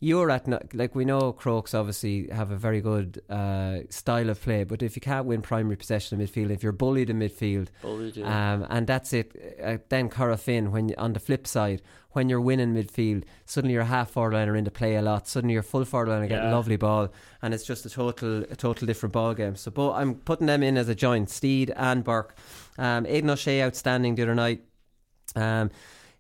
You're 0.04 0.32
at 0.32 0.48
like 0.74 0.96
we 0.96 1.04
know 1.04 1.32
Crokes 1.32 1.74
obviously 1.74 2.26
have 2.32 2.50
a 2.50 2.56
very 2.56 2.80
good 2.80 3.22
uh, 3.30 3.82
style 3.88 4.30
of 4.30 4.42
play, 4.42 4.64
but 4.64 4.82
if 4.82 4.96
you 4.96 5.00
can't 5.00 5.26
win 5.26 5.42
primary 5.42 5.76
possession 5.76 6.20
in 6.20 6.26
midfield, 6.26 6.50
if 6.50 6.60
you're 6.60 6.72
bullied 6.72 7.08
in 7.08 7.20
midfield, 7.20 7.68
Bullied, 7.82 8.16
yeah. 8.16 8.54
um, 8.54 8.66
and 8.68 8.88
that's 8.88 9.12
it. 9.12 9.56
Uh, 9.62 9.76
then 9.90 10.08
Corofin, 10.10 10.72
when 10.72 10.88
you- 10.88 10.96
on 10.98 11.12
the 11.12 11.20
flip 11.20 11.46
side, 11.46 11.82
when 12.10 12.28
you're 12.28 12.40
winning 12.40 12.74
midfield, 12.74 13.22
suddenly 13.44 13.74
your 13.74 13.84
half 13.84 14.10
forward 14.10 14.34
liner 14.34 14.56
into 14.56 14.72
play 14.72 14.96
a 14.96 15.02
lot. 15.02 15.28
Suddenly 15.28 15.54
your 15.54 15.62
full 15.62 15.84
forward 15.84 16.08
liner 16.08 16.26
getting 16.26 16.46
Yeah. 16.46 16.50
a 16.52 16.56
lovely 16.56 16.76
ball, 16.76 17.08
and 17.40 17.54
it's 17.54 17.64
just 17.64 17.86
a 17.86 17.90
total 17.90 18.42
a 18.50 18.56
total 18.56 18.86
different 18.88 19.12
ball 19.12 19.34
game. 19.34 19.54
So, 19.54 19.70
but 19.70 19.92
I'm 19.92 20.16
putting 20.16 20.48
them 20.48 20.64
in 20.64 20.76
as 20.76 20.88
a 20.88 20.96
joint, 20.96 21.30
Steede 21.30 21.72
and 21.76 22.02
Burke. 22.02 22.36
Um, 22.76 23.06
Aidan 23.06 23.30
O'Shea 23.30 23.62
outstanding 23.62 24.16
the 24.16 24.22
other 24.24 24.34
night. 24.34 24.62
Um, 25.36 25.70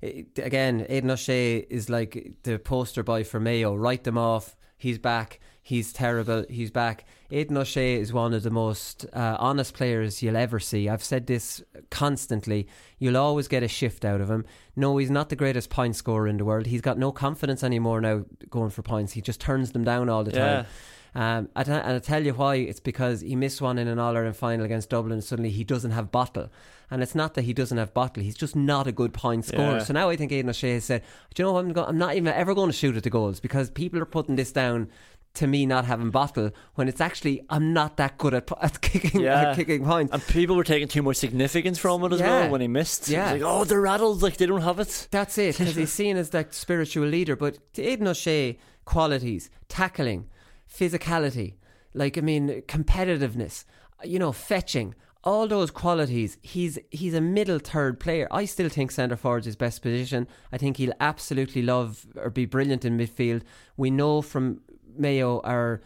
again, 0.02 0.86
Aidan 0.88 1.10
O'Shea 1.10 1.58
is 1.68 1.88
like 1.88 2.34
the 2.42 2.58
poster 2.58 3.02
boy 3.02 3.24
for 3.24 3.40
Mayo. 3.40 3.74
Write 3.74 4.04
them 4.04 4.18
off. 4.18 4.56
He's 4.76 4.98
back. 4.98 5.38
He's 5.64 5.92
terrible. 5.92 6.44
He's 6.48 6.72
back. 6.72 7.04
Aidan 7.30 7.56
O'Shea 7.56 7.94
is 7.94 8.12
one 8.12 8.34
of 8.34 8.42
the 8.42 8.50
most 8.50 9.06
uh, 9.12 9.36
honest 9.38 9.74
players 9.74 10.20
you'll 10.20 10.36
ever 10.36 10.58
see. 10.58 10.88
I've 10.88 11.04
said 11.04 11.28
this 11.28 11.62
constantly. 11.88 12.66
You'll 12.98 13.16
always 13.16 13.46
get 13.46 13.62
a 13.62 13.68
shift 13.68 14.04
out 14.04 14.20
of 14.20 14.28
him. 14.28 14.44
No, 14.74 14.96
he's 14.96 15.10
not 15.10 15.28
the 15.28 15.36
greatest 15.36 15.70
point 15.70 15.94
scorer 15.94 16.26
in 16.26 16.36
the 16.36 16.44
world. 16.44 16.66
He's 16.66 16.80
got 16.80 16.98
no 16.98 17.12
confidence 17.12 17.62
anymore 17.62 18.00
now 18.00 18.24
going 18.50 18.70
for 18.70 18.82
points. 18.82 19.12
He 19.12 19.20
just 19.20 19.40
turns 19.40 19.70
them 19.70 19.84
down 19.84 20.08
all 20.08 20.24
the 20.24 20.32
time. 20.32 20.66
Um, 21.14 21.48
and 21.54 21.94
I 21.94 21.98
tell 22.00 22.24
you 22.24 22.32
why. 22.34 22.56
It's 22.56 22.80
because 22.80 23.20
he 23.20 23.36
missed 23.36 23.60
one 23.60 23.78
in 23.78 23.86
an 23.86 23.98
All 23.98 24.16
Ireland 24.16 24.36
final 24.36 24.64
against 24.64 24.90
Dublin. 24.90 25.12
And 25.12 25.24
suddenly 25.24 25.50
he 25.50 25.62
doesn't 25.62 25.92
have 25.92 26.10
bottle, 26.10 26.50
and 26.92 27.02
it's 27.02 27.14
not 27.14 27.34
that 27.34 27.42
he 27.42 27.52
doesn't 27.52 27.78
have 27.78 27.92
bottle. 27.92 28.22
He's 28.22 28.36
just 28.36 28.54
not 28.54 28.86
a 28.86 28.92
good 28.92 29.12
point 29.12 29.44
scorer. 29.46 29.78
Yeah. 29.78 29.84
So 29.84 29.92
now 29.94 30.10
I 30.10 30.16
think 30.16 30.30
Aidan 30.30 30.50
O'Shea 30.50 30.74
has 30.74 30.84
said, 30.84 31.02
"Do 31.34 31.42
you 31.42 31.46
know 31.48 31.52
what? 31.54 31.64
I'm, 31.64 31.72
go- 31.72 31.84
I'm 31.84 31.98
not 31.98 32.14
even 32.14 32.32
ever 32.32 32.54
going 32.54 32.68
to 32.70 32.76
shoot 32.76 32.96
at 32.96 33.02
the 33.02 33.10
goals 33.10 33.40
because 33.40 33.70
people 33.70 34.00
are 34.00 34.04
putting 34.06 34.36
this 34.36 34.52
down 34.52 34.88
to 35.34 35.46
me 35.46 35.64
not 35.64 35.86
having 35.86 36.10
bottle 36.10 36.50
when 36.74 36.88
it's 36.88 37.00
actually 37.00 37.42
I'm 37.48 37.72
not 37.72 37.96
that 37.96 38.18
good 38.18 38.34
at, 38.34 38.50
at 38.60 38.82
kicking 38.82 39.22
Yeah. 39.22 39.50
at 39.52 39.56
kicking 39.56 39.82
points. 39.82 40.12
And 40.12 40.22
people 40.26 40.54
were 40.56 40.64
taking 40.64 40.88
too 40.88 41.00
much 41.02 41.16
significance 41.16 41.78
from 41.78 42.04
it 42.04 42.12
as 42.12 42.20
Yeah. 42.20 42.40
well 42.42 42.50
when 42.50 42.60
he 42.60 42.68
missed. 42.68 43.08
Yeah. 43.08 43.32
like, 43.32 43.42
oh, 43.42 43.64
they're 43.64 43.80
rattled, 43.80 44.20
like 44.22 44.36
they 44.36 44.44
don't 44.44 44.60
have 44.60 44.78
it. 44.78 45.08
That's 45.10 45.38
it, 45.38 45.56
because 45.56 45.74
he's 45.74 45.90
seen 45.90 46.18
as 46.18 46.28
that 46.30 46.52
spiritual 46.52 47.06
leader. 47.06 47.34
But 47.34 47.56
Aidan 47.78 48.08
O'Shea, 48.08 48.58
qualities, 48.84 49.48
tackling, 49.68 50.28
physicality, 50.70 51.54
like, 51.94 52.18
I 52.18 52.20
mean, 52.20 52.62
competitiveness, 52.68 53.64
you 54.04 54.18
know, 54.18 54.32
fetching, 54.32 54.94
all 55.24 55.46
those 55.46 55.70
qualities, 55.70 56.36
he's 56.42 56.78
he's 56.90 57.14
a 57.14 57.20
middle 57.20 57.58
third 57.58 58.00
player. 58.00 58.26
I 58.30 58.44
still 58.44 58.68
think 58.68 58.90
centre 58.90 59.16
forward's 59.16 59.46
his 59.46 59.56
best 59.56 59.82
position. 59.82 60.26
I 60.52 60.58
think 60.58 60.76
he'll 60.76 60.94
absolutely 61.00 61.62
love 61.62 62.06
or 62.16 62.30
be 62.30 62.44
brilliant 62.44 62.84
in 62.84 62.98
midfield. 62.98 63.42
We 63.76 63.90
know 63.90 64.22
from 64.22 64.60
Mayo 64.96 65.40
are 65.40 65.80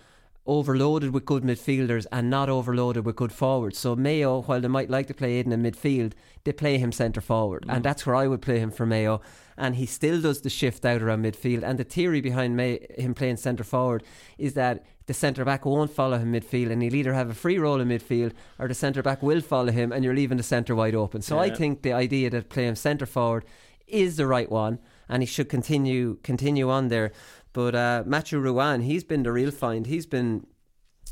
overloaded 0.46 1.12
with 1.12 1.24
good 1.24 1.42
midfielders 1.42 2.06
and 2.12 2.30
not 2.30 2.48
overloaded 2.48 3.04
with 3.04 3.16
good 3.16 3.32
forwards. 3.32 3.78
So 3.78 3.96
Mayo, 3.96 4.42
while 4.42 4.60
they 4.60 4.68
might 4.68 4.88
like 4.88 5.08
to 5.08 5.14
play 5.14 5.34
Aidan 5.34 5.52
in 5.52 5.62
midfield, 5.62 6.12
they 6.44 6.52
play 6.52 6.78
him 6.78 6.92
centre 6.92 7.20
forward, 7.20 7.64
and 7.68 7.80
mm. 7.80 7.82
that's 7.82 8.06
where 8.06 8.14
I 8.14 8.28
would 8.28 8.42
play 8.42 8.58
him 8.58 8.70
for 8.70 8.86
Mayo. 8.86 9.20
And 9.58 9.74
he 9.76 9.86
still 9.86 10.20
does 10.20 10.42
the 10.42 10.50
shift 10.50 10.84
out 10.84 11.02
around 11.02 11.24
midfield. 11.24 11.62
And 11.62 11.78
the 11.78 11.84
theory 11.84 12.20
behind 12.20 12.56
May, 12.56 12.86
him 12.96 13.14
playing 13.14 13.38
centre 13.38 13.64
forward 13.64 14.02
is 14.38 14.52
that 14.52 14.84
the 15.06 15.14
centre 15.14 15.44
back 15.44 15.64
won't 15.64 15.90
follow 15.92 16.18
him 16.18 16.32
midfield, 16.32 16.70
and 16.70 16.82
he'll 16.82 16.94
either 16.94 17.14
have 17.14 17.30
a 17.30 17.34
free 17.34 17.58
role 17.58 17.80
in 17.80 17.88
midfield 17.88 18.32
or 18.58 18.66
the 18.68 18.74
centre 18.74 19.02
back 19.02 19.22
will 19.22 19.40
follow 19.40 19.70
him, 19.72 19.92
and 19.92 20.04
you're 20.04 20.14
leaving 20.14 20.36
the 20.36 20.42
centre 20.42 20.74
wide 20.74 20.94
open. 20.94 21.22
So 21.22 21.38
I 21.38 21.50
think 21.50 21.82
the 21.82 21.92
idea 21.92 22.30
that 22.30 22.48
play 22.48 22.66
him 22.66 22.74
centre 22.76 23.06
forward 23.06 23.44
is 23.86 24.16
the 24.16 24.26
right 24.26 24.50
one, 24.50 24.78
and 25.08 25.22
he 25.22 25.26
should 25.26 25.48
continue 25.48 26.16
continue 26.22 26.68
on 26.70 26.88
there. 26.88 27.12
But 27.52 27.74
uh, 27.74 28.02
Matthew 28.04 28.40
Ruane, 28.42 28.82
he's 28.82 29.04
been 29.04 29.22
the 29.22 29.32
real 29.32 29.50
find. 29.52 29.86
He's 29.86 30.06
been 30.06 30.46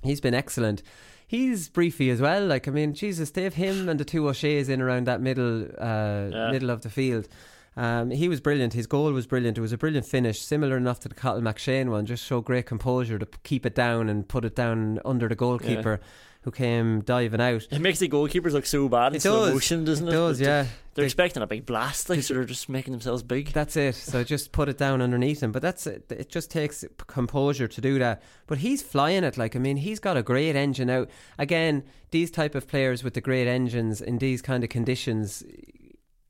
he's 0.02 0.20
been 0.20 0.34
excellent. 0.34 0.82
He's 1.26 1.68
Breaffy 1.70 2.10
as 2.12 2.20
well. 2.20 2.44
Like 2.46 2.68
I 2.68 2.70
mean, 2.72 2.94
Jesus, 2.94 3.30
they 3.30 3.44
have 3.44 3.54
him 3.54 3.88
and 3.88 3.98
the 3.98 4.04
two 4.04 4.28
O'Shea's 4.28 4.68
in 4.68 4.82
around 4.82 5.06
that 5.06 5.20
middle 5.20 5.64
uh, 5.78 6.28
Yeah. 6.30 6.50
middle 6.50 6.70
of 6.70 6.82
the 6.82 6.90
field. 6.90 7.28
Um, 7.76 8.10
he 8.10 8.28
was 8.28 8.40
brilliant. 8.40 8.72
His 8.72 8.86
goal 8.86 9.12
was 9.12 9.26
brilliant. 9.26 9.58
It 9.58 9.60
was 9.60 9.72
a 9.72 9.78
brilliant 9.78 10.06
finish, 10.06 10.40
similar 10.40 10.76
enough 10.76 11.00
to 11.00 11.08
the 11.08 11.14
Cathal 11.14 11.40
McShane 11.42 11.88
one. 11.90 12.06
Just 12.06 12.24
showed 12.24 12.44
great 12.44 12.66
composure 12.66 13.18
to 13.18 13.26
keep 13.42 13.66
it 13.66 13.74
down 13.74 14.08
and 14.08 14.28
put 14.28 14.44
it 14.44 14.54
down 14.54 15.00
under 15.04 15.28
the 15.28 15.34
goalkeeper, 15.34 16.00
who 16.42 16.50
came 16.52 17.00
diving 17.00 17.40
out. 17.40 17.66
It 17.72 17.80
makes 17.80 17.98
the 17.98 18.08
goalkeepers 18.08 18.52
look 18.52 18.66
so 18.66 18.88
bad 18.88 19.16
It 19.16 19.22
does. 19.22 19.52
motion, 19.52 19.84
doesn't 19.84 20.06
It 20.06 20.10
it? 20.10 20.14
does, 20.14 20.40
yeah. 20.40 20.62
They're 20.94 21.02
They- 21.02 21.06
expecting 21.06 21.42
a 21.42 21.46
big 21.48 21.66
blast, 21.66 22.08
like, 22.08 22.22
so 22.22 22.34
they're 22.34 22.44
just 22.44 22.68
making 22.68 22.92
themselves 22.92 23.24
big. 23.24 23.48
That's 23.48 23.76
it. 23.76 23.96
So 23.96 24.22
just 24.34 24.52
put 24.52 24.68
it 24.68 24.78
down 24.78 25.02
underneath 25.02 25.42
him. 25.42 25.50
But 25.50 25.62
that's 25.62 25.86
it. 25.88 26.04
It 26.12 26.28
just 26.28 26.52
takes 26.52 26.84
composure 27.08 27.66
to 27.66 27.80
do 27.80 27.98
that. 27.98 28.22
But 28.46 28.58
he's 28.58 28.82
flying 28.82 29.24
it. 29.24 29.36
Like 29.36 29.56
I 29.56 29.58
mean, 29.58 29.78
he's 29.78 29.98
got 29.98 30.16
a 30.16 30.22
great 30.22 30.54
engine 30.54 30.90
out. 30.90 31.10
Again, 31.38 31.82
these 32.12 32.30
type 32.30 32.54
of 32.54 32.68
players 32.68 33.02
with 33.02 33.14
the 33.14 33.20
great 33.20 33.48
engines 33.48 34.00
in 34.00 34.18
these 34.18 34.40
kind 34.42 34.62
of 34.62 34.70
conditions, 34.70 35.42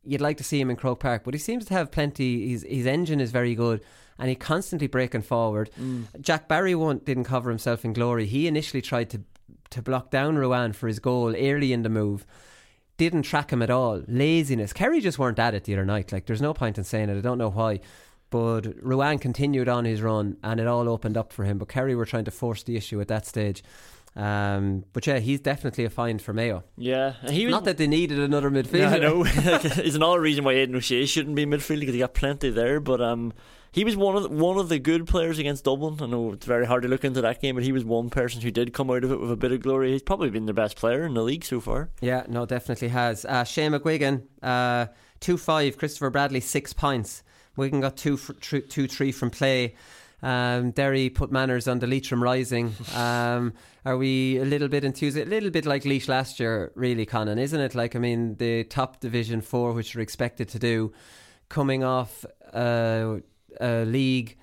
you'd 0.05 0.20
like 0.20 0.36
to 0.38 0.44
see 0.44 0.61
him 0.61 0.70
in 0.70 0.76
Croke 0.76 1.00
Park. 1.00 1.22
But 1.24 1.34
he 1.34 1.40
seems 1.40 1.64
to 1.66 1.74
have 1.74 1.90
plenty. 1.90 2.50
His 2.50 2.64
his 2.68 2.86
engine 2.86 3.20
is 3.20 3.30
very 3.30 3.55
good. 3.55 3.82
And 4.16 4.28
he 4.28 4.36
constantly 4.36 4.86
breaking 4.86 5.22
forward. 5.22 5.70
Mm. 5.80 6.05
Jack 6.20 6.46
Barry 6.46 6.72
won't, 6.76 7.05
didn't 7.05 7.24
cover 7.24 7.50
himself 7.50 7.84
in 7.84 7.92
glory. 7.92 8.26
He 8.26 8.46
initially 8.46 8.80
tried 8.80 9.11
to 9.11 9.22
to 9.70 9.82
block 9.82 10.11
down 10.11 10.36
Ruane 10.36 10.74
for 10.74 10.86
his 10.86 11.00
goal 11.00 11.34
early 11.36 11.72
in 11.72 11.82
the 11.82 11.88
move 11.88 12.24
didn't 12.96 13.22
track 13.22 13.52
him 13.52 13.62
at 13.62 13.70
all. 13.70 14.02
Laziness. 14.07 14.72
Kerry 14.72 15.00
just 15.00 15.18
weren't 15.18 15.38
at 15.38 15.55
it 15.55 15.64
the 15.64 15.74
other 15.74 15.84
night. 15.84 16.12
Like, 16.12 16.26
there's 16.26 16.42
no 16.42 16.55
point 16.55 16.78
in 16.78 16.84
saying 16.84 17.09
it. 17.09 17.18
I 17.18 17.20
don't 17.20 17.38
know 17.38 17.50
why. 17.50 17.80
But 18.30 18.62
Ruane 18.82 19.20
continued 19.20 19.68
on 19.68 19.84
his 19.84 20.02
run 20.02 20.36
and 20.42 20.59
it 20.61 20.66
all 20.66 20.88
opened 20.88 21.16
up 21.16 21.32
for 21.32 21.44
him. 21.44 21.59
But 21.59 21.68
Kerry 21.68 21.94
were 21.94 22.07
trying 22.07 22.24
to 22.24 22.30
force 22.30 22.62
the 22.62 22.76
issue 22.76 23.00
at 23.00 23.09
that 23.09 23.26
stage. 23.26 23.62
Um, 24.16 24.84
but 24.92 25.06
yeah, 25.06 25.18
he's 25.18 25.40
definitely 25.40 25.84
a 25.84 25.90
find 25.90 26.22
for 26.22 26.32
Mayo. 26.32 26.62
Yeah, 26.76 27.14
he 27.28 27.46
was 27.46 27.52
Not 27.52 27.64
that 27.64 27.78
they 27.78 27.86
needed 27.88 28.18
another 28.20 28.50
midfielder. 28.50 28.78
Yeah, 28.78 28.90
I 28.90 28.98
know. 28.98 29.24
It's 29.84 29.96
another 29.96 30.20
reason 30.20 30.44
why 30.44 30.52
Aidan 30.52 30.76
O'Shea 30.76 31.04
shouldn't 31.06 31.34
be 31.34 31.46
midfield 31.46 31.80
because 31.80 31.94
he 31.94 31.98
got 32.00 32.14
plenty 32.14 32.50
there. 32.50 32.78
But 32.78 33.00
um, 33.00 33.32
he 33.72 33.82
was 33.82 33.96
one 33.96 34.14
of 34.14 34.22
the, 34.22 34.28
one 34.28 34.56
of 34.56 34.68
the 34.68 34.78
good 34.78 35.08
players 35.08 35.40
against 35.40 35.64
Dublin. 35.64 35.96
I 36.00 36.06
know 36.06 36.32
it's 36.32 36.46
very 36.46 36.64
hard 36.64 36.84
to 36.84 36.88
look 36.88 37.04
into 37.04 37.20
that 37.22 37.42
game, 37.42 37.56
but 37.56 37.64
he 37.64 37.72
was 37.72 37.84
one 37.84 38.08
person 38.08 38.40
who 38.40 38.52
did 38.52 38.72
come 38.72 38.88
out 38.88 39.02
of 39.02 39.10
it 39.10 39.20
with 39.20 39.32
a 39.32 39.36
bit 39.36 39.50
of 39.50 39.62
glory. 39.62 39.90
He's 39.90 40.02
probably 40.02 40.30
been 40.30 40.46
the 40.46 40.52
best 40.54 40.76
player 40.76 41.04
in 41.04 41.14
the 41.14 41.22
league 41.22 41.44
so 41.44 41.60
far. 41.60 41.90
Yeah, 42.00 42.24
no, 42.28 42.46
definitely 42.46 42.88
has. 42.88 43.24
Uh, 43.24 43.42
Shane 43.42 43.72
McGuigan, 43.72 44.22
uh, 44.44 44.86
2 45.18 45.36
5. 45.36 45.76
Christopher 45.76 46.10
Bradley, 46.10 46.38
6 46.40 46.72
points. 46.74 47.24
Wigan 47.56 47.80
got 47.80 47.96
2 47.96 48.16
fr- 48.16 48.32
tr- 48.34 48.58
two, 48.58 48.86
3 48.86 49.10
from 49.10 49.30
play. 49.30 49.74
Um, 50.25 50.70
Derry 50.70 51.11
put 51.11 51.31
manners 51.31 51.68
on 51.68 51.81
the 51.81 51.87
Leitrim 51.87 52.22
Rising. 52.22 52.75
Um, 52.95 53.53
are 53.85 53.97
we 53.99 54.39
a 54.39 54.45
little 54.45 54.68
bit 54.68 54.83
enthused? 54.83 55.18
A 55.18 55.25
little 55.27 55.51
bit 55.51 55.66
like 55.66 55.85
Laois 55.85 56.09
last 56.09 56.41
year, 56.41 56.72
really, 56.75 57.05
Conan, 57.05 57.39
isn't 57.39 57.61
it? 57.61 57.75
Like, 57.75 57.95
I 57.95 57.99
mean, 57.99 58.37
the 58.37 58.64
top 58.64 59.01
Division 59.01 59.43
4, 59.43 59.72
which 59.75 59.95
we're 59.95 60.01
expected 60.01 60.49
to 60.49 60.59
do, 60.59 60.93
coming 61.51 61.85
off 61.85 62.25
uh, 62.55 63.16
a 63.61 63.85
league 63.85 64.39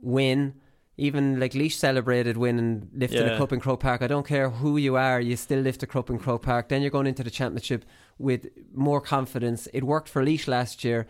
win. 0.00 0.54
Even 0.96 1.40
like 1.40 1.54
Laois 1.54 1.72
celebrated 1.72 2.36
winning, 2.36 2.88
lifting 2.94 3.26
Yeah. 3.26 3.34
a 3.34 3.36
cup 3.38 3.52
in 3.52 3.58
Croke 3.58 3.80
Park. 3.80 4.02
I 4.02 4.06
don't 4.06 4.24
care 4.24 4.48
who 4.50 4.76
you 4.76 4.94
are, 4.94 5.20
you 5.20 5.34
still 5.36 5.58
lift 5.60 5.82
a 5.82 5.86
cup 5.88 6.08
in 6.10 6.20
Croke 6.20 6.42
Park. 6.42 6.68
Then 6.68 6.82
you're 6.82 6.92
going 6.92 7.08
into 7.08 7.24
the 7.24 7.30
championship 7.30 7.84
with 8.18 8.46
more 8.72 9.00
confidence. 9.00 9.66
It 9.74 9.82
worked 9.82 10.08
for 10.08 10.22
Laois 10.24 10.46
last 10.46 10.84
year. 10.84 11.08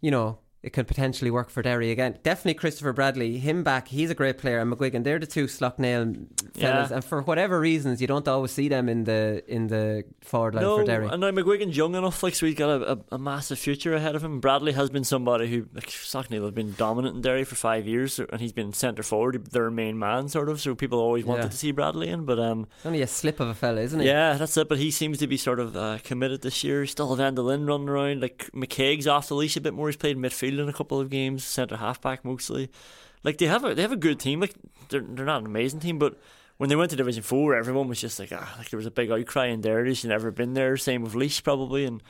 You 0.00 0.10
know, 0.10 0.38
it 0.62 0.72
could 0.74 0.86
potentially 0.86 1.30
work 1.30 1.48
for 1.48 1.62
Derry 1.62 1.90
again. 1.90 2.18
Definitely 2.22 2.54
Christopher 2.54 2.92
Bradley, 2.92 3.38
him 3.38 3.62
back. 3.64 3.88
He's 3.88 4.10
a 4.10 4.14
great 4.14 4.36
player. 4.38 4.58
And 4.58 4.70
McGuigan, 4.70 5.04
they're 5.04 5.18
the 5.18 5.26
two 5.26 5.46
Slaughtneil 5.46 6.26
fellas. 6.54 6.90
Yeah. 6.90 6.94
And 6.96 7.04
for 7.04 7.22
whatever 7.22 7.58
reasons, 7.58 8.00
you 8.00 8.06
don't 8.06 8.28
always 8.28 8.50
see 8.50 8.68
them 8.68 8.88
in 8.88 9.04
the 9.04 9.42
in 9.48 9.68
the 9.68 10.04
forward 10.20 10.54
line 10.54 10.64
no, 10.64 10.78
for 10.78 10.84
Derry. 10.84 11.08
and 11.08 11.20
now 11.20 11.30
McGuigan's 11.30 11.76
young 11.76 11.94
enough, 11.94 12.22
like 12.22 12.34
so 12.34 12.44
he's 12.46 12.54
got 12.54 12.68
a, 12.82 12.92
a, 12.92 12.98
a 13.12 13.18
massive 13.18 13.58
future 13.58 13.94
ahead 13.94 14.14
of 14.14 14.22
him. 14.22 14.40
Bradley 14.40 14.72
has 14.72 14.90
been 14.90 15.04
somebody 15.04 15.48
who, 15.48 15.66
like 15.72 15.86
Slaughtneil, 15.88 16.44
have 16.44 16.54
been 16.54 16.74
dominant 16.74 17.16
in 17.16 17.22
Derry 17.22 17.44
for 17.44 17.54
five 17.54 17.86
years, 17.86 18.18
and 18.18 18.40
he's 18.40 18.52
been 18.52 18.72
centre 18.74 19.02
forward, 19.02 19.46
their 19.52 19.70
main 19.70 19.98
man, 19.98 20.28
sort 20.28 20.48
of. 20.50 20.60
So 20.60 20.74
people 20.74 20.98
always 20.98 21.24
wanted 21.24 21.44
Yeah. 21.44 21.48
to 21.48 21.56
see 21.56 21.70
Bradley 21.72 22.08
in, 22.08 22.26
but 22.26 22.38
um, 22.38 22.66
Only 22.84 23.00
a 23.00 23.06
slip 23.06 23.40
of 23.40 23.48
a 23.48 23.54
fella, 23.54 23.80
isn't 23.80 24.00
he? 24.00 24.06
Yeah, 24.06 24.34
that's 24.34 24.56
it. 24.56 24.68
But 24.68 24.78
he 24.78 24.90
seems 24.90 25.18
to 25.18 25.26
be 25.26 25.36
sort 25.38 25.58
of 25.58 25.74
uh, 25.76 25.98
committed 26.04 26.42
this 26.42 26.62
year. 26.62 26.84
Still 26.86 27.14
have 27.16 27.34
Lynn 27.38 27.66
running 27.66 27.88
around. 27.88 28.20
Like 28.20 28.50
McKaigue's 28.54 29.06
off 29.06 29.28
the 29.28 29.34
leash 29.34 29.56
a 29.56 29.60
bit 29.60 29.72
more. 29.72 29.88
He's 29.88 29.96
played 29.96 30.16
midfield 30.18 30.49
in 30.58 30.68
a 30.68 30.72
couple 30.72 30.98
of 30.98 31.10
games, 31.10 31.44
centre 31.44 31.76
halfback 31.76 32.24
mostly. 32.24 32.70
Like 33.22 33.38
they 33.38 33.46
have 33.46 33.64
a 33.64 33.74
they 33.74 33.82
have 33.82 33.92
a 33.92 33.96
good 33.96 34.18
team. 34.18 34.40
Like 34.40 34.54
they're 34.88 35.00
they're 35.06 35.26
not 35.26 35.40
an 35.42 35.46
amazing 35.46 35.80
team, 35.80 35.98
but 35.98 36.18
when 36.56 36.68
they 36.70 36.76
went 36.76 36.90
to 36.90 36.96
Division 36.96 37.22
Four, 37.22 37.54
everyone 37.54 37.86
was 37.88 38.00
just 38.00 38.18
like 38.18 38.32
ah, 38.34 38.54
like 38.58 38.70
there 38.70 38.78
was 38.78 38.86
a 38.86 38.90
big 38.90 39.10
outcry 39.10 39.46
in 39.46 39.60
there. 39.60 39.84
They've 39.84 40.04
never 40.06 40.30
been 40.30 40.54
there. 40.54 40.76
Same 40.78 41.02
with 41.02 41.14
Laois 41.14 41.42
probably, 41.44 41.84
and 41.84 42.02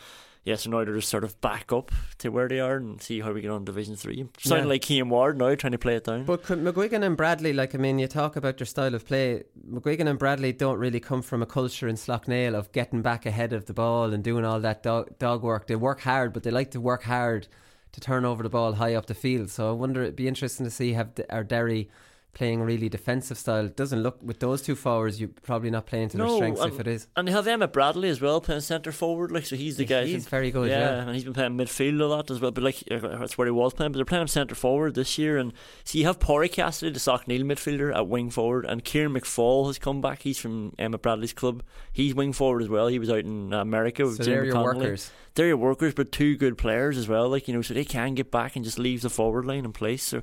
yeah, 0.44 0.54
so 0.56 0.70
now 0.70 0.84
they're 0.84 0.94
just 0.94 1.08
sort 1.10 1.24
of 1.24 1.38
back 1.42 1.70
up 1.72 1.92
to 2.18 2.30
where 2.30 2.48
they 2.48 2.60
are 2.60 2.76
and 2.76 3.02
see 3.02 3.20
how 3.20 3.30
we 3.32 3.42
get 3.42 3.50
on 3.50 3.64
Division 3.64 3.94
Three. 3.96 4.24
Sounding 4.38 4.66
Yeah. 4.66 4.70
like 4.70 4.82
Keane 4.82 5.08
Ward 5.10 5.36
now, 5.36 5.54
trying 5.56 5.72
to 5.72 5.78
play 5.78 5.96
it 5.96 6.04
down. 6.04 6.24
But 6.24 6.44
McGuigan 6.44 7.04
and 7.04 7.16
Bradley, 7.16 7.52
like 7.52 7.74
I 7.74 7.78
mean, 7.78 7.98
you 7.98 8.06
talk 8.06 8.36
about 8.36 8.56
their 8.56 8.66
style 8.66 8.94
of 8.94 9.04
play. 9.04 9.42
McGuigan 9.68 10.08
and 10.08 10.18
Bradley 10.18 10.52
don't 10.52 10.78
really 10.78 11.00
come 11.00 11.22
from 11.22 11.42
a 11.42 11.46
culture 11.46 11.88
in 11.88 11.96
Slaughtneil 11.96 12.54
of 12.54 12.72
getting 12.72 13.02
back 13.02 13.26
ahead 13.26 13.52
of 13.52 13.66
the 13.66 13.74
ball 13.74 14.14
and 14.14 14.22
doing 14.24 14.44
all 14.44 14.60
that 14.60 14.82
dog, 14.82 15.18
dog 15.18 15.42
work. 15.42 15.66
They 15.66 15.76
work 15.76 16.00
hard, 16.00 16.32
but 16.32 16.44
they 16.44 16.50
like 16.52 16.70
to 16.70 16.80
work 16.80 17.02
hard 17.02 17.46
to 17.92 18.00
turn 18.00 18.24
over 18.24 18.42
the 18.42 18.48
ball 18.48 18.74
high 18.74 18.94
up 18.94 19.06
the 19.06 19.14
field. 19.14 19.50
So 19.50 19.68
I 19.68 19.72
wonder 19.72 20.02
it'd 20.02 20.16
be 20.16 20.28
interesting 20.28 20.64
to 20.64 20.70
see 20.70 20.92
have 20.92 21.10
our 21.28 21.44
Derry 21.44 21.88
playing 22.32 22.60
a 22.60 22.64
really 22.64 22.88
defensive 22.88 23.36
style. 23.36 23.66
It 23.66 23.76
doesn't 23.76 24.02
look 24.02 24.18
with 24.22 24.38
those 24.38 24.62
two 24.62 24.76
forwards. 24.76 25.20
You're 25.20 25.30
probably 25.42 25.70
not 25.70 25.86
playing 25.86 26.10
to 26.10 26.16
their 26.16 26.28
strengths 26.28 26.60
and, 26.60 26.72
if 26.72 26.80
it 26.80 26.86
is. 26.86 27.06
And 27.16 27.26
they 27.26 27.32
have 27.32 27.46
Emmett 27.46 27.72
Bradley 27.72 28.08
as 28.08 28.20
well 28.20 28.40
playing 28.40 28.60
centre 28.60 28.92
forward, 28.92 29.32
like 29.32 29.46
so 29.46 29.56
he's 29.56 29.76
the 29.76 29.84
guy. 29.84 30.04
He's 30.06 30.26
very 30.26 30.50
good, 30.50 30.70
yeah. 30.70 31.02
and 31.02 31.14
he's 31.14 31.24
been 31.24 31.32
playing 31.32 31.56
midfield 31.56 32.00
a 32.00 32.04
lot 32.04 32.30
as 32.30 32.40
well. 32.40 32.50
But 32.50 32.64
like 32.64 32.82
that's 32.88 33.36
where 33.36 33.46
he 33.46 33.50
was 33.50 33.74
playing. 33.74 33.92
But 33.92 33.98
they're 33.98 34.04
playing 34.04 34.28
centre 34.28 34.54
forward 34.54 34.94
this 34.94 35.18
year, 35.18 35.38
and 35.38 35.52
so 35.84 35.98
you 35.98 36.04
have 36.06 36.18
Pori 36.18 36.50
Cassidy, 36.50 36.92
the 36.92 37.00
Slaughtneil 37.00 37.42
midfielder, 37.42 37.94
at 37.94 38.06
wing 38.06 38.30
forward, 38.30 38.64
and 38.64 38.84
Kieran 38.84 39.12
McFall 39.12 39.66
has 39.66 39.78
come 39.78 40.00
back. 40.00 40.22
He's 40.22 40.38
from 40.38 40.74
Emmett 40.78 41.02
Bradley's 41.02 41.32
club. 41.32 41.62
He's 41.92 42.14
wing 42.14 42.32
forward 42.32 42.62
as 42.62 42.68
well. 42.68 42.86
He 42.86 42.98
was 42.98 43.10
out 43.10 43.20
in 43.20 43.52
America 43.52 44.04
with 44.04 44.16
So 44.16 44.24
Jim 44.24 44.32
they're 44.34 44.44
your 44.44 44.54
McConnelly. 44.54 44.76
workers. 44.76 45.10
They're 45.34 45.48
your 45.48 45.56
workers, 45.56 45.94
but 45.94 46.12
two 46.12 46.36
good 46.36 46.58
players 46.58 46.96
as 46.96 47.08
well. 47.08 47.28
Like 47.28 47.48
you 47.48 47.54
know, 47.54 47.62
so 47.62 47.74
they 47.74 47.84
can 47.84 48.14
get 48.14 48.30
back 48.30 48.56
and 48.56 48.64
just 48.64 48.78
leave 48.78 49.02
the 49.02 49.10
forward 49.10 49.46
line 49.46 49.64
in 49.64 49.72
place. 49.72 50.04
So. 50.04 50.22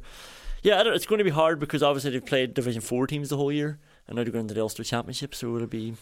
Yeah, 0.67 0.81
I 0.81 0.83
don't, 0.83 0.95
it's 0.95 1.05
going 1.05 1.19
to 1.19 1.23
be 1.23 1.29
hard 1.29 1.61
because 1.61 1.81
obviously 1.81 2.11
they've 2.11 2.25
played 2.25 2.53
Division 2.53 2.81
Four 2.81 3.07
teams 3.07 3.29
the 3.29 3.37
whole 3.37 3.53
year, 3.53 3.79
and 4.05 4.17
now 4.17 4.23
they're 4.25 4.33
going 4.33 4.49
to 4.49 4.53
the 4.53 4.59
Ulster 4.59 4.83
Championship, 4.83 5.33
so 5.33 5.55
it'll 5.55 5.65
be, 5.65 5.93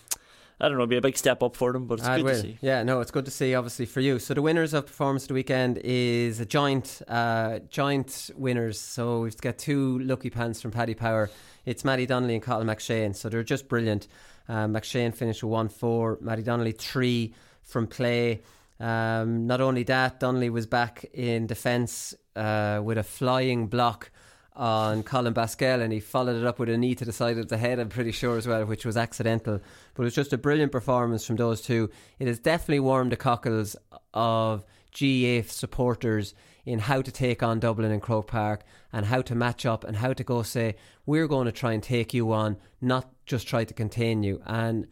I 0.59 0.67
don't 0.67 0.71
know, 0.71 0.85
it'll 0.85 0.89
be 0.89 0.97
a 0.97 1.01
big 1.01 1.19
step 1.19 1.43
up 1.43 1.55
for 1.55 1.71
them. 1.71 1.85
But 1.85 1.99
it's 1.99 2.07
it 2.07 2.15
good 2.15 2.17
to 2.17 2.23
will. 2.23 2.41
see. 2.41 2.57
Yeah, 2.61 2.81
no, 2.81 2.99
it's 2.99 3.11
good 3.11 3.25
to 3.25 3.31
see. 3.31 3.53
Obviously 3.53 3.85
for 3.85 3.99
you. 3.99 4.17
So 4.17 4.33
the 4.33 4.41
winners 4.41 4.73
of 4.73 4.87
performance 4.87 5.25
of 5.25 5.27
the 5.27 5.33
weekend 5.35 5.77
is 5.83 6.39
a 6.39 6.47
joint, 6.47 7.03
uh, 7.07 7.59
joint 7.69 8.31
winners. 8.35 8.79
So 8.79 9.19
we've 9.19 9.37
got 9.37 9.59
two 9.59 9.99
lucky 9.99 10.31
pants 10.31 10.63
from 10.63 10.71
Paddy 10.71 10.95
Power. 10.95 11.29
It's 11.67 11.85
Mattie 11.85 12.07
Donnelly 12.07 12.33
and 12.33 12.43
Cathal 12.43 12.63
McShane. 12.63 13.15
So 13.15 13.29
they're 13.29 13.43
just 13.43 13.67
brilliant. 13.67 14.07
Um, 14.49 14.73
McShane 14.73 15.13
finished 15.13 15.43
with 15.43 15.51
one 15.51 15.69
four. 15.69 16.17
Mattie 16.21 16.41
Donnelly 16.41 16.71
three 16.71 17.35
from 17.61 17.85
play. 17.85 18.41
Um, 18.79 19.45
not 19.45 19.61
only 19.61 19.83
that, 19.83 20.19
Donnelly 20.19 20.49
was 20.49 20.65
back 20.65 21.05
in 21.13 21.45
defence 21.45 22.15
uh, 22.35 22.81
with 22.83 22.97
a 22.97 23.03
flying 23.03 23.67
block 23.67 24.09
on 24.55 25.03
Colm 25.03 25.33
Basquel 25.33 25.81
and 25.81 25.91
he 25.91 25.99
followed 25.99 26.35
it 26.35 26.45
up 26.45 26.59
with 26.59 26.69
a 26.69 26.77
knee 26.77 26.95
to 26.95 27.05
the 27.05 27.11
side 27.11 27.37
of 27.37 27.49
the 27.49 27.57
head, 27.57 27.79
I'm 27.79 27.89
pretty 27.89 28.11
sure 28.11 28.37
as 28.37 28.47
well, 28.47 28.65
which 28.65 28.85
was 28.85 28.97
accidental. 28.97 29.59
But 29.93 30.03
it 30.03 30.05
was 30.05 30.15
just 30.15 30.33
a 30.33 30.37
brilliant 30.37 30.71
performance 30.71 31.25
from 31.25 31.35
those 31.35 31.61
two. 31.61 31.89
It 32.19 32.27
has 32.27 32.39
definitely 32.39 32.79
warmed 32.79 33.11
the 33.11 33.17
cockles 33.17 33.75
of 34.13 34.65
GAA 34.97 35.41
supporters 35.47 36.33
in 36.65 36.79
how 36.79 37.01
to 37.01 37.11
take 37.11 37.43
on 37.43 37.59
Dublin 37.59 37.91
and 37.91 38.01
Croke 38.01 38.27
Park 38.27 38.63
and 38.91 39.05
how 39.05 39.21
to 39.21 39.35
match 39.35 39.65
up 39.65 39.83
and 39.83 39.97
how 39.97 40.13
to 40.13 40.23
go 40.23 40.41
say, 40.41 40.75
we're 41.05 41.27
going 41.27 41.45
to 41.45 41.51
try 41.51 41.73
and 41.73 41.83
take 41.83 42.13
you 42.13 42.31
on, 42.31 42.57
not 42.81 43.11
just 43.25 43.47
try 43.47 43.63
to 43.63 43.73
contain 43.73 44.23
you. 44.23 44.41
And 44.45 44.87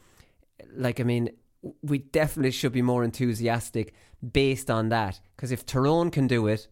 like, 0.75 0.99
I 0.99 1.03
mean, 1.03 1.29
we 1.81 1.99
definitely 1.99 2.51
should 2.51 2.73
be 2.73 2.81
more 2.81 3.03
enthusiastic 3.03 3.93
based 4.31 4.69
on 4.69 4.89
that. 4.89 5.19
Because 5.35 5.51
if 5.51 5.65
Tyrone 5.65 6.11
can 6.11 6.27
do 6.27 6.47
it, 6.47 6.67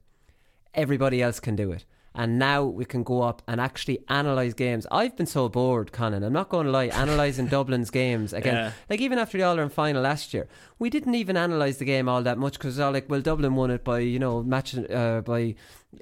everybody 0.74 1.22
else 1.22 1.40
can 1.40 1.56
do 1.56 1.72
it. 1.72 1.86
And 2.14 2.38
now 2.38 2.66
we 2.66 2.84
can 2.84 3.04
go 3.04 3.22
up 3.22 3.42
and 3.48 3.62
actually 3.62 4.00
analyse 4.10 4.54
games. 4.54 4.86
I've 4.92 5.16
been 5.16 5.26
so 5.26 5.48
bored, 5.48 5.94
Conan. 5.94 6.24
I'm 6.24 6.34
not 6.34 6.50
going 6.50 6.66
to 6.66 6.72
lie, 6.72 6.86
analysing 6.94 7.48
Dublin's 7.56 7.90
games 7.90 8.34
again. 8.34 8.56
Yeah. 8.56 8.72
Like 8.90 9.00
even 9.00 9.18
after 9.18 9.38
the 9.38 9.46
All 9.46 9.52
Ireland 9.52 9.72
final 9.72 10.02
last 10.02 10.34
year, 10.34 10.50
we 10.78 10.90
didn't 10.90 11.16
even 11.16 11.38
analyse 11.38 11.78
the 11.78 11.86
game 11.86 12.10
all 12.10 12.22
that 12.24 12.38
much 12.38 12.54
because 12.54 12.80
all 12.80 12.92
like, 12.92 13.10
well, 13.10 13.22
Dublin 13.22 13.56
won 13.56 13.72
it 13.72 13.86
by 13.86 14.00
you 14.00 14.20
know 14.20 14.44
match 14.44 14.76
uh, 14.78 15.22
by. 15.22 15.56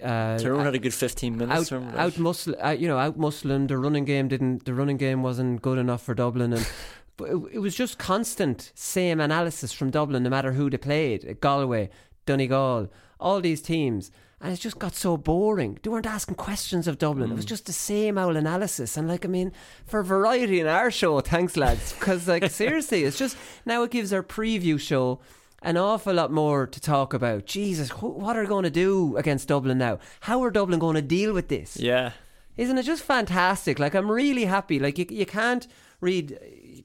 Uh, 0.03 0.37
Tyrone 0.37 0.65
had 0.65 0.75
a 0.75 0.79
good 0.79 0.93
15 0.93 1.35
minutes 1.35 1.71
out, 1.71 1.83
out 1.95 2.17
muscle, 2.19 2.53
out, 2.59 2.79
you 2.79 2.87
know, 2.87 2.99
out 2.99 3.17
muscling. 3.17 3.67
The 3.67 3.77
running 3.77 4.05
game 4.05 4.27
didn't. 4.27 4.65
The 4.65 4.73
running 4.73 4.97
game 4.97 5.21
wasn't 5.21 5.61
good 5.61 5.77
enough 5.77 6.03
for 6.03 6.15
Dublin, 6.15 6.53
and 6.53 6.71
it, 7.19 7.53
it 7.53 7.59
was 7.59 7.75
just 7.75 7.99
constant 7.99 8.71
same 8.73 9.19
analysis 9.19 9.73
from 9.73 9.91
Dublin, 9.91 10.23
no 10.23 10.29
matter 10.29 10.53
who 10.53 10.69
they 10.69 10.77
played. 10.77 11.39
Galway, 11.39 11.89
Donegal, 12.25 12.91
all 13.19 13.41
these 13.41 13.61
teams. 13.61 14.11
And 14.41 14.53
it 14.53 14.59
just 14.59 14.79
got 14.79 14.95
so 14.95 15.17
boring. 15.17 15.79
They 15.83 15.89
weren't 15.89 16.05
asking 16.05 16.35
questions 16.35 16.87
of 16.87 16.97
Dublin. 16.97 17.31
It 17.31 17.35
was 17.35 17.45
mm. 17.45 17.49
just 17.49 17.65
the 17.65 17.73
same 17.73 18.17
old 18.17 18.37
analysis. 18.37 18.95
And 18.95 19.07
like, 19.07 19.25
I 19.25 19.27
mean, 19.27 19.51
for 19.85 20.01
variety 20.01 20.61
in 20.61 20.67
our 20.67 20.89
show, 20.89 21.19
thanks 21.19 21.57
lads. 21.57 21.91
Because 21.91 22.27
like, 22.27 22.49
seriously, 22.51 23.03
it's 23.03 23.17
just 23.17 23.35
now 23.65 23.83
it 23.83 23.91
gives 23.91 24.13
our 24.13 24.23
preview 24.23 24.79
show 24.79 25.19
an 25.61 25.77
awful 25.77 26.13
lot 26.13 26.31
more 26.31 26.65
to 26.67 26.79
talk 26.79 27.13
about. 27.13 27.45
Jesus, 27.45 27.89
wh- 27.89 28.17
what 28.17 28.37
are 28.37 28.45
going 28.45 28.63
to 28.63 28.69
do 28.69 29.17
against 29.17 29.49
Dublin 29.49 29.77
now? 29.77 29.99
How 30.21 30.41
are 30.43 30.51
Dublin 30.51 30.79
going 30.79 30.95
to 30.95 31.01
deal 31.01 31.33
with 31.33 31.49
this? 31.49 31.77
Yeah. 31.77 32.11
Isn't 32.55 32.77
it 32.77 32.83
just 32.83 33.03
fantastic? 33.03 33.79
Like, 33.79 33.93
I'm 33.93 34.11
really 34.11 34.45
happy. 34.45 34.79
Like, 34.79 34.97
you, 34.97 35.05
you 35.09 35.25
can't 35.25 35.67
read 36.01 36.37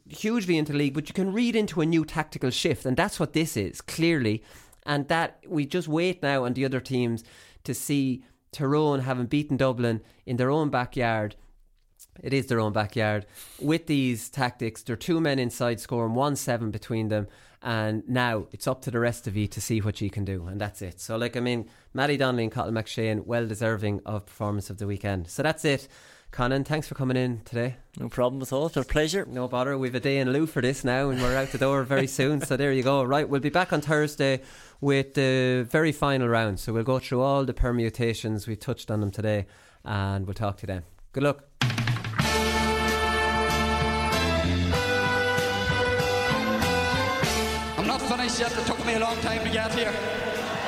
hugely 0.08 0.58
into 0.58 0.72
league, 0.72 0.94
but 0.94 1.08
you 1.08 1.14
can 1.14 1.32
read 1.32 1.56
into 1.56 1.80
a 1.80 1.86
new 1.86 2.04
tactical 2.04 2.50
shift. 2.50 2.84
And 2.84 2.96
that's 2.96 3.18
what 3.18 3.32
this 3.32 3.56
is, 3.56 3.80
clearly. 3.80 4.42
And 4.86 5.08
that 5.08 5.38
we 5.46 5.66
just 5.66 5.88
wait 5.88 6.22
now 6.22 6.44
on 6.44 6.54
the 6.54 6.64
other 6.64 6.80
teams 6.80 7.24
to 7.64 7.74
see 7.74 8.24
Tyrone 8.52 9.00
having 9.00 9.26
beaten 9.26 9.56
Dublin 9.56 10.00
in 10.26 10.36
their 10.36 10.50
own 10.50 10.70
backyard. 10.70 11.36
It 12.22 12.32
is 12.32 12.46
their 12.46 12.60
own 12.60 12.72
backyard. 12.72 13.26
With 13.60 13.86
these 13.86 14.30
tactics, 14.30 14.82
there 14.82 14.94
are 14.94 14.96
two 14.96 15.20
men 15.20 15.38
inside 15.38 15.80
scoring 15.80 16.14
1 16.14 16.36
7 16.36 16.70
between 16.70 17.08
them. 17.08 17.26
And 17.60 18.06
now 18.06 18.46
it's 18.52 18.66
up 18.66 18.82
to 18.82 18.90
the 18.90 19.00
rest 19.00 19.26
of 19.26 19.36
you 19.36 19.46
to 19.48 19.60
see 19.60 19.80
what 19.80 20.00
you 20.02 20.10
can 20.10 20.24
do. 20.24 20.46
And 20.46 20.60
that's 20.60 20.82
it. 20.82 21.00
So, 21.00 21.16
like, 21.16 21.34
I 21.34 21.40
mean, 21.40 21.68
Mattie 21.94 22.18
Donnelly 22.18 22.44
and 22.44 22.52
Cathal 22.52 22.72
McShane, 22.72 23.24
well 23.24 23.46
deserving 23.46 24.02
of 24.04 24.26
performance 24.26 24.68
of 24.68 24.76
the 24.76 24.86
weekend. 24.86 25.28
So 25.28 25.42
that's 25.42 25.64
it. 25.64 25.88
Conan, 26.34 26.64
thanks 26.64 26.88
for 26.88 26.96
coming 26.96 27.16
in 27.16 27.42
today. 27.44 27.76
No 27.96 28.08
problem 28.08 28.42
at 28.42 28.52
all. 28.52 28.66
It's 28.66 28.76
a 28.76 28.82
pleasure. 28.82 29.24
No 29.24 29.46
bother. 29.46 29.78
We've 29.78 29.94
a 29.94 30.00
day 30.00 30.18
in 30.18 30.32
lieu 30.32 30.46
for 30.46 30.60
this 30.60 30.82
now, 30.82 31.10
and 31.10 31.22
we're 31.22 31.36
out 31.36 31.52
the 31.52 31.58
door 31.58 31.84
very 31.84 32.06
soon. 32.18 32.40
So 32.40 32.56
there 32.56 32.72
you 32.72 32.82
go. 32.82 33.04
Right, 33.04 33.28
we'll 33.28 33.40
be 33.40 33.50
back 33.50 33.72
on 33.72 33.80
Thursday 33.80 34.42
with 34.80 35.14
the 35.14 35.64
very 35.70 35.92
final 35.92 36.26
round. 36.26 36.58
So 36.58 36.72
we'll 36.72 36.82
go 36.82 36.98
through 36.98 37.20
all 37.20 37.44
the 37.44 37.54
permutations. 37.54 38.48
We 38.48 38.56
touched 38.56 38.90
on 38.90 38.98
them 38.98 39.12
today, 39.12 39.46
and 39.84 40.26
we'll 40.26 40.34
talk 40.34 40.56
to 40.56 40.62
you 40.62 40.66
then. 40.66 40.82
Good 41.12 41.22
luck. 41.22 41.44
I'm 47.78 47.86
not 47.86 48.00
finished 48.02 48.40
yet. 48.40 48.58
It 48.58 48.66
took 48.66 48.84
me 48.84 48.94
a 48.94 48.98
long 48.98 49.16
time 49.18 49.44
to 49.44 49.50
get 49.50 49.72
here. 49.72 49.94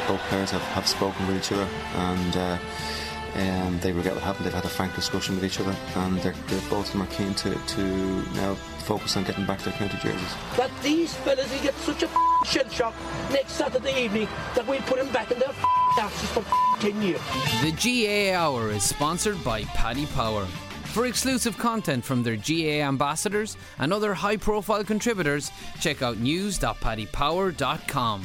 Both 0.06 0.20
players 0.28 0.52
have, 0.52 0.62
have 0.62 0.86
spoken 0.86 1.26
with 1.26 1.38
each 1.38 1.51
other 1.51 1.68
and 1.97 2.36
uh, 2.36 2.59
um, 3.36 3.78
they 3.80 3.92
regret 3.92 4.14
what 4.14 4.22
happened. 4.22 4.46
They've 4.46 4.54
had 4.54 4.64
a 4.64 4.68
frank 4.68 4.94
discussion 4.94 5.34
with 5.34 5.44
each 5.44 5.60
other 5.60 5.76
and 5.96 6.18
they're, 6.20 6.34
they're, 6.48 6.70
both 6.70 6.86
of 6.86 6.92
them 6.92 7.02
are 7.02 7.06
keen 7.06 7.34
to, 7.34 7.54
to 7.54 7.82
now 8.34 8.54
focus 8.84 9.16
on 9.16 9.24
getting 9.24 9.44
back 9.44 9.60
their 9.60 9.74
county 9.74 9.98
jerseys. 9.98 10.34
That 10.56 10.70
these 10.82 11.14
fellas 11.16 11.52
will 11.52 11.62
get 11.62 11.74
such 11.76 12.02
a 12.02 12.08
shell 12.44 12.68
shock 12.70 12.94
next 13.30 13.52
Saturday 13.52 14.04
evening 14.04 14.28
that 14.54 14.66
we'll 14.66 14.80
put 14.82 14.98
them 14.98 15.12
back 15.12 15.30
in 15.30 15.38
their 15.38 15.52
asses 15.98 16.30
for 16.30 16.44
10 16.80 17.02
years. 17.02 17.20
The 17.62 17.72
GAA 17.72 18.34
Hour 18.36 18.70
is 18.70 18.82
sponsored 18.82 19.42
by 19.44 19.64
Paddy 19.64 20.06
Power. 20.06 20.46
For 20.96 21.06
exclusive 21.06 21.58
content 21.58 22.04
from 22.04 22.22
their 22.22 22.36
GAA 22.36 22.86
ambassadors 22.86 23.58
and 23.78 23.92
other 23.92 24.14
high 24.14 24.38
profile 24.38 24.82
contributors, 24.82 25.50
check 25.78 26.00
out 26.00 26.16
news.paddypower.com. 26.18 28.24